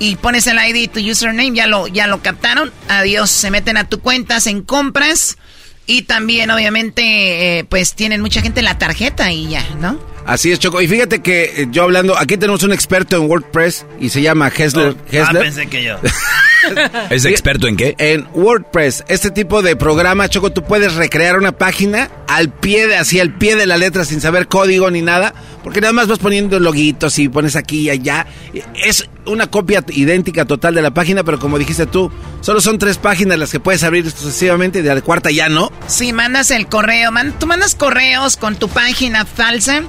y 0.01 0.15
pones 0.15 0.47
el 0.47 0.57
ID 0.57 0.89
tu 0.89 0.99
username, 0.99 1.53
ya 1.53 1.67
lo, 1.67 1.85
ya 1.85 2.07
lo 2.07 2.23
captaron. 2.23 2.73
Adiós, 2.87 3.29
se 3.29 3.51
meten 3.51 3.77
a 3.77 3.87
tu 3.87 3.99
cuenta, 3.99 4.39
en 4.47 4.63
compras 4.63 5.37
y 5.85 6.01
también 6.01 6.49
obviamente 6.49 7.59
eh, 7.59 7.65
pues 7.65 7.93
tienen 7.93 8.19
mucha 8.19 8.41
gente 8.41 8.63
la 8.63 8.79
tarjeta 8.79 9.31
y 9.31 9.49
ya, 9.49 9.63
¿no? 9.79 9.99
Así 10.25 10.51
es, 10.51 10.59
Choco. 10.59 10.81
Y 10.81 10.87
fíjate 10.87 11.21
que 11.21 11.43
eh, 11.43 11.67
yo 11.71 11.83
hablando, 11.83 12.17
aquí 12.17 12.37
tenemos 12.37 12.63
un 12.63 12.73
experto 12.73 13.17
en 13.17 13.29
WordPress 13.29 13.85
y 13.99 14.09
se 14.09 14.21
llama 14.21 14.51
Hessler. 14.55 14.95
Oh, 14.95 15.23
ah, 15.23 15.31
pensé 15.33 15.67
que 15.67 15.83
yo. 15.83 15.97
¿Es 17.09 17.25
experto 17.25 17.67
en 17.67 17.75
qué? 17.75 17.95
En 17.97 18.27
WordPress. 18.33 19.03
Este 19.07 19.31
tipo 19.31 19.61
de 19.61 19.75
programa, 19.75 20.29
Choco, 20.29 20.51
tú 20.51 20.63
puedes 20.63 20.95
recrear 20.95 21.37
una 21.37 21.53
página 21.53 22.09
al 22.27 22.49
pie 22.49 22.87
de, 22.87 22.97
así 22.97 23.19
al 23.19 23.33
pie 23.33 23.55
de 23.55 23.65
la 23.65 23.77
letra 23.77 24.05
sin 24.05 24.21
saber 24.21 24.47
código 24.47 24.89
ni 24.91 25.01
nada, 25.01 25.33
porque 25.63 25.81
nada 25.81 25.93
más 25.93 26.07
vas 26.07 26.19
poniendo 26.19 26.59
loguitos 26.59 27.17
y 27.19 27.29
pones 27.29 27.55
aquí 27.55 27.81
y 27.81 27.89
allá. 27.89 28.27
Es 28.75 29.09
una 29.25 29.47
copia 29.47 29.83
idéntica 29.89 30.45
total 30.45 30.75
de 30.75 30.81
la 30.81 30.91
página, 30.91 31.23
pero 31.23 31.39
como 31.39 31.57
dijiste 31.57 31.87
tú, 31.87 32.11
solo 32.41 32.61
son 32.61 32.77
tres 32.77 32.97
páginas 32.97 33.39
las 33.39 33.51
que 33.51 33.59
puedes 33.59 33.83
abrir 33.83 34.09
sucesivamente 34.09 34.79
y 34.79 34.81
de 34.83 34.93
la 34.93 35.01
cuarta 35.01 35.31
ya 35.31 35.49
no. 35.49 35.71
Sí, 35.87 36.13
mandas 36.13 36.51
el 36.51 36.67
correo, 36.67 37.11
tú 37.39 37.47
mandas 37.47 37.75
correos 37.75 38.37
con 38.37 38.55
tu 38.55 38.69
página 38.69 39.25
falsa 39.25 39.83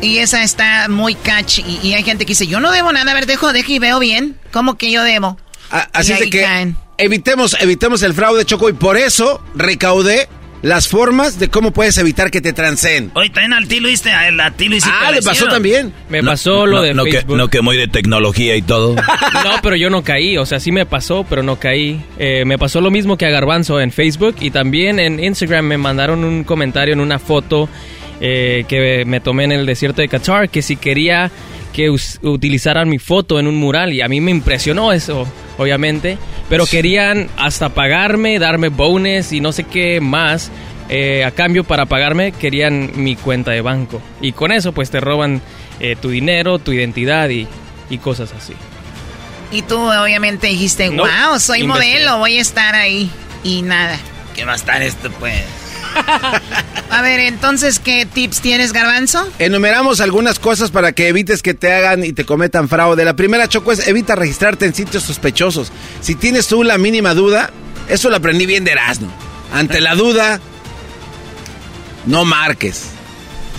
y 0.00 0.18
esa 0.18 0.42
está 0.42 0.88
muy 0.88 1.14
catchy. 1.14 1.64
Y, 1.82 1.94
hay 1.94 2.02
gente 2.02 2.24
que 2.24 2.30
dice, 2.30 2.46
yo 2.46 2.60
no 2.60 2.70
debo 2.72 2.92
nada. 2.92 3.10
A 3.10 3.14
ver, 3.14 3.26
dejo, 3.26 3.52
dejo 3.52 3.72
y 3.72 3.78
veo 3.78 3.98
bien. 3.98 4.36
¿Cómo 4.52 4.76
que 4.76 4.90
yo 4.90 5.02
debo? 5.02 5.38
Así 5.92 6.12
de 6.14 6.30
que 6.30 6.74
evitemos, 6.98 7.56
evitemos 7.60 8.02
el 8.02 8.14
fraude, 8.14 8.44
Choco. 8.44 8.68
Y 8.68 8.72
por 8.72 8.96
eso 8.96 9.42
recaudé 9.54 10.28
las 10.62 10.88
formas 10.88 11.38
de 11.38 11.48
cómo 11.48 11.70
puedes 11.70 11.96
evitar 11.98 12.30
que 12.30 12.40
te 12.40 12.52
transeen. 12.52 13.10
Hoy 13.14 13.30
también 13.30 13.52
al 13.52 13.68
Tilo 13.68 13.88
hiciste, 13.88 14.10
a 14.10 14.50
Tilo 14.52 14.76
hiciste 14.76 14.96
Ah, 15.00 15.10
le 15.12 15.22
pasó 15.22 15.46
también. 15.46 15.92
Me 16.08 16.22
pasó 16.22 16.66
lo 16.66 16.82
de 16.82 16.94
no 16.94 17.04
Facebook. 17.04 17.26
Que, 17.26 17.36
no 17.36 17.48
que 17.48 17.60
muy 17.60 17.76
de 17.76 17.88
tecnología 17.88 18.56
y 18.56 18.62
todo. 18.62 18.94
no, 19.44 19.60
pero 19.62 19.76
yo 19.76 19.90
no 19.90 20.02
caí. 20.02 20.36
O 20.38 20.46
sea, 20.46 20.58
sí 20.60 20.72
me 20.72 20.86
pasó, 20.86 21.24
pero 21.28 21.42
no 21.42 21.56
caí. 21.56 22.02
Eh, 22.18 22.44
me 22.46 22.58
pasó 22.58 22.80
lo 22.80 22.90
mismo 22.90 23.16
que 23.16 23.26
a 23.26 23.30
Garbanzo 23.30 23.80
en 23.80 23.92
Facebook 23.92 24.36
y 24.40 24.50
también 24.50 24.98
en 24.98 25.22
Instagram 25.22 25.66
me 25.66 25.78
mandaron 25.78 26.24
un 26.24 26.44
comentario 26.44 26.94
en 26.94 27.00
una 27.00 27.18
foto 27.18 27.68
eh, 28.20 28.64
que 28.68 29.04
me 29.04 29.20
tomé 29.20 29.44
en 29.44 29.52
el 29.52 29.66
desierto 29.66 30.00
de 30.00 30.08
Qatar, 30.08 30.48
que 30.48 30.62
si 30.62 30.76
quería 30.76 31.30
que 31.76 31.90
utilizaran 31.90 32.88
mi 32.88 32.98
foto 32.98 33.38
en 33.38 33.46
un 33.46 33.56
mural 33.56 33.92
y 33.92 34.00
a 34.00 34.08
mí 34.08 34.22
me 34.22 34.30
impresionó 34.30 34.92
eso, 34.92 35.26
obviamente, 35.58 36.16
pero 36.48 36.64
querían 36.64 37.28
hasta 37.36 37.68
pagarme, 37.68 38.38
darme 38.38 38.68
bonus 38.68 39.32
y 39.32 39.40
no 39.40 39.52
sé 39.52 39.64
qué 39.64 40.00
más. 40.00 40.50
Eh, 40.88 41.24
a 41.24 41.32
cambio 41.32 41.64
para 41.64 41.84
pagarme 41.86 42.30
querían 42.30 42.92
mi 42.94 43.16
cuenta 43.16 43.50
de 43.50 43.60
banco 43.60 44.00
y 44.20 44.30
con 44.30 44.52
eso 44.52 44.70
pues 44.70 44.88
te 44.88 45.00
roban 45.00 45.42
eh, 45.80 45.96
tu 46.00 46.10
dinero, 46.10 46.60
tu 46.60 46.72
identidad 46.72 47.28
y, 47.28 47.46
cosas 47.98 48.32
así. 48.32 48.54
Y 49.50 49.62
tú 49.62 49.78
obviamente 49.78 50.46
dijiste, 50.46 50.88
wow, 50.90 51.38
soy 51.40 51.64
modelo, 51.64 52.18
voy 52.18 52.38
a 52.38 52.40
estar 52.40 52.74
ahí 52.74 53.10
y 53.42 53.62
nada. 53.62 53.98
¿Qué 54.34 54.44
va 54.44 54.52
a 54.52 54.56
estar 54.56 54.80
esto 54.82 55.10
pues? 55.18 55.65
A 56.90 57.02
ver, 57.02 57.20
entonces, 57.20 57.78
¿qué 57.78 58.06
tips 58.06 58.40
tienes, 58.40 58.72
Garbanzo? 58.72 59.28
Enumeramos 59.38 60.00
algunas 60.00 60.38
cosas 60.38 60.70
para 60.70 60.92
que 60.92 61.08
evites 61.08 61.42
que 61.42 61.54
te 61.54 61.72
hagan 61.72 62.04
y 62.04 62.12
te 62.12 62.24
cometan 62.24 62.68
fraude. 62.68 63.04
La 63.04 63.16
primera, 63.16 63.48
Choco, 63.48 63.72
es 63.72 63.86
evita 63.86 64.14
registrarte 64.14 64.66
en 64.66 64.74
sitios 64.74 65.02
sospechosos. 65.02 65.72
Si 66.00 66.14
tienes 66.14 66.46
tú 66.46 66.62
la 66.62 66.78
mínima 66.78 67.14
duda, 67.14 67.50
eso 67.88 68.08
lo 68.08 68.16
aprendí 68.16 68.46
bien 68.46 68.64
de 68.64 68.72
Erasmo. 68.72 69.12
Ante 69.52 69.80
la 69.80 69.94
duda, 69.94 70.40
no 72.06 72.24
marques. 72.24 72.95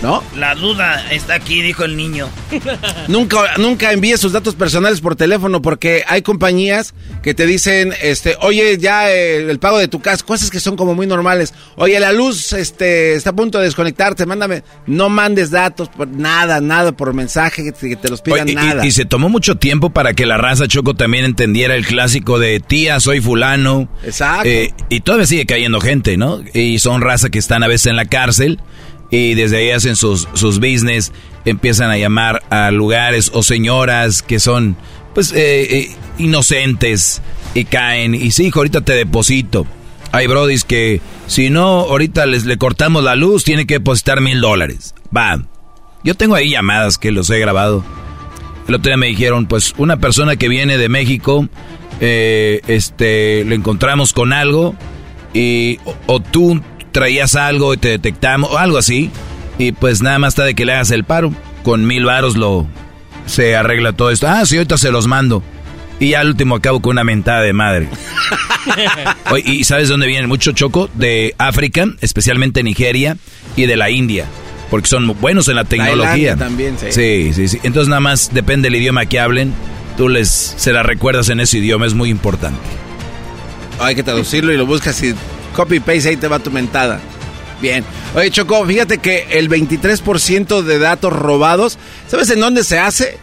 ¿No? 0.02 0.22
La 0.36 0.54
duda 0.54 1.04
está 1.10 1.34
aquí, 1.34 1.62
dijo 1.62 1.84
el 1.84 1.96
niño. 1.96 2.28
nunca, 3.08 3.56
nunca 3.56 3.92
envíes 3.92 4.20
sus 4.20 4.32
datos 4.32 4.54
personales 4.54 5.00
por 5.00 5.16
teléfono 5.16 5.60
porque 5.62 6.04
hay 6.06 6.22
compañías 6.22 6.94
que 7.22 7.34
te 7.34 7.46
dicen, 7.46 7.92
este, 8.02 8.36
oye, 8.40 8.78
ya 8.78 9.10
eh, 9.10 9.50
el 9.50 9.58
pago 9.58 9.78
de 9.78 9.88
tu 9.88 10.00
casa, 10.00 10.24
cosas 10.24 10.50
que 10.50 10.60
son 10.60 10.76
como 10.76 10.94
muy 10.94 11.06
normales. 11.06 11.54
Oye, 11.76 11.98
la 12.00 12.12
luz, 12.12 12.52
este, 12.52 13.14
está 13.14 13.30
a 13.30 13.36
punto 13.36 13.58
de 13.58 13.64
desconectarte, 13.64 14.26
mándame. 14.26 14.62
No 14.86 15.08
mandes 15.08 15.50
datos 15.50 15.88
por 15.88 16.08
nada, 16.08 16.60
nada 16.60 16.92
por 16.92 17.12
mensaje 17.14 17.64
que 17.64 17.96
te, 17.96 18.08
los 18.08 18.22
pidan 18.22 18.52
nada. 18.54 18.86
Y, 18.86 18.92
se 18.92 19.04
tomó 19.04 19.28
mucho 19.28 19.56
tiempo 19.56 19.90
para 19.90 20.14
que 20.14 20.26
la 20.26 20.36
raza 20.38 20.66
Choco 20.66 20.94
también 20.94 21.24
entendiera 21.24 21.74
el 21.74 21.86
clásico 21.86 22.38
de 22.38 22.60
tía, 22.60 23.00
soy 23.00 23.20
fulano. 23.20 23.88
Exacto. 24.04 24.48
Eh, 24.48 24.72
y 24.88 25.00
todavía 25.00 25.26
sigue 25.26 25.46
cayendo 25.46 25.80
gente, 25.80 26.16
¿no? 26.16 26.40
Y 26.54 26.78
son 26.78 27.00
raza 27.00 27.28
que 27.30 27.38
están 27.38 27.62
a 27.62 27.68
veces 27.68 27.86
en 27.86 27.96
la 27.96 28.06
cárcel 28.06 28.60
y 29.10 29.34
desde 29.34 29.58
ahí 29.58 29.70
hacen 29.70 29.96
sus, 29.96 30.28
sus 30.34 30.58
business, 30.58 31.12
empiezan 31.44 31.90
a 31.90 31.98
llamar 31.98 32.42
a 32.50 32.70
lugares 32.70 33.30
o 33.34 33.42
señoras 33.42 34.22
que 34.22 34.38
son 34.38 34.76
pues 35.14 35.32
eh, 35.32 35.78
eh, 35.78 35.96
inocentes 36.18 37.22
y 37.54 37.64
caen 37.64 38.14
y 38.14 38.30
sí, 38.30 38.50
ahorita 38.54 38.82
te 38.82 38.92
deposito. 38.94 39.66
Hay 40.12 40.26
brodis 40.26 40.64
que 40.64 41.00
si 41.26 41.50
no, 41.50 41.80
ahorita 41.80 42.26
les 42.26 42.44
le 42.44 42.56
cortamos 42.56 43.04
la 43.04 43.16
luz, 43.16 43.44
tiene 43.44 43.66
que 43.66 43.74
depositar 43.74 44.20
mil 44.20 44.40
dólares. 44.40 44.94
Va. 45.14 45.42
Yo 46.04 46.14
tengo 46.14 46.34
ahí 46.34 46.50
llamadas 46.50 46.96
que 46.96 47.10
los 47.10 47.28
he 47.30 47.38
grabado. 47.38 47.84
El 48.68 48.74
otro 48.74 48.90
día 48.90 48.96
me 48.96 49.08
dijeron, 49.08 49.46
pues 49.46 49.74
una 49.78 49.98
persona 49.98 50.36
que 50.36 50.48
viene 50.48 50.78
de 50.78 50.88
México, 50.88 51.48
eh, 52.00 52.60
este, 52.68 53.44
le 53.44 53.54
encontramos 53.54 54.12
con 54.12 54.32
algo 54.32 54.74
y 55.34 55.78
o 56.06 56.20
tú 56.20 56.60
traías 56.92 57.34
algo 57.34 57.74
y 57.74 57.76
te 57.76 57.88
detectamos, 57.88 58.50
o 58.50 58.58
algo 58.58 58.78
así. 58.78 59.10
Y 59.58 59.72
pues 59.72 60.02
nada 60.02 60.18
más 60.18 60.32
está 60.32 60.44
de 60.44 60.54
que 60.54 60.64
le 60.64 60.72
hagas 60.72 60.90
el 60.90 61.04
paro. 61.04 61.32
Con 61.62 61.86
mil 61.86 62.04
varos 62.04 62.36
lo 62.36 62.66
se 63.26 63.56
arregla 63.56 63.92
todo 63.92 64.10
esto. 64.10 64.26
Ah, 64.28 64.44
sí, 64.46 64.56
ahorita 64.56 64.78
se 64.78 64.90
los 64.90 65.06
mando. 65.06 65.42
Y 66.00 66.14
al 66.14 66.28
último 66.28 66.56
acabo 66.56 66.80
con 66.80 66.92
una 66.92 67.04
mentada 67.04 67.42
de 67.42 67.52
madre. 67.52 67.88
¿Y 69.44 69.64
sabes 69.64 69.88
dónde 69.88 70.06
viene 70.06 70.26
mucho 70.26 70.52
choco? 70.52 70.88
De 70.94 71.34
África, 71.38 71.86
especialmente 72.00 72.62
Nigeria 72.62 73.16
y 73.56 73.66
de 73.66 73.76
la 73.76 73.90
India. 73.90 74.26
Porque 74.70 74.88
son 74.88 75.18
buenos 75.20 75.48
en 75.48 75.56
la 75.56 75.64
tecnología. 75.64 76.36
también, 76.36 76.76
sí. 76.78 76.86
sí. 76.90 77.32
Sí, 77.32 77.48
sí, 77.48 77.58
Entonces 77.62 77.88
nada 77.88 78.00
más 78.00 78.30
depende 78.32 78.66
del 78.66 78.76
idioma 78.76 79.06
que 79.06 79.18
hablen. 79.18 79.52
Tú 79.96 80.08
les 80.08 80.28
se 80.28 80.72
la 80.72 80.84
recuerdas 80.84 81.28
en 81.28 81.40
ese 81.40 81.58
idioma, 81.58 81.86
es 81.86 81.94
muy 81.94 82.10
importante. 82.10 82.60
Hay 83.80 83.96
que 83.96 84.04
traducirlo 84.04 84.52
y 84.52 84.56
lo 84.56 84.66
buscas 84.66 85.02
y 85.02 85.14
Copy 85.58 85.80
paste, 85.80 86.10
ahí 86.10 86.16
te 86.16 86.28
va 86.28 86.38
tu 86.38 86.52
mentada. 86.52 87.00
Bien. 87.60 87.84
Oye, 88.14 88.30
Choco, 88.30 88.64
fíjate 88.64 88.98
que 88.98 89.26
el 89.32 89.50
23% 89.50 90.62
de 90.62 90.78
datos 90.78 91.12
robados, 91.12 91.78
¿sabes 92.06 92.30
en 92.30 92.38
dónde 92.38 92.62
se 92.62 92.78
hace? 92.78 93.18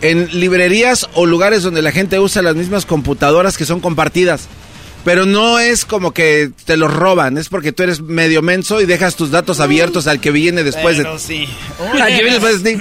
En 0.00 0.40
librerías 0.40 1.08
o 1.14 1.24
lugares 1.24 1.62
donde 1.62 1.80
la 1.80 1.92
gente 1.92 2.18
usa 2.18 2.42
las 2.42 2.56
mismas 2.56 2.84
computadoras 2.84 3.56
que 3.56 3.64
son 3.64 3.78
compartidas. 3.78 4.48
Pero 5.04 5.24
no 5.24 5.60
es 5.60 5.84
como 5.84 6.10
que 6.10 6.50
te 6.64 6.76
los 6.76 6.92
roban, 6.92 7.38
es 7.38 7.48
porque 7.48 7.70
tú 7.70 7.84
eres 7.84 8.00
medio 8.00 8.42
menso 8.42 8.80
y 8.80 8.84
dejas 8.84 9.14
tus 9.14 9.30
datos 9.30 9.60
abiertos 9.60 10.08
al 10.08 10.20
que 10.20 10.32
viene 10.32 10.64
después 10.64 10.96
Pero 10.96 11.12
de. 11.12 11.18
Sí. 11.20 11.48
Al 11.92 12.08
que 12.08 12.22
viene 12.24 12.40
después 12.40 12.64
de 12.64 12.80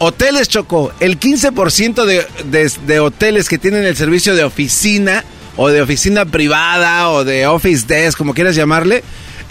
Hoteles, 0.00 0.48
Choco. 0.50 0.92
El 1.00 1.18
15% 1.18 2.04
de, 2.04 2.70
de 2.86 3.00
hoteles 3.00 3.48
que 3.48 3.56
tienen 3.56 3.84
el 3.84 3.96
servicio 3.96 4.36
de 4.36 4.44
oficina 4.44 5.24
o 5.56 5.68
de 5.68 5.82
oficina 5.82 6.24
privada 6.24 7.10
o 7.10 7.24
de 7.24 7.46
office 7.46 7.86
desk, 7.86 8.18
como 8.18 8.34
quieras 8.34 8.56
llamarle, 8.56 9.02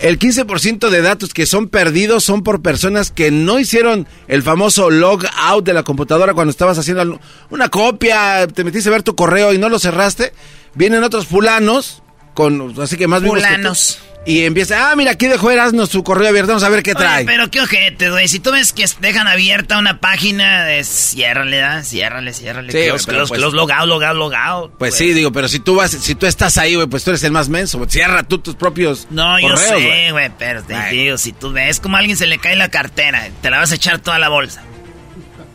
el 0.01 0.17
15% 0.17 0.89
de 0.89 1.01
datos 1.03 1.31
que 1.31 1.45
son 1.45 1.67
perdidos 1.67 2.23
son 2.23 2.41
por 2.41 2.63
personas 2.63 3.11
que 3.11 3.29
no 3.29 3.59
hicieron 3.59 4.07
el 4.27 4.41
famoso 4.41 4.89
log 4.89 5.25
out 5.37 5.63
de 5.63 5.73
la 5.73 5.83
computadora 5.83 6.33
cuando 6.33 6.49
estabas 6.49 6.79
haciendo 6.79 7.19
una 7.51 7.69
copia, 7.69 8.47
te 8.47 8.63
metiste 8.63 8.89
a 8.89 8.93
ver 8.93 9.03
tu 9.03 9.15
correo 9.15 9.53
y 9.53 9.59
no 9.59 9.69
lo 9.69 9.77
cerraste. 9.77 10.33
Vienen 10.73 11.03
otros 11.03 11.27
fulanos 11.27 12.01
con 12.33 12.73
así 12.81 12.97
que 12.97 13.07
más 13.07 13.23
fulanos. 13.23 13.99
Y 14.23 14.43
empieza, 14.43 14.91
ah, 14.91 14.95
mira, 14.95 15.11
aquí 15.11 15.25
dejó 15.25 15.49
Erasmo 15.49 15.87
su 15.87 16.03
correo 16.03 16.29
abierto, 16.29 16.49
vamos 16.49 16.63
a 16.63 16.69
ver 16.69 16.83
qué 16.83 16.93
trae. 16.93 17.25
pero 17.25 17.49
qué 17.49 17.59
ojete, 17.59 18.11
güey. 18.11 18.27
Si 18.27 18.39
tú 18.39 18.51
ves 18.51 18.71
que 18.71 18.85
dejan 18.99 19.27
abierta 19.27 19.79
una 19.79 19.99
página, 19.99 20.63
de 20.63 20.83
ciérrale, 20.83 21.57
¿da? 21.57 21.83
Ciérrale, 21.83 22.31
ciérrale. 22.31 22.71
Sí, 22.71 22.87
close, 22.87 23.05
close, 23.07 23.29
pues, 23.29 23.41
log 23.41 23.71
out, 23.71 23.87
log 23.87 24.03
out, 24.03 24.15
log 24.15 24.35
out. 24.35 24.71
Pues, 24.77 24.93
sí, 24.93 25.13
digo, 25.13 25.31
pero 25.31 25.47
si 25.47 25.59
tú 25.59 25.73
vas, 25.73 25.89
si 25.89 26.13
tú 26.13 26.27
estás 26.27 26.59
ahí, 26.59 26.75
güey, 26.75 26.85
pues 26.85 27.03
tú 27.03 27.09
eres 27.09 27.23
el 27.23 27.31
más 27.31 27.49
menso. 27.49 27.83
Cierra 27.89 28.21
tú 28.21 28.37
tus 28.37 28.53
propios 28.53 29.07
No, 29.09 29.39
yo 29.39 29.57
sé, 29.57 30.11
güey, 30.11 30.31
pero 30.37 30.61
te 30.61 30.75
digo, 30.91 31.17
si 31.17 31.31
tú 31.31 31.51
ves 31.51 31.79
como 31.79 31.95
a 31.95 31.99
alguien 31.99 32.15
se 32.15 32.27
le 32.27 32.37
cae 32.37 32.55
la 32.55 32.69
cartera, 32.69 33.27
te 33.41 33.49
la 33.49 33.57
vas 33.57 33.71
a 33.71 33.75
echar 33.75 33.99
toda 33.99 34.19
la 34.19 34.29
bolsa. 34.29 34.61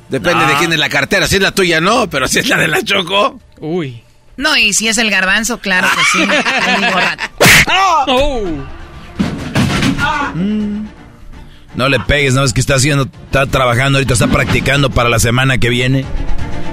Depende 0.08 0.44
de 0.44 0.54
quién 0.54 0.72
es 0.72 0.78
la 0.78 0.88
cartera. 0.88 1.28
Si 1.28 1.36
es 1.36 1.42
la 1.42 1.52
tuya, 1.52 1.80
no, 1.80 2.10
pero 2.10 2.26
si 2.26 2.40
es 2.40 2.48
la 2.48 2.56
de 2.56 2.68
la 2.68 2.82
Choco. 2.82 3.40
Uy. 3.58 4.02
No, 4.36 4.56
y 4.56 4.72
si 4.72 4.88
es 4.88 4.98
el 4.98 5.10
garbanzo, 5.10 5.58
claro 5.58 5.88
que 5.88 6.18
sí. 6.18 6.28
Oh. 8.08 8.44
Mm. 10.34 10.86
No 11.74 11.88
le 11.88 11.98
pegues, 12.00 12.34
no 12.34 12.44
es 12.44 12.52
que 12.52 12.60
está 12.60 12.76
haciendo, 12.76 13.08
está 13.24 13.46
trabajando 13.46 13.98
ahorita, 13.98 14.14
está 14.14 14.28
practicando 14.28 14.90
para 14.90 15.08
la 15.08 15.18
semana 15.18 15.58
que 15.58 15.68
viene. 15.68 16.04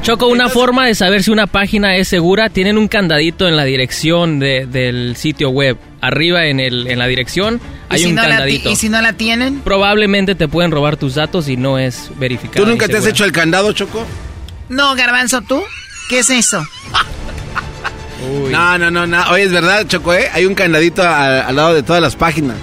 Choco, 0.04 0.28
una 0.28 0.50
forma 0.50 0.86
de 0.86 0.96
saber 0.96 1.24
si 1.24 1.32
una 1.32 1.48
página 1.48 1.96
es 1.96 2.10
segura, 2.10 2.50
tienen 2.50 2.78
un 2.78 2.88
candadito 2.88 3.48
en 3.48 3.56
la 3.56 3.64
dirección 3.64 4.40
del 4.40 5.16
sitio 5.16 5.50
web. 5.50 5.78
Arriba 6.02 6.46
en, 6.46 6.60
el, 6.60 6.88
en 6.88 7.00
la 7.00 7.08
dirección 7.08 7.62
hay 7.90 8.06
un 8.06 8.16
candadito. 8.16 8.70
¿Y 8.70 8.76
si 8.76 8.90
no 8.90 9.02
la 9.02 9.14
tienen? 9.14 9.62
Probablemente 9.62 10.36
te 10.36 10.48
pueden 10.48 10.72
robar 10.72 10.98
tus 10.98 11.16
datos 11.16 11.48
y 11.48 11.58
no 11.58 11.80
es 11.80 12.12
verificado. 12.18 12.66
¿Tú 12.66 12.70
nunca 12.70 12.88
te 12.88 12.98
has 12.98 13.06
hecho 13.06 13.24
el 13.26 13.32
candado, 13.32 13.72
Choco? 13.72 14.06
No, 14.70 14.94
Garbanzo, 14.96 15.42
¿tú? 15.42 15.64
¿Qué 16.10 16.20
es 16.20 16.30
eso? 16.30 16.62
No, 18.52 18.78
no, 18.78 18.92
no, 18.92 19.08
no. 19.08 19.30
Oye, 19.32 19.44
es 19.44 19.52
verdad, 19.52 19.86
Choco, 19.88 20.14
¿eh? 20.14 20.30
Hay 20.34 20.46
un 20.46 20.56
candadito 20.56 21.04
al 21.04 21.56
lado 21.56 21.74
de 21.74 21.84
todas 21.84 22.02
las 22.02 22.16
páginas. 22.16 22.58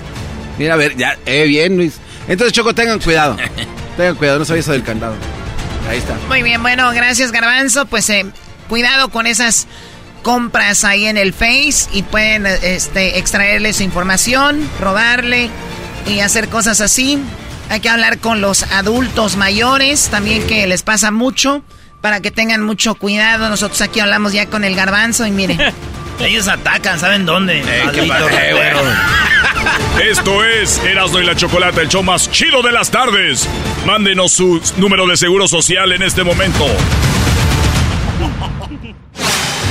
Mira, 0.59 0.75
a 0.75 0.77
ver, 0.77 0.97
ya, 0.97 1.19
eh, 1.27 1.47
bien, 1.47 1.77
Luis. 1.77 1.95
Entonces, 2.29 2.53
Choco, 2.53 2.75
tengan 2.75 2.99
cuidado. 3.01 3.37
tengan 3.97 4.15
cuidado, 4.17 4.39
no 4.39 4.45
sabía 4.45 4.61
eso 4.61 4.73
del 4.73 4.83
candado. 4.83 5.15
Ahí 5.89 5.99
está. 5.99 6.15
Muy 6.29 6.43
bien, 6.43 6.63
bueno, 6.63 6.91
gracias, 6.93 7.33
Garbanzo. 7.33 7.87
Pues 7.87 8.09
eh, 8.11 8.27
cuidado 8.69 9.09
con 9.09 9.27
esas 9.27 9.67
compras 10.23 10.85
ahí 10.85 11.07
en 11.07 11.17
el 11.17 11.33
Face 11.33 11.89
y 11.93 12.03
pueden 12.03 12.47
este, 12.47 13.19
extraerle 13.19 13.73
su 13.73 13.83
información, 13.83 14.69
robarle 14.81 15.51
y 16.07 16.21
hacer 16.21 16.49
cosas 16.49 16.81
así. 16.81 17.19
Hay 17.69 17.81
que 17.81 17.89
hablar 17.89 18.19
con 18.19 18.41
los 18.41 18.65
adultos 18.65 19.37
mayores, 19.37 20.09
también 20.09 20.47
que 20.47 20.67
les 20.67 20.83
pasa 20.83 21.11
mucho 21.11 21.63
para 22.01 22.21
que 22.21 22.31
tengan 22.31 22.63
mucho 22.63 22.95
cuidado. 22.95 23.49
Nosotros 23.49 23.81
aquí 23.81 24.01
hablamos 24.01 24.33
ya 24.33 24.47
con 24.47 24.65
el 24.65 24.75
garbanzo 24.75 25.27
y 25.27 25.31
miren. 25.31 25.59
Ellos 26.21 26.49
atacan, 26.49 26.99
¿saben 26.99 27.25
dónde? 27.25 27.63
Esto 30.03 30.45
es 30.45 30.79
Erasmo 30.85 31.19
y 31.19 31.25
la 31.25 31.35
Chocolata, 31.35 31.81
el 31.81 31.89
show 31.89 32.03
más 32.03 32.31
chido 32.31 32.63
de 32.63 32.73
las 32.73 32.91
tardes. 32.91 33.49
Mándenos 33.87 34.33
su 34.33 34.61
número 34.77 35.07
de 35.07 35.17
seguro 35.17 35.49
social 35.49 35.93
en 35.93 36.03
este 36.03 36.23
momento. 36.23 36.67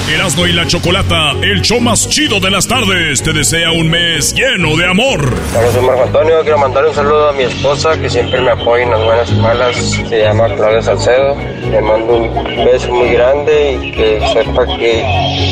Erasmo 0.09 0.47
y 0.47 0.53
la 0.53 0.65
Chocolata, 0.65 1.33
el 1.43 1.61
show 1.61 1.79
más 1.79 2.09
chido 2.09 2.39
de 2.39 2.49
las 2.49 2.67
tardes, 2.67 3.21
te 3.21 3.31
desea 3.31 3.71
un 3.71 3.91
mes 3.91 4.33
lleno 4.33 4.75
de 4.75 4.87
amor. 4.87 5.21
Hola, 5.55 5.71
soy 5.71 5.85
Marco 5.85 6.03
Antonio. 6.03 6.41
Quiero 6.41 6.57
mandar 6.57 6.85
un 6.85 6.95
saludo 6.95 7.29
a 7.29 7.33
mi 7.33 7.43
esposa 7.43 7.95
que 7.95 8.09
siempre 8.09 8.41
me 8.41 8.49
apoya 8.49 8.85
en 8.85 8.89
las 8.89 9.03
buenas 9.03 9.29
y 9.29 9.35
malas. 9.35 9.75
Se 9.77 10.19
llama 10.19 10.47
Claudia 10.55 10.81
Salcedo. 10.81 11.35
Le 11.69 11.81
mando 11.81 12.17
un 12.17 12.65
beso 12.65 12.91
muy 12.91 13.09
grande 13.09 13.79
y 13.83 13.91
que 13.91 14.19
sepa 14.33 14.65
que 14.65 15.03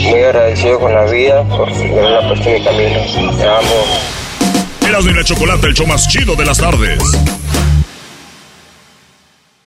muy 0.09 0.23
agradecido 0.23 0.79
con 0.79 0.91
la 0.91 1.05
vida 1.05 1.43
por 1.43 1.69
haberla 1.69 2.27
puesto 2.27 2.49
en 2.49 2.55
mi 2.55 2.63
camino. 2.63 3.37
Te 3.37 3.47
amo. 3.47 4.87
Erasmo 4.87 5.11
y 5.11 5.13
la 5.13 5.23
Chocolata, 5.23 5.67
el 5.67 5.73
show 5.75 5.85
más 5.85 6.07
chido 6.07 6.35
de 6.35 6.45
las 6.45 6.57
tardes 6.57 6.99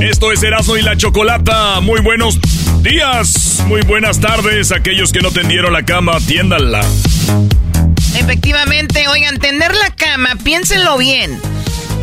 Esto 0.00 0.30
es 0.32 0.42
Erasmo 0.42 0.76
y 0.76 0.82
la 0.82 0.96
Chocolata. 0.96 1.80
Muy 1.80 2.00
buenos 2.00 2.38
días, 2.82 3.62
muy 3.66 3.82
buenas 3.82 4.20
tardes. 4.20 4.72
Aquellos 4.72 5.12
que 5.12 5.20
no 5.20 5.30
tendieron 5.30 5.72
la 5.72 5.84
cama, 5.84 6.18
tiéndanla. 6.20 6.84
Efectivamente, 8.14 9.08
oigan, 9.08 9.38
tender 9.38 9.74
la 9.74 9.90
cama, 9.90 10.36
piénsenlo 10.42 10.98
bien. 10.98 11.40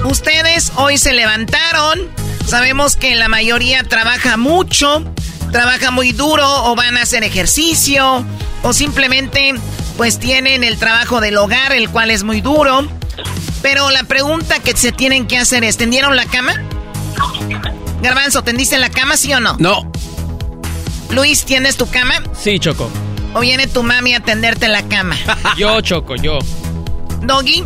Ustedes 0.06 0.72
hoy 0.76 0.98
se 0.98 1.14
levantaron. 1.14 2.00
Sabemos 2.46 2.96
que 2.96 3.16
la 3.16 3.30
mayoría 3.30 3.84
trabaja 3.84 4.38
mucho, 4.38 5.04
trabaja 5.52 5.92
muy 5.92 6.12
duro 6.12 6.46
o 6.66 6.76
van 6.76 6.98
a 6.98 7.04
hacer 7.04 7.24
ejercicio 7.24 8.26
o 8.64 8.74
simplemente 8.74 9.54
pues 9.98 10.20
tienen 10.20 10.64
el 10.64 10.78
trabajo 10.78 11.22
del 11.22 11.38
hogar, 11.38 11.74
el 11.74 11.90
cual 11.90 12.12
es 12.12 12.24
muy 12.24 12.42
duro. 12.42 12.88
Pero 13.62 13.90
la 13.92 14.04
pregunta 14.04 14.60
que 14.60 14.76
se 14.76 14.92
tienen 14.92 15.28
que 15.28 15.38
hacer 15.38 15.64
es, 15.64 15.78
¿tendieron 15.78 16.16
la 16.16 16.26
cama? 16.26 16.54
Garbanzo, 18.02 18.44
¿tendiste 18.44 18.78
la 18.78 18.90
cama, 18.90 19.16
sí 19.16 19.34
o 19.34 19.40
no? 19.40 19.56
No. 19.60 19.90
Luis, 21.10 21.46
¿tienes 21.46 21.78
tu 21.78 21.90
cama? 21.90 22.16
Sí, 22.38 22.60
Choco. 22.60 22.90
¿O 23.34 23.40
viene 23.40 23.68
tu 23.68 23.84
mami 23.84 24.14
a 24.14 24.20
tenderte 24.20 24.68
la 24.68 24.84
cama? 24.84 25.16
yo, 25.58 25.80
Choco, 25.82 26.16
yo. 26.16 26.40
¿Doggy? 27.22 27.64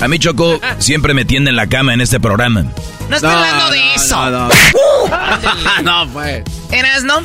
A 0.00 0.08
mí, 0.08 0.18
Choco, 0.18 0.60
siempre 0.78 1.14
me 1.14 1.24
tienden 1.24 1.54
la 1.54 1.66
cama 1.66 1.94
en 1.94 2.00
este 2.00 2.18
programa. 2.18 2.64
No 3.08 3.16
estoy 3.16 3.30
hablando 3.30 3.70
de 3.70 3.94
eso. 3.94 4.30
No, 4.30 4.48
no. 5.82 6.12
pues. 6.12 6.42
¿Eras, 6.70 7.04
no? 7.04 7.22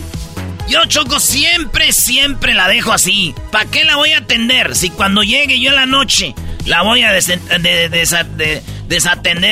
Yo, 0.68 0.80
Choco, 0.88 1.20
siempre, 1.20 1.92
siempre 1.92 2.54
la 2.54 2.68
dejo 2.68 2.94
así. 2.94 3.36
¿Para 3.52 3.70
qué 3.70 3.84
la 3.84 3.98
voy 3.98 4.14
a 4.14 4.20
atender 4.20 4.76
si 4.76 4.90
cuando 4.90 5.24
llegue 5.24 5.60
yo 5.60 5.70
en 5.70 5.76
la 5.76 5.86
noche 5.86 6.34
la 6.66 6.82
voy 6.82 7.04
a 7.04 7.12
desatender 7.12 7.92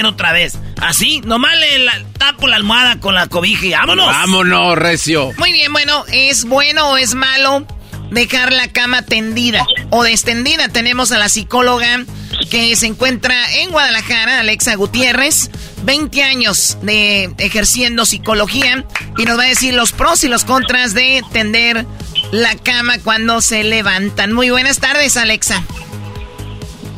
otra 0.06 0.32
vez. 0.32 0.58
Así, 0.82 1.22
nomás 1.22 1.58
le 1.60 1.86
tapo 2.18 2.48
la 2.48 2.56
almohada 2.56 3.00
con 3.00 3.16
la 3.16 3.28
cobija 3.28 3.66
y 3.66 3.72
vámonos. 3.72 4.08
Vámonos, 4.08 4.78
recio. 4.78 5.32
Muy 5.38 5.52
bien, 5.52 5.74
bueno, 5.74 6.06
¿es 6.12 6.46
bueno 6.46 6.92
o 6.92 6.98
es 6.98 7.16
malo 7.16 7.66
dejar 8.12 8.52
la 8.52 8.68
cama 8.70 9.04
tendida 9.04 9.66
o 9.90 10.04
descendida? 10.04 10.70
Tenemos 10.70 11.12
a 11.12 11.18
la 11.18 11.30
psicóloga 11.30 12.06
que 12.50 12.76
se 12.76 12.88
encuentra 12.88 13.36
en 13.56 13.72
Guadalajara, 13.72 14.40
Alexa 14.40 14.76
Gutiérrez. 14.76 15.50
20 15.84 16.24
años 16.24 16.78
de 16.82 17.34
ejerciendo 17.38 18.06
psicología 18.06 18.86
y 19.18 19.26
nos 19.26 19.38
va 19.38 19.44
a 19.44 19.48
decir 19.48 19.74
los 19.74 19.92
pros 19.92 20.24
y 20.24 20.28
los 20.28 20.46
contras 20.46 20.94
de 20.94 21.24
tender 21.32 21.86
la 22.32 22.56
cama 22.56 22.96
cuando 23.04 23.42
se 23.42 23.64
levantan. 23.64 24.32
Muy 24.34 24.50
buenas 24.50 24.80
tardes, 24.80 25.18
Alexa. 25.18 25.64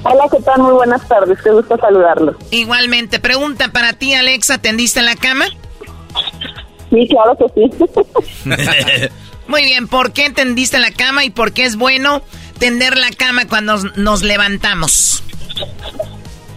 Hola, 0.03 0.25
¿qué 0.29 0.41
tal? 0.43 0.61
Muy 0.61 0.73
buenas 0.73 1.07
tardes, 1.07 1.39
qué 1.41 1.49
gusto 1.51 1.77
saludarlos. 1.77 2.35
Igualmente, 2.51 3.19
pregunta 3.19 3.69
para 3.69 3.93
ti, 3.93 4.13
Alexa, 4.13 4.57
¿tendiste 4.57 5.01
la 5.01 5.15
cama? 5.15 5.45
Sí, 6.89 7.07
claro 7.07 7.37
que 7.37 7.45
sí. 7.55 9.09
Muy 9.47 9.63
bien, 9.63 9.87
¿por 9.87 10.11
qué 10.11 10.29
tendiste 10.29 10.77
la 10.79 10.91
cama 10.91 11.23
y 11.23 11.29
por 11.29 11.53
qué 11.53 11.63
es 11.63 11.75
bueno 11.75 12.21
tender 12.59 12.97
la 12.97 13.11
cama 13.11 13.47
cuando 13.47 13.77
nos 13.95 14.23
levantamos? 14.23 15.23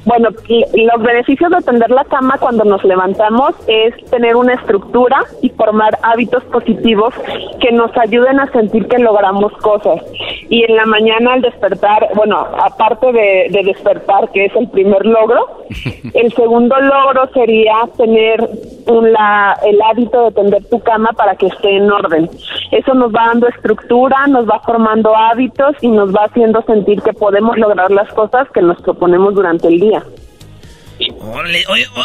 Bueno, 0.07 0.29
los 0.31 1.03
beneficios 1.03 1.51
de 1.51 1.63
tender 1.63 1.91
la 1.91 2.05
cama 2.05 2.39
cuando 2.39 2.63
nos 2.65 2.83
levantamos 2.85 3.57
es 3.67 3.93
tener 4.09 4.37
una 4.37 4.55
estructura 4.55 5.25
y 5.43 5.49
formar 5.51 5.99
hábitos 6.01 6.45
positivos 6.45 7.13
que 7.61 7.73
nos 7.73 7.91
ayuden 7.99 8.39
a 8.39 8.47
sentir 8.53 8.87
que 8.87 9.01
logramos 9.01 9.53
cosas. 9.55 10.01
Y 10.49 10.63
en 10.63 10.77
la 10.77 10.87
mañana 10.87 11.33
al 11.33 11.43
despertar, 11.43 12.09
bueno, 12.15 12.39
aparte 12.39 13.11
de, 13.13 13.63
despertar, 13.65 14.31
que 14.31 14.45
es 14.45 14.55
el 14.55 14.69
primer 14.69 15.05
logro, 15.05 15.45
el 16.15 16.33
segundo 16.35 16.77
logro 16.81 17.29
sería 17.35 17.75
tener 17.97 18.49
el 18.87 19.83
hábito 19.83 20.27
de 20.27 20.31
tender 20.31 20.65
tu 20.67 20.79
cama 20.79 21.11
para 21.17 21.35
que 21.35 21.47
esté 21.47 21.79
en 21.79 21.91
orden. 21.91 22.31
Eso 22.71 22.95
nos 22.95 23.13
va 23.13 23.27
dando 23.27 23.49
estructura, 23.49 24.29
nos 24.29 24.49
va 24.49 24.61
formando 24.61 25.17
hábitos 25.17 25.75
y 25.81 25.89
nos 25.89 26.15
va 26.15 26.27
haciendo 26.27 26.63
sentir 26.63 27.03
que 27.03 27.13
podemos 27.13 27.59
lograr 27.59 27.91
las 27.91 28.09
cosas 28.13 28.49
que 28.53 28.63
nos 28.63 28.81
proponemos 28.83 29.35
durante 29.35 29.67
el 29.67 29.81
día 29.81 29.96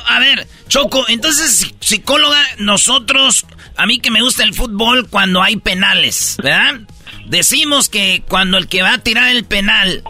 a 0.08 0.20
ver, 0.20 0.48
Choco, 0.68 1.06
entonces, 1.08 1.74
psicóloga, 1.80 2.42
nosotros, 2.58 3.46
a 3.78 3.86
mí 3.86 4.00
que 4.00 4.12
me 4.12 4.22
gusta 4.22 4.44
el 4.44 4.54
fútbol 4.54 5.10
cuando 5.10 5.42
hay 5.42 5.58
penales, 5.58 6.38
¿verdad? 6.42 6.82
Decimos 7.28 7.90
que 7.90 8.24
cuando 8.28 8.58
el 8.58 8.68
que 8.68 8.82
va 8.82 8.94
a 8.94 8.98
tirar 8.98 9.30
el 9.30 9.46
penal, 9.46 10.04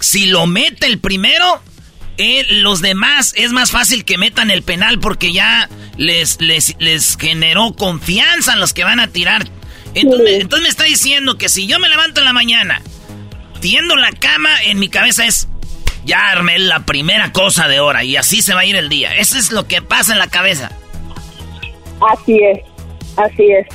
si 0.00 0.26
lo 0.26 0.46
mete 0.46 0.86
el 0.86 0.98
primero, 0.98 1.62
eh, 2.18 2.46
los 2.48 2.80
demás 2.80 3.32
es 3.36 3.52
más 3.52 3.70
fácil 3.70 4.04
que 4.04 4.18
metan 4.18 4.50
el 4.50 4.62
penal 4.62 4.98
porque 4.98 5.32
ya 5.32 5.68
les, 5.96 6.40
les, 6.40 6.74
les 6.78 7.16
generó 7.18 7.74
confianza 7.74 8.54
a 8.54 8.56
los 8.56 8.72
que 8.72 8.84
van 8.84 9.00
a 9.00 9.08
tirar. 9.08 9.46
Entonces, 9.94 10.40
entonces 10.40 10.62
me 10.62 10.68
está 10.68 10.84
diciendo 10.84 11.38
que 11.38 11.48
si 11.48 11.66
yo 11.66 11.78
me 11.78 11.88
levanto 11.88 12.20
en 12.20 12.26
la 12.26 12.32
mañana, 12.32 12.82
tiendo 13.60 13.96
la 13.96 14.12
cama, 14.12 14.50
en 14.64 14.78
mi 14.78 14.88
cabeza 14.88 15.26
es, 15.26 15.48
ya 16.06 16.30
armé 16.30 16.58
la 16.58 16.86
primera 16.86 17.32
cosa 17.32 17.68
de 17.68 17.80
hora 17.80 18.04
y 18.04 18.16
así 18.16 18.40
se 18.40 18.54
va 18.54 18.60
a 18.60 18.64
ir 18.64 18.76
el 18.76 18.88
día. 18.88 19.14
Eso 19.16 19.36
es 19.36 19.52
lo 19.52 19.66
que 19.66 19.82
pasa 19.82 20.12
en 20.12 20.18
la 20.18 20.28
cabeza. 20.28 20.70
Así 22.00 22.38
es, 22.42 22.60
así 23.16 23.50
es. 23.50 23.66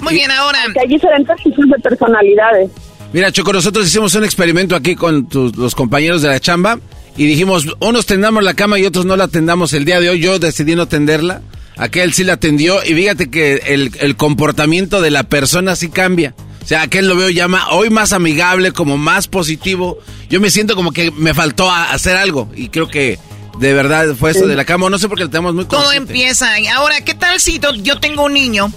Muy 0.00 0.14
bien, 0.14 0.30
ahora. 0.30 0.58
hay 0.80 0.88
diferentes 0.88 1.36
tipos 1.42 1.66
de 1.68 1.78
personalidades. 1.78 2.70
Mira, 3.12 3.30
Choco, 3.30 3.52
nosotros 3.52 3.86
hicimos 3.86 4.14
un 4.14 4.24
experimento 4.24 4.74
aquí 4.74 4.94
con 4.94 5.28
los 5.56 5.74
compañeros 5.74 6.22
de 6.22 6.28
la 6.28 6.40
chamba 6.40 6.78
y 7.16 7.26
dijimos, 7.26 7.66
unos 7.80 8.06
tendamos 8.06 8.42
la 8.42 8.54
cama 8.54 8.78
y 8.78 8.86
otros 8.86 9.04
no 9.04 9.16
la 9.16 9.28
tendamos 9.28 9.74
el 9.74 9.84
día 9.84 10.00
de 10.00 10.08
hoy. 10.08 10.20
Yo 10.20 10.38
decidí 10.38 10.74
no 10.74 10.88
tenderla, 10.88 11.42
aquel 11.76 12.14
sí 12.14 12.24
la 12.24 12.38
tendió 12.38 12.82
y 12.82 12.94
fíjate 12.94 13.30
que 13.30 13.56
el, 13.66 13.92
el 14.00 14.16
comportamiento 14.16 15.02
de 15.02 15.10
la 15.10 15.24
persona 15.24 15.76
sí 15.76 15.90
cambia. 15.90 16.34
O 16.62 16.66
sea, 16.66 16.82
aquel 16.82 17.08
lo 17.08 17.16
veo 17.16 17.30
ya 17.30 17.46
hoy 17.70 17.90
más 17.90 18.12
amigable, 18.12 18.72
como 18.72 18.96
más 18.98 19.28
positivo. 19.28 19.98
Yo 20.28 20.40
me 20.40 20.50
siento 20.50 20.76
como 20.76 20.92
que 20.92 21.10
me 21.10 21.34
faltó 21.34 21.70
hacer 21.70 22.16
algo 22.16 22.48
y 22.54 22.68
creo 22.68 22.88
que 22.88 23.18
de 23.58 23.74
verdad 23.74 24.14
fue 24.18 24.30
eso 24.30 24.46
de 24.46 24.56
la 24.56 24.64
cama. 24.64 24.88
No 24.90 24.98
sé 24.98 25.08
por 25.08 25.18
qué 25.18 25.24
lo 25.24 25.30
tenemos 25.30 25.54
muy 25.54 25.64
Todo 25.64 25.92
empieza. 25.92 26.48
Ahora, 26.76 27.00
¿qué 27.02 27.14
tal 27.14 27.40
si 27.40 27.60
yo 27.82 27.98
tengo 27.98 28.24
un 28.24 28.34
niño 28.34 28.72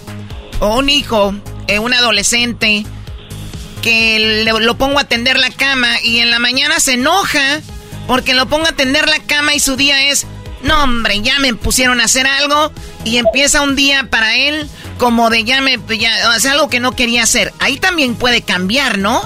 o 0.59 0.77
un 0.77 0.89
hijo, 0.89 1.35
eh, 1.67 1.79
un 1.79 1.93
adolescente, 1.93 2.85
que 3.83 4.45
lo 4.45 4.77
pongo 4.77 4.97
a 4.97 5.03
tender 5.03 5.37
la 5.37 5.51
cama 5.51 5.89
y 6.01 6.19
en 6.19 6.31
la 6.31 6.39
mañana 6.39 6.79
se 6.79 6.93
enoja 6.93 7.61
porque 8.07 8.33
lo 8.33 8.47
pongo 8.47 8.65
a 8.65 8.71
tender 8.71 9.07
la 9.07 9.19
cama 9.19 9.53
y 9.53 9.59
su 9.59 9.75
día 9.75 10.09
es, 10.09 10.25
no 10.63 10.83
hombre, 10.83 11.21
ya 11.21 11.39
me 11.39 11.53
pusieron 11.53 11.99
a 11.99 12.05
hacer 12.05 12.25
algo 12.25 12.71
y 13.05 13.17
empieza 13.17 13.61
un 13.61 13.75
día 13.75 14.07
para 14.09 14.35
él 14.35 14.67
como 14.97 15.29
de 15.29 15.43
ya 15.43 15.61
me, 15.61 15.77
ya, 15.97 16.11
algo 16.51 16.69
que 16.69 16.79
no 16.79 16.93
quería 16.93 17.23
hacer. 17.23 17.51
Ahí 17.59 17.77
también 17.77 18.15
puede 18.15 18.41
cambiar, 18.41 18.97
¿no? 18.97 19.21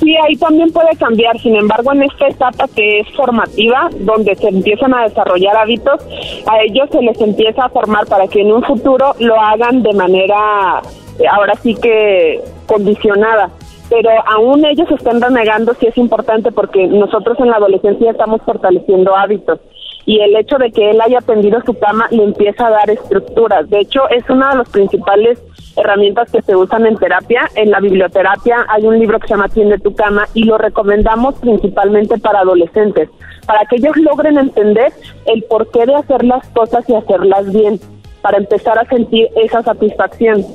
Sí, 0.00 0.16
ahí 0.16 0.36
también 0.36 0.72
puede 0.72 0.96
cambiar. 0.96 1.38
Sin 1.40 1.54
embargo, 1.54 1.92
en 1.92 2.02
esta 2.02 2.26
etapa 2.26 2.66
que 2.74 3.00
es 3.00 3.08
formativa, 3.14 3.88
donde 4.00 4.34
se 4.34 4.48
empiezan 4.48 4.92
a 4.94 5.04
desarrollar 5.04 5.56
hábitos, 5.56 6.00
a 6.46 6.62
ellos 6.62 6.88
se 6.90 7.00
les 7.00 7.20
empieza 7.20 7.64
a 7.64 7.68
formar 7.68 8.06
para 8.06 8.26
que 8.26 8.40
en 8.40 8.52
un 8.52 8.62
futuro 8.64 9.14
lo 9.20 9.40
hagan 9.40 9.82
de 9.82 9.92
manera, 9.92 10.82
eh, 11.18 11.24
ahora 11.30 11.54
sí 11.62 11.76
que 11.76 12.40
condicionada. 12.66 13.50
Pero 13.92 14.08
aún 14.26 14.64
ellos 14.64 14.90
están 14.90 15.20
renegando, 15.20 15.74
sí 15.74 15.86
es 15.86 15.98
importante 15.98 16.50
porque 16.50 16.86
nosotros 16.86 17.38
en 17.40 17.48
la 17.48 17.56
adolescencia 17.56 18.10
estamos 18.10 18.40
fortaleciendo 18.40 19.14
hábitos 19.14 19.60
y 20.06 20.18
el 20.20 20.34
hecho 20.34 20.56
de 20.56 20.72
que 20.72 20.90
él 20.90 21.00
haya 21.02 21.20
tendido 21.20 21.60
su 21.66 21.74
cama 21.78 22.06
le 22.10 22.24
empieza 22.24 22.68
a 22.68 22.70
dar 22.70 22.88
estructuras. 22.88 23.68
De 23.68 23.80
hecho, 23.80 24.08
es 24.08 24.28
una 24.30 24.50
de 24.50 24.56
las 24.56 24.70
principales 24.70 25.38
herramientas 25.76 26.30
que 26.30 26.40
se 26.40 26.56
usan 26.56 26.86
en 26.86 26.96
terapia. 26.96 27.42
En 27.54 27.70
la 27.70 27.80
biblioterapia 27.80 28.64
hay 28.70 28.86
un 28.86 28.98
libro 28.98 29.20
que 29.20 29.28
se 29.28 29.34
llama 29.34 29.50
Tiende 29.50 29.78
tu 29.78 29.94
cama 29.94 30.26
y 30.32 30.44
lo 30.44 30.56
recomendamos 30.56 31.34
principalmente 31.34 32.16
para 32.16 32.40
adolescentes, 32.40 33.10
para 33.46 33.60
que 33.66 33.76
ellos 33.76 33.94
logren 33.98 34.38
entender 34.38 34.90
el 35.26 35.42
porqué 35.44 35.84
de 35.84 35.96
hacer 35.96 36.24
las 36.24 36.48
cosas 36.48 36.88
y 36.88 36.94
hacerlas 36.94 37.52
bien, 37.52 37.78
para 38.22 38.38
empezar 38.38 38.78
a 38.78 38.88
sentir 38.88 39.28
esa 39.36 39.62
satisfacción. 39.62 40.46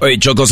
Oye, 0.00 0.18
Choco, 0.18 0.44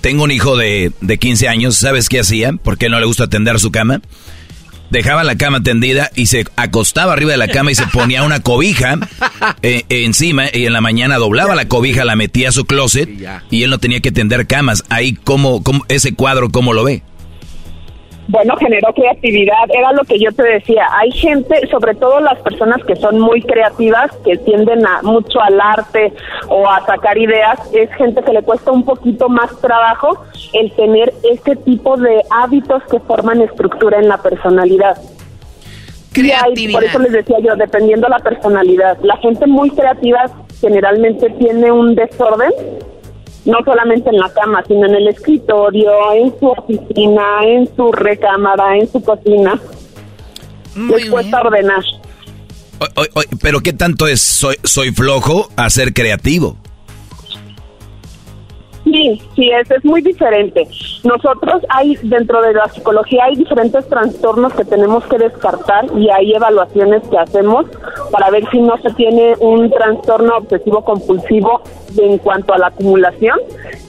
tengo 0.00 0.24
un 0.24 0.30
hijo 0.30 0.56
de, 0.56 0.92
de 1.00 1.18
15 1.18 1.48
años, 1.48 1.76
¿sabes 1.76 2.08
qué 2.08 2.20
hacía? 2.20 2.52
¿Por 2.52 2.78
qué 2.78 2.88
no 2.88 3.00
le 3.00 3.06
gusta 3.06 3.28
tender 3.28 3.58
su 3.60 3.70
cama? 3.70 4.00
dejaba 4.90 5.24
la 5.24 5.36
cama 5.36 5.62
tendida 5.62 6.10
y 6.14 6.26
se 6.26 6.46
acostaba 6.56 7.12
arriba 7.12 7.32
de 7.32 7.36
la 7.36 7.48
cama 7.48 7.70
y 7.70 7.74
se 7.74 7.86
ponía 7.86 8.22
una 8.22 8.40
cobija 8.40 8.98
eh, 9.62 9.84
encima 9.88 10.46
y 10.52 10.66
en 10.66 10.72
la 10.72 10.80
mañana 10.80 11.16
doblaba 11.16 11.54
la 11.54 11.68
cobija, 11.68 12.04
la 12.04 12.16
metía 12.16 12.48
a 12.48 12.52
su 12.52 12.64
closet 12.64 13.08
y 13.50 13.62
él 13.62 13.70
no 13.70 13.78
tenía 13.78 14.00
que 14.00 14.12
tender 14.12 14.46
camas. 14.46 14.84
Ahí, 14.88 15.14
¿cómo, 15.14 15.62
cómo 15.62 15.84
ese 15.88 16.14
cuadro, 16.14 16.50
cómo 16.50 16.72
lo 16.72 16.84
ve? 16.84 17.02
Bueno, 18.28 18.56
generó 18.58 18.92
creatividad, 18.92 19.70
era 19.70 19.92
lo 19.92 20.04
que 20.04 20.18
yo 20.18 20.30
te 20.32 20.42
decía, 20.42 20.86
hay 20.92 21.10
gente, 21.12 21.66
sobre 21.68 21.94
todo 21.94 22.20
las 22.20 22.38
personas 22.40 22.84
que 22.84 22.94
son 22.96 23.18
muy 23.18 23.40
creativas, 23.40 24.14
que 24.22 24.36
tienden 24.36 24.86
a 24.86 25.00
mucho 25.02 25.40
al 25.40 25.58
arte 25.58 26.12
o 26.48 26.68
a 26.68 26.84
sacar 26.84 27.16
ideas, 27.16 27.58
es 27.72 27.90
gente 27.94 28.22
que 28.22 28.32
le 28.34 28.42
cuesta 28.42 28.70
un 28.70 28.84
poquito 28.84 29.30
más 29.30 29.58
trabajo 29.62 30.24
el 30.52 30.70
tener 30.72 31.12
este 31.30 31.56
tipo 31.56 31.96
de 31.96 32.22
hábitos 32.30 32.82
que 32.90 33.00
forman 33.00 33.40
estructura 33.40 33.98
en 33.98 34.08
la 34.08 34.18
personalidad. 34.18 34.98
Creatividad. 36.12 36.72
por 36.72 36.84
eso 36.84 36.98
les 36.98 37.12
decía 37.12 37.38
yo, 37.40 37.56
dependiendo 37.56 38.08
la 38.08 38.18
personalidad, 38.18 38.98
la 39.02 39.16
gente 39.18 39.46
muy 39.46 39.70
creativa 39.70 40.26
generalmente 40.60 41.30
tiene 41.30 41.72
un 41.72 41.94
desorden 41.94 42.52
no 43.44 43.58
solamente 43.64 44.10
en 44.10 44.16
la 44.16 44.32
cama, 44.32 44.62
sino 44.66 44.86
en 44.86 44.94
el 44.94 45.08
escritorio, 45.08 45.90
en 46.14 46.38
su 46.38 46.48
oficina, 46.48 47.40
en 47.44 47.68
su 47.74 47.92
recámara, 47.92 48.76
en 48.76 48.90
su 48.90 49.02
cocina. 49.02 49.60
Muy 50.74 51.02
Les 51.02 51.10
cuesta 51.10 51.40
ordenar. 51.40 51.82
pero 53.42 53.60
¿qué 53.60 53.72
tanto 53.72 54.06
es 54.06 54.20
soy, 54.20 54.56
soy 54.62 54.92
flojo 54.92 55.50
a 55.56 55.70
ser 55.70 55.92
creativo? 55.92 56.56
Sí, 58.90 59.22
sí, 59.36 59.50
es, 59.50 59.70
es 59.70 59.84
muy 59.84 60.00
diferente. 60.00 60.66
Nosotros 61.04 61.62
hay, 61.68 61.96
dentro 62.02 62.40
de 62.40 62.54
la 62.54 62.68
psicología 62.68 63.24
hay 63.24 63.36
diferentes 63.36 63.86
trastornos 63.88 64.54
que 64.54 64.64
tenemos 64.64 65.04
que 65.04 65.18
descartar 65.18 65.84
y 65.96 66.08
hay 66.08 66.32
evaluaciones 66.32 67.02
que 67.08 67.18
hacemos 67.18 67.66
para 68.10 68.30
ver 68.30 68.48
si 68.50 68.60
no 68.60 68.76
se 68.78 68.90
tiene 68.94 69.34
un 69.40 69.70
trastorno 69.70 70.38
obsesivo 70.38 70.82
compulsivo 70.84 71.62
en 71.98 72.18
cuanto 72.18 72.54
a 72.54 72.58
la 72.58 72.68
acumulación, 72.68 73.38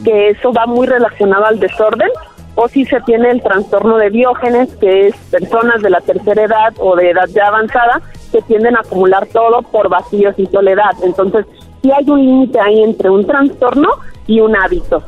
que 0.04 0.30
eso 0.30 0.52
va 0.52 0.66
muy 0.66 0.86
relacionado 0.86 1.45
al 1.45 1.60
desorden, 1.60 2.10
o 2.56 2.68
si 2.68 2.86
se 2.86 3.00
tiene 3.02 3.32
el 3.32 3.41
trastorno 3.41 3.97
de 3.97 4.10
biógenes, 4.10 4.76
que 4.78 5.08
es 5.08 5.16
personas 5.32 5.82
de 5.82 5.91
la 5.91 6.02
tercera 6.02 6.43
edad 6.43 6.74
o 6.80 6.95
de 6.95 7.12
edad 7.12 7.28
ya 7.34 7.47
avanzada 7.47 8.02
que 8.34 8.41
tienden 8.41 8.76
a 8.76 8.82
acumular 8.82 9.28
todo 9.28 9.62
por 9.62 9.88
vacíos 9.88 10.36
y 10.38 10.45
soledad. 10.47 10.91
Entonces, 11.04 11.45
sí 11.82 11.89
hay 11.91 12.10
un 12.10 12.26
límite 12.26 12.60
ahí 12.60 12.84
entre 12.84 13.10
un 13.10 13.26
trastorno 13.26 13.89
y 14.30 14.39
un 14.39 14.55
hábito. 14.55 15.03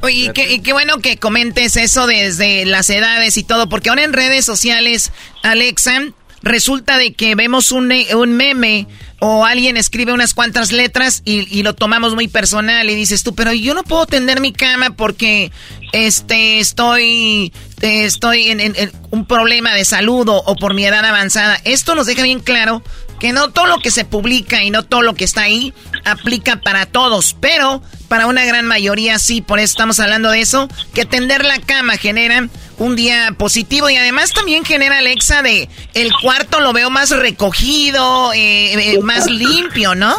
Oye, 0.00 0.32
y 0.48 0.58
qué, 0.58 0.72
bueno 0.72 0.98
que 0.98 1.16
comentes 1.16 1.76
eso 1.76 2.08
desde 2.08 2.66
las 2.66 2.90
edades 2.90 3.36
y 3.36 3.44
todo, 3.44 3.68
porque 3.68 3.88
ahora 3.88 4.02
en 4.02 4.12
redes 4.12 4.44
sociales, 4.44 5.12
Alexa, 5.44 6.00
resulta 6.42 6.98
de 6.98 7.12
que 7.14 7.36
vemos 7.36 7.70
un, 7.70 7.92
un 8.16 8.32
meme 8.32 8.88
o 9.20 9.44
alguien 9.44 9.76
escribe 9.76 10.12
unas 10.12 10.34
cuantas 10.34 10.72
letras 10.72 11.22
y, 11.24 11.62
lo 11.62 11.76
tomamos 11.76 12.16
muy 12.16 12.26
personal 12.26 12.90
y 12.90 12.96
dices 12.96 13.22
tú, 13.22 13.36
pero 13.36 13.52
yo 13.52 13.72
no 13.74 13.84
puedo 13.84 14.04
tender 14.06 14.40
mi 14.40 14.52
cama 14.52 14.96
porque 14.96 15.52
este 15.92 16.58
estoy 16.58 17.52
estoy 17.80 18.50
en, 18.50 18.74
un 19.10 19.24
problema 19.24 19.72
de 19.74 19.84
salud 19.84 20.26
o, 20.28 20.56
por 20.56 20.74
mi 20.74 20.84
edad 20.84 21.04
avanzada. 21.04 21.60
Esto 21.64 21.94
nos 21.94 22.06
deja 22.06 22.24
bien 22.24 22.40
claro 22.40 22.82
que 23.20 23.32
no 23.32 23.52
todo 23.52 23.66
lo 23.66 23.78
que 23.78 23.92
se 23.92 24.04
publica 24.04 24.64
y 24.64 24.72
no 24.72 24.82
todo 24.82 25.02
lo 25.02 25.14
que 25.14 25.22
está 25.24 25.42
ahí 25.42 25.72
aplica 26.04 26.60
para 26.60 26.86
todos, 26.86 27.36
pero 27.40 27.80
para 28.12 28.26
una 28.26 28.44
gran 28.44 28.66
mayoría 28.66 29.18
sí, 29.18 29.40
por 29.40 29.58
eso 29.58 29.72
estamos 29.72 29.98
hablando 29.98 30.30
de 30.30 30.42
eso, 30.42 30.68
que 30.94 31.06
tender 31.06 31.46
la 31.46 31.58
cama 31.60 31.94
genera 31.94 32.46
un 32.78 32.94
día 32.94 33.28
positivo 33.38 33.88
y 33.88 33.96
además 33.96 34.34
también 34.34 34.66
genera 34.66 34.98
Alexa 34.98 35.40
de 35.40 35.70
el 35.94 36.12
cuarto 36.20 36.60
lo 36.60 36.74
veo 36.74 36.90
más 36.90 37.08
recogido, 37.18 38.34
eh, 38.34 38.74
eh, 38.74 39.00
más 39.00 39.30
limpio, 39.30 39.94
¿no? 39.94 40.12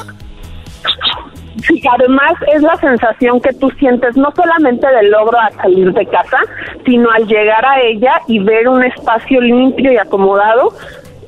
Sí, 1.67 1.83
además 1.99 2.31
es 2.55 2.63
la 2.63 2.75
sensación 2.77 3.39
que 3.39 3.53
tú 3.53 3.69
sientes 3.77 4.17
no 4.17 4.33
solamente 4.35 4.87
del 4.87 5.11
logro 5.11 5.39
al 5.39 5.53
salir 5.53 5.93
de 5.93 6.07
casa, 6.07 6.39
sino 6.83 7.11
al 7.11 7.27
llegar 7.27 7.63
a 7.63 7.79
ella 7.79 8.21
y 8.27 8.39
ver 8.39 8.69
un 8.69 8.83
espacio 8.83 9.39
limpio 9.39 9.93
y 9.93 9.97
acomodado, 9.97 10.73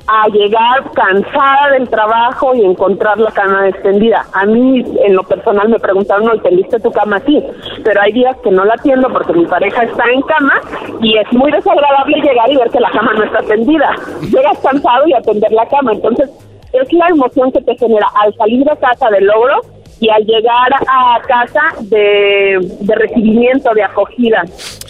a 0.06 0.28
llegar 0.28 0.92
cansada 0.92 1.70
del 1.72 1.88
trabajo 1.88 2.54
y 2.54 2.64
encontrar 2.64 3.18
la 3.18 3.30
cama 3.32 3.68
extendida. 3.68 4.24
A 4.32 4.44
mí, 4.46 4.84
en 5.04 5.14
lo 5.14 5.22
personal, 5.24 5.68
me 5.68 5.78
preguntaron, 5.78 6.26
¿no 6.26 6.38
tendiste 6.40 6.78
tu 6.80 6.90
cama 6.92 7.16
así? 7.16 7.42
Pero 7.84 8.00
hay 8.00 8.12
días 8.12 8.36
que 8.42 8.50
no 8.50 8.64
la 8.64 8.74
atiendo 8.74 9.08
porque 9.08 9.32
mi 9.32 9.46
pareja 9.46 9.82
está 9.82 10.04
en 10.12 10.22
cama 10.22 10.60
y 11.00 11.16
es 11.18 11.32
muy 11.32 11.50
desagradable 11.50 12.18
llegar 12.18 12.50
y 12.50 12.56
ver 12.56 12.70
que 12.70 12.80
la 12.80 12.90
cama 12.90 13.12
no 13.14 13.24
está 13.24 13.42
tendida. 13.42 13.94
Llegas 14.22 14.58
cansado 14.58 15.06
y 15.06 15.14
atender 15.14 15.52
la 15.52 15.66
cama. 15.66 15.92
Entonces, 15.92 16.30
es 16.72 16.92
la 16.92 17.08
emoción 17.08 17.50
que 17.52 17.62
te 17.62 17.76
genera 17.76 18.06
al 18.22 18.34
salir 18.34 18.64
de 18.64 18.76
casa 18.76 19.10
del 19.10 19.26
logro 19.26 19.60
y 20.00 20.10
al 20.10 20.24
llegar 20.24 20.72
a 20.88 21.20
casa 21.26 21.62
de, 21.82 22.58
de 22.80 22.94
recibimiento, 22.94 23.72
de 23.74 23.82
acogida. 23.82 24.42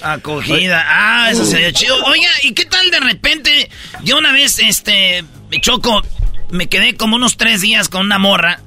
Acogida, 0.03 0.85
ah, 0.87 1.31
eso 1.31 1.45
sería 1.45 1.73
chido. 1.73 1.97
Oiga, 2.05 2.31
¿y 2.43 2.55
qué 2.55 2.65
tal 2.65 2.91
de 2.91 3.01
repente? 3.01 3.71
Yo 4.03 4.19
una 4.19 4.33
vez, 4.33 4.59
este, 4.59 5.25
me 5.51 5.61
choco, 5.61 6.03
me 6.51 6.69
quedé 6.69 6.97
como 6.97 7.17
unos 7.17 7.37
tres 7.37 7.61
días 7.61 7.89
con 7.89 8.03
una 8.07 8.19
morra 8.19 8.61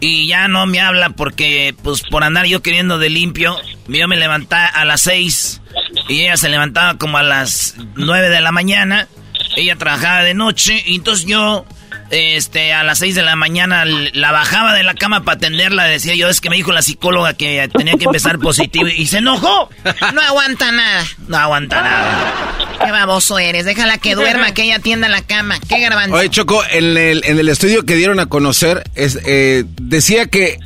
y 0.00 0.28
ya 0.28 0.48
no 0.48 0.66
me 0.66 0.80
habla 0.80 1.10
porque, 1.10 1.74
pues, 1.82 2.02
por 2.02 2.24
andar 2.24 2.46
yo 2.46 2.60
queriendo 2.60 2.98
de 2.98 3.08
limpio, 3.08 3.56
yo 3.88 4.08
me 4.08 4.16
levantaba 4.16 4.66
a 4.66 4.84
las 4.84 5.00
seis 5.02 5.62
y 6.08 6.22
ella 6.22 6.36
se 6.36 6.48
levantaba 6.48 6.98
como 6.98 7.18
a 7.18 7.22
las 7.22 7.74
nueve 7.94 8.28
de 8.28 8.40
la 8.40 8.52
mañana. 8.52 9.08
Ella 9.56 9.76
trabajaba 9.76 10.22
de 10.22 10.34
noche 10.34 10.82
y 10.86 10.96
entonces 10.96 11.26
yo 11.26 11.64
este, 12.10 12.72
a 12.72 12.82
las 12.84 12.98
6 12.98 13.14
de 13.14 13.22
la 13.22 13.36
mañana 13.36 13.84
la 13.84 14.32
bajaba 14.32 14.74
de 14.74 14.82
la 14.82 14.94
cama 14.94 15.24
para 15.24 15.36
atenderla. 15.36 15.84
Decía 15.84 16.14
yo, 16.14 16.28
es 16.28 16.40
que 16.40 16.50
me 16.50 16.56
dijo 16.56 16.72
la 16.72 16.82
psicóloga 16.82 17.34
que 17.34 17.68
tenía 17.76 17.94
que 17.94 18.04
empezar 18.04 18.38
positivo 18.38 18.88
y 18.88 19.06
se 19.06 19.18
enojó. 19.18 19.68
No 20.14 20.20
aguanta 20.20 20.70
nada. 20.72 21.04
No 21.28 21.36
aguanta 21.36 21.82
nada. 21.82 22.32
Qué 22.84 22.90
baboso 22.90 23.38
eres. 23.38 23.64
Déjala 23.64 23.98
que 23.98 24.14
duerma, 24.14 24.52
que 24.54 24.64
ella 24.64 24.78
tienda 24.78 25.08
la 25.08 25.22
cama. 25.22 25.58
Qué 25.68 25.80
garbanzo. 25.80 26.16
Oye, 26.16 26.30
Choco, 26.30 26.62
en 26.70 26.96
el, 26.96 27.22
en 27.24 27.38
el 27.38 27.48
estudio 27.48 27.84
que 27.84 27.96
dieron 27.96 28.20
a 28.20 28.26
conocer, 28.26 28.84
es, 28.94 29.18
eh, 29.26 29.64
decía 29.80 30.26
que 30.26 30.58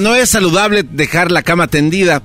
no 0.00 0.14
es 0.14 0.30
saludable 0.30 0.82
dejar 0.82 1.30
la 1.30 1.42
cama 1.42 1.68
tendida. 1.68 2.22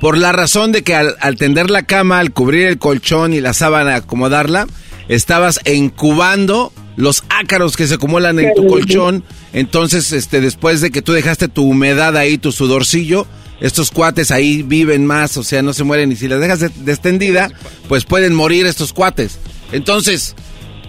Por 0.00 0.16
la 0.16 0.32
razón 0.32 0.72
de 0.72 0.82
que 0.82 0.94
al, 0.94 1.16
al 1.20 1.36
tender 1.36 1.70
la 1.70 1.82
cama, 1.82 2.20
al 2.20 2.32
cubrir 2.32 2.66
el 2.66 2.78
colchón 2.78 3.34
y 3.34 3.40
la 3.40 3.52
sábana, 3.52 3.96
acomodarla, 3.96 4.66
estabas 5.08 5.60
incubando 5.66 6.72
los 6.96 7.24
ácaros 7.28 7.76
que 7.76 7.86
se 7.86 7.94
acumulan 7.94 8.38
en 8.38 8.54
tu 8.54 8.66
colchón. 8.66 9.24
Entonces, 9.52 10.12
este, 10.12 10.40
después 10.40 10.80
de 10.80 10.90
que 10.90 11.02
tú 11.02 11.12
dejaste 11.12 11.48
tu 11.48 11.64
humedad 11.64 12.16
ahí, 12.16 12.38
tu 12.38 12.52
sudorcillo, 12.52 13.26
estos 13.60 13.90
cuates 13.90 14.30
ahí 14.30 14.62
viven 14.62 15.04
más, 15.06 15.36
o 15.36 15.42
sea, 15.42 15.62
no 15.62 15.72
se 15.72 15.84
mueren. 15.84 16.12
Y 16.12 16.16
si 16.16 16.28
las 16.28 16.40
dejas 16.40 16.62
extendida, 16.62 17.50
pues 17.88 18.04
pueden 18.04 18.34
morir 18.34 18.66
estos 18.66 18.92
cuates. 18.92 19.38
Entonces, 19.72 20.34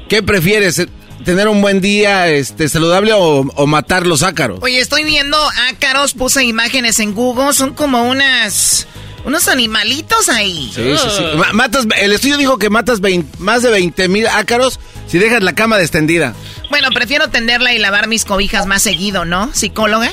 ¿qué 0.09 0.23
prefieres? 0.23 0.85
¿Tener 1.25 1.47
un 1.47 1.61
buen 1.61 1.81
día 1.81 2.29
este, 2.29 2.67
saludable 2.67 3.13
o, 3.13 3.41
o 3.41 3.67
matar 3.67 4.07
los 4.07 4.23
ácaros? 4.23 4.59
Oye, 4.61 4.79
estoy 4.79 5.03
viendo 5.03 5.37
ácaros, 5.69 6.13
puse 6.13 6.43
imágenes 6.43 6.99
en 6.99 7.13
Google, 7.13 7.53
son 7.53 7.73
como 7.73 8.03
unas... 8.09 8.87
Unos 9.23 9.47
animalitos 9.47 10.29
ahí. 10.29 10.71
Sí, 10.73 10.95
sí, 10.97 11.07
sí. 11.17 11.23
Matas, 11.53 11.85
el 11.99 12.11
estudio 12.13 12.37
dijo 12.37 12.57
que 12.57 12.69
matas 12.69 12.99
más 13.39 13.63
de 13.63 13.69
20 13.69 14.07
mil 14.07 14.27
ácaros 14.27 14.79
si 15.07 15.19
dejas 15.19 15.43
la 15.43 15.53
cama 15.53 15.79
extendida. 15.79 16.33
Bueno, 16.69 16.89
prefiero 16.93 17.27
tenderla 17.29 17.73
y 17.73 17.79
lavar 17.79 18.07
mis 18.07 18.25
cobijas 18.25 18.65
más 18.65 18.81
seguido, 18.81 19.25
¿no? 19.25 19.53
¿Psicóloga? 19.53 20.09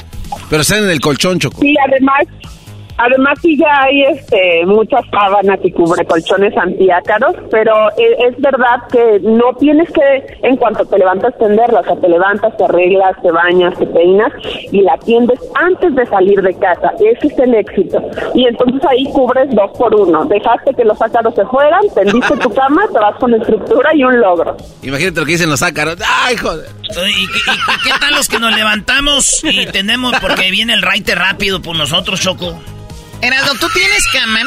Pero 0.50 0.62
están 0.62 0.84
en 0.84 0.90
el 0.90 1.00
colchón, 1.00 1.38
Choco. 1.38 1.61
Sí, 1.62 1.74
además, 1.86 2.24
Además 2.99 3.38
sí 3.40 3.57
ya 3.57 3.82
hay 3.82 4.03
este, 4.03 4.66
muchas 4.66 5.03
sábanas 5.11 5.61
y 5.62 5.70
cubre 5.70 6.05
colchones 6.05 6.57
antiácaros, 6.57 7.36
pero 7.49 7.72
e, 7.96 8.28
es, 8.28 8.40
verdad 8.40 8.82
que 8.90 9.20
no 9.22 9.55
tienes 9.59 9.88
que, 9.90 10.36
en 10.42 10.57
cuanto 10.57 10.84
te 10.84 10.99
levantas, 10.99 11.36
tenderla. 11.38 11.80
O 11.80 11.84
sea, 11.84 11.96
te 11.96 12.09
levantas, 12.09 12.57
te 12.57 12.64
arreglas, 12.64 13.12
te 13.22 13.30
bañas, 13.30 13.78
te 13.78 13.86
peinas 13.86 14.32
y 14.72 14.80
la 14.82 14.99
tiendes 14.99 15.38
antes 15.55 15.94
de 15.94 16.07
salir 16.07 16.42
de 16.42 16.55
casa. 16.59 16.92
Ese 16.99 17.28
es 17.28 17.38
el 17.38 17.55
éxito. 17.55 18.03
Y 18.34 18.46
entonces 18.46 18.80
ahí 18.88 19.05
cubres 19.12 19.49
dos 19.55 19.70
por 19.78 19.94
uno. 19.94 20.24
Dejaste 20.24 20.74
que 20.74 20.84
los 20.84 21.01
ácaros 21.01 21.34
se 21.36 21.44
fueran, 21.46 21.82
tendiste 21.94 22.36
tu 22.38 22.53
cama, 22.53 22.82
te 22.92 22.99
vas 22.99 23.16
con 23.20 23.32
estructura 23.32 23.94
y 23.94 24.03
un 24.03 24.20
logro. 24.20 24.57
Imagínate 24.82 25.20
lo 25.20 25.26
que 25.26 25.32
dicen 25.32 25.51
los 25.51 25.62
ácaros. 25.62 25.99
¡Ay, 26.24 26.36
joder! 26.36 26.66
¿Y, 26.90 27.26
qué 27.84 27.90
tal 28.01 28.14
los 28.14 28.28
que 28.28 28.40
nos 28.40 28.55
levantamos 28.57 29.44
y 29.44 29.66
tenemos, 29.66 30.14
porque 30.20 30.51
viene 30.51 30.74
el 30.74 30.82
raite 30.82 31.14
rápido 31.14 31.62
por 31.62 31.76
nosotros, 31.76 32.20
Choco? 32.20 32.59
Erasmo, 33.20 33.54
¿tú 33.58 33.66
tienes 33.74 34.04
cama? 34.12 34.40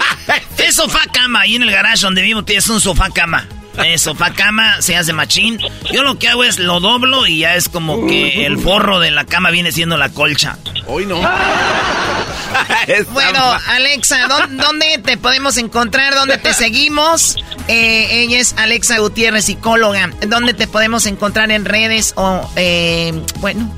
Es 0.57 0.75
sofá 0.75 1.01
cama. 1.11 1.41
Ahí 1.41 1.55
en 1.55 1.63
el 1.63 1.71
garage 1.71 2.01
donde 2.01 2.21
vivo 2.21 2.43
tienes 2.43 2.67
un 2.69 2.79
sofá 2.79 3.09
cama. 3.09 3.47
Es 3.85 4.01
sofá 4.01 4.31
cama, 4.31 4.81
se 4.81 4.95
hace 4.95 5.13
machín. 5.13 5.59
Yo 5.91 6.03
lo 6.03 6.19
que 6.19 6.27
hago 6.27 6.43
es 6.43 6.59
lo 6.59 6.79
doblo 6.79 7.25
y 7.25 7.39
ya 7.39 7.55
es 7.55 7.69
como 7.69 8.05
que 8.07 8.45
el 8.45 8.57
forro 8.59 8.99
de 8.99 9.11
la 9.11 9.25
cama 9.25 9.49
viene 9.49 9.71
siendo 9.71 9.97
la 9.97 10.09
colcha. 10.09 10.57
Hoy 10.87 11.05
no. 11.05 11.21
bueno, 13.11 13.39
Alexa, 13.67 14.27
¿dónde 14.27 14.99
te 15.03 15.17
podemos 15.17 15.57
encontrar? 15.57 16.13
¿Dónde 16.15 16.37
te 16.37 16.53
seguimos? 16.53 17.37
Eh, 17.67 18.23
ella 18.23 18.39
es 18.39 18.53
Alexa 18.57 18.99
Gutiérrez, 18.99 19.45
psicóloga. 19.45 20.11
¿Dónde 20.27 20.53
te 20.53 20.67
podemos 20.67 21.05
encontrar 21.05 21.51
en 21.51 21.65
redes 21.65 22.13
o, 22.17 22.49
eh, 22.55 23.13
bueno, 23.39 23.73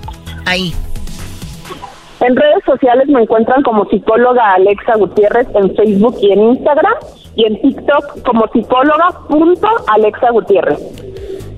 ahí? 0.45 0.75
En 2.25 2.37
redes 2.37 2.63
sociales 2.65 3.09
me 3.09 3.21
encuentran 3.21 3.61
como 3.63 3.85
psicóloga 3.89 4.53
Alexa 4.53 4.95
Gutiérrez 4.95 5.45
en 5.55 5.75
Facebook 5.75 6.17
y 6.21 6.31
en 6.31 6.41
Instagram 6.41 6.93
y 7.35 7.45
en 7.45 7.61
TikTok 7.61 8.23
como 8.23 8.47
psicóloga.alexa 8.53 10.31
Gutiérrez. 10.31 10.79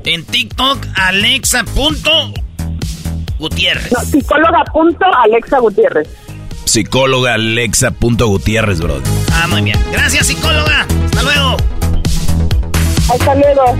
En 0.06 0.26
TikTok, 0.26 0.80
Alexa.gutiérrez. 0.96 3.92
No, 3.92 4.00
psicóloga.alexa 4.00 5.60
Gutiérrez. 5.60 6.10
Psicóloga 6.64 7.36
Alexa.gutiérrez, 7.36 8.82
bro. 8.82 8.96
Ah, 9.34 9.46
muy 9.48 9.62
bien. 9.62 9.78
Gracias, 9.92 10.26
psicóloga. 10.26 10.88
Hasta 11.06 11.22
luego. 11.22 11.58
Hasta 13.14 13.36
luego. 13.36 13.76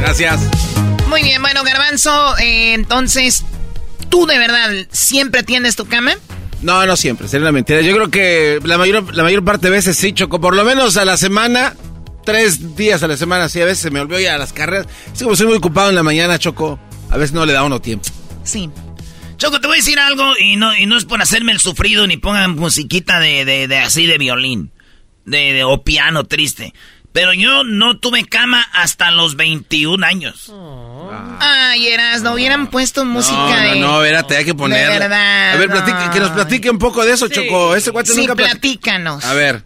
Gracias. 0.00 0.50
Muy 1.08 1.22
bien, 1.22 1.40
bueno, 1.40 1.64
Garbanzo, 1.64 2.36
eh, 2.38 2.74
entonces 2.74 3.42
¿Tú 4.08 4.26
de 4.26 4.38
verdad 4.38 4.70
siempre 4.90 5.42
tienes 5.42 5.76
tu 5.76 5.86
cama? 5.86 6.12
No, 6.62 6.86
no 6.86 6.96
siempre, 6.96 7.28
sería 7.28 7.44
una 7.44 7.52
mentira. 7.52 7.80
Yo 7.82 7.94
creo 7.94 8.10
que 8.10 8.60
la 8.64 8.78
mayor, 8.78 9.14
la 9.14 9.22
mayor 9.22 9.44
parte 9.44 9.66
de 9.68 9.72
veces 9.72 9.96
sí, 9.96 10.12
Choco. 10.12 10.40
Por 10.40 10.54
lo 10.54 10.64
menos 10.64 10.96
a 10.96 11.04
la 11.04 11.16
semana, 11.16 11.74
tres 12.24 12.76
días 12.76 13.02
a 13.02 13.08
la 13.08 13.16
semana, 13.16 13.48
sí. 13.48 13.60
A 13.60 13.64
veces 13.64 13.80
se 13.80 13.90
me 13.90 14.00
olvidó 14.00 14.20
ya 14.20 14.34
a 14.34 14.38
las 14.38 14.52
carreras. 14.52 14.86
Es 15.12 15.22
como 15.22 15.36
soy 15.36 15.46
muy 15.46 15.56
ocupado 15.56 15.90
en 15.90 15.94
la 15.94 16.02
mañana, 16.02 16.38
Choco. 16.38 16.78
A 17.10 17.16
veces 17.16 17.34
no 17.34 17.46
le 17.46 17.52
da 17.52 17.62
uno 17.62 17.80
tiempo. 17.80 18.08
Sí. 18.42 18.70
Choco, 19.36 19.60
te 19.60 19.66
voy 19.66 19.76
a 19.76 19.80
decir 19.80 19.98
algo 19.98 20.32
y 20.38 20.56
no, 20.56 20.74
y 20.74 20.86
no 20.86 20.96
es 20.96 21.04
por 21.04 21.20
hacerme 21.20 21.52
el 21.52 21.60
sufrido 21.60 22.06
ni 22.06 22.16
pongan 22.16 22.56
musiquita 22.56 23.20
de, 23.20 23.44
de, 23.44 23.78
así 23.78 24.06
de 24.06 24.18
violín. 24.18 24.72
De, 25.26 25.62
o 25.64 25.82
piano 25.82 26.24
triste. 26.24 26.72
Pero 27.12 27.32
yo 27.32 27.64
no 27.64 27.98
tuve 27.98 28.24
cama 28.24 28.62
hasta 28.72 29.10
los 29.10 29.36
21 29.36 30.04
años. 30.06 30.52
Ay, 31.40 31.88
Eras, 31.88 32.22
no 32.22 32.34
hubieran 32.34 32.68
puesto 32.68 33.04
música. 33.04 33.36
No, 33.36 33.74
no, 33.74 33.80
no, 33.80 34.04
espérate, 34.04 34.36
hay 34.36 34.44
que 34.44 34.54
poner. 34.54 34.90
De 34.90 34.98
verdad. 34.98 35.52
A 35.52 35.56
ver, 35.56 35.70
que 36.12 36.20
nos 36.20 36.30
platique 36.30 36.70
un 36.70 36.78
poco 36.78 37.04
de 37.04 37.12
eso, 37.12 37.28
Choco. 37.28 37.74
Ese 37.74 37.92
cuate 37.92 38.12
sí, 38.12 38.26
platícanos. 38.26 39.24
A 39.24 39.34
ver. 39.34 39.64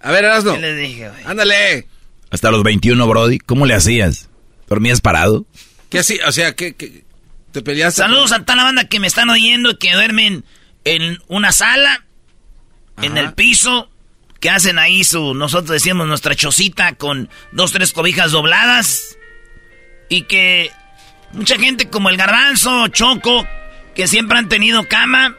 A 0.00 0.12
ver, 0.12 0.24
Erasno. 0.24 0.54
¿Qué 0.54 0.60
le 0.60 0.74
dije, 0.74 1.08
güey? 1.08 1.22
Ándale. 1.24 1.86
Hasta 2.30 2.50
los 2.50 2.62
21, 2.62 3.06
Brody. 3.06 3.38
¿Cómo 3.38 3.66
le 3.66 3.74
hacías? 3.74 4.28
¿Dormías 4.68 5.00
parado? 5.00 5.46
¿Qué 5.88 6.00
así? 6.00 6.18
O 6.26 6.32
sea, 6.32 6.54
¿qué, 6.54 7.04
te 7.52 7.62
peleas? 7.62 7.94
Saludos 7.94 8.32
a 8.32 8.44
toda 8.44 8.56
la 8.56 8.64
banda 8.64 8.84
que 8.84 9.00
me 9.00 9.06
están 9.06 9.30
oyendo 9.30 9.70
y 9.70 9.76
que 9.76 9.92
duermen 9.94 10.44
en 10.84 11.18
una 11.28 11.52
sala, 11.52 12.04
en 13.02 13.16
el 13.16 13.32
piso, 13.32 13.90
que 14.40 14.50
hacen 14.50 14.78
ahí 14.78 15.04
su, 15.04 15.34
nosotros 15.34 15.70
decíamos 15.70 16.06
nuestra 16.06 16.34
chocita 16.34 16.94
con 16.94 17.28
dos, 17.52 17.72
tres 17.72 17.92
cobijas 17.92 18.32
dobladas 18.32 19.17
y 20.08 20.22
que 20.22 20.72
mucha 21.32 21.58
gente 21.58 21.88
como 21.88 22.08
el 22.08 22.16
garbanzo, 22.16 22.88
Choco, 22.88 23.46
que 23.94 24.06
siempre 24.06 24.38
han 24.38 24.48
tenido 24.48 24.86
cama, 24.88 25.34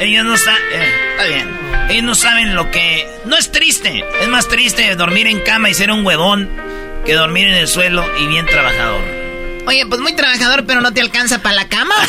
ellos 0.00 0.24
no 0.24 0.36
saben, 0.36 0.62
eh, 0.72 0.92
está 1.12 1.24
bien, 1.24 1.60
ellos 1.90 2.04
no 2.04 2.14
saben 2.14 2.54
lo 2.54 2.70
que, 2.70 3.06
no 3.26 3.36
es 3.36 3.50
triste, 3.50 4.04
es 4.20 4.28
más 4.28 4.48
triste 4.48 4.94
dormir 4.96 5.26
en 5.26 5.40
cama 5.40 5.70
y 5.70 5.74
ser 5.74 5.90
un 5.90 6.04
huevón 6.04 6.48
que 7.04 7.14
dormir 7.14 7.48
en 7.48 7.54
el 7.54 7.68
suelo 7.68 8.04
y 8.18 8.26
bien 8.26 8.46
trabajador. 8.46 9.02
Oye, 9.66 9.86
pues 9.86 10.00
muy 10.00 10.14
trabajador, 10.14 10.64
pero 10.66 10.80
no 10.80 10.92
te 10.92 11.00
alcanza 11.00 11.40
para 11.40 11.56
la 11.56 11.68
cama, 11.68 11.94
¿o 11.94 12.06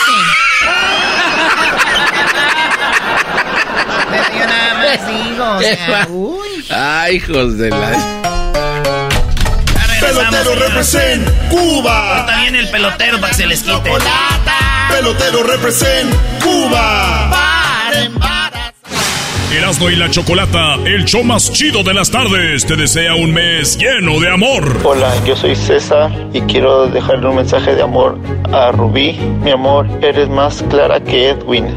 pero 4.12 4.24
yo 4.40 4.46
nada 4.46 4.74
más 4.76 5.08
digo, 5.08 5.52
o 5.52 5.62
sea, 5.62 6.08
uy. 6.10 6.66
Ay, 6.70 7.16
hijos 7.16 7.58
de 7.58 7.70
la... 7.70 8.35
Pelotero 10.06 10.56
represent 10.56 11.28
Cuba. 11.50 12.26
También 12.28 12.56
el 12.56 12.70
pelotero 12.70 13.20
para 13.20 13.30
que 13.32 13.38
se 13.38 13.48
les 13.48 13.64
quite. 13.64 13.90
Pelotero 14.90 15.44
represent 15.44 16.14
Cuba. 16.44 17.30
Erasmo 19.54 19.90
y 19.90 19.96
la 19.96 20.10
Chocolata, 20.10 20.76
el 20.86 21.06
show 21.06 21.24
más 21.24 21.52
chido 21.52 21.84
de 21.84 21.94
las 21.94 22.10
tardes, 22.10 22.66
te 22.66 22.76
desea 22.76 23.16
un 23.16 23.32
mes 23.32 23.78
lleno 23.78 24.20
de 24.20 24.30
amor. 24.30 24.80
Hola, 24.84 25.14
yo 25.24 25.36
soy 25.36 25.56
César 25.56 26.12
y 26.34 26.42
quiero 26.42 26.88
dejarle 26.88 27.30
un 27.30 27.38
mensaje 27.38 27.76
de 27.76 27.84
amor 27.84 28.18
a 28.52 28.72
Rubí. 28.72 29.14
Mi 29.44 29.52
amor, 29.52 29.88
eres 30.02 30.30
más 30.30 30.64
clara 30.70 31.00
que 31.00 31.30
Edwin, 31.30 31.68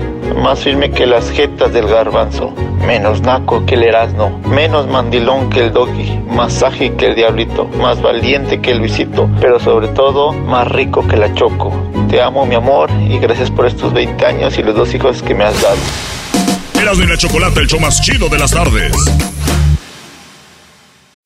más 0.43 0.61
firme 0.61 0.91
que 0.91 1.07
las 1.07 1.31
jetas 1.31 1.73
del 1.73 1.87
garbanzo, 1.87 2.55
menos 2.87 3.21
naco 3.21 3.65
que 3.67 3.75
el 3.75 3.85
Erasmo, 3.85 4.41
menos 4.47 4.89
mandilón 4.89 5.51
que 5.51 5.67
el 5.67 5.73
Doggy, 5.73 6.19
más 6.31 6.63
ágil 6.63 6.97
que 6.97 7.09
el 7.09 7.17
Diablito, 7.17 7.69
más 7.79 8.01
valiente 8.01 8.61
que 8.61 8.73
el 8.73 8.81
Visito, 8.81 9.29
pero 9.41 9.61
sobre 9.61 9.89
todo 9.89 10.33
más 10.33 10.67
rico 10.69 11.07
que 11.07 11.17
la 11.17 11.33
Choco. 11.35 11.73
Te 12.09 12.23
amo, 12.23 12.47
mi 12.47 12.55
amor, 12.55 12.91
y 13.09 13.19
gracias 13.19 13.51
por 13.51 13.67
estos 13.67 13.93
20 13.93 14.25
años 14.25 14.59
y 14.59 14.63
los 14.63 14.75
dos 14.75 14.95
hijos 14.95 15.23
que 15.23 15.35
me 15.35 15.45
has 15.45 15.61
dado. 15.63 15.77
Erasmo 16.81 17.05
y 17.05 17.07
la 17.09 17.17
Chocolata, 17.17 17.61
el 17.61 17.67
show 17.67 17.81
más 17.81 18.01
chido 18.01 18.29
de 18.29 18.39
las 18.39 18.53
tardes 18.53 18.93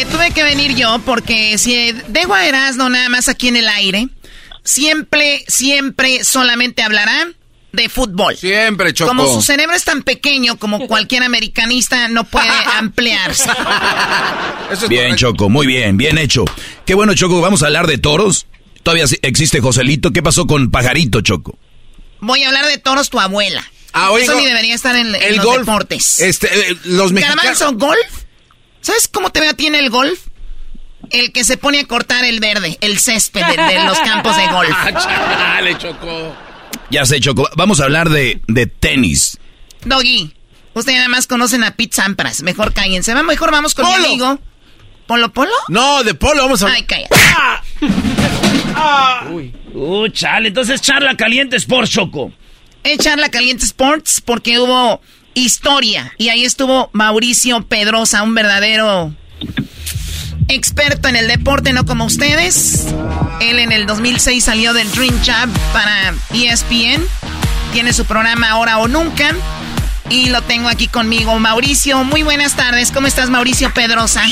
Eh, 0.00 0.06
tuve 0.10 0.30
que 0.30 0.42
venir 0.42 0.74
yo 0.74 0.98
porque 1.04 1.58
si 1.58 1.92
dejo 2.08 2.32
a 2.32 2.46
Erasmo 2.46 2.88
nada 2.88 3.10
más 3.10 3.28
aquí 3.28 3.48
en 3.48 3.56
el 3.56 3.68
aire, 3.68 4.08
siempre, 4.64 5.44
siempre 5.46 6.24
solamente 6.24 6.82
hablará 6.82 7.28
de 7.72 7.88
fútbol. 7.90 8.34
Siempre, 8.34 8.94
Choco. 8.94 9.10
Como 9.10 9.26
su 9.26 9.42
cerebro 9.42 9.76
es 9.76 9.84
tan 9.84 10.02
pequeño 10.02 10.56
como 10.58 10.86
cualquier 10.88 11.22
americanista, 11.22 12.08
no 12.08 12.24
puede 12.24 12.48
ampliarse. 12.78 13.50
bien, 14.88 15.16
Choco, 15.16 15.50
muy 15.50 15.66
bien, 15.66 15.98
bien 15.98 16.16
hecho. 16.16 16.46
Qué 16.86 16.94
bueno, 16.94 17.12
Choco, 17.14 17.42
vamos 17.42 17.62
a 17.62 17.66
hablar 17.66 17.86
de 17.86 17.98
toros. 17.98 18.46
Todavía 18.82 19.04
existe 19.20 19.60
Joselito. 19.60 20.12
¿Qué 20.12 20.22
pasó 20.22 20.46
con 20.46 20.70
Pajarito, 20.70 21.20
Choco? 21.20 21.58
Voy 22.20 22.42
a 22.42 22.48
hablar 22.48 22.64
de 22.64 22.78
toros 22.78 23.10
tu 23.10 23.20
abuela. 23.20 23.62
Ah, 23.92 24.10
Eso 24.18 24.34
ni 24.34 24.46
debería 24.46 24.74
estar 24.74 24.96
en, 24.96 25.14
el 25.14 25.36
los 25.36 25.44
golf, 25.44 25.58
deportes. 25.60 26.20
Este, 26.20 26.46
eh, 26.70 26.76
los 26.84 27.12
mexicanos. 27.12 27.44
Garbanzo, 27.44 27.72
golf. 27.74 28.29
¿Sabes 28.80 29.08
cómo 29.08 29.30
te 29.30 29.40
ve 29.40 29.48
a 29.48 29.54
ti 29.54 29.66
en 29.66 29.74
el 29.74 29.90
golf? 29.90 30.20
El 31.10 31.32
que 31.32 31.44
se 31.44 31.56
pone 31.56 31.80
a 31.80 31.84
cortar 31.86 32.24
el 32.24 32.40
verde, 32.40 32.78
el 32.80 32.98
césped 32.98 33.44
de, 33.44 33.56
de 33.62 33.84
los 33.84 33.98
campos 34.00 34.36
de 34.36 34.46
golf. 34.48 34.70
Ah, 34.72 34.92
chale, 35.56 35.76
Choco. 35.78 36.34
Ya 36.90 37.04
sé, 37.04 37.20
Choco. 37.20 37.48
Vamos 37.56 37.80
a 37.80 37.84
hablar 37.84 38.10
de, 38.10 38.40
de 38.46 38.66
tenis. 38.66 39.38
Doggy, 39.84 40.34
ustedes 40.74 40.98
nada 40.98 41.08
más 41.08 41.26
conocen 41.26 41.64
a 41.64 41.72
Pete 41.74 41.96
Sampras. 41.96 42.42
Mejor 42.42 42.72
cállense. 42.74 43.14
Va, 43.14 43.22
Mejor 43.22 43.50
vamos 43.50 43.74
con 43.74 43.86
mi 43.86 43.92
Polo. 43.92 44.04
amigo. 44.06 44.38
¿Polo 45.06 45.32
Polo? 45.32 45.50
No, 45.68 46.04
de 46.04 46.14
polo 46.14 46.42
vamos 46.42 46.62
a 46.62 46.68
Ay, 46.68 46.84
cállate. 46.84 47.16
Uh, 49.74 50.08
chale, 50.08 50.48
entonces 50.48 50.80
charla 50.80 51.16
caliente 51.16 51.56
Sports 51.56 51.90
Choco. 51.90 52.32
Echar 52.84 53.18
la 53.18 53.28
Caliente 53.28 53.64
Sports 53.64 54.22
porque 54.24 54.58
hubo 54.58 55.02
historia. 55.34 56.12
Y 56.18 56.28
ahí 56.28 56.44
estuvo 56.44 56.90
Mauricio 56.92 57.62
Pedrosa, 57.62 58.22
un 58.22 58.34
verdadero 58.34 59.12
experto 60.48 61.08
en 61.08 61.16
el 61.16 61.28
deporte, 61.28 61.72
no 61.72 61.84
como 61.84 62.04
ustedes. 62.04 62.92
Él 63.40 63.58
en 63.58 63.72
el 63.72 63.86
2006 63.86 64.44
salió 64.44 64.72
del 64.72 64.90
Dream 64.92 65.14
Job 65.24 65.50
para 65.72 66.14
ESPN. 66.34 67.02
Tiene 67.72 67.92
su 67.92 68.04
programa 68.04 68.50
Ahora 68.50 68.78
o 68.78 68.88
Nunca. 68.88 69.34
Y 70.10 70.28
lo 70.30 70.42
tengo 70.42 70.68
aquí 70.68 70.88
conmigo. 70.88 71.38
Mauricio, 71.38 72.02
muy 72.02 72.24
buenas 72.24 72.56
tardes. 72.56 72.90
¿Cómo 72.90 73.06
estás, 73.06 73.30
Mauricio 73.30 73.70
Pedrosa? 73.72 74.22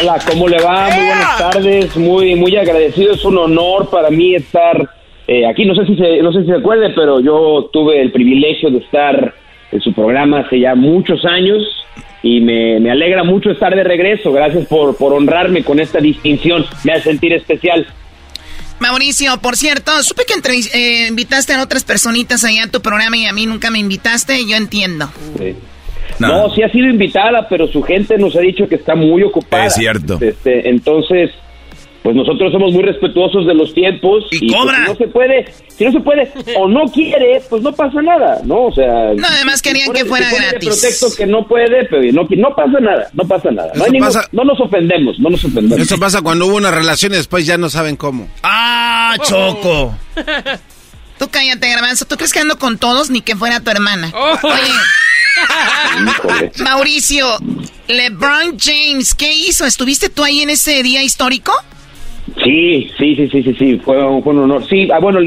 Hola, 0.00 0.16
¿cómo 0.30 0.46
le 0.46 0.62
va? 0.62 0.90
Muy 0.90 1.06
buenas 1.06 1.38
tardes, 1.38 1.96
muy 1.96 2.36
muy 2.36 2.56
agradecido, 2.56 3.14
es 3.14 3.24
un 3.24 3.36
honor 3.36 3.90
para 3.90 4.10
mí 4.10 4.36
estar 4.36 4.88
eh, 5.26 5.44
aquí. 5.44 5.64
No 5.64 5.74
sé 5.74 5.86
si 5.86 5.96
se, 5.96 6.22
no 6.22 6.32
sé 6.32 6.42
si 6.42 6.46
se 6.46 6.54
acuerde, 6.54 6.90
pero 6.94 7.18
yo 7.18 7.68
tuve 7.72 8.00
el 8.00 8.12
privilegio 8.12 8.70
de 8.70 8.78
estar 8.78 9.34
en 9.72 9.80
su 9.80 9.92
programa 9.92 10.40
hace 10.40 10.60
ya 10.60 10.74
muchos 10.74 11.24
años 11.24 11.62
y 12.22 12.40
me, 12.40 12.78
me 12.78 12.90
alegra 12.90 13.24
mucho 13.24 13.50
estar 13.50 13.74
de 13.74 13.82
regreso. 13.82 14.30
Gracias 14.32 14.66
por, 14.66 14.96
por 14.96 15.12
honrarme 15.12 15.64
con 15.64 15.80
esta 15.80 15.98
distinción, 15.98 16.64
me 16.84 16.92
hace 16.92 17.04
sentir 17.10 17.32
especial. 17.32 17.86
Mauricio, 18.80 19.36
por 19.40 19.56
cierto, 19.56 19.90
supe 20.02 20.24
que 20.26 20.34
entrevis- 20.34 20.70
eh, 20.74 21.06
invitaste 21.08 21.52
a 21.52 21.62
otras 21.62 21.84
personitas 21.84 22.44
allá 22.44 22.64
a 22.64 22.66
tu 22.66 22.80
programa 22.80 23.16
y 23.16 23.26
a 23.26 23.32
mí 23.32 23.46
nunca 23.46 23.70
me 23.70 23.78
invitaste. 23.78 24.44
Yo 24.46 24.56
entiendo. 24.56 25.08
Sí. 25.38 25.54
No. 26.18 26.52
sí 26.54 26.62
ha 26.62 26.68
sido 26.70 26.88
invitada, 26.88 27.48
pero 27.48 27.66
su 27.68 27.80
gente 27.82 28.18
nos 28.18 28.34
ha 28.36 28.40
dicho 28.40 28.68
que 28.68 28.74
está 28.74 28.94
muy 28.94 29.22
ocupada. 29.22 29.66
Es 29.66 29.74
cierto. 29.74 30.18
Este, 30.20 30.68
entonces, 30.68 31.30
pues 32.02 32.16
nosotros 32.16 32.52
somos 32.52 32.72
muy 32.72 32.82
respetuosos 32.82 33.46
de 33.46 33.54
los 33.54 33.72
tiempos. 33.74 34.24
Y, 34.32 34.48
pues, 34.48 34.60
cobra. 34.60 34.84
si 34.86 34.90
no 34.92 34.96
se 34.96 35.08
puede, 35.08 35.52
si 35.68 35.84
no 35.84 35.92
se 35.92 36.00
puede 36.00 36.32
o 36.56 36.68
no 36.68 36.84
quiere, 36.92 37.42
pues 37.48 37.62
no 37.62 37.72
pasa 37.72 38.02
nada, 38.02 38.40
¿no? 38.44 38.66
O 38.66 38.74
sea... 38.74 39.12
No, 39.14 39.26
además 39.28 39.62
querían 39.62 39.86
pone- 39.86 40.00
que 40.00 40.04
fuera 40.06 40.28
gratis. 40.30 40.68
pretexto 40.68 41.08
que 41.16 41.26
no 41.26 41.46
puede, 41.46 41.84
pero 41.86 42.02
no, 42.12 42.26
no 42.28 42.56
pasa 42.56 42.80
nada, 42.80 43.08
no 43.12 43.24
pasa 43.28 43.50
nada. 43.50 43.72
No, 43.74 43.86
ningún- 43.86 44.08
pasa- 44.08 44.28
no 44.32 44.44
nos 44.44 44.60
ofendemos, 44.60 45.18
no 45.18 45.30
nos 45.30 45.44
ofendemos. 45.44 45.78
Eso 45.78 45.98
pasa 45.98 46.22
cuando 46.22 46.46
hubo 46.46 46.56
una 46.56 46.70
relación 46.70 47.12
y 47.12 47.16
después 47.16 47.46
ya 47.46 47.56
no 47.56 47.70
saben 47.70 47.96
cómo. 47.96 48.28
¡Ah, 48.42 49.16
Choco! 49.24 49.94
Tú 51.18 51.28
cállate, 51.30 51.68
Garbanzo. 51.68 52.04
¿Tú 52.04 52.16
crees 52.16 52.32
que 52.32 52.40
ando 52.40 52.58
con 52.58 52.78
todos 52.78 53.10
ni 53.10 53.20
que 53.20 53.36
fuera 53.36 53.60
tu 53.60 53.70
hermana? 53.70 54.12
Oye, 54.42 56.50
Mauricio, 56.64 57.26
LeBron 57.88 58.58
James, 58.58 59.14
¿qué 59.14 59.32
hizo? 59.32 59.64
¿Estuviste 59.64 60.08
tú 60.08 60.24
ahí 60.24 60.40
en 60.40 60.50
ese 60.50 60.82
día 60.82 61.02
histórico? 61.02 61.52
Sí, 62.42 62.88
sí, 62.98 63.16
sí, 63.16 63.28
sí, 63.28 63.42
sí, 63.42 63.54
sí, 63.54 63.76
fue, 63.78 64.02
un- 64.04 64.22
honor. 64.38 64.64
Sí, 64.64 64.88
ah, 64.92 65.00
bueno, 65.00 65.20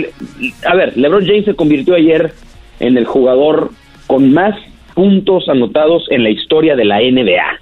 a 0.65 0.75
ver, 0.75 0.97
LeBron 0.97 1.25
James 1.25 1.45
se 1.45 1.53
convirtió 1.55 1.95
ayer 1.95 2.31
en 2.79 2.97
el 2.97 3.05
jugador 3.05 3.71
con 4.07 4.33
más 4.33 4.55
puntos 4.93 5.49
anotados 5.49 6.07
en 6.09 6.23
la 6.23 6.29
historia 6.29 6.75
de 6.75 6.85
la 6.85 7.01
NBA. 7.01 7.59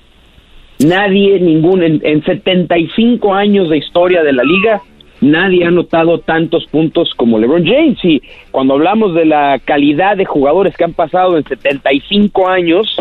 Nadie, 0.86 1.40
ningún, 1.40 1.84
en, 1.84 2.02
en 2.04 2.24
75 2.24 3.34
años 3.34 3.70
de 3.70 3.78
historia 3.78 4.24
de 4.24 4.34
la 4.34 4.44
liga, 4.44 4.82
nadie 5.22 5.66
ha 5.66 5.70
anotado 5.70 6.20
tantos 6.20 6.66
puntos 6.68 7.14
como 7.16 7.40
LeBron 7.40 7.66
James. 7.66 7.98
Y 8.04 8.22
cuando 8.52 8.76
hablamos 8.76 9.16
de 9.16 9.26
la 9.26 9.60
calidad 9.64 10.18
de 10.18 10.26
jugadores 10.26 10.76
que 10.78 10.84
han 10.84 10.94
pasado 10.94 11.38
en 11.38 11.44
75 11.44 12.48
años, 12.48 12.98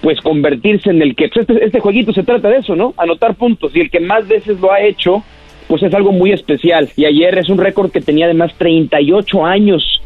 pues 0.00 0.20
convertirse 0.20 0.90
en 0.90 1.02
el 1.02 1.14
que 1.16 1.28
pues 1.28 1.48
este, 1.48 1.64
este 1.64 1.80
jueguito 1.80 2.12
se 2.12 2.22
trata 2.22 2.48
de 2.48 2.58
eso, 2.58 2.76
¿no? 2.76 2.94
Anotar 2.96 3.34
puntos 3.34 3.74
y 3.74 3.80
el 3.80 3.90
que 3.90 4.00
más 4.00 4.28
veces 4.28 4.60
lo 4.60 4.70
ha 4.70 4.80
hecho, 4.80 5.22
pues 5.74 5.82
es 5.82 5.94
algo 5.94 6.12
muy 6.12 6.30
especial. 6.30 6.88
Y 6.94 7.04
ayer 7.04 7.36
es 7.36 7.48
un 7.48 7.58
récord 7.58 7.90
que 7.90 8.00
tenía 8.00 8.26
además 8.26 8.52
38 8.58 9.44
años 9.44 10.00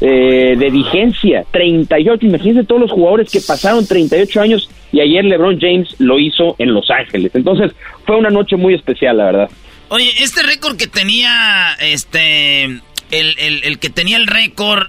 eh, 0.00 0.56
de 0.58 0.68
vigencia, 0.68 1.44
38. 1.52 2.26
Imagínense 2.26 2.66
todos 2.66 2.80
los 2.80 2.90
jugadores 2.90 3.30
que 3.30 3.40
pasaron 3.40 3.86
38 3.86 4.40
años 4.40 4.68
y 4.90 5.00
ayer 5.00 5.24
LeBron 5.24 5.60
James 5.60 5.94
lo 6.00 6.18
hizo 6.18 6.56
en 6.58 6.74
Los 6.74 6.90
Ángeles. 6.90 7.30
Entonces 7.36 7.70
fue 8.04 8.16
una 8.16 8.30
noche 8.30 8.56
muy 8.56 8.74
especial, 8.74 9.18
la 9.18 9.26
verdad. 9.26 9.50
Oye, 9.90 10.10
este 10.18 10.42
récord 10.42 10.76
que 10.76 10.88
tenía, 10.88 11.76
este, 11.80 12.64
el, 12.64 12.82
el, 13.12 13.62
el 13.62 13.78
que 13.78 13.90
tenía 13.90 14.16
el 14.16 14.26
récord 14.26 14.88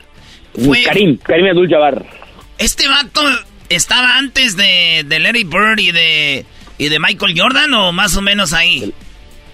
fue... 0.65 0.81
Karim, 0.81 1.17
Karim 1.17 1.45
Abdul-Jabbar. 1.45 2.07
¿Este 2.57 2.87
vato 2.87 3.21
estaba 3.69 4.17
antes 4.17 4.57
de, 4.57 5.03
de 5.05 5.19
Larry 5.19 5.43
Bird 5.43 5.77
y 5.77 5.91
de, 5.91 6.45
y 6.79 6.89
de 6.89 6.97
Michael 6.97 7.35
Jordan 7.37 7.71
o 7.75 7.91
más 7.91 8.17
o 8.17 8.23
menos 8.23 8.53
ahí? 8.53 8.91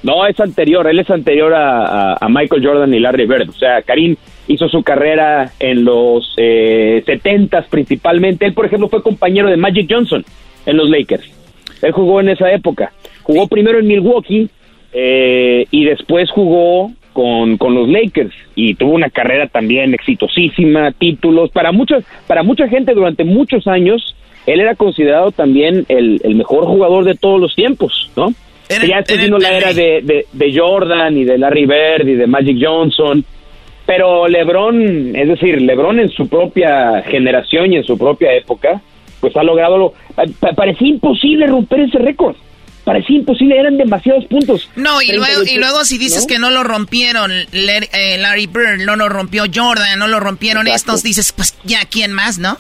No, 0.03 0.25
es 0.25 0.39
anterior, 0.39 0.87
él 0.87 0.99
es 0.99 1.09
anterior 1.09 1.53
a, 1.53 2.13
a- 2.13 2.17
a 2.21 2.29
Michael 2.29 2.65
Jordan 2.65 2.93
y 2.93 2.99
Larry 2.99 3.25
Bird. 3.25 3.49
O 3.49 3.53
sea, 3.53 3.81
Karim 3.81 4.15
hizo 4.47 4.69
su 4.69 4.81
carrera 4.81 5.51
en 5.59 5.83
los 5.83 6.33
eh, 6.37 7.03
70 7.05 7.63
principalmente. 7.69 8.45
Él, 8.45 8.53
por 8.53 8.65
ejemplo, 8.65 8.87
fue 8.89 9.03
compañero 9.03 9.49
de 9.49 9.57
Magic 9.57 9.87
Johnson 9.89 10.23
en 10.65 10.77
los 10.77 10.89
Lakers. 10.89 11.29
Él 11.81 11.91
jugó 11.91 12.19
en 12.21 12.29
esa 12.29 12.51
época. 12.51 12.91
Jugó 13.23 13.47
primero 13.47 13.79
en 13.79 13.87
Milwaukee 13.87 14.49
eh, 14.93 15.65
y 15.69 15.85
después 15.85 16.29
jugó 16.31 16.91
con, 17.13 17.57
con 17.57 17.75
los 17.75 17.87
Lakers 17.89 18.33
y 18.55 18.75
tuvo 18.75 18.91
una 18.93 19.09
carrera 19.09 19.47
también 19.47 19.93
exitosísima, 19.93 20.91
títulos. 20.93 21.51
Para, 21.51 21.71
para 22.27 22.43
mucha 22.43 22.67
gente 22.67 22.93
durante 22.93 23.23
muchos 23.23 23.67
años, 23.67 24.15
él 24.45 24.61
era 24.61 24.75
considerado 24.75 25.31
también 25.31 25.85
el, 25.89 26.21
el 26.23 26.35
mejor 26.35 26.65
jugador 26.65 27.03
de 27.03 27.15
todos 27.15 27.39
los 27.39 27.53
tiempos, 27.55 28.09
¿no? 28.15 28.33
Ya 28.69 29.01
vino 29.17 29.37
el 29.37 29.43
la 29.43 29.57
era 29.57 29.73
de, 29.73 30.01
de, 30.03 30.25
de 30.31 30.53
Jordan 30.57 31.17
y 31.17 31.23
de 31.25 31.37
Larry 31.37 31.65
Bird 31.65 32.07
y 32.07 32.13
de 32.15 32.27
Magic 32.27 32.57
Johnson. 32.61 33.25
Pero 33.85 34.27
LeBron, 34.27 35.15
es 35.15 35.27
decir, 35.27 35.61
LeBron 35.61 35.99
en 35.99 36.09
su 36.09 36.27
propia 36.29 37.01
generación 37.09 37.73
y 37.73 37.77
en 37.77 37.83
su 37.83 37.97
propia 37.97 38.33
época, 38.35 38.81
pues 39.19 39.35
ha 39.35 39.41
logrado 39.43 39.77
lo... 39.77 39.93
pa- 40.39 40.53
parecía 40.53 40.87
imposible 40.89 41.47
romper 41.47 41.79
ese 41.81 41.97
récord. 41.97 42.35
Parecía 42.83 43.17
imposible, 43.17 43.59
eran 43.59 43.77
demasiados 43.77 44.25
puntos. 44.25 44.69
No, 44.75 45.01
y 45.01 45.07
luego, 45.07 45.41
y 45.41 45.45
38, 45.57 45.59
luego 45.59 45.85
si 45.85 45.97
dices 45.97 46.21
¿no? 46.23 46.27
que 46.27 46.39
no 46.39 46.49
lo 46.51 46.63
rompieron 46.63 47.31
eh, 47.31 48.17
Larry 48.19 48.47
Bird, 48.47 48.79
no 48.85 48.95
lo 48.95 49.09
rompió 49.09 49.43
Jordan, 49.53 49.97
no 49.99 50.07
lo 50.07 50.19
rompieron 50.19 50.67
Exacto. 50.67 50.91
estos, 50.93 51.03
dices, 51.03 51.31
pues 51.33 51.55
ya, 51.65 51.79
¿quién 51.89 52.13
más, 52.13 52.37
no? 52.39 52.57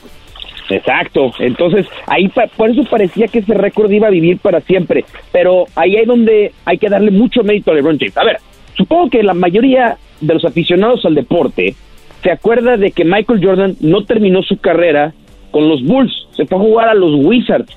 Exacto, 0.69 1.31
entonces 1.39 1.87
ahí 2.05 2.29
por 2.55 2.69
eso 2.69 2.83
parecía 2.83 3.27
que 3.27 3.39
ese 3.39 3.53
récord 3.55 3.91
iba 3.91 4.07
a 4.07 4.11
vivir 4.11 4.37
para 4.37 4.61
siempre, 4.61 5.03
pero 5.31 5.65
ahí 5.75 5.95
es 5.95 6.05
donde 6.07 6.51
hay 6.65 6.77
que 6.77 6.89
darle 6.89 7.11
mucho 7.11 7.43
mérito 7.43 7.71
a 7.71 7.73
LeBron 7.73 7.97
James. 7.97 8.17
A 8.17 8.23
ver, 8.23 8.37
supongo 8.77 9.09
que 9.09 9.23
la 9.23 9.33
mayoría 9.33 9.97
de 10.21 10.33
los 10.33 10.45
aficionados 10.45 11.03
al 11.05 11.15
deporte 11.15 11.75
se 12.21 12.31
acuerda 12.31 12.77
de 12.77 12.91
que 12.91 13.03
Michael 13.05 13.43
Jordan 13.43 13.75
no 13.81 14.03
terminó 14.03 14.43
su 14.43 14.57
carrera 14.59 15.13
con 15.51 15.67
los 15.67 15.83
Bulls, 15.83 16.27
se 16.35 16.45
fue 16.45 16.57
a 16.57 16.61
jugar 16.61 16.89
a 16.89 16.93
los 16.93 17.15
Wizards 17.15 17.75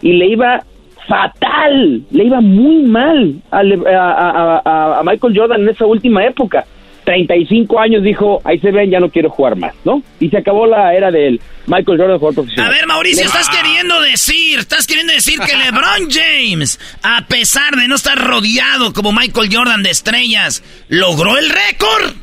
y 0.00 0.14
le 0.14 0.26
iba 0.26 0.64
fatal, 1.06 2.02
le 2.10 2.24
iba 2.24 2.40
muy 2.40 2.82
mal 2.82 3.34
a- 3.50 4.98
a 4.98 5.02
Michael 5.04 5.36
Jordan 5.36 5.62
en 5.62 5.68
esa 5.68 5.84
última 5.86 6.24
época. 6.24 6.64
35 7.04 7.80
años 7.80 8.02
dijo, 8.02 8.40
ahí 8.44 8.58
se 8.60 8.70
ven, 8.70 8.90
ya 8.90 9.00
no 9.00 9.08
quiero 9.10 9.28
jugar 9.30 9.56
más, 9.56 9.74
¿no? 9.84 10.02
Y 10.20 10.28
se 10.30 10.38
acabó 10.38 10.66
la 10.66 10.94
era 10.94 11.10
del 11.10 11.40
Michael 11.66 11.98
Jordan 11.98 12.18
jugador 12.18 12.32
A 12.32 12.34
profesional. 12.42 12.72
ver, 12.72 12.86
Mauricio, 12.86 13.24
estás 13.24 13.48
queriendo 13.48 14.00
decir, 14.00 14.58
estás 14.60 14.86
queriendo 14.86 15.12
decir 15.12 15.38
que 15.40 15.56
LeBron 15.56 16.08
James, 16.10 16.78
a 17.02 17.26
pesar 17.26 17.74
de 17.76 17.88
no 17.88 17.96
estar 17.96 18.16
rodeado 18.18 18.92
como 18.92 19.12
Michael 19.12 19.48
Jordan 19.54 19.82
de 19.82 19.90
estrellas, 19.90 20.62
logró 20.88 21.36
el 21.38 21.48
récord. 21.50 22.14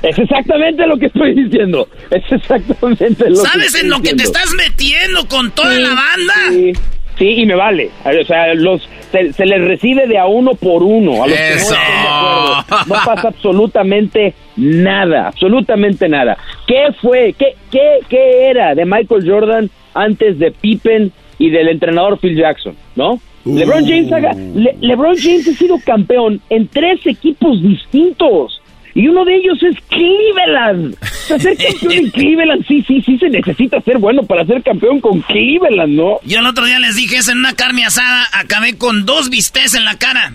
Es 0.03 0.19
exactamente 0.19 0.87
lo 0.87 0.97
que 0.99 1.07
estoy 1.07 1.35
diciendo. 1.35 1.89
Es 2.11 2.23
exactamente 2.31 3.29
lo 3.29 3.43
que 3.43 3.49
¿Sabes 3.49 3.67
estoy 3.67 3.81
en 3.83 3.91
lo 3.91 3.97
que 4.01 4.09
te 4.11 4.15
diciendo. 4.15 4.39
estás 4.39 4.55
metiendo 4.55 5.29
con 5.29 5.51
toda 5.51 5.75
Sí, 5.75 5.83
la 5.83 5.89
banda? 5.91 6.35
sí. 6.51 6.73
Sí, 7.19 7.29
y 7.29 7.47
me 7.47 7.55
vale. 7.55 7.91
O 8.05 8.25
sea, 8.25 8.55
los, 8.55 8.87
se, 9.11 9.47
les 9.47 9.61
recibe 9.63 10.07
de 10.07 10.19
a 10.19 10.27
uno 10.27 10.55
por 10.55 10.83
uno. 10.83 11.25
A 11.25 11.27
los 11.27 11.37
que 11.37 11.51
no, 11.51 11.57
estén 11.57 11.79
de 11.79 12.09
acuerdo. 12.09 12.65
no 12.87 12.95
pasa 13.05 13.29
absolutamente 13.29 14.35
nada, 14.57 15.29
absolutamente 15.29 16.09
nada. 16.09 16.37
¿Qué 16.67 16.89
fue? 17.01 17.35
¿Qué, 17.39 17.55
qué, 17.71 18.01
qué 18.09 18.51
era 18.51 18.75
de 18.75 18.85
Michael 18.85 19.29
Jordan 19.29 19.71
antes 19.95 20.39
de 20.39 20.51
Pippen 20.51 21.13
y 21.39 21.51
del 21.51 21.69
entrenador 21.69 22.19
Phil 22.19 22.37
Jackson? 22.37 22.77
¿No? 22.95 23.19
LeBron 23.47 23.87
James, 23.87 24.13
haga, 24.13 24.33
LeBron 24.81 25.17
James 25.17 25.47
ha 25.49 25.53
sido 25.53 25.77
campeón 25.85 26.41
en 26.51 26.67
tres 26.69 27.07
equipos 27.07 27.63
distintos. 27.63 28.61
Y 28.95 29.09
uno 29.09 29.25
de 29.25 29.37
ellos 29.37 29.63
es 29.63 29.77
Cleveland. 29.89 30.97
Para 31.29 31.41
ser 31.41 31.57
campeón 31.57 31.93
en 31.93 32.11
Cleveland, 32.11 32.67
sí, 32.67 32.85
sí, 32.87 33.03
sí 33.03 33.19
se 33.19 33.29
necesita 33.29 33.81
ser 33.81 33.99
bueno 33.99 34.23
para 34.23 34.45
ser 34.45 34.63
campeón 34.63 35.01
con 35.01 35.21
Cleveland, 35.23 35.95
¿no? 35.95 36.21
Yo 36.25 36.39
el 36.39 36.47
otro 36.47 36.65
día 36.65 36.79
les 36.79 36.97
dije 36.97 37.17
eso 37.17 37.33
en 37.33 37.39
una 37.39 37.55
carne 37.55 37.85
asada, 37.85 38.27
acabé 38.33 38.77
con 38.77 39.05
dos 39.07 39.31
bistecs 39.31 39.75
en 39.75 39.85
la 39.85 39.97
cara. 39.99 40.35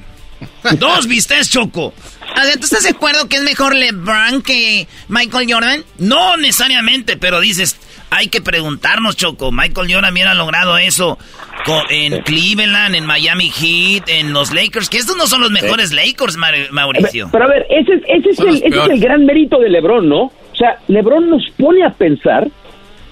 Dos 0.79 1.07
bistecs, 1.07 1.49
Choco. 1.49 1.93
A 2.35 2.45
ver, 2.45 2.57
¿tú 2.57 2.65
estás 2.65 2.83
de 2.83 2.89
acuerdo 2.89 3.27
que 3.27 3.37
es 3.37 3.43
mejor 3.43 3.75
LeBron 3.75 4.41
que 4.41 4.87
Michael 5.07 5.51
Jordan? 5.51 5.83
No 5.97 6.37
necesariamente, 6.37 7.17
pero 7.17 7.39
dices, 7.39 7.77
hay 8.09 8.27
que 8.27 8.41
preguntarnos, 8.41 9.15
Choco. 9.15 9.51
Michael 9.51 9.93
Jordan 9.93 10.13
hubiera 10.13 10.33
logrado 10.33 10.77
eso 10.77 11.17
en 11.89 12.21
Cleveland, 12.23 12.95
en 12.95 13.05
Miami 13.05 13.49
Heat, 13.49 14.09
en 14.09 14.33
los 14.33 14.53
Lakers, 14.53 14.89
que 14.89 14.97
estos 14.97 15.17
no 15.17 15.27
son 15.27 15.41
los 15.41 15.51
mejores 15.51 15.91
Lakers, 15.91 16.37
Mauricio. 16.37 17.29
Pero 17.31 17.45
a 17.45 17.47
ver, 17.47 17.65
ese, 17.69 18.01
es, 18.07 18.39
el, 18.39 18.99
gran 18.99 19.25
mérito 19.25 19.59
de 19.59 19.69
LeBron, 19.69 20.07
¿no? 20.07 20.31
O 20.61 20.63
sea, 20.63 20.77
LeBron 20.89 21.27
nos 21.27 21.49
pone 21.57 21.83
a 21.83 21.89
pensar 21.89 22.47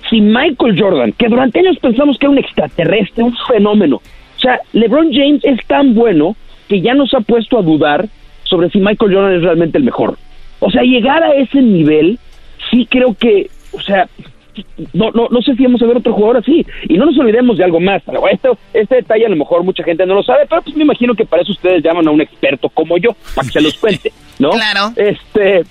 si 0.07 0.21
Michael 0.21 0.79
Jordan, 0.79 1.13
que 1.13 1.27
durante 1.27 1.57
años 1.57 1.79
pensamos 1.81 2.19
que 2.19 2.27
era 2.27 2.31
un 2.31 2.37
extraterrestre, 2.37 3.23
un 3.23 3.35
fenómeno, 3.47 3.95
o 3.95 4.39
sea, 4.39 4.61
LeBron 4.71 5.11
James 5.11 5.43
es 5.43 5.65
tan 5.65 5.95
bueno 5.95 6.35
que 6.67 6.79
ya 6.79 6.93
nos 6.93 7.11
ha 7.15 7.21
puesto 7.21 7.57
a 7.57 7.63
dudar 7.63 8.07
sobre 8.43 8.69
si 8.69 8.77
Michael 8.77 9.15
Jordan 9.15 9.33
es 9.33 9.41
realmente 9.41 9.79
el 9.79 9.83
mejor. 9.83 10.19
O 10.59 10.69
sea, 10.69 10.83
llegar 10.83 11.23
a 11.23 11.33
ese 11.33 11.59
nivel, 11.63 12.19
sí 12.69 12.85
creo 12.85 13.15
que, 13.15 13.49
o 13.71 13.81
sea, 13.81 14.07
no, 14.93 15.09
no, 15.09 15.27
no 15.31 15.41
sé 15.41 15.55
si 15.55 15.63
vamos 15.63 15.81
a 15.81 15.87
ver 15.87 15.97
otro 15.97 16.13
jugador 16.13 16.37
así. 16.37 16.63
Y 16.87 16.99
no 16.99 17.07
nos 17.07 17.17
olvidemos 17.17 17.57
de 17.57 17.63
algo 17.63 17.79
más. 17.79 18.03
Este, 18.31 18.49
este 18.73 18.95
detalle 18.97 19.25
a 19.25 19.29
lo 19.29 19.37
mejor 19.37 19.63
mucha 19.63 19.83
gente 19.83 20.05
no 20.05 20.13
lo 20.13 20.23
sabe, 20.23 20.45
pero 20.47 20.61
pues 20.61 20.75
me 20.75 20.83
imagino 20.83 21.15
que 21.15 21.25
para 21.25 21.41
eso 21.41 21.51
ustedes 21.51 21.83
llaman 21.83 22.07
a 22.07 22.11
un 22.11 22.21
experto 22.21 22.69
como 22.69 22.99
yo, 22.99 23.15
para 23.33 23.47
que 23.47 23.53
se 23.53 23.61
los 23.61 23.75
cuente, 23.79 24.13
¿no? 24.37 24.51
Claro. 24.51 24.93
Este, 24.95 25.63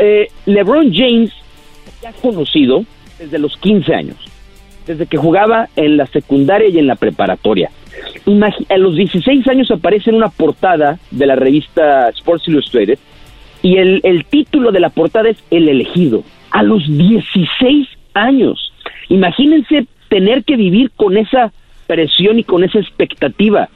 eh, 0.00 0.28
LeBron 0.46 0.92
James 0.92 1.30
ya 2.02 2.12
conocido 2.14 2.84
desde 3.18 3.38
los 3.38 3.56
15 3.58 3.94
años, 3.94 4.16
desde 4.86 5.06
que 5.06 5.18
jugaba 5.18 5.68
en 5.76 5.98
la 5.98 6.06
secundaria 6.06 6.68
y 6.68 6.78
en 6.78 6.86
la 6.86 6.96
preparatoria. 6.96 7.70
a 8.68 8.76
los 8.78 8.96
16 8.96 9.46
años 9.48 9.70
aparece 9.70 10.08
en 10.08 10.16
una 10.16 10.30
portada 10.30 10.98
de 11.10 11.26
la 11.26 11.36
revista 11.36 12.08
Sports 12.08 12.48
Illustrated 12.48 12.98
y 13.62 13.76
el, 13.76 14.00
el 14.04 14.24
título 14.24 14.72
de 14.72 14.80
la 14.80 14.88
portada 14.88 15.28
es 15.28 15.36
El 15.50 15.68
elegido. 15.68 16.24
A 16.50 16.62
los 16.62 16.82
16 16.88 17.88
años. 18.14 18.72
Imagínense 19.10 19.86
tener 20.08 20.44
que 20.44 20.56
vivir 20.56 20.90
con 20.96 21.18
esa 21.18 21.52
presión 21.86 22.38
y 22.38 22.44
con 22.44 22.64
esa 22.64 22.78
expectativa. 22.78 23.68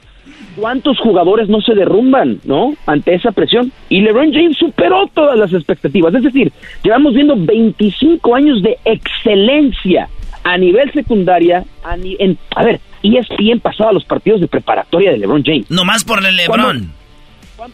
¿Cuántos 0.55 0.97
jugadores 0.99 1.49
no 1.49 1.59
se 1.61 1.73
derrumban, 1.73 2.39
no? 2.45 2.73
Ante 2.85 3.13
esa 3.13 3.31
presión. 3.31 3.71
Y 3.89 4.01
LeBron 4.01 4.33
James 4.33 4.57
superó 4.57 5.07
todas 5.13 5.37
las 5.37 5.51
expectativas. 5.53 6.13
Es 6.13 6.23
decir, 6.23 6.51
llevamos 6.83 7.13
viendo 7.13 7.35
25 7.35 8.35
años 8.35 8.61
de 8.61 8.77
excelencia 8.85 10.07
a 10.43 10.57
nivel 10.57 10.91
secundaria. 10.93 11.65
A, 11.83 11.95
en, 11.95 12.37
a 12.55 12.63
ver, 12.63 12.79
ESPN 13.03 13.59
pasaba 13.59 13.91
los 13.91 14.05
partidos 14.05 14.41
de 14.41 14.47
preparatoria 14.47 15.11
de 15.11 15.17
LeBron 15.17 15.43
James. 15.43 15.69
No 15.69 15.83
más 15.83 16.03
por 16.03 16.25
el 16.25 16.35
LeBron. 16.35 16.91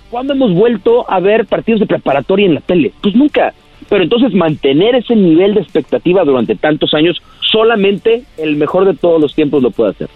¿Cuándo 0.09 0.33
hemos 0.33 0.53
vuelto 0.53 1.09
a 1.09 1.19
ver 1.19 1.45
partidos 1.45 1.81
de 1.81 1.87
preparatoria 1.87 2.45
en 2.45 2.55
la 2.55 2.61
tele? 2.61 2.91
Pues 3.01 3.15
nunca. 3.15 3.53
Pero 3.89 4.03
entonces 4.03 4.33
mantener 4.33 4.95
ese 4.95 5.15
nivel 5.15 5.53
de 5.53 5.61
expectativa 5.61 6.23
durante 6.23 6.55
tantos 6.55 6.93
años, 6.93 7.21
solamente 7.41 8.23
el 8.37 8.55
mejor 8.55 8.85
de 8.85 8.93
todos 8.93 9.19
los 9.19 9.35
tiempos 9.35 9.61
lo 9.61 9.71
puede 9.71 9.91
hacer. 9.91 10.09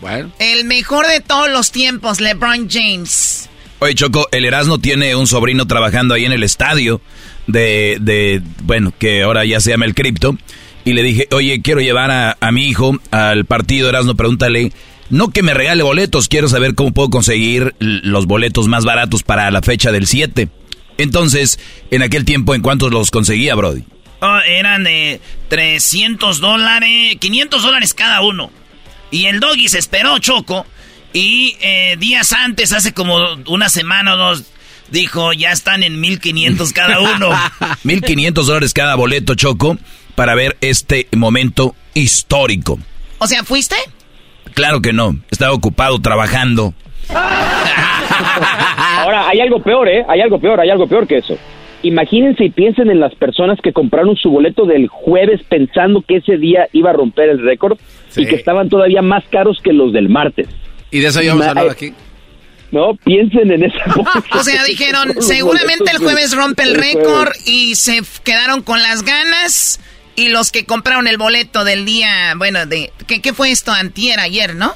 Bueno. 0.00 0.32
El 0.38 0.64
mejor 0.64 1.06
de 1.06 1.20
todos 1.20 1.50
los 1.50 1.72
tiempos, 1.72 2.20
LeBron 2.20 2.68
James. 2.70 3.48
Oye, 3.80 3.94
Choco, 3.94 4.26
el 4.32 4.44
Erasmo 4.44 4.78
tiene 4.78 5.14
un 5.14 5.26
sobrino 5.26 5.66
trabajando 5.66 6.14
ahí 6.14 6.24
en 6.24 6.32
el 6.32 6.42
estadio 6.42 7.00
de, 7.46 7.98
de 8.00 8.42
bueno, 8.62 8.92
que 8.98 9.22
ahora 9.22 9.44
ya 9.44 9.60
se 9.60 9.70
llama 9.70 9.84
el 9.84 9.94
cripto. 9.94 10.36
Y 10.84 10.94
le 10.94 11.02
dije, 11.02 11.28
oye, 11.32 11.60
quiero 11.62 11.80
llevar 11.80 12.10
a, 12.10 12.36
a 12.40 12.50
mi 12.50 12.66
hijo 12.66 12.98
al 13.10 13.44
partido 13.44 13.88
Erasmo, 13.88 14.14
pregúntale, 14.14 14.72
no 15.10 15.30
que 15.30 15.42
me 15.42 15.54
regale 15.54 15.82
boletos, 15.82 16.28
quiero 16.28 16.48
saber 16.48 16.74
cómo 16.74 16.92
puedo 16.92 17.10
conseguir 17.10 17.74
los 17.78 18.26
boletos 18.26 18.68
más 18.68 18.84
baratos 18.84 19.22
para 19.22 19.50
la 19.50 19.62
fecha 19.62 19.92
del 19.92 20.06
7. 20.06 20.48
Entonces, 20.98 21.58
en 21.90 22.02
aquel 22.02 22.24
tiempo, 22.24 22.54
¿en 22.54 22.62
cuántos 22.62 22.90
los 22.92 23.10
conseguía, 23.10 23.54
Brody? 23.54 23.84
Oh, 24.20 24.38
eran 24.46 24.82
de 24.82 25.20
300 25.48 26.40
dólares, 26.40 27.16
500 27.20 27.62
dólares 27.62 27.94
cada 27.94 28.20
uno. 28.20 28.50
Y 29.10 29.26
el 29.26 29.40
doggy 29.40 29.68
se 29.68 29.78
esperó, 29.78 30.18
Choco. 30.18 30.66
Y 31.12 31.56
eh, 31.60 31.96
días 31.98 32.32
antes, 32.32 32.72
hace 32.72 32.92
como 32.92 33.16
una 33.46 33.68
semana 33.68 34.14
o 34.14 34.16
dos, 34.16 34.44
dijo, 34.90 35.32
ya 35.32 35.52
están 35.52 35.82
en 35.82 36.00
1500 36.00 36.72
cada 36.72 37.00
uno. 37.00 37.30
1500 37.82 38.46
dólares 38.46 38.74
cada 38.74 38.94
boleto, 38.94 39.34
Choco, 39.34 39.78
para 40.14 40.34
ver 40.34 40.56
este 40.60 41.08
momento 41.16 41.74
histórico. 41.94 42.78
O 43.18 43.26
sea, 43.26 43.44
¿fuiste? 43.44 43.76
Claro 44.54 44.80
que 44.80 44.92
no, 44.92 45.18
estaba 45.30 45.52
ocupado 45.52 45.98
trabajando. 46.00 46.74
Ahora, 47.08 49.28
hay 49.28 49.40
algo 49.40 49.62
peor, 49.62 49.88
¿eh? 49.88 50.04
Hay 50.08 50.20
algo 50.20 50.40
peor, 50.40 50.60
hay 50.60 50.70
algo 50.70 50.86
peor 50.86 51.06
que 51.06 51.18
eso. 51.18 51.38
Imagínense 51.82 52.44
y 52.44 52.50
piensen 52.50 52.90
en 52.90 52.98
las 52.98 53.14
personas 53.14 53.58
que 53.62 53.72
compraron 53.72 54.16
su 54.16 54.30
boleto 54.30 54.66
del 54.66 54.88
jueves 54.88 55.40
pensando 55.48 56.02
que 56.02 56.16
ese 56.16 56.36
día 56.36 56.68
iba 56.72 56.90
a 56.90 56.92
romper 56.92 57.28
el 57.28 57.42
récord 57.42 57.78
y 58.16 58.26
que 58.26 58.34
estaban 58.34 58.68
todavía 58.68 59.00
más 59.00 59.24
caros 59.28 59.60
que 59.62 59.72
los 59.72 59.92
del 59.92 60.08
martes. 60.08 60.48
Y 60.90 61.00
de 61.00 61.08
eso 61.08 61.22
ya 61.22 61.30
vamos 61.30 61.46
a 61.46 61.50
hablar 61.50 61.70
aquí. 61.70 61.92
No, 62.70 62.94
piensen 62.96 63.50
en 63.50 63.64
esa. 63.64 63.78
o 64.32 64.42
sea, 64.42 64.64
dijeron, 64.64 65.14
seguramente 65.22 65.90
el 65.92 65.98
jueves 65.98 66.34
rompe 66.34 66.64
el 66.64 66.74
récord 66.74 67.30
y 67.46 67.76
se 67.76 68.02
quedaron 68.24 68.62
con 68.62 68.82
las 68.82 69.04
ganas. 69.04 69.80
Y 70.16 70.30
los 70.30 70.50
que 70.50 70.64
compraron 70.64 71.06
el 71.06 71.16
boleto 71.16 71.62
del 71.62 71.84
día, 71.84 72.34
bueno, 72.36 72.66
de 72.66 72.90
¿qué, 73.06 73.20
qué 73.20 73.32
fue 73.32 73.52
esto? 73.52 73.70
Antier, 73.70 74.18
ayer, 74.18 74.56
¿no? 74.56 74.74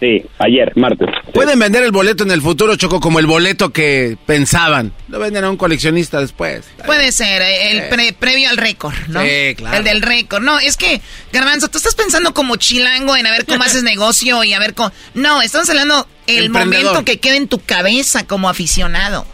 Sí, 0.00 0.24
ayer, 0.38 0.72
martes. 0.76 1.08
Pueden 1.34 1.58
vender 1.58 1.82
el 1.82 1.90
boleto 1.90 2.22
en 2.22 2.30
el 2.30 2.40
futuro, 2.40 2.76
Choco, 2.76 3.00
como 3.00 3.18
el 3.18 3.26
boleto 3.26 3.70
que 3.72 4.16
pensaban. 4.26 4.92
Lo 5.08 5.18
venden 5.18 5.42
a 5.42 5.50
un 5.50 5.56
coleccionista 5.56 6.20
después. 6.20 6.66
Puede 6.86 7.10
ser, 7.10 7.42
eh, 7.42 7.90
el 7.90 8.14
previo 8.14 8.48
al 8.48 8.56
récord, 8.56 8.94
¿no? 9.08 9.20
Sí, 9.22 9.56
claro. 9.56 9.78
El 9.78 9.84
del 9.84 10.02
récord. 10.02 10.42
No, 10.42 10.60
es 10.60 10.76
que, 10.76 11.00
Garbanzo, 11.32 11.68
tú 11.68 11.78
estás 11.78 11.96
pensando 11.96 12.32
como 12.32 12.54
chilango 12.56 13.16
en 13.16 13.26
a 13.26 13.32
ver 13.32 13.44
cómo 13.44 13.64
haces 13.64 13.82
negocio 13.82 14.44
y 14.44 14.52
a 14.52 14.60
ver 14.60 14.74
cómo... 14.74 14.92
No, 15.14 15.42
estamos 15.42 15.68
hablando 15.68 16.06
el 16.28 16.50
momento 16.50 17.04
que 17.04 17.18
queda 17.18 17.36
en 17.36 17.48
tu 17.48 17.58
cabeza 17.58 18.24
como 18.24 18.48
aficionado. 18.48 19.26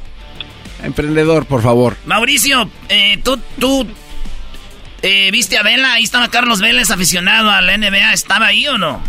Emprendedor, 0.83 1.45
por 1.45 1.63
favor. 1.63 1.97
Mauricio, 2.07 2.71
eh, 2.89 3.19
tú, 3.23 3.39
tú 3.59 3.87
eh, 5.03 5.31
viste 5.31 5.59
a 5.59 5.63
Vela, 5.63 5.95
ahí 5.95 6.05
estaba 6.05 6.31
Carlos 6.31 6.63
Vélez, 6.63 6.91
aficionado 6.91 7.51
a 7.51 7.61
la 7.61 7.77
NBA, 7.77 8.15
¿estaba 8.15 8.47
ahí 8.47 8.67
o 8.67 8.79
no? 8.79 9.03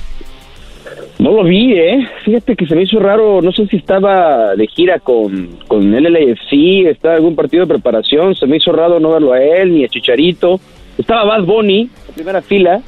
No 1.19 1.31
lo 1.31 1.43
vi, 1.43 1.73
¿eh? 1.73 2.07
Fíjate 2.23 2.55
que 2.55 2.65
se 2.65 2.75
me 2.75 2.83
hizo 2.83 2.99
raro, 2.99 3.41
no 3.41 3.51
sé 3.51 3.67
si 3.67 3.77
estaba 3.77 4.55
de 4.55 4.67
gira 4.67 4.99
con, 4.99 5.57
con 5.67 5.93
el 5.93 6.03
LAFC, 6.03 6.87
estaba 6.87 7.15
en 7.15 7.19
algún 7.19 7.35
partido 7.35 7.65
de 7.65 7.73
preparación, 7.73 8.35
se 8.35 8.47
me 8.47 8.57
hizo 8.57 8.71
raro 8.71 8.99
no 8.99 9.11
verlo 9.11 9.33
a 9.33 9.41
él, 9.41 9.73
ni 9.73 9.83
a 9.83 9.87
Chicharito. 9.87 10.59
Estaba 10.97 11.23
Bad 11.23 11.43
Bunny, 11.45 11.89
en 12.07 12.13
primera 12.13 12.41
fila, 12.41 12.81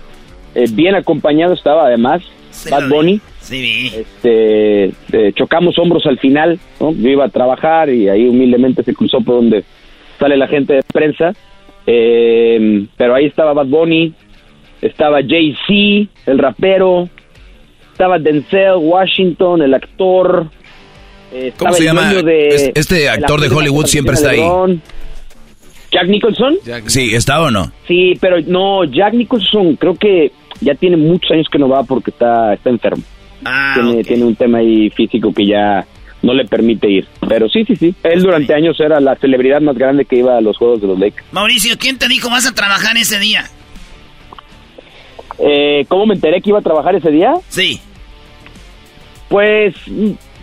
eh, 0.56 0.66
bien 0.72 0.96
acompañado 0.96 1.54
estaba 1.54 1.88
además, 1.88 2.22
Bad 2.70 2.90
Bunny. 2.90 3.22
Sí, 3.40 3.92
Este, 3.96 4.86
eh, 4.86 5.32
chocamos 5.34 5.78
hombros 5.80 6.06
al 6.06 6.20
final, 6.20 6.60
¿no? 6.82 6.92
Yo 6.92 7.10
iba 7.10 7.26
a 7.26 7.30
trabajar 7.30 7.90
y 7.90 8.10
ahí 8.10 8.28
humildemente 8.28 8.84
se 8.84 8.94
cruzó 8.94 9.22
por 9.22 9.36
donde 9.36 9.64
sale 10.20 10.36
la 10.36 10.48
gente 10.48 10.74
de 10.74 10.84
prensa. 10.84 11.34
Eh, 11.86 12.86
pero 12.98 13.16
ahí 13.16 13.26
estaba 13.26 13.54
Bad 13.54 13.68
Bunny, 13.68 14.14
estaba 14.82 15.20
Jay-Z, 15.26 16.12
el 16.26 16.38
rapero, 16.38 17.08
estaba 17.98 18.20
Denzel 18.20 18.76
Washington, 18.78 19.64
el 19.64 19.74
actor. 19.74 20.52
Eh, 21.34 21.52
¿Cómo 21.58 21.74
se 21.74 21.84
llama? 21.84 22.14
este 22.76 23.10
actor 23.10 23.42
de 23.42 23.48
Hollywood 23.48 23.88
siempre 23.88 24.14
está 24.14 24.30
ahí. 24.30 24.80
¿Jack 25.92 26.08
Nicholson? 26.08 26.58
Sí, 26.86 27.16
¿está 27.16 27.42
o 27.42 27.50
no? 27.50 27.72
Sí, 27.88 28.14
pero 28.22 28.40
no, 28.46 28.84
Jack 28.84 29.16
Nicholson 29.16 29.78
creo 29.78 29.96
que 29.96 30.32
ya 30.62 30.76
tiene 30.76 30.96
muchos 30.96 31.32
años 31.32 31.48
que 31.52 31.58
no 31.58 31.68
va 31.70 31.84
porque 31.84 32.12
está, 32.12 32.54
está 32.54 32.70
enfermo. 32.70 33.02
Ah, 33.44 33.74
tiene, 33.74 34.04
tiene 34.04 34.26
un 34.26 34.36
tema 34.36 34.60
ahí 34.60 34.92
físico 34.92 35.34
que 35.34 35.48
ya 35.48 35.84
no 36.22 36.34
le 36.36 36.46
permite 36.46 36.88
ir. 36.88 37.08
Pero 37.28 37.50
sí, 37.50 37.66
sí, 37.66 37.76
sí. 37.76 37.96
Él 38.04 38.22
durante 38.22 38.54
años 38.54 38.80
era 38.80 39.00
la 39.00 39.16
celebridad 39.16 39.60
más 39.62 39.76
grande 39.76 40.06
que 40.06 40.18
iba 40.18 40.38
a 40.38 40.42
los 40.42 40.56
Juegos 40.58 40.82
de 40.82 40.88
los 40.88 41.00
Lakers. 41.00 41.26
Mauricio, 41.32 41.78
¿quién 41.80 41.98
te 41.98 42.08
dijo 42.08 42.30
vas 42.30 42.46
a 42.46 42.54
trabajar 42.54 42.96
ese 42.98 43.18
día? 43.18 43.46
Eh, 45.40 45.86
¿cómo 45.88 46.06
me 46.06 46.16
enteré 46.16 46.42
que 46.42 46.50
iba 46.50 46.60
a 46.60 46.64
trabajar 46.64 46.96
ese 46.96 47.12
día? 47.12 47.34
Sí. 47.50 47.80
Pues 49.30 49.76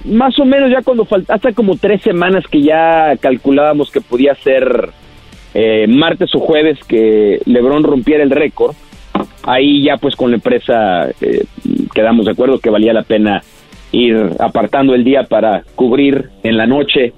más 0.05 0.39
o 0.39 0.45
menos 0.45 0.71
ya 0.71 0.83
cuando 0.83 1.05
falta, 1.05 1.35
hasta 1.35 1.53
como 1.53 1.77
tres 1.77 2.03
semanas 2.03 2.45
que 2.51 2.63
ya 2.63 3.17
calculábamos 3.21 3.91
que 3.91 4.01
podía 4.01 4.35
ser 4.35 4.91
eh, 5.55 5.87
martes 5.89 6.35
o 6.35 6.41
jueves 6.41 6.79
que 6.87 7.41
Lebron 7.47 7.83
rompiera 7.83 8.23
el 8.23 8.31
récord, 8.31 8.75
ahí 9.43 9.85
ya 9.85 9.97
pues 9.97 10.17
con 10.17 10.31
la 10.31 10.37
empresa 10.37 11.09
eh, 11.21 11.45
quedamos 11.95 12.27
de 12.27 12.33
acuerdo 12.33 12.59
que 12.59 12.71
valía 12.71 12.93
la 12.93 13.03
pena 13.03 13.43
ir 13.93 14.31
apartando 14.41 14.95
el 14.95 15.05
día 15.05 15.25
para 15.25 15.63
cubrir 15.75 16.31
en 16.43 16.57
la 16.57 16.67
noche 16.67 17.13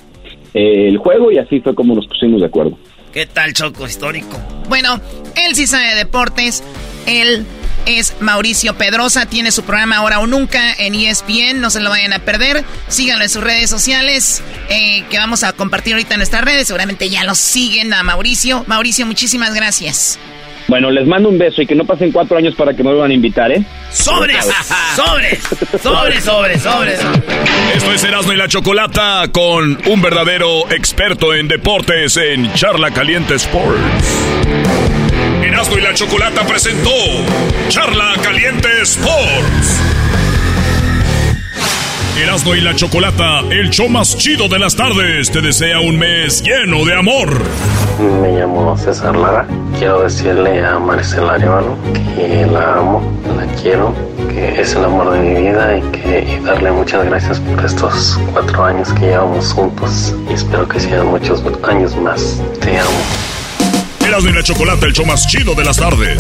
eh, 0.54 0.88
el 0.88 0.98
juego 0.98 1.32
y 1.32 1.38
así 1.38 1.60
fue 1.60 1.74
como 1.74 1.94
nos 1.94 2.06
pusimos 2.06 2.40
de 2.40 2.46
acuerdo. 2.46 2.78
¿Qué 3.12 3.26
tal, 3.26 3.54
Choco 3.54 3.86
Histórico? 3.86 4.38
Bueno, 4.68 5.00
él 5.36 5.54
sí 5.54 5.66
sabe 5.66 5.88
de 5.88 5.94
deportes. 5.96 6.62
Él 7.06 7.46
es 7.86 8.14
Mauricio 8.20 8.74
Pedrosa. 8.74 9.26
Tiene 9.26 9.52
su 9.52 9.62
programa 9.62 9.96
Ahora 9.96 10.20
o 10.20 10.26
Nunca 10.26 10.74
en 10.78 10.94
ESPN. 10.94 11.60
No 11.60 11.70
se 11.70 11.80
lo 11.80 11.90
vayan 11.90 12.12
a 12.12 12.18
perder. 12.18 12.64
Síganlo 12.88 13.24
en 13.24 13.30
sus 13.30 13.42
redes 13.42 13.70
sociales 13.70 14.42
eh, 14.68 15.04
que 15.10 15.18
vamos 15.18 15.44
a 15.44 15.52
compartir 15.52 15.94
ahorita 15.94 16.14
en 16.14 16.18
nuestras 16.18 16.44
redes. 16.44 16.66
Seguramente 16.66 17.08
ya 17.08 17.24
lo 17.24 17.34
siguen 17.34 17.94
a 17.94 18.02
Mauricio. 18.02 18.64
Mauricio, 18.66 19.06
muchísimas 19.06 19.54
gracias. 19.54 20.18
Bueno, 20.68 20.90
les 20.90 21.06
mando 21.06 21.28
un 21.28 21.38
beso 21.38 21.62
y 21.62 21.66
que 21.66 21.76
no 21.76 21.84
pasen 21.84 22.10
cuatro 22.10 22.36
años 22.36 22.54
para 22.56 22.74
que 22.74 22.82
me 22.82 22.90
vuelvan 22.90 23.12
a 23.12 23.14
invitar, 23.14 23.52
¿eh? 23.52 23.62
¡Sobres! 23.92 24.44
¡Sobres! 24.96 25.38
¡Sobres, 25.80 26.24
sobres, 26.24 26.62
sobres! 26.62 27.00
Esto 27.74 27.92
es 27.92 28.02
Erasmo 28.02 28.32
y 28.32 28.36
la 28.36 28.48
Chocolata 28.48 29.28
con 29.30 29.78
un 29.86 30.02
verdadero 30.02 30.68
experto 30.72 31.34
en 31.34 31.46
deportes 31.46 32.16
en 32.16 32.52
Charla 32.54 32.90
Caliente 32.90 33.36
Sports. 33.36 35.05
Erasmo 35.42 35.78
y 35.78 35.80
la 35.80 35.94
Chocolata 35.94 36.46
presentó 36.46 36.90
Charla 37.68 38.14
Caliente 38.22 38.68
Sports. 38.82 39.80
Erasmo 42.22 42.54
y 42.54 42.62
la 42.62 42.74
Chocolata, 42.74 43.40
el 43.50 43.70
show 43.70 43.88
más 43.88 44.16
chido 44.16 44.48
de 44.48 44.58
las 44.58 44.74
tardes, 44.74 45.30
te 45.30 45.42
desea 45.42 45.80
un 45.80 45.98
mes 45.98 46.42
lleno 46.42 46.84
de 46.84 46.94
amor. 46.94 47.42
Me 48.22 48.38
llamo 48.38 48.76
César 48.76 49.14
Lara. 49.14 49.46
Quiero 49.78 50.02
decirle 50.02 50.64
a 50.64 50.78
Maricela 50.78 51.34
Arevalo 51.34 51.76
que 52.14 52.46
la 52.46 52.78
amo, 52.78 53.02
la 53.36 53.46
quiero, 53.60 53.94
que 54.30 54.60
es 54.60 54.74
el 54.74 54.84
amor 54.84 55.12
de 55.12 55.20
mi 55.20 55.40
vida 55.42 55.76
y, 55.76 55.82
que, 55.90 56.40
darle 56.44 56.70
muchas 56.72 57.04
gracias 57.04 57.38
por 57.40 57.64
estos 57.64 58.18
cuatro 58.32 58.64
años 58.64 58.92
que 58.94 59.06
llevamos 59.06 59.52
juntos. 59.52 60.14
Y 60.30 60.32
espero 60.32 60.66
que 60.66 60.80
sean 60.80 61.06
muchos 61.08 61.42
años 61.64 61.94
más. 61.96 62.40
Te 62.60 62.78
amo. 62.78 63.25
Erasmo 64.06 64.30
y 64.30 64.32
la 64.34 64.42
Chocolata, 64.42 64.86
el 64.86 64.92
show 64.92 65.04
más 65.04 65.26
chido 65.26 65.54
de 65.54 65.64
las 65.64 65.76
tardes. 65.78 66.16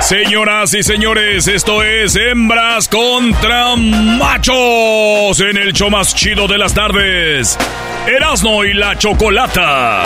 Señoras 0.00 0.72
y 0.74 0.84
señores, 0.84 1.48
esto 1.48 1.82
es 1.82 2.14
Hembras 2.14 2.86
contra 2.86 3.74
Machos 3.74 5.40
en 5.40 5.56
el 5.56 5.72
show 5.72 5.90
más 5.90 6.14
chido 6.14 6.46
de 6.46 6.58
las 6.58 6.72
tardes. 6.74 7.58
Erasmo 8.06 8.64
y 8.64 8.72
la 8.72 8.96
Chocolata. 8.96 10.04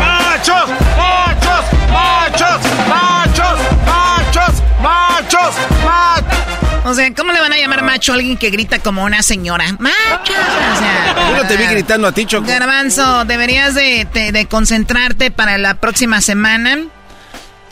¡Machos! 0.00 0.70
¡Machos! 0.96 1.64
¡Machos! 1.92 2.60
¡Machos! 2.88 3.58
¡Machos! 3.84 4.62
¡Machos! 4.80 5.54
¡Machos! 5.84 6.45
O 6.88 6.94
sea, 6.94 7.12
¿cómo 7.14 7.32
le 7.32 7.40
van 7.40 7.52
a 7.52 7.58
llamar 7.58 7.82
macho 7.82 8.12
a 8.12 8.14
alguien 8.14 8.36
que 8.36 8.50
grita 8.50 8.78
como 8.78 9.02
una 9.04 9.20
señora? 9.22 9.72
¡Macho! 9.80 10.32
O 10.32 10.78
sea, 10.78 11.30
Yo 11.30 11.42
no 11.42 11.48
te 11.48 11.56
vi 11.56 11.64
gritando 11.66 12.06
a 12.06 12.12
ti, 12.12 12.26
Choco. 12.26 12.46
Garbanzo, 12.46 13.24
deberías 13.24 13.74
de, 13.74 14.06
de- 14.14 14.30
de 14.30 14.46
concentrarte 14.46 15.30
para 15.32 15.58
la 15.58 15.74
próxima 15.80 16.20
semana. 16.20 16.78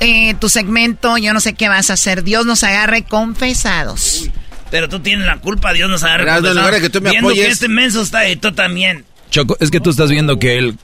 Eh, 0.01 0.35
tu 0.41 0.49
segmento, 0.49 1.17
yo 1.19 1.33
no 1.33 1.39
sé 1.41 1.55
qué 1.55 1.69
vas 1.69 1.91
a 1.91 1.93
hacer. 1.93 2.25
Dios 2.25 2.45
nos 2.45 2.65
agarre 2.65 3.05
confesados. 3.05 4.29
Pero 4.71 4.89
tú 4.89 4.99
tienes 4.99 5.27
la 5.27 5.37
culpa, 5.39 5.73
Dios 5.73 5.89
nos 5.89 6.03
en 6.03 6.19
lugar 6.27 6.75
de 6.75 6.81
que 6.81 6.91
tú 6.91 7.01
me 7.01 7.11
Viendo 7.11 7.29
apoyes. 7.29 7.47
que 7.47 7.53
este 7.53 7.69
menso 7.69 8.03
está 8.03 8.19
ahí, 8.21 8.35
tú 8.35 8.51
también. 8.53 9.05
Choco, 9.31 9.57
es 9.61 9.71
que 9.71 9.79
tú 9.79 9.91
estás 9.91 10.11
viendo 10.11 10.39
que 10.41 10.59
él, 10.59 10.77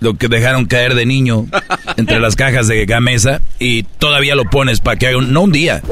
lo 0.00 0.14
que 0.14 0.28
dejaron 0.28 0.64
caer 0.66 0.94
de 0.94 1.06
niño 1.06 1.46
entre 1.96 2.18
las 2.20 2.36
cajas 2.36 2.66
de 2.68 2.84
gamesa 2.86 3.40
y 3.58 3.82
todavía 3.84 4.34
lo 4.34 4.44
pones 4.44 4.80
para 4.80 4.96
que 4.96 5.06
haga 5.08 5.18
un, 5.18 5.32
no 5.32 5.42
un 5.42 5.52
día, 5.52 5.82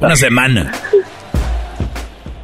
una 0.00 0.16
semana. 0.16 0.72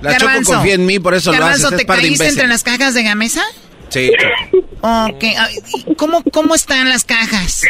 La 0.01 0.17
Choco 0.17 0.33
confía 0.45 0.75
en 0.75 0.87
mí, 0.87 0.99
por 0.99 1.15
eso 1.15 1.31
lo 1.33 1.39
Garbanzo, 1.39 1.69
haces. 1.69 1.79
¿te 1.79 1.87
caíste 1.87 2.29
entre 2.29 2.47
las 2.49 2.63
cajas 2.65 2.95
de 2.95 3.05
Gamesa? 3.05 3.43
Sí. 3.89 4.11
Ok. 4.81 5.25
ah, 5.37 5.49
¿y 5.87 5.95
¿Cómo, 5.95 6.23
¿Cómo 6.33 6.55
están 6.55 6.89
las 6.89 7.05
cajas? 7.05 7.63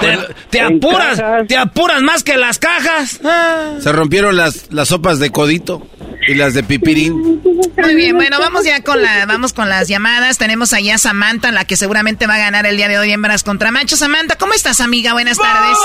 Te, 0.00 0.18
te 0.50 0.60
apuras, 0.60 1.20
te 1.48 1.56
apuras 1.56 2.02
más 2.02 2.22
que 2.22 2.36
las 2.36 2.58
cajas. 2.58 3.18
Ah. 3.24 3.72
Se 3.80 3.90
rompieron 3.90 4.36
las, 4.36 4.70
las 4.70 4.88
sopas 4.88 5.18
de 5.18 5.30
codito 5.30 5.84
y 6.28 6.34
las 6.34 6.52
de 6.54 6.62
pipirín. 6.62 7.40
Muy 7.76 7.94
bien, 7.94 8.14
bueno, 8.14 8.38
vamos 8.38 8.64
ya 8.64 8.82
con 8.82 9.00
la, 9.00 9.24
vamos 9.26 9.52
con 9.54 9.68
las 9.68 9.88
llamadas. 9.88 10.36
Tenemos 10.36 10.72
allá 10.74 10.96
a 10.96 10.98
Samantha, 10.98 11.50
la 11.52 11.64
que 11.64 11.76
seguramente 11.76 12.26
va 12.26 12.34
a 12.34 12.38
ganar 12.38 12.66
el 12.66 12.76
día 12.76 12.88
de 12.88 12.98
hoy 12.98 13.10
hembras 13.10 13.42
contra 13.42 13.70
machos. 13.70 14.00
Samantha, 14.00 14.36
¿cómo 14.36 14.52
estás, 14.52 14.80
amiga? 14.80 15.14
Buenas 15.14 15.38
tardes. 15.38 15.78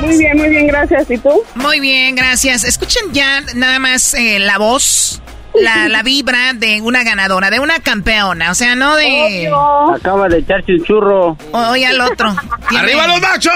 Muy 0.00 0.18
bien, 0.18 0.36
muy 0.36 0.48
bien, 0.48 0.66
gracias. 0.68 1.10
¿Y 1.10 1.18
tú? 1.18 1.42
Muy 1.56 1.80
bien, 1.80 2.14
gracias. 2.14 2.62
Escuchen 2.62 3.12
ya 3.12 3.40
nada 3.54 3.80
más 3.80 4.14
eh, 4.14 4.38
la 4.38 4.58
voz, 4.58 5.20
la, 5.60 5.88
la 5.88 6.02
vibra 6.02 6.52
de 6.54 6.80
una 6.80 7.04
ganadora, 7.04 7.50
de 7.50 7.60
una 7.60 7.78
campeona. 7.80 8.50
O 8.50 8.54
sea, 8.54 8.74
no 8.74 8.96
de... 8.96 9.50
Acaba 9.94 10.28
de 10.28 10.38
echarse 10.38 10.72
un 10.72 10.84
churro. 10.84 11.36
O- 11.52 11.68
Oye 11.70 11.86
al 11.86 12.00
otro. 12.00 12.34
Tiene- 12.68 12.84
¡Arriba 12.84 13.06
los 13.06 13.20
machos! 13.20 13.52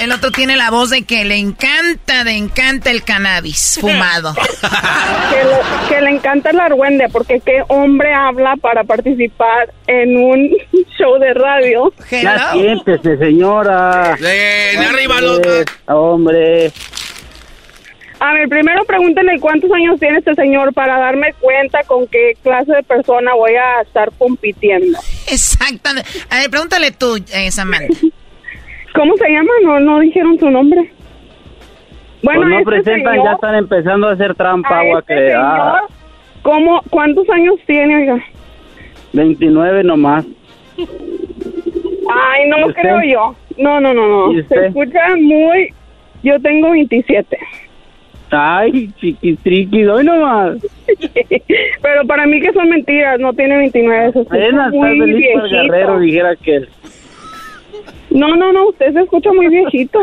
El 0.00 0.12
otro 0.12 0.30
tiene 0.30 0.56
la 0.56 0.70
voz 0.70 0.90
de 0.90 1.02
que 1.04 1.24
le 1.24 1.36
encanta, 1.36 2.24
le 2.24 2.36
encanta 2.36 2.90
el 2.90 3.02
cannabis 3.04 3.78
fumado. 3.80 4.34
Que 5.30 5.44
le, 5.44 5.88
que 5.88 6.00
le 6.02 6.10
encanta 6.10 6.50
el 6.50 6.60
argüende, 6.60 7.08
porque 7.10 7.40
qué 7.44 7.62
hombre 7.68 8.12
habla 8.14 8.54
para 8.60 8.84
participar 8.84 9.72
en 9.86 10.16
un 10.16 10.48
show 10.98 11.18
de 11.18 11.34
radio. 11.34 11.92
Ya 12.10 12.52
siéntese, 12.52 13.16
señora. 13.18 14.12
Arriba 14.14 15.20
los 15.20 15.40
Eh, 15.40 15.64
Hombre. 15.86 16.72
A 18.26 18.32
ver, 18.32 18.48
primero 18.48 18.82
pregúntenle 18.86 19.38
cuántos 19.38 19.70
años 19.70 20.00
tiene 20.00 20.16
este 20.16 20.34
señor 20.34 20.72
para 20.72 20.98
darme 20.98 21.34
cuenta 21.40 21.82
con 21.86 22.06
qué 22.06 22.32
clase 22.42 22.72
de 22.72 22.82
persona 22.82 23.34
voy 23.34 23.52
a 23.52 23.82
estar 23.82 24.10
compitiendo. 24.16 24.98
Exactamente. 25.30 26.08
A 26.30 26.38
ver, 26.38 26.48
pregúntale 26.48 26.90
tú, 26.90 27.16
eh, 27.34 27.50
Samantha. 27.50 27.88
¿Cómo 28.94 29.14
se 29.18 29.28
llama? 29.28 29.50
No, 29.62 29.78
no 29.78 30.00
dijeron 30.00 30.38
su 30.38 30.48
nombre. 30.48 30.90
Bueno, 32.22 32.40
Pues 32.40 32.48
no 32.48 32.58
este 32.60 32.70
presentan, 32.70 33.12
señor- 33.12 33.26
ya 33.26 33.32
están 33.34 33.54
empezando 33.56 34.08
a 34.08 34.12
hacer 34.12 34.34
trampa, 34.36 34.78
agua 34.80 35.00
este 35.00 35.14
que 35.14 35.34
ah, 35.36 35.82
¿cómo, 36.40 36.80
¿Cuántos 36.88 37.28
años 37.28 37.56
tiene, 37.66 37.94
oiga? 37.96 38.24
29 39.12 39.84
nomás. 39.84 40.24
Ay, 40.78 42.48
no 42.48 42.56
¿Y 42.56 42.60
lo 42.62 42.72
creo 42.72 43.02
yo. 43.02 43.34
No, 43.58 43.80
no, 43.80 43.92
no, 43.92 44.08
no. 44.08 44.32
¿Y 44.32 44.42
Se 44.44 44.66
escucha 44.68 45.14
muy... 45.20 45.68
Yo 46.22 46.40
tengo 46.40 46.70
27. 46.70 47.38
Ay, 48.34 48.90
chiquitriqui, 49.00 49.84
hoy 49.86 50.04
nomás. 50.04 50.58
Pero 51.82 52.06
para 52.06 52.26
mí 52.26 52.40
que 52.40 52.52
son 52.52 52.68
mentiras, 52.68 53.18
no 53.20 53.32
tiene 53.32 53.56
29. 53.58 54.12
Se 54.12 54.20
escucha 54.20 54.36
Apenas 54.36 54.66
está 54.66 54.86
muy 54.86 54.98
feliz 54.98 55.26
por. 55.34 55.48
Guerrero, 55.50 56.00
dijera 56.00 56.36
que 56.36 56.56
él. 56.56 56.68
No, 58.10 58.36
no, 58.36 58.52
no, 58.52 58.68
usted 58.68 58.92
se 58.92 59.00
escucha 59.00 59.32
muy 59.32 59.48
viejito. 59.48 59.98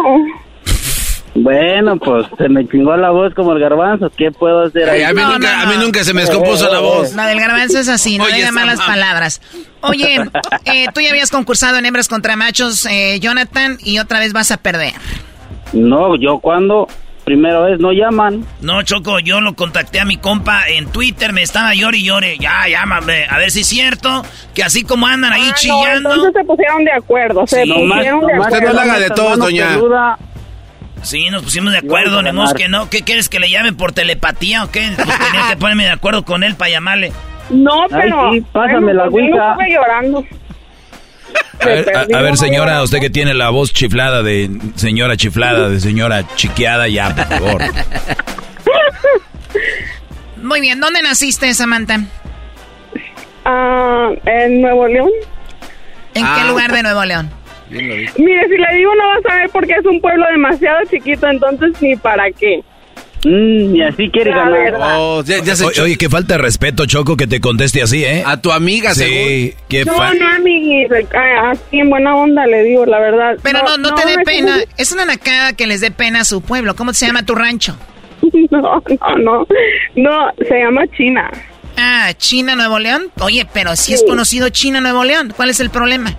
Bueno, 1.34 1.96
pues 1.98 2.26
se 2.38 2.50
me 2.50 2.68
chingó 2.68 2.98
la 2.98 3.10
voz 3.10 3.34
como 3.34 3.54
el 3.54 3.60
garbanzo. 3.60 4.10
¿Qué 4.18 4.32
puedo 4.32 4.64
hacer 4.64 4.90
ahí? 4.90 5.02
Ay, 5.02 5.04
a, 5.04 5.14
mí 5.14 5.22
No, 5.22 5.34
nunca, 5.34 5.56
no, 5.56 5.62
a 5.62 5.66
mí 5.74 5.76
nunca 5.82 6.04
se 6.04 6.14
me 6.14 6.22
descompuso 6.22 6.70
la 6.70 6.80
voz. 6.80 7.16
La 7.16 7.28
del 7.28 7.40
garbanzo 7.40 7.80
es 7.80 7.88
así, 7.88 8.18
no 8.18 8.26
Oye, 8.26 8.36
diga 8.36 8.52
malas 8.52 8.82
palabras. 8.82 9.42
Oye, 9.82 10.18
eh, 10.66 10.88
tú 10.94 11.00
ya 11.00 11.12
habías 11.12 11.32
concursado 11.32 11.78
en 11.78 11.86
hembras 11.86 12.10
contra 12.10 12.36
machos, 12.36 12.86
eh, 12.86 13.20
Jonathan, 13.22 13.78
y 13.84 14.00
otra 14.00 14.20
vez 14.20 14.34
vas 14.34 14.52
a 14.52 14.58
perder. 14.58 14.94
No, 15.72 16.18
yo 16.18 16.40
cuando 16.40 16.88
primera 17.36 17.60
vez 17.62 17.80
no 17.80 17.92
llaman. 17.94 18.46
No, 18.62 18.82
Choco, 18.84 19.20
yo 19.20 19.40
lo 19.42 19.54
contacté 19.56 20.00
a 20.00 20.06
mi 20.06 20.18
compa 20.18 20.68
en 20.68 20.88
Twitter, 20.92 21.32
me 21.34 21.42
estaba 21.42 21.74
llore 21.74 21.98
y 22.00 22.04
llore. 22.04 22.38
Ya, 22.38 22.68
llámame. 22.70 23.26
A 23.30 23.38
ver 23.38 23.52
si 23.52 23.62
es 23.62 23.68
cierto 23.68 24.24
que 24.54 24.64
así 24.64 24.84
como 24.84 25.08
andan 25.08 25.32
ahí 25.32 25.44
Ah, 25.46 25.50
no, 25.50 25.56
chillando. 25.56 26.10
entonces 26.14 26.34
se 26.36 26.44
pusieron 26.44 26.84
de 26.84 26.92
acuerdo. 26.92 27.48
Se 27.48 27.64
Sí. 27.64 27.72
pusieron 27.72 28.20
de 28.22 28.40
Usted 28.40 28.56
acuerdo. 28.58 28.68
no 28.68 28.74
la 28.74 28.82
haga 28.82 29.00
de 29.00 29.10
todos, 29.12 29.38
doña. 29.40 29.78
Sí, 31.04 31.30
nos 31.32 31.42
pusimos 31.44 31.72
de 31.72 31.80
acuerdo, 31.80 32.22
ni 32.22 32.32
que 32.54 32.68
no. 32.68 32.90
¿Qué 32.90 33.02
quieres 33.04 33.28
que 33.30 33.40
le 33.40 33.50
llame 33.50 33.74
por 33.74 33.92
telepatía 33.92 34.64
o 34.64 34.72
qué? 34.72 34.90
Pues 34.96 35.08
tenía 35.08 35.50
que 35.50 35.58
ponerme 35.58 35.86
de 35.86 35.92
acuerdo 35.92 36.24
con 36.26 36.44
él 36.44 36.56
para 36.56 36.70
llamarle. 36.70 37.12
No, 37.50 37.84
Ay, 37.84 37.90
pero... 37.92 38.32
sí, 38.34 38.42
pásame 38.52 38.94
la 38.94 39.06
yo 39.06 39.10
no 39.12 39.68
llorando. 39.68 40.26
A 41.60 41.66
ver, 41.66 41.96
a- 41.96 42.18
a 42.18 42.22
ver, 42.22 42.38
señora, 42.38 42.82
usted 42.82 43.00
que 43.00 43.10
tiene 43.10 43.34
la 43.34 43.50
voz 43.50 43.72
chiflada 43.74 44.24
de 44.24 44.50
señora 44.76 45.16
chiflada, 45.18 45.70
de 45.70 45.80
señora 45.80 46.26
chiqueada, 46.36 46.88
ya, 46.88 47.14
por 47.16 47.26
favor. 47.26 47.62
Muy 50.38 50.60
bien, 50.62 50.80
¿dónde 50.80 51.02
naciste, 51.02 51.54
Samantha? 51.54 52.00
Ah, 53.46 54.10
en 54.26 54.62
Nuevo 54.62 54.88
León. 54.88 55.10
¿En 56.16 56.26
Ah. 56.26 56.36
qué 56.40 56.48
lugar 56.50 56.72
de 56.72 56.84
Nuevo 56.84 57.06
León? 57.06 57.30
Mire, 57.70 58.08
si 58.18 58.58
le 58.58 58.76
digo 58.78 58.92
no 58.96 59.08
va 59.08 59.16
a 59.16 59.22
saber 59.30 59.50
porque 59.54 59.74
es 59.74 59.86
un 59.86 60.02
pueblo 60.02 60.26
demasiado 60.32 60.80
chiquito, 60.90 61.28
entonces 61.28 61.72
ni 61.82 61.96
para 61.96 62.30
qué. 62.32 62.62
Mm, 63.24 63.76
y 63.76 63.82
así 63.84 64.10
quiere 64.10 64.32
La 64.32 64.38
ganar. 64.38 64.52
verdad. 64.64 64.96
Oh, 65.00 65.24
ya, 65.24 65.44
ya 65.44 65.56
se 65.56 65.66
Oye, 65.66 65.82
oye, 65.82 65.98
qué 65.98 66.10
falta 66.10 66.34
de 66.36 66.38
respeto, 66.42 66.86
Choco, 66.88 67.16
que 67.16 67.28
te 67.28 67.40
conteste 67.40 67.82
así, 67.84 68.04
¿eh? 68.04 68.24
A 68.26 68.42
tu 68.42 68.52
amiga, 68.52 68.96
Sí, 68.96 69.54
qué 69.70 69.86
No, 69.86 69.94
fa- 69.96 70.14
no, 70.14 70.28
amiguis, 70.28 70.88
así 71.44 71.80
en 71.80 71.90
buena 71.90 72.16
onda 72.16 72.48
le 72.48 72.64
digo, 72.64 72.86
la 72.86 73.00
verdad. 73.00 73.38
Pero 73.44 73.60
no, 73.64 73.78
no, 73.78 73.94
te 73.94 74.08
dé 74.08 74.18
me- 74.18 74.24
pena. 74.24 74.58
Es 74.78 74.92
una 74.92 75.06
nacada 75.06 75.54
que 75.54 75.68
les 75.68 75.82
dé 75.82 75.92
pena 75.92 76.22
a 76.22 76.26
su 76.26 76.42
pueblo. 76.42 76.76
¿Cómo 76.76 76.94
se 76.94 77.06
llama 77.06 77.24
tu 77.26 77.36
rancho? 77.36 77.76
No, 78.52 78.62
no, 78.62 79.16
no. 79.18 79.48
No, 79.96 80.32
se 80.48 80.60
llama 80.60 80.84
China. 80.96 81.30
Ah, 81.78 82.12
China, 82.18 82.56
Nuevo 82.56 82.80
León. 82.80 83.04
Oye, 83.20 83.48
pero 83.54 83.76
si 83.76 83.94
es 83.94 84.02
Sí. 84.02 84.06
conocido 84.06 84.50
China, 84.50 84.80
Nuevo 84.82 85.04
León. 85.04 85.34
¿Cuál 85.36 85.50
es 85.50 85.60
el 85.60 85.70
problema? 85.70 86.16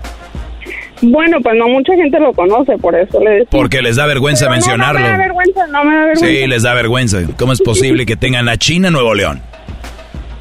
Bueno, 1.03 1.39
pues 1.43 1.55
no 1.57 1.69
mucha 1.69 1.95
gente 1.95 2.19
lo 2.21 2.33
conoce, 2.33 2.79
por 2.79 2.95
eso 2.95 3.21
le 3.21 3.31
decía. 3.31 3.49
Porque 3.51 3.83
les 3.83 3.97
da 3.97 4.07
vergüenza 4.07 4.47
Pero 4.49 4.55
No, 4.57 4.61
no 4.61 4.67
me 4.67 4.73
da 4.73 4.77
mencionarlo. 4.79 5.19
vergüenza, 5.19 5.67
no 5.67 5.85
me 5.85 5.95
da 5.95 6.01
vergüenza. 6.07 6.27
Sí, 6.27 6.47
les 6.47 6.63
da 6.63 6.75
vergüenza. 6.75 7.19
¿Cómo 7.39 7.53
es 7.53 7.61
posible 7.61 8.07
que 8.07 8.17
tengan 8.17 8.49
a 8.49 8.57
China 8.57 8.91
Nuevo 8.91 9.15
León? 9.15 9.43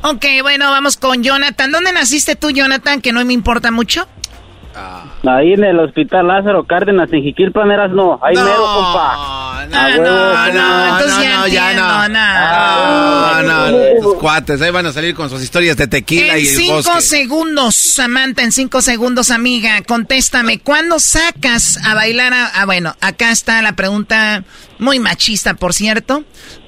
Ok, 0.03 0.25
bueno, 0.41 0.69
vamos 0.71 0.97
con 0.97 1.23
Jonathan. 1.23 1.71
¿Dónde 1.71 1.91
naciste 1.93 2.35
tú, 2.35 2.49
Jonathan? 2.51 3.01
Que 3.01 3.11
no 3.11 3.23
me 3.25 3.33
importa 3.33 3.69
mucho. 3.71 4.07
Ahí 4.73 5.53
en 5.53 5.63
el 5.63 5.79
hospital 5.79 6.27
Lázaro 6.27 6.65
Cárdenas, 6.65 7.11
en 7.11 7.21
Jiquilpan, 7.23 7.69
eras 7.71 7.91
no. 7.91 8.19
Ahí 8.23 8.35
No, 8.35 8.43
mero, 8.43 8.57
compa. 8.63 9.15
No, 9.69 9.77
Ah, 9.77 9.89
no, 9.91 10.03
compa. 10.03 10.49
no, 10.51 10.87
entonces 10.97 11.23
ya 11.23 11.37
no, 11.37 11.47
ya 11.47 11.71
entiendo, 11.71 11.87
no. 11.93 12.09
no. 12.09 12.19
Ah, 12.19 13.41
no, 13.45 14.01
tus 14.01 14.15
cuates, 14.15 14.61
ahí 14.61 14.71
van 14.71 14.85
a 14.85 14.91
salir 14.93 15.13
con 15.15 15.29
sus 15.29 15.41
historias 15.41 15.77
de 15.77 15.87
tequila 15.87 16.33
En 16.35 16.39
y 16.43 16.47
el 16.47 16.55
cinco 16.55 16.73
bosque. 16.83 17.01
segundos, 17.01 17.75
Samantha, 17.75 18.43
en 18.43 18.51
cinco 18.51 18.81
segundos, 18.81 19.29
amiga, 19.31 19.81
contéstame. 19.87 20.59
¿Cuándo 20.59 20.99
sacas 20.99 21.77
a 21.85 21.93
bailar 21.93 22.33
a... 22.33 22.47
Ah, 22.47 22.65
bueno, 22.65 22.95
acá 23.01 23.31
está 23.31 23.61
la 23.61 23.73
pregunta 23.75 24.43
muy 24.79 24.99
machista, 24.99 25.53
por 25.53 25.73
cierto. 25.73 26.23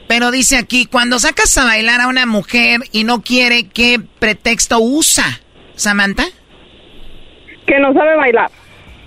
Pero 0.08 0.32
dice 0.32 0.58
aquí, 0.58 0.86
cuando 0.86 1.18
sacas 1.20 1.58
a 1.58 1.64
bailar 1.64 2.02
a 2.02 2.08
una 2.08 2.26
mujer 2.26 2.82
y 2.92 3.04
no 3.06 3.22
quiere, 3.22 3.68
¿qué 3.68 4.00
pretexto 4.20 4.80
usa? 4.80 5.40
Samantha. 5.76 6.26
Que 7.68 7.80
no 7.80 7.94
sabe 7.94 8.16
bailar. 8.18 8.50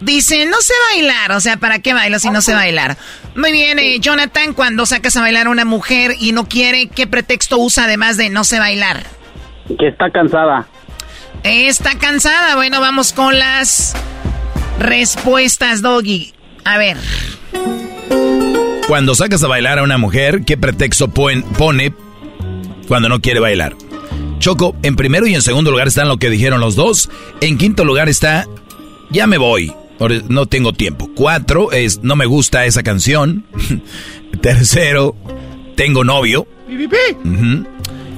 Dice, 0.01 0.45
no 0.47 0.61
sé 0.61 0.74
bailar, 0.93 1.33
o 1.33 1.41
sea, 1.41 1.57
¿para 1.57 1.78
qué 1.78 1.95
bailo 1.95 2.19
si 2.19 2.28
no 2.31 2.43
sé 2.43 2.53
bailar? 2.53 2.99
Muy 3.35 3.51
bien, 3.51 3.78
eh, 3.78 3.99
Jonathan, 3.99 4.53
cuando 4.53 4.85
sacas 4.85 5.16
a 5.16 5.23
bailar 5.23 5.47
a 5.47 5.51
una 5.51 5.65
mujer 5.65 6.12
y 6.20 6.33
no 6.33 6.47
quiere, 6.49 6.89
¿qué 6.89 7.07
pretexto 7.07 7.57
usa 7.59 7.85
además 7.85 8.16
de 8.19 8.28
no 8.28 8.45
sé 8.45 8.59
bailar? 8.59 9.05
Que 9.78 9.89
está 9.89 10.11
cansada. 10.11 10.66
Está 11.43 11.97
cansada. 11.99 12.57
Bueno, 12.57 12.81
vamos 12.81 13.12
con 13.15 13.39
las 13.39 13.95
respuestas, 14.78 15.81
Doggy. 15.81 16.35
A 16.65 16.77
ver. 16.77 16.97
Cuando 18.89 19.15
sacas 19.15 19.43
a 19.43 19.49
bailar 19.49 19.78
a 19.78 19.83
una 19.83 19.99
mujer, 19.99 20.43
¿qué 20.47 20.57
pretexto 20.57 21.09
pon- 21.09 21.43
pone 21.57 21.93
cuando 22.87 23.09
no 23.09 23.20
quiere 23.20 23.41
bailar? 23.41 23.74
Choco, 24.38 24.76
en 24.82 24.96
primero 24.96 25.26
y 25.26 25.34
en 25.34 25.42
segundo 25.42 25.70
lugar 25.70 25.88
están 25.88 26.08
lo 26.08 26.18
que 26.18 26.30
dijeron 26.30 26.60
los 26.60 26.76
dos. 26.76 27.10
En 27.40 27.58
quinto 27.58 27.84
lugar 27.84 28.08
está, 28.08 28.46
ya 29.10 29.26
me 29.26 29.38
voy, 29.38 29.72
no 30.28 30.46
tengo 30.46 30.72
tiempo. 30.72 31.10
Cuatro 31.14 31.72
es, 31.72 32.02
no 32.02 32.16
me 32.16 32.26
gusta 32.26 32.66
esa 32.66 32.82
canción. 32.82 33.44
Tercero, 34.40 35.16
tengo 35.74 36.04
novio. 36.04 36.46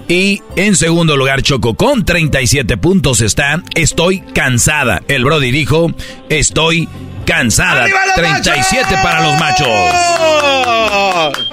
Y 0.08 0.40
en 0.56 0.74
segundo 0.74 1.16
lugar, 1.16 1.42
Choco, 1.42 1.74
con 1.74 2.04
37 2.04 2.78
puntos 2.78 3.20
está, 3.20 3.62
estoy 3.74 4.20
cansada. 4.20 5.02
El 5.06 5.24
Brody 5.24 5.50
dijo, 5.50 5.92
estoy 6.30 6.88
cansada. 7.26 7.86
37 8.16 8.94
para 9.02 9.22
los 9.22 9.38
machos. 9.38 9.68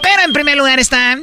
Pero 0.02 0.24
en 0.24 0.34
primer 0.34 0.58
lugar 0.58 0.80
está... 0.80 1.20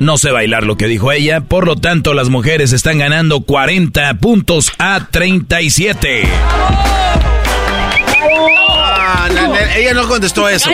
No 0.00 0.18
sé 0.18 0.30
bailar 0.32 0.64
lo 0.64 0.76
que 0.76 0.86
dijo 0.86 1.12
ella, 1.12 1.40
por 1.40 1.66
lo 1.66 1.76
tanto 1.76 2.14
las 2.14 2.28
mujeres 2.28 2.72
están 2.72 2.98
ganando 2.98 3.40
40 3.40 4.14
puntos 4.14 4.72
a 4.78 5.08
37. 5.10 6.24
Ah, 8.68 9.28
ella 9.76 9.94
no 9.94 10.06
contestó 10.08 10.48
eso. 10.48 10.70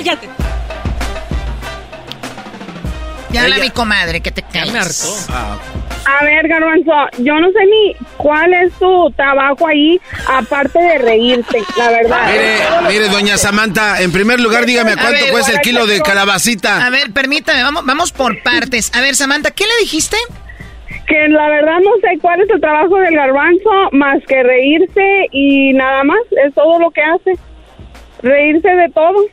Ya 3.33 3.43
habla 3.43 3.59
mi 3.59 3.71
comadre, 3.71 4.21
que 4.21 4.31
te 4.31 4.43
calles. 4.43 5.29
A 5.31 6.25
ver, 6.25 6.49
Garbanzo, 6.49 6.93
yo 7.19 7.39
no 7.39 7.49
sé 7.53 7.59
ni 7.67 7.95
cuál 8.17 8.53
es 8.55 8.73
tu 8.75 9.11
trabajo 9.13 9.67
ahí, 9.67 10.01
aparte 10.27 10.79
de 10.79 10.99
reírte, 10.99 11.63
la 11.77 11.91
verdad. 11.91 12.27
Mire, 12.33 12.59
mire, 12.89 13.09
doña 13.09 13.37
Samantha, 13.37 14.01
en 14.01 14.11
primer 14.11 14.41
lugar, 14.41 14.67
dígame 14.67 14.93
A 14.93 14.95
cuánto 14.95 15.25
ver, 15.25 15.31
cuesta 15.31 15.53
el 15.53 15.61
kilo 15.61 15.87
de 15.87 16.01
calabacita. 16.01 16.85
A 16.85 16.91
ver, 16.91 17.13
permítame, 17.13 17.63
vamos, 17.63 17.85
vamos 17.85 18.13
por 18.13 18.43
partes. 18.43 18.91
A 18.95 19.01
ver, 19.01 19.15
Samantha, 19.15 19.51
¿qué 19.51 19.65
le 19.65 19.83
dijiste? 19.83 20.17
Que 21.07 21.29
la 21.29 21.49
verdad 21.49 21.79
no 21.83 21.91
sé 22.01 22.19
cuál 22.21 22.41
es 22.41 22.51
el 22.51 22.61
trabajo 22.61 22.97
del 22.97 23.15
garbanzo, 23.15 23.71
más 23.93 24.19
que 24.27 24.43
reírse 24.43 25.27
y 25.33 25.73
nada 25.75 26.03
más, 26.05 26.21
es 26.45 26.55
todo 26.55 26.79
lo 26.79 26.91
que 26.91 27.03
hace. 27.03 27.39
Reírse 28.23 28.69
de 28.69 28.89
todo. 28.91 29.25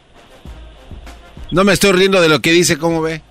No 1.52 1.64
me 1.64 1.74
estoy 1.74 1.94
riendo 1.94 2.22
de 2.22 2.30
lo 2.30 2.42
que 2.42 2.52
dice, 2.52 2.78
¿cómo 2.78 3.02
ve? 3.02 3.22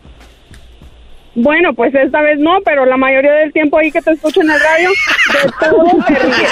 Bueno, 1.37 1.75
pues 1.75 1.95
esta 1.95 2.23
vez 2.23 2.39
no, 2.39 2.61
pero 2.65 2.87
la 2.87 2.97
mayoría 2.97 3.33
del 3.33 3.53
tiempo 3.53 3.79
ahí 3.79 3.93
que 3.93 4.01
te 4.01 4.13
escucho 4.13 4.41
en 4.41 4.51
el 4.51 4.59
radio, 4.59 4.89
de 4.89 5.53
todo 5.61 6.05
te 6.07 6.15
ríes. 6.15 6.51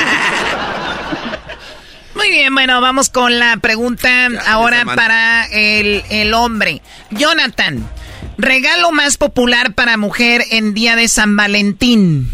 Muy 2.15 2.29
bien, 2.29 2.55
bueno, 2.55 2.81
vamos 2.83 3.09
con 3.09 3.39
la 3.39 3.57
pregunta 3.57 4.29
ahora 4.47 4.85
para 4.85 5.47
el, 5.47 6.03
el 6.11 6.35
hombre. 6.35 6.83
Jonathan, 7.11 7.89
regalo 8.37 8.93
más 8.93 9.17
popular 9.17 9.73
para 9.75 9.97
mujer 9.97 10.43
en 10.51 10.75
día 10.75 10.97
de 10.97 11.09
San 11.09 11.35
Valentín. 11.35 12.29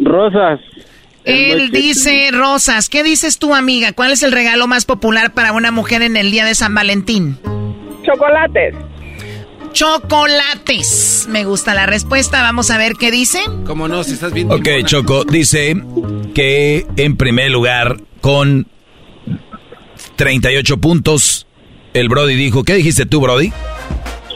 Rosas. 0.00 0.58
Él 1.24 1.70
dice 1.70 2.30
rosas. 2.32 2.88
¿Qué 2.88 3.04
dices 3.04 3.38
tú, 3.38 3.54
amiga? 3.54 3.92
¿Cuál 3.92 4.12
es 4.12 4.24
el 4.24 4.32
regalo 4.32 4.66
más 4.66 4.84
popular 4.84 5.32
para 5.32 5.52
una 5.52 5.70
mujer 5.70 6.02
en 6.02 6.16
el 6.16 6.30
día 6.32 6.44
de 6.44 6.54
San 6.54 6.74
Valentín? 6.74 7.38
Chocolates. 8.04 8.74
Chocolates. 9.76 11.26
Me 11.28 11.44
gusta 11.44 11.74
la 11.74 11.84
respuesta. 11.84 12.40
Vamos 12.40 12.70
a 12.70 12.78
ver 12.78 12.94
qué 12.94 13.10
dice. 13.10 13.40
¿Cómo 13.66 13.88
no? 13.88 14.04
Si 14.04 14.14
estás 14.14 14.32
viendo. 14.32 14.54
Ok, 14.54 14.66
Choco, 14.86 15.24
dice 15.24 15.76
que 16.34 16.86
en 16.96 17.18
primer 17.18 17.50
lugar 17.50 17.98
con 18.22 18.66
38 20.16 20.78
puntos, 20.78 21.46
el 21.92 22.08
Brody 22.08 22.36
dijo, 22.36 22.64
¿qué 22.64 22.72
dijiste 22.72 23.04
tú, 23.04 23.20
Brody? 23.20 23.52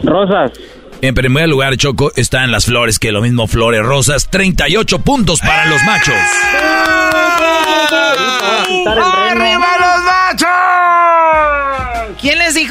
Rosas. 0.03 0.53
En 1.01 1.15
primer 1.15 1.49
lugar, 1.49 1.75
Choco, 1.79 2.13
están 2.17 2.53
las 2.53 2.67
flores, 2.67 2.99
que 2.99 3.11
lo 3.11 3.23
mismo 3.23 3.47
flores 3.47 3.83
rosas, 3.83 4.29
38 4.29 4.99
puntos 4.99 5.41
para 5.41 5.65
los 5.71 5.83
machos. 5.85 6.15
¡Arriba 8.87 9.67
los 9.79 10.05
machos! 10.05 10.20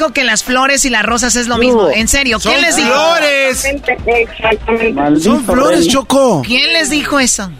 ¿Quién 0.00 0.06
les 0.06 0.08
dijo 0.08 0.12
que 0.14 0.24
las 0.24 0.42
flores 0.44 0.84
y 0.86 0.90
las 0.90 1.04
rosas 1.04 1.36
es 1.36 1.46
lo 1.46 1.58
mismo? 1.58 1.90
En 1.90 2.08
serio, 2.08 2.38
¿quién 2.40 2.54
Son 2.54 2.62
les 2.62 2.76
dijo? 2.76 2.88
flores. 2.88 3.64
Exactamente. 4.06 5.20
Son 5.20 5.44
flores, 5.44 5.88
Choco. 5.88 6.42
¿Quién 6.44 6.72
les 6.72 6.88
dijo 6.90 7.20
eso? 7.20 7.50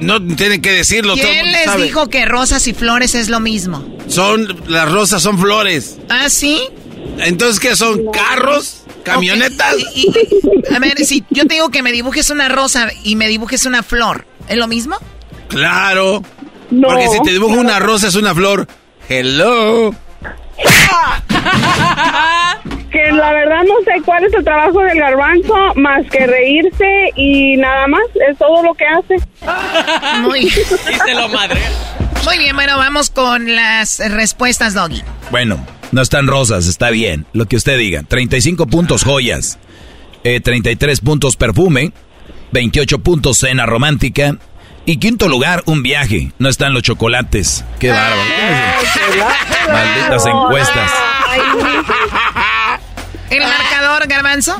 No 0.00 0.24
tienen 0.36 0.62
que 0.62 0.72
decirlo, 0.72 1.14
todo 1.14 1.26
el 1.26 1.30
¿Quién 1.30 1.44
mundo 1.46 1.58
les 1.58 1.66
sabe. 1.66 1.82
dijo 1.82 2.08
que 2.08 2.24
rosas 2.24 2.66
y 2.66 2.72
flores 2.72 3.14
es 3.14 3.28
lo 3.28 3.40
mismo? 3.40 3.84
Son, 4.06 4.62
las 4.66 4.90
rosas 4.90 5.22
son 5.22 5.38
flores. 5.38 5.98
¿Ah, 6.08 6.30
sí? 6.30 6.62
Entonces, 7.18 7.60
¿qué 7.60 7.76
son? 7.76 8.00
¿Carros? 8.10 8.82
¿Camionetas? 9.02 9.74
Y- 9.94 10.08
y- 10.08 10.74
a 10.74 10.78
ver, 10.78 10.96
si 11.04 11.24
yo 11.30 11.46
te 11.46 11.54
digo 11.54 11.68
que 11.70 11.82
me 11.82 11.92
dibujes 11.92 12.30
una 12.30 12.48
rosa 12.48 12.88
y 13.04 13.16
me 13.16 13.28
dibujes 13.28 13.66
una 13.66 13.82
flor, 13.82 14.24
¿es 14.48 14.56
lo 14.56 14.66
mismo? 14.66 14.96
Claro. 15.48 16.22
No. 16.70 16.88
Porque 16.88 17.08
si 17.08 17.20
te 17.22 17.30
dibujo 17.32 17.54
una 17.60 17.78
rosa 17.78 18.08
es 18.08 18.14
una 18.14 18.34
flor. 18.34 18.66
Hello. 19.08 19.94
Que 22.90 23.12
la 23.12 23.34
verdad 23.34 23.64
no 23.66 23.74
sé 23.84 24.00
cuál 24.02 24.24
es 24.24 24.32
el 24.32 24.42
trabajo 24.42 24.80
del 24.80 24.98
garbanzo, 24.98 25.54
más 25.74 26.06
que 26.10 26.26
reírse 26.26 27.10
y 27.16 27.54
nada 27.58 27.86
más, 27.86 28.00
es 28.30 28.38
todo 28.38 28.62
lo 28.62 28.72
que 28.72 28.86
hace. 28.86 29.16
Muy, 30.22 30.40
Díselo, 30.40 31.28
madre. 31.34 31.60
muy 32.24 32.38
bien, 32.38 32.56
bueno, 32.56 32.78
vamos 32.78 33.10
con 33.10 33.54
las 33.54 33.98
respuestas, 34.12 34.72
Doggy. 34.72 35.02
Bueno, 35.30 35.58
no 35.92 36.00
están 36.00 36.28
rosas, 36.28 36.66
está 36.66 36.88
bien, 36.88 37.26
lo 37.34 37.44
que 37.44 37.56
usted 37.56 37.76
diga. 37.76 38.04
35 38.04 38.66
puntos 38.66 39.04
joyas, 39.04 39.58
eh, 40.24 40.40
33 40.40 41.00
puntos 41.00 41.36
perfume, 41.36 41.92
28 42.52 43.00
puntos 43.00 43.36
cena 43.36 43.66
romántica 43.66 44.38
Y 44.88 44.96
quinto 44.96 45.28
lugar, 45.28 45.64
un 45.66 45.82
viaje. 45.82 46.32
No 46.38 46.48
están 46.48 46.72
los 46.72 46.82
chocolates. 46.82 47.62
Qué 47.78 47.90
bárbaro. 47.90 48.22
Malditas 49.70 50.24
encuestas. 50.24 50.90
¿El 53.28 53.42
marcador, 53.42 54.08
Garbanzo? 54.08 54.56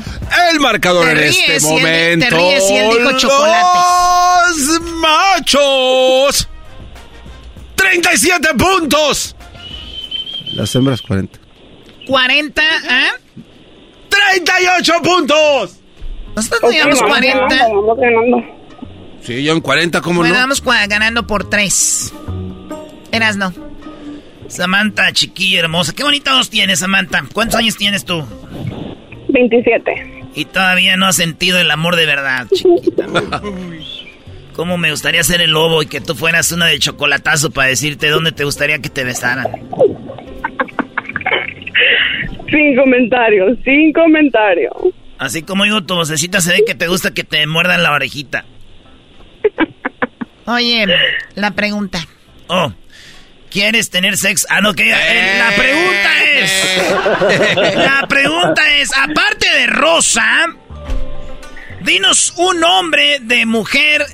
El 0.51 0.59
marcador 0.59 1.09
en 1.09 1.17
este 1.17 1.59
momento. 1.61 2.27
te 2.27 2.35
ríes 2.35 2.63
y 2.69 2.75
él 2.75 2.91
dijo 2.95 3.17
chocolates. 3.17 4.67
Los 4.67 4.81
machos. 4.81 6.47
37 7.73 8.49
puntos. 8.53 9.35
Las 10.53 10.75
hembras 10.75 11.01
40. 11.01 11.39
40, 12.05 12.61
¿ah? 12.87 13.07
38 14.09 14.93
puntos. 15.01 15.79
Nosotros 16.35 16.61
no 16.61 16.69
llevamos 16.69 17.01
40. 17.01 17.63
Vamos 17.63 17.97
ganando. 17.97 18.58
Sí, 19.21 19.43
yo 19.43 19.53
en 19.53 19.61
40, 19.61 20.01
¿cómo 20.01 20.21
Bueno, 20.21 20.33
no? 20.35 20.39
vamos 20.41 20.63
ganando 20.87 21.27
por 21.27 21.49
3. 21.49 22.13
Eras 23.11 23.37
no. 23.37 23.53
Samantha, 24.47 25.11
chiquilla 25.11 25.59
hermosa. 25.59 25.93
Qué 25.93 26.03
bonita 26.03 26.35
voz 26.35 26.49
tienes, 26.49 26.79
Samantha. 26.79 27.23
¿Cuántos 27.33 27.57
años 27.59 27.77
tienes 27.77 28.05
tú? 28.05 28.23
27. 29.29 30.23
Y 30.35 30.45
todavía 30.45 30.97
no 30.97 31.05
has 31.07 31.15
sentido 31.15 31.59
el 31.59 31.69
amor 31.69 31.95
de 31.95 32.05
verdad, 32.05 32.47
chiquita. 32.53 33.05
¿Cómo 34.53 34.77
me 34.77 34.91
gustaría 34.91 35.23
ser 35.23 35.41
el 35.41 35.51
lobo 35.51 35.81
y 35.83 35.85
que 35.85 36.01
tú 36.01 36.15
fueras 36.15 36.51
una 36.51 36.65
de 36.65 36.79
chocolatazo 36.79 37.51
para 37.51 37.69
decirte 37.69 38.09
dónde 38.09 38.31
te 38.31 38.43
gustaría 38.43 38.79
que 38.79 38.89
te 38.89 39.03
besaran? 39.03 39.47
Sin 42.49 42.75
comentarios, 42.75 43.57
sin 43.63 43.93
comentarios. 43.93 44.73
Así 45.17 45.43
como 45.43 45.63
digo, 45.65 45.83
tu 45.83 45.95
vocecita 45.95 46.41
se 46.41 46.51
ve 46.53 46.63
que 46.65 46.75
te 46.75 46.87
gusta 46.87 47.13
que 47.13 47.23
te 47.23 47.45
muerdan 47.45 47.83
la 47.83 47.91
orejita. 47.93 48.45
Oye, 50.49 50.87
la 51.35 51.51
pregunta. 51.51 51.99
Oh, 52.47 52.73
¿quieres 53.51 53.91
tener 53.91 54.17
sexo? 54.17 54.47
Ah, 54.49 54.61
no, 54.61 54.73
que 54.73 54.89
eh, 54.89 55.37
la 55.37 55.55
pregunta 55.55 56.23
es... 56.23 57.75
La 57.75 58.07
pregunta 58.07 58.61
es, 58.77 58.89
aparte 58.97 59.47
de 59.47 59.67
Rosa, 59.67 60.47
dinos 61.81 62.33
un 62.37 62.59
nombre 62.59 63.19
de 63.21 63.45
mujer 63.45 64.05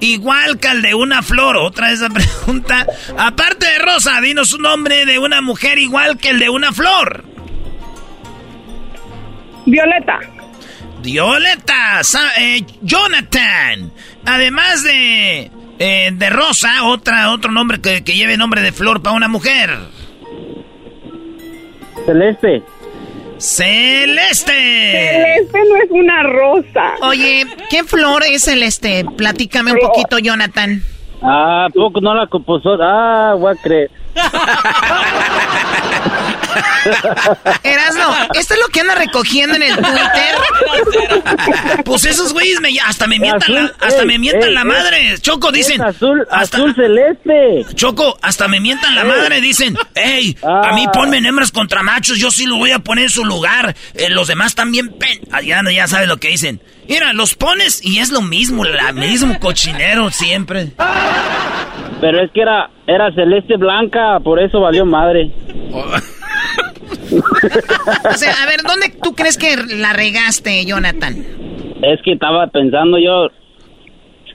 igual 0.00 0.58
que 0.58 0.68
el 0.68 0.82
de 0.82 0.94
una 0.94 1.22
flor. 1.22 1.56
Otra 1.56 1.88
vez 1.88 2.00
la 2.00 2.10
pregunta. 2.10 2.86
Aparte 3.16 3.66
de 3.66 3.78
Rosa, 3.78 4.20
dinos 4.20 4.52
un 4.52 4.62
nombre 4.62 5.06
de 5.06 5.18
una 5.18 5.40
mujer 5.40 5.78
igual 5.78 6.18
que 6.18 6.30
el 6.30 6.38
de 6.38 6.50
una 6.50 6.72
flor. 6.72 7.24
Violeta. 9.64 10.18
Violeta, 11.00 12.00
eh, 12.38 12.64
Jonathan. 12.82 13.92
Además 14.24 14.82
de, 14.82 15.50
eh, 15.78 16.10
de 16.12 16.30
Rosa, 16.30 16.84
otra, 16.84 17.30
otro 17.30 17.50
nombre 17.50 17.80
que, 17.80 18.02
que 18.04 18.14
lleve 18.14 18.36
nombre 18.36 18.62
de 18.62 18.72
flor 18.72 19.02
para 19.02 19.16
una 19.16 19.28
mujer. 19.28 19.70
Celeste. 22.06 22.62
Celeste. 23.38 24.52
Celeste 24.52 25.58
no 25.68 25.76
es 25.76 25.90
una 25.90 26.22
rosa. 26.24 26.94
Oye, 27.02 27.46
¿qué 27.70 27.84
flor 27.84 28.22
es 28.24 28.44
celeste? 28.44 29.04
Platícame 29.16 29.72
un 29.72 29.78
poquito, 29.78 30.18
Jonathan. 30.18 30.82
Ah, 31.22 31.68
poco 31.74 32.00
no 32.00 32.14
la 32.14 32.26
compuso. 32.26 32.76
Ah, 32.80 33.34
voy 33.38 33.54
a 33.56 33.62
creer. 33.62 33.90
Erasno, 37.62 38.04
¿esto 38.34 38.54
es 38.54 38.60
lo 38.60 38.68
que 38.68 38.80
anda 38.80 38.94
recogiendo 38.94 39.56
en 39.56 39.62
el 39.62 39.76
Twitter? 39.76 40.36
Pues 41.84 42.04
esos 42.04 42.32
güeyes 42.32 42.60
me, 42.60 42.70
hasta 42.84 43.06
me 43.06 43.18
mientan, 43.18 43.54
la, 43.54 43.72
hasta 43.80 44.04
me 44.04 44.18
mientan 44.18 44.54
la 44.54 44.64
madre. 44.64 45.16
Choco, 45.20 45.52
dicen. 45.52 45.80
azul, 45.82 46.26
hasta, 46.30 46.58
azul 46.58 46.74
celeste. 46.74 47.66
Choco, 47.74 48.18
hasta 48.22 48.48
me 48.48 48.60
mientan 48.60 48.94
la 48.94 49.04
madre. 49.04 49.40
Dicen, 49.40 49.76
hey, 49.94 50.36
a 50.42 50.72
mí 50.74 50.86
ponme 50.92 51.18
en 51.18 51.26
hembras 51.26 51.52
contra 51.52 51.82
machos. 51.82 52.18
Yo 52.18 52.30
sí 52.30 52.46
lo 52.46 52.56
voy 52.56 52.72
a 52.72 52.78
poner 52.80 53.04
en 53.04 53.10
su 53.10 53.24
lugar. 53.24 53.74
Eh, 53.94 54.08
los 54.10 54.28
demás 54.28 54.54
también 54.54 54.88
pen. 54.98 55.20
Ah, 55.30 55.40
Ya, 55.42 55.62
ya 55.70 55.86
sabes 55.86 56.08
lo 56.08 56.18
que 56.18 56.28
dicen. 56.28 56.60
Mira, 56.88 57.12
los 57.12 57.34
pones 57.34 57.84
y 57.84 57.98
es 57.98 58.10
lo 58.10 58.22
mismo, 58.22 58.64
la 58.64 58.92
mismo 58.92 59.38
cochinero 59.38 60.10
siempre. 60.10 60.72
Pero 62.00 62.22
es 62.24 62.30
que 62.32 62.40
era, 62.40 62.70
era 62.86 63.12
celeste 63.12 63.56
blanca, 63.56 64.18
por 64.24 64.40
eso 64.40 64.60
valió 64.60 64.86
madre. 64.86 65.30
O 68.04 68.14
sea, 68.14 68.32
a 68.42 68.46
ver, 68.46 68.60
¿dónde 68.62 68.90
tú 69.02 69.14
crees 69.14 69.36
que 69.38 69.56
la 69.56 69.92
regaste, 69.92 70.64
Jonathan? 70.64 71.16
Es 71.82 72.00
que 72.04 72.12
estaba 72.12 72.46
pensando 72.48 72.98
yo 72.98 73.28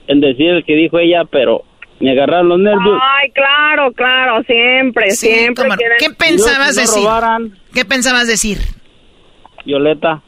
en 0.08 0.20
decir 0.20 0.48
el 0.50 0.64
que 0.64 0.74
dijo 0.74 0.98
ella, 0.98 1.24
pero 1.30 1.62
me 2.00 2.10
agarraron 2.12 2.48
los 2.48 2.58
nervios. 2.58 2.98
Ay, 3.00 3.30
claro, 3.30 3.92
claro, 3.92 4.42
siempre, 4.44 5.10
Sí, 5.12 5.26
siempre. 5.28 5.68
quieren- 5.76 5.98
¿Qué 5.98 6.10
pensabas 6.10 6.70
Si 6.70 6.76
no 6.76 6.80
decir? 6.82 7.02
robaran. 7.04 7.58
¿Qué 7.72 7.84
pensabas 7.84 8.26
decir? 8.26 8.58
Violeta, 9.64 10.22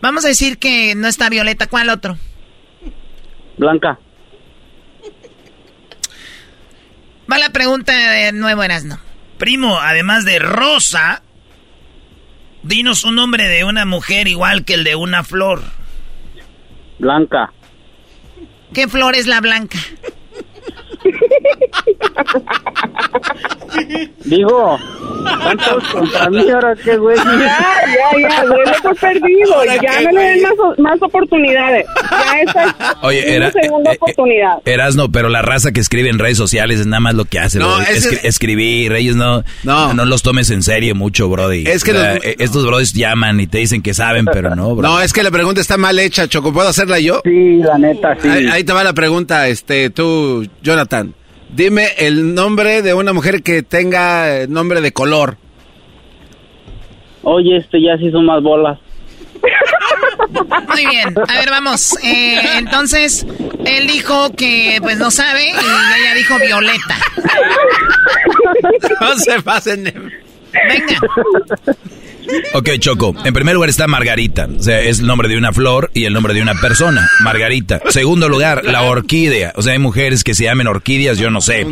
Vamos 0.00 0.24
a 0.24 0.28
decir 0.28 0.58
que 0.58 0.94
no 0.96 1.06
está 1.06 1.28
Violeta. 1.28 1.68
¿Cuál 1.68 1.88
otro? 1.88 2.16
blanca. 3.56 3.98
Va 7.32 7.38
la 7.38 7.50
pregunta 7.50 7.92
de 8.10 8.32
nuevo, 8.32 8.62
Erasno. 8.64 8.98
Primo, 9.38 9.78
además 9.78 10.24
de 10.24 10.38
Rosa, 10.40 11.22
dinos 12.62 13.04
un 13.04 13.16
nombre 13.16 13.48
de 13.48 13.64
una 13.64 13.84
mujer 13.84 14.28
igual 14.28 14.64
que 14.64 14.74
el 14.74 14.84
de 14.84 14.94
una 14.96 15.24
flor. 15.24 15.62
Blanca. 16.98 17.52
¿Qué 18.72 18.88
flor 18.88 19.14
es 19.14 19.26
la 19.26 19.40
blanca? 19.40 19.78
Digo, 24.24 24.78
¿cuántos 25.42 25.84
contra 25.88 26.30
mí 26.30 26.48
ahora 26.50 26.74
qué 26.82 26.96
güey? 26.96 27.16
Ya, 27.16 27.24
ya, 27.34 28.28
ya, 28.28 28.44
duele 28.44 28.72
por 28.82 28.96
perdido. 28.96 29.64
Ya 29.82 30.00
no 30.02 30.12
le 30.12 30.20
den 30.20 30.42
más, 30.42 30.52
más 30.78 31.02
oportunidades. 31.02 31.86
Ya 32.10 32.40
esa 32.40 32.64
es 32.64 32.74
Oye, 33.02 33.22
una 33.24 33.34
era, 33.34 33.52
segunda 33.52 33.90
eh, 33.90 33.94
eh, 33.94 33.98
oportunidad. 34.00 34.58
Erasno, 34.64 35.10
pero 35.10 35.28
la 35.28 35.42
raza 35.42 35.72
que 35.72 35.80
escribe 35.80 36.08
en 36.08 36.18
redes 36.18 36.36
sociales 36.36 36.80
es 36.80 36.86
nada 36.86 37.00
más 37.00 37.14
lo 37.14 37.24
que 37.24 37.38
hace. 37.38 37.58
No, 37.58 37.78
Escri- 37.80 38.20
escribir, 38.22 38.92
ellos 38.92 39.16
no, 39.16 39.42
no. 39.64 40.04
los 40.04 40.22
tomes 40.22 40.50
en 40.50 40.62
serio 40.62 40.94
mucho, 40.94 41.28
brody. 41.28 41.64
Es 41.66 41.84
que 41.84 41.92
O 41.92 41.94
sea, 41.94 42.14
los- 42.14 42.24
eh, 42.24 42.36
estos 42.38 42.64
brodis 42.66 42.92
llaman 42.92 43.40
y 43.40 43.46
te 43.46 43.58
dicen 43.58 43.82
que 43.82 43.94
saben, 43.94 44.26
pero 44.26 44.54
no, 44.54 44.74
bro. 44.74 44.88
No, 44.88 45.00
es 45.00 45.12
que 45.12 45.22
la 45.22 45.30
pregunta 45.30 45.60
está 45.60 45.76
mal 45.76 45.98
hecha, 45.98 46.28
Choco. 46.28 46.52
¿Puedo 46.52 46.68
hacerla 46.68 46.98
yo? 47.00 47.20
Sí, 47.24 47.56
la 47.58 47.78
neta, 47.78 48.16
sí. 48.20 48.28
Ahí, 48.28 48.46
ahí 48.48 48.64
te 48.64 48.72
va 48.72 48.84
la 48.84 48.92
pregunta, 48.92 49.48
este, 49.48 49.90
tú, 49.90 50.46
Jonathan. 50.62 51.14
Dime 51.52 51.88
el 51.98 52.34
nombre 52.34 52.80
de 52.80 52.94
una 52.94 53.12
mujer 53.12 53.42
que 53.42 53.62
tenga 53.62 54.42
eh, 54.42 54.48
nombre 54.48 54.80
de 54.80 54.92
color. 54.92 55.36
Oye, 57.22 57.58
este 57.58 57.82
ya 57.82 57.96
se 57.98 58.06
hizo 58.06 58.20
más 58.22 58.42
bolas. 58.42 58.78
Muy 60.68 60.86
bien. 60.86 61.14
A 61.28 61.38
ver, 61.38 61.50
vamos. 61.50 61.94
Eh, 62.02 62.40
entonces, 62.56 63.26
él 63.66 63.86
dijo 63.86 64.30
que 64.34 64.78
pues 64.80 64.98
no 64.98 65.10
sabe 65.10 65.44
y 65.44 65.50
ella 65.50 66.14
dijo 66.16 66.38
Violeta. 66.38 66.96
No 69.00 69.16
se 69.16 69.42
pasen. 69.42 69.84
Venga. 69.84 71.00
Ok, 72.54 72.70
Choco. 72.78 73.14
En 73.24 73.32
primer 73.34 73.54
lugar 73.54 73.70
está 73.70 73.86
Margarita. 73.86 74.48
O 74.58 74.62
sea, 74.62 74.80
es 74.80 75.00
el 75.00 75.06
nombre 75.06 75.28
de 75.28 75.36
una 75.36 75.52
flor 75.52 75.90
y 75.94 76.04
el 76.04 76.12
nombre 76.12 76.34
de 76.34 76.42
una 76.42 76.54
persona. 76.54 77.08
Margarita. 77.20 77.80
Segundo 77.90 78.28
lugar, 78.28 78.64
la 78.64 78.82
orquídea. 78.82 79.52
O 79.56 79.62
sea, 79.62 79.72
hay 79.72 79.78
mujeres 79.78 80.24
que 80.24 80.34
se 80.34 80.44
llamen 80.44 80.66
orquídeas, 80.66 81.18
yo 81.18 81.30
no 81.30 81.40
sé. 81.40 81.66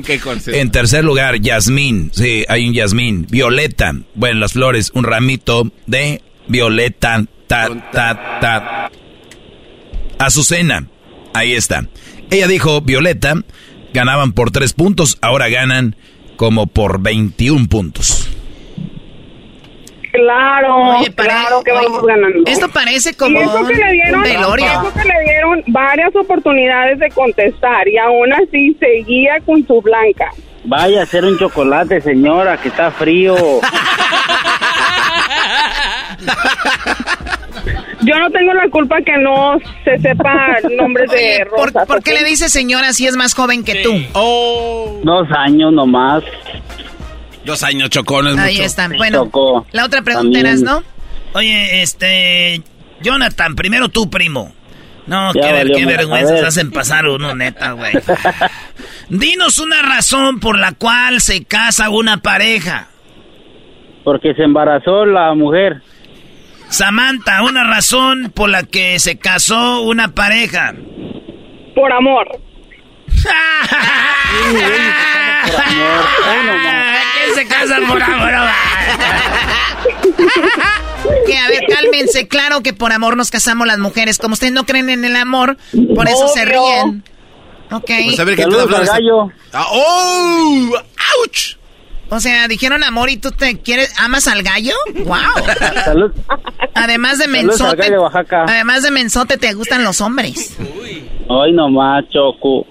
En 0.47 0.71
tercer 0.71 1.05
lugar, 1.05 1.41
Yasmín. 1.41 2.11
Sí, 2.15 2.45
hay 2.49 2.69
un 2.69 2.75
Yasmín. 2.75 3.27
Violeta. 3.31 3.95
Bueno, 4.15 4.41
las 4.41 4.53
flores, 4.53 4.91
un 4.95 5.05
ramito 5.05 5.71
de 5.87 6.23
violeta. 6.49 7.25
Ta, 7.47 7.69
ta, 7.93 8.39
ta. 8.41 8.91
Azucena. 10.19 10.87
Ahí 11.35 11.53
está. 11.53 11.87
Ella 12.31 12.47
dijo, 12.47 12.81
Violeta, 12.81 13.35
ganaban 13.93 14.33
por 14.33 14.51
tres 14.51 14.73
puntos, 14.73 15.19
ahora 15.21 15.49
ganan 15.49 15.97
como 16.37 16.67
por 16.67 17.03
21 17.03 17.69
puntos. 17.69 18.20
Claro, 20.13 20.99
Oye, 20.99 21.13
claro 21.15 21.63
que 21.63 21.73
oye, 21.73 21.87
vamos 21.87 22.07
ganando. 22.07 22.39
Esto 22.47 22.69
parece 22.69 23.17
como 23.17 23.39
Y 23.39 23.43
eso 23.43 23.67
que 23.67 23.75
le 23.75 23.93
dieron, 23.93 24.21
un 24.21 24.27
eso 24.27 24.93
que 24.95 25.09
le 25.09 25.25
dieron 25.25 25.63
varias 25.69 26.15
oportunidades 26.17 26.99
de 26.99 27.11
contestar 27.11 27.87
y 27.89 27.97
aún 27.99 28.33
así 28.33 28.77
seguía 28.81 29.39
con 29.47 29.65
su 29.67 29.81
blanca. 29.81 30.31
Vaya 30.65 31.01
a 31.01 31.03
hacer 31.05 31.25
un 31.25 31.39
chocolate, 31.39 32.01
señora, 32.01 32.57
que 32.59 32.69
está 32.69 32.91
frío. 32.91 33.35
Yo 38.03 38.19
no 38.19 38.31
tengo 38.31 38.53
la 38.55 38.69
culpa 38.71 38.97
que 39.03 39.17
no 39.19 39.59
se 39.85 39.99
sepa 39.99 40.57
nombres 40.77 41.11
de 41.11 41.17
Oye, 41.17 41.47
¿por, 41.47 41.67
rosas. 41.67 41.87
por 41.87 42.03
qué 42.03 42.13
¿ok? 42.13 42.21
le 42.21 42.25
dices 42.25 42.51
señora 42.53 42.93
si 42.93 43.07
es 43.07 43.15
más 43.17 43.35
joven 43.35 43.63
que 43.63 43.77
tú? 43.83 43.93
Dos 45.03 45.29
años 45.37 45.73
nomás. 45.73 46.23
Dos 47.51 47.65
años, 47.65 47.91
Choco, 47.91 48.23
no 48.23 48.31
es 48.31 48.39
Ahí 48.39 48.55
mucho. 48.55 48.67
están. 48.67 48.97
Bueno, 48.97 49.25
Chocó. 49.25 49.67
la 49.73 49.85
otra 49.85 50.03
pregunta 50.03 50.27
También. 50.39 50.47
eras, 50.47 50.61
¿no? 50.63 50.85
Oye, 51.33 51.83
este. 51.83 52.63
Jonathan, 53.03 53.57
primero 53.57 53.89
tú, 53.89 54.09
primo. 54.09 54.53
No, 55.09 55.33
Ya 55.35 55.41
qué, 55.41 55.53
ver- 55.53 55.73
qué 55.73 55.85
vergüenzas 55.87 56.45
hacen 56.45 56.71
pasar 56.71 57.07
uno, 57.09 57.35
neta, 57.35 57.73
güey. 57.73 57.93
Dinos 59.09 59.59
una 59.59 59.83
razón 59.83 60.39
por 60.39 60.59
la 60.59 60.73
cual 60.73 61.21
se 61.21 61.45
casa 61.45 61.91
una 61.91 62.19
pareja. 62.19 62.87
Porque 64.05 64.33
se 64.35 64.45
embarazó 64.45 65.05
la 65.05 65.35
mujer. 65.35 65.83
Samantha, 66.69 67.43
una 67.43 67.65
razón 67.65 68.31
por 68.33 68.49
la 68.49 68.63
que 68.63 69.01
se 69.01 69.19
casó 69.19 69.81
una 69.83 70.15
pareja. 70.15 70.73
Por 71.75 71.93
amor. 71.93 72.29
¿Quién 77.15 77.35
se 77.35 77.47
casa 77.47 77.77
por 77.89 78.03
amor? 78.03 78.31
Que 81.27 81.37
a 81.39 81.49
ver, 81.49 81.65
cálmense, 81.69 82.29
claro 82.29 82.61
que 82.63 82.73
por 82.73 82.93
amor 82.93 83.17
nos 83.17 83.31
casamos 83.31 83.67
las 83.67 83.79
mujeres. 83.79 84.19
Como 84.19 84.35
ustedes 84.35 84.53
no 84.53 84.65
creen 84.67 84.91
en 84.91 85.05
el 85.05 85.17
amor, 85.17 85.57
por 85.95 86.09
eso 86.09 86.29
se 86.29 86.43
Obvio. 86.43 86.53
ríen. 86.53 87.05
Ok. 87.73 87.91
Pues 88.05 88.21
a 88.21 88.25
ver 88.25 88.37
qué 88.37 88.43
Saludos 88.43 88.71
gallo. 88.71 89.31
Ah, 89.53 89.67
¡Oh! 89.71 90.71
¡Auch! 90.77 91.57
O 92.13 92.19
sea, 92.19 92.49
dijeron 92.49 92.83
amor 92.83 93.09
y 93.09 93.19
tú 93.19 93.31
te 93.31 93.61
quieres, 93.61 93.93
amas 93.99 94.27
al 94.27 94.43
gallo. 94.43 94.75
Wow. 95.05 95.17
Salud. 95.85 96.13
Además 96.75 97.19
de 97.19 97.29
mensote, 97.29 97.77
gallo 97.77 97.91
de 97.93 97.99
Oaxaca. 97.99 98.45
además 98.49 98.83
de 98.83 98.91
mensote 98.91 99.37
te 99.37 99.53
gustan 99.55 99.85
los 99.85 100.01
hombres. 100.01 100.57
Hoy 101.29 101.53
nomás, 101.53 102.05
Choco. 102.09 102.67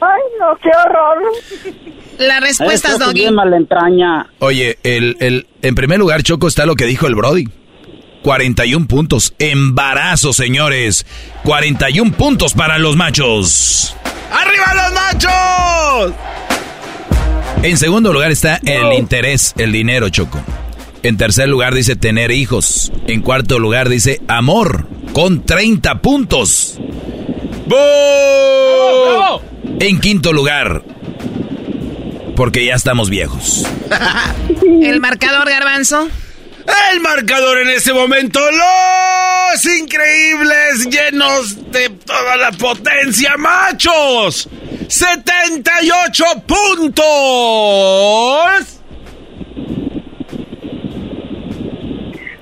Ay, 0.00 0.20
no, 0.38 0.56
qué 0.62 0.70
horror. 0.84 1.22
La 2.18 2.40
respuesta 2.40 2.92
es 2.92 2.98
Doggy. 2.98 3.14
bien 3.14 3.34
malentraña. 3.34 4.26
Oye, 4.38 4.78
el, 4.82 5.16
el, 5.20 5.46
en 5.62 5.74
primer 5.74 5.98
lugar, 5.98 6.22
Choco, 6.22 6.46
está 6.46 6.66
lo 6.66 6.74
que 6.76 6.84
dijo 6.84 7.06
el 7.06 7.14
Brody. 7.14 7.48
41 8.22 8.86
puntos. 8.86 9.34
Embarazo, 9.38 10.32
señores. 10.32 11.06
41 11.44 12.12
puntos 12.12 12.54
para 12.54 12.78
los 12.78 12.96
machos. 12.96 13.96
¡Arriba 14.32 14.74
los 14.74 14.92
machos! 14.94 16.12
En 17.62 17.76
segundo 17.78 18.12
lugar 18.12 18.30
está 18.30 18.60
el 18.64 18.92
interés, 18.94 19.54
el 19.56 19.72
dinero, 19.72 20.08
Choco. 20.10 20.38
En 21.04 21.16
tercer 21.18 21.48
lugar 21.50 21.74
dice 21.74 21.96
tener 21.96 22.30
hijos. 22.30 22.90
En 23.06 23.20
cuarto 23.20 23.58
lugar 23.58 23.90
dice 23.90 24.22
amor, 24.26 24.88
con 25.12 25.44
30 25.44 26.00
puntos. 26.00 26.78
¡Boo! 27.66 29.42
En 29.80 30.00
quinto 30.00 30.32
lugar, 30.32 30.82
porque 32.34 32.64
ya 32.64 32.74
estamos 32.74 33.10
viejos. 33.10 33.66
El 34.82 34.98
marcador 35.00 35.46
garbanzo. 35.46 36.08
El 36.90 37.00
marcador 37.00 37.58
en 37.58 37.68
ese 37.68 37.92
momento, 37.92 38.40
los 38.40 39.66
increíbles, 39.76 40.88
llenos 40.88 41.70
de 41.70 41.90
toda 41.90 42.38
la 42.38 42.50
potencia, 42.52 43.36
machos. 43.36 44.48
78 44.88 46.24
puntos. 46.46 47.04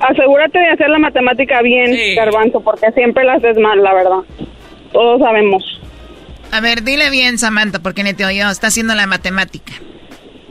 Asegúrate 0.02 0.58
de 0.58 0.68
hacer 0.68 0.88
la 0.88 0.98
matemática 0.98 1.62
bien, 1.62 1.94
Garbanzo, 2.16 2.60
porque 2.60 2.90
siempre 2.92 3.24
la 3.24 3.34
haces 3.34 3.56
mal, 3.58 3.80
la 3.82 3.94
verdad. 3.94 4.18
Todos 4.92 5.20
sabemos. 5.20 5.62
A 6.50 6.60
ver, 6.60 6.82
dile 6.82 7.08
bien, 7.10 7.38
Samantha, 7.38 7.78
porque 7.78 8.02
ni 8.02 8.12
te 8.12 8.26
oyó. 8.26 8.50
Está 8.50 8.66
haciendo 8.66 8.94
la 8.94 9.06
matemática. 9.06 9.72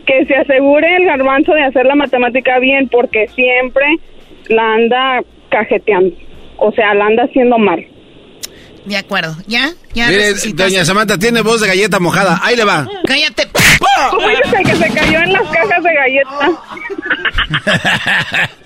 Que 0.05 0.25
se 0.25 0.35
asegure 0.35 0.87
el 0.95 1.05
Garbanzo 1.05 1.53
de 1.53 1.63
hacer 1.63 1.85
la 1.85 1.95
matemática 1.95 2.59
bien, 2.59 2.87
porque 2.89 3.27
siempre 3.35 3.85
la 4.47 4.73
anda 4.73 5.21
cajeteando. 5.49 6.15
O 6.57 6.71
sea, 6.71 6.93
la 6.93 7.07
anda 7.07 7.23
haciendo 7.23 7.57
mal. 7.57 7.85
De 8.85 8.97
acuerdo. 8.97 9.35
¿Ya? 9.47 9.69
¿Ya? 9.93 10.07
Mire, 10.07 10.33
doña 10.53 10.85
Samantha 10.85 11.17
tiene 11.17 11.41
voz 11.41 11.59
de 11.61 11.67
galleta 11.67 11.99
mojada. 11.99 12.39
Ahí 12.41 12.55
le 12.55 12.63
va. 12.63 12.87
Cállate. 13.05 13.43
El 13.43 14.65
que 14.65 14.75
se 14.75 14.93
cayó 14.93 15.19
en 15.19 15.33
las 15.33 15.43
cajas 15.49 15.83
de 15.83 15.93
galletas. 15.93 16.49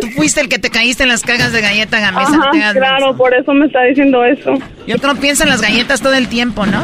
Tú 0.00 0.06
fuiste 0.16 0.40
el 0.40 0.48
que 0.48 0.58
te 0.58 0.70
caíste 0.70 1.02
en 1.02 1.08
las 1.08 1.22
cajas 1.22 1.52
de 1.52 1.60
galleta, 1.60 1.98
Gamesa. 2.00 2.30
Ajá, 2.32 2.50
claro, 2.72 3.06
menso. 3.08 3.16
por 3.18 3.34
eso 3.34 3.52
me 3.52 3.66
está 3.66 3.82
diciendo 3.82 4.24
eso. 4.24 4.54
Yo 4.86 4.96
creo 4.98 5.14
que 5.14 5.20
piensa 5.20 5.44
en 5.44 5.50
las 5.50 5.60
galletas 5.60 6.00
todo 6.00 6.14
el 6.14 6.28
tiempo, 6.28 6.64
¿no? 6.66 6.82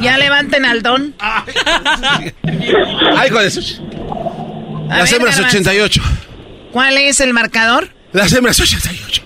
Ya 0.00 0.16
levanten 0.18 0.64
al 0.64 0.82
don. 0.82 1.14
Ay, 1.18 1.50
A 3.28 4.98
Las 4.98 5.10
ver, 5.10 5.14
hembras 5.16 5.36
Garbanzo. 5.36 5.42
88. 5.42 6.02
¿Cuál 6.72 6.98
es 6.98 7.20
el 7.20 7.32
marcador? 7.32 7.88
Las 8.12 8.32
hembras 8.32 8.60
88. 8.60 9.22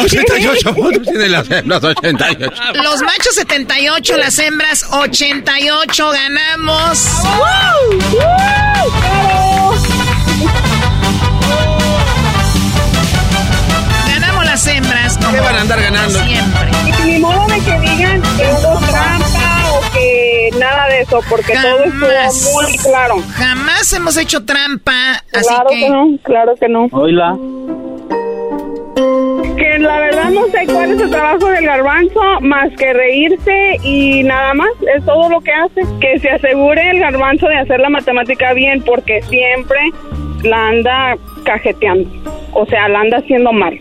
88 0.00 0.74
puntos 0.74 1.02
tienen 1.04 1.32
las 1.32 1.50
hembras 1.50 1.84
88. 1.84 2.52
Los 2.82 3.02
machos 3.02 3.34
78, 3.34 4.16
las 4.16 4.38
hembras 4.38 4.86
88. 4.90 6.10
Ganamos. 6.10 7.04
Ganamos 7.22 8.65
las 14.66 14.76
hembras. 14.76 15.18
Como 15.18 15.32
¿Qué 15.32 15.40
van 15.40 15.56
a 15.56 15.60
andar 15.62 15.80
ganando? 15.80 16.18
Siempre. 16.18 16.70
Y 17.04 17.06
ni 17.12 17.18
modo 17.20 17.46
de 17.46 17.54
que 17.60 17.80
digan 17.80 18.22
que 18.22 18.44
hubo 18.44 18.78
trampa 18.86 19.70
o 19.72 19.92
que 19.92 20.50
nada 20.58 20.88
de 20.88 21.00
eso, 21.00 21.20
porque 21.28 21.52
todo 21.54 21.78
Jamás. 21.90 22.36
estuvo 22.36 22.62
muy 22.62 22.78
claro. 22.78 23.16
Jamás 23.34 23.92
hemos 23.92 24.16
hecho 24.16 24.44
trampa, 24.44 25.22
así 25.32 25.48
Claro 25.48 25.68
que... 25.70 25.80
que 25.80 25.90
no, 25.90 26.18
claro 26.22 26.54
que 26.58 26.68
no. 26.68 26.88
Oíla. 26.92 27.36
Que 29.56 29.78
la 29.78 29.98
verdad 30.00 30.30
no 30.30 30.46
sé 30.48 30.66
cuál 30.66 30.92
es 30.92 31.00
el 31.00 31.10
trabajo 31.10 31.46
del 31.48 31.64
garbanzo 31.64 32.20
más 32.42 32.70
que 32.76 32.92
reírse 32.92 33.78
y 33.82 34.22
nada 34.22 34.52
más, 34.54 34.68
es 34.94 35.04
todo 35.04 35.28
lo 35.30 35.40
que 35.40 35.52
hace. 35.52 35.82
Que 36.00 36.18
se 36.20 36.30
asegure 36.30 36.90
el 36.90 37.00
garbanzo 37.00 37.46
de 37.46 37.56
hacer 37.58 37.80
la 37.80 37.88
matemática 37.88 38.52
bien 38.52 38.82
porque 38.82 39.22
siempre 39.22 39.78
la 40.42 40.68
anda 40.68 41.16
cajeteando. 41.44 42.08
O 42.52 42.66
sea, 42.66 42.88
la 42.88 43.00
anda 43.00 43.18
haciendo 43.18 43.52
mal. 43.52 43.78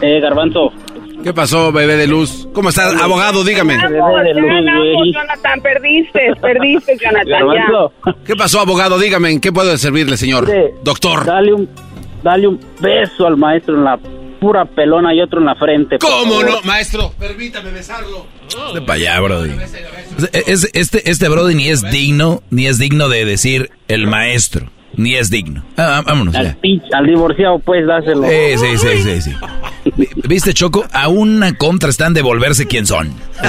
Eh, 0.00 0.20
Garbanzo. 0.20 0.72
¿Qué 1.22 1.34
pasó, 1.34 1.72
bebé 1.72 1.96
de 1.96 2.06
luz? 2.06 2.48
¿Cómo 2.52 2.68
estás, 2.68 2.94
abogado? 3.00 3.42
Dígame. 3.42 3.74
Jonathan, 3.76 5.60
perdiste, 5.62 6.20
perdiste, 6.40 6.96
Jonathan, 7.02 7.26
ya. 8.06 8.14
¿Qué 8.24 8.36
pasó, 8.36 8.60
abogado? 8.60 8.98
Dígame, 8.98 9.30
¿en 9.32 9.40
qué 9.40 9.50
puedo 9.52 9.76
servirle, 9.76 10.16
señor? 10.16 10.46
Mire, 10.46 10.74
Doctor. 10.84 11.24
Dale 11.26 11.52
un, 11.52 11.68
dale 12.22 12.46
un 12.46 12.60
beso 12.80 13.26
al 13.26 13.36
maestro 13.36 13.74
en 13.76 13.84
la 13.84 13.98
pura 14.40 14.64
pelona 14.64 15.12
y 15.12 15.20
otro 15.20 15.40
en 15.40 15.46
la 15.46 15.56
frente. 15.56 15.98
¿Cómo 15.98 16.40
no, 16.44 16.62
maestro? 16.64 17.12
Permítame 17.18 17.72
besarlo. 17.72 18.26
De 18.72 18.80
para 18.82 18.94
allá, 18.94 19.20
Brody. 19.20 19.50
Es- 20.46 20.70
este, 20.72 21.10
este 21.10 21.28
Brody 21.28 21.54
ni 21.56 21.68
es 21.68 21.82
digno, 21.90 22.42
ni 22.50 22.66
es 22.66 22.78
digno 22.78 23.08
de 23.08 23.24
decir 23.24 23.70
el 23.88 24.06
maestro. 24.06 24.70
Ni 24.98 25.14
es 25.14 25.30
digno. 25.30 25.62
Ah, 25.78 26.02
vámonos 26.04 26.34
Al, 26.34 26.44
ya. 26.48 26.56
pinche- 26.60 26.92
al 26.92 27.06
divorciado, 27.06 27.58
pues, 27.60 27.86
dáselo. 27.86 28.24
Sí, 28.28 28.58
sí, 28.58 28.76
sí, 28.76 29.02
sí, 29.02 29.22
sí. 29.22 29.34
Vi- 29.96 30.08
¿Viste, 30.28 30.52
Choco? 30.52 30.84
A 30.92 31.08
una 31.08 31.54
contra 31.54 31.88
están 31.88 32.12
de 32.12 32.20
volverse 32.22 32.66
quién 32.66 32.84
son. 32.84 33.12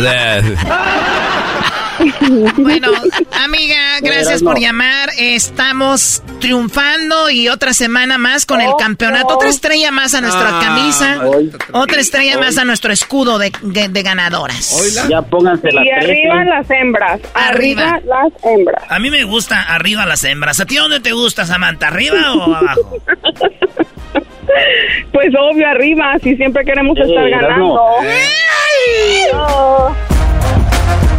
Bueno, 2.57 2.89
amiga, 3.43 3.99
gracias 4.01 4.41
por 4.43 4.59
llamar. 4.59 5.09
Estamos 5.17 6.21
triunfando 6.39 7.29
y 7.29 7.49
otra 7.49 7.73
semana 7.73 8.17
más 8.17 8.45
con 8.45 8.61
el 8.61 8.71
campeonato. 8.77 9.35
Otra 9.35 9.49
estrella 9.49 9.91
más 9.91 10.13
a 10.13 10.21
nuestra 10.21 10.59
Ah, 10.59 10.61
camisa. 10.63 11.19
Otra 11.73 11.99
estrella 11.99 12.37
más 12.37 12.57
a 12.57 12.65
nuestro 12.65 12.91
escudo 12.93 13.37
de, 13.37 13.51
de- 13.61 13.89
de 13.89 14.03
ganadoras. 14.03 14.93
Ya 15.09 15.21
pónganse 15.21 15.71
las 15.71 15.85
Y 15.85 15.89
arriba 15.89 16.43
las 16.45 16.69
hembras, 16.69 17.19
Arriba. 17.33 17.89
arriba 17.95 18.01
las 18.05 18.43
hembras. 18.43 18.83
A 18.89 18.99
mí 18.99 19.09
me 19.09 19.23
gusta 19.23 19.61
arriba 19.63 20.05
las 20.05 20.23
hembras. 20.23 20.59
¿A 20.59 20.65
ti 20.65 20.75
dónde 20.75 20.99
te 20.99 21.11
gusta, 21.11 21.45
Samantha? 21.45 21.87
¿Arriba 21.87 22.33
o 22.33 22.55
abajo? 22.55 22.97
Pues 25.13 25.27
obvio, 25.39 25.67
arriba, 25.67 26.15
si 26.23 26.35
siempre 26.35 26.65
queremos 26.65 26.97
Eh, 26.97 27.01
estar 27.03 27.29
ganando. 27.29 27.75
No. 29.31 29.95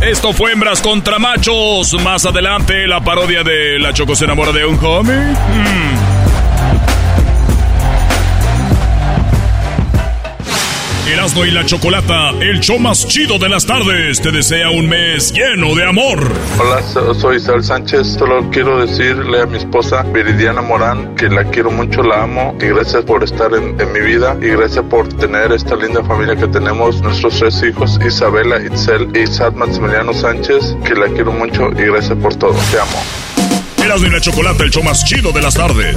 Esto 0.03 0.33
fue 0.33 0.53
Hembras 0.53 0.81
contra 0.81 1.19
Machos. 1.19 1.95
Más 2.03 2.25
adelante, 2.25 2.87
la 2.87 3.01
parodia 3.01 3.43
de 3.43 3.79
La 3.79 3.93
Choco 3.93 4.15
se 4.15 4.25
enamora 4.25 4.53
de 4.53 4.65
un 4.65 4.79
homie. 4.85 5.15
Mm. 5.15 6.20
Erasmo 11.13 11.45
y 11.45 11.51
la 11.51 11.65
Chocolata, 11.67 12.31
el 12.41 12.61
show 12.61 12.79
más 12.79 13.07
chido 13.09 13.39
de 13.39 13.49
las 13.49 13.67
tardes, 13.67 14.21
te 14.21 14.31
desea 14.31 14.71
un 14.71 14.89
mes 14.89 15.33
lleno 15.33 15.75
de 15.75 15.85
amor. 15.85 16.33
Hola, 16.59 16.83
so- 16.83 17.13
soy 17.15 17.37
Isabel 17.39 17.65
Sánchez. 17.65 18.15
Solo 18.19 18.49
quiero 18.51 18.85
decirle 18.87 19.43
a 19.43 19.47
mi 19.47 19.59
esposa 19.59 20.03
Viridiana 20.03 20.63
Morán 20.63 21.15
que 21.17 21.29
la 21.29 21.45
quiero 21.45 21.71
mucho, 21.73 22.03
la 22.03 22.23
amo 22.23 22.57
y 22.61 22.67
gracias 22.67 23.05
por 23.05 23.25
estar 23.25 23.53
en, 23.55 23.81
en 23.81 23.93
mi 23.93 24.01
vida 24.01 24.37
y 24.41 24.47
gracias 24.49 24.85
por 24.89 25.09
tener 25.15 25.51
esta 25.53 25.75
linda 25.75 26.03
familia 26.05 26.37
que 26.37 26.47
tenemos, 26.47 27.03
nuestros 27.03 27.39
tres 27.41 27.61
hijos, 27.69 27.99
Isabela, 28.07 28.63
Itzel 28.65 29.09
y 29.17 29.27
Sad 29.27 29.55
Maximiliano 29.55 30.13
Sánchez, 30.15 30.77
que 30.87 30.95
la 30.95 31.09
quiero 31.09 31.33
mucho 31.33 31.71
y 31.77 31.87
gracias 31.91 32.17
por 32.19 32.37
todo. 32.37 32.55
Te 32.71 32.79
amo. 32.79 33.03
Erasmo 33.85 34.07
y 34.07 34.11
la 34.11 34.21
Chocolata, 34.21 34.63
el 34.63 34.71
show 34.71 34.83
más 34.85 35.05
chido 35.05 35.33
de 35.33 35.43
las 35.43 35.55
tardes. 35.55 35.97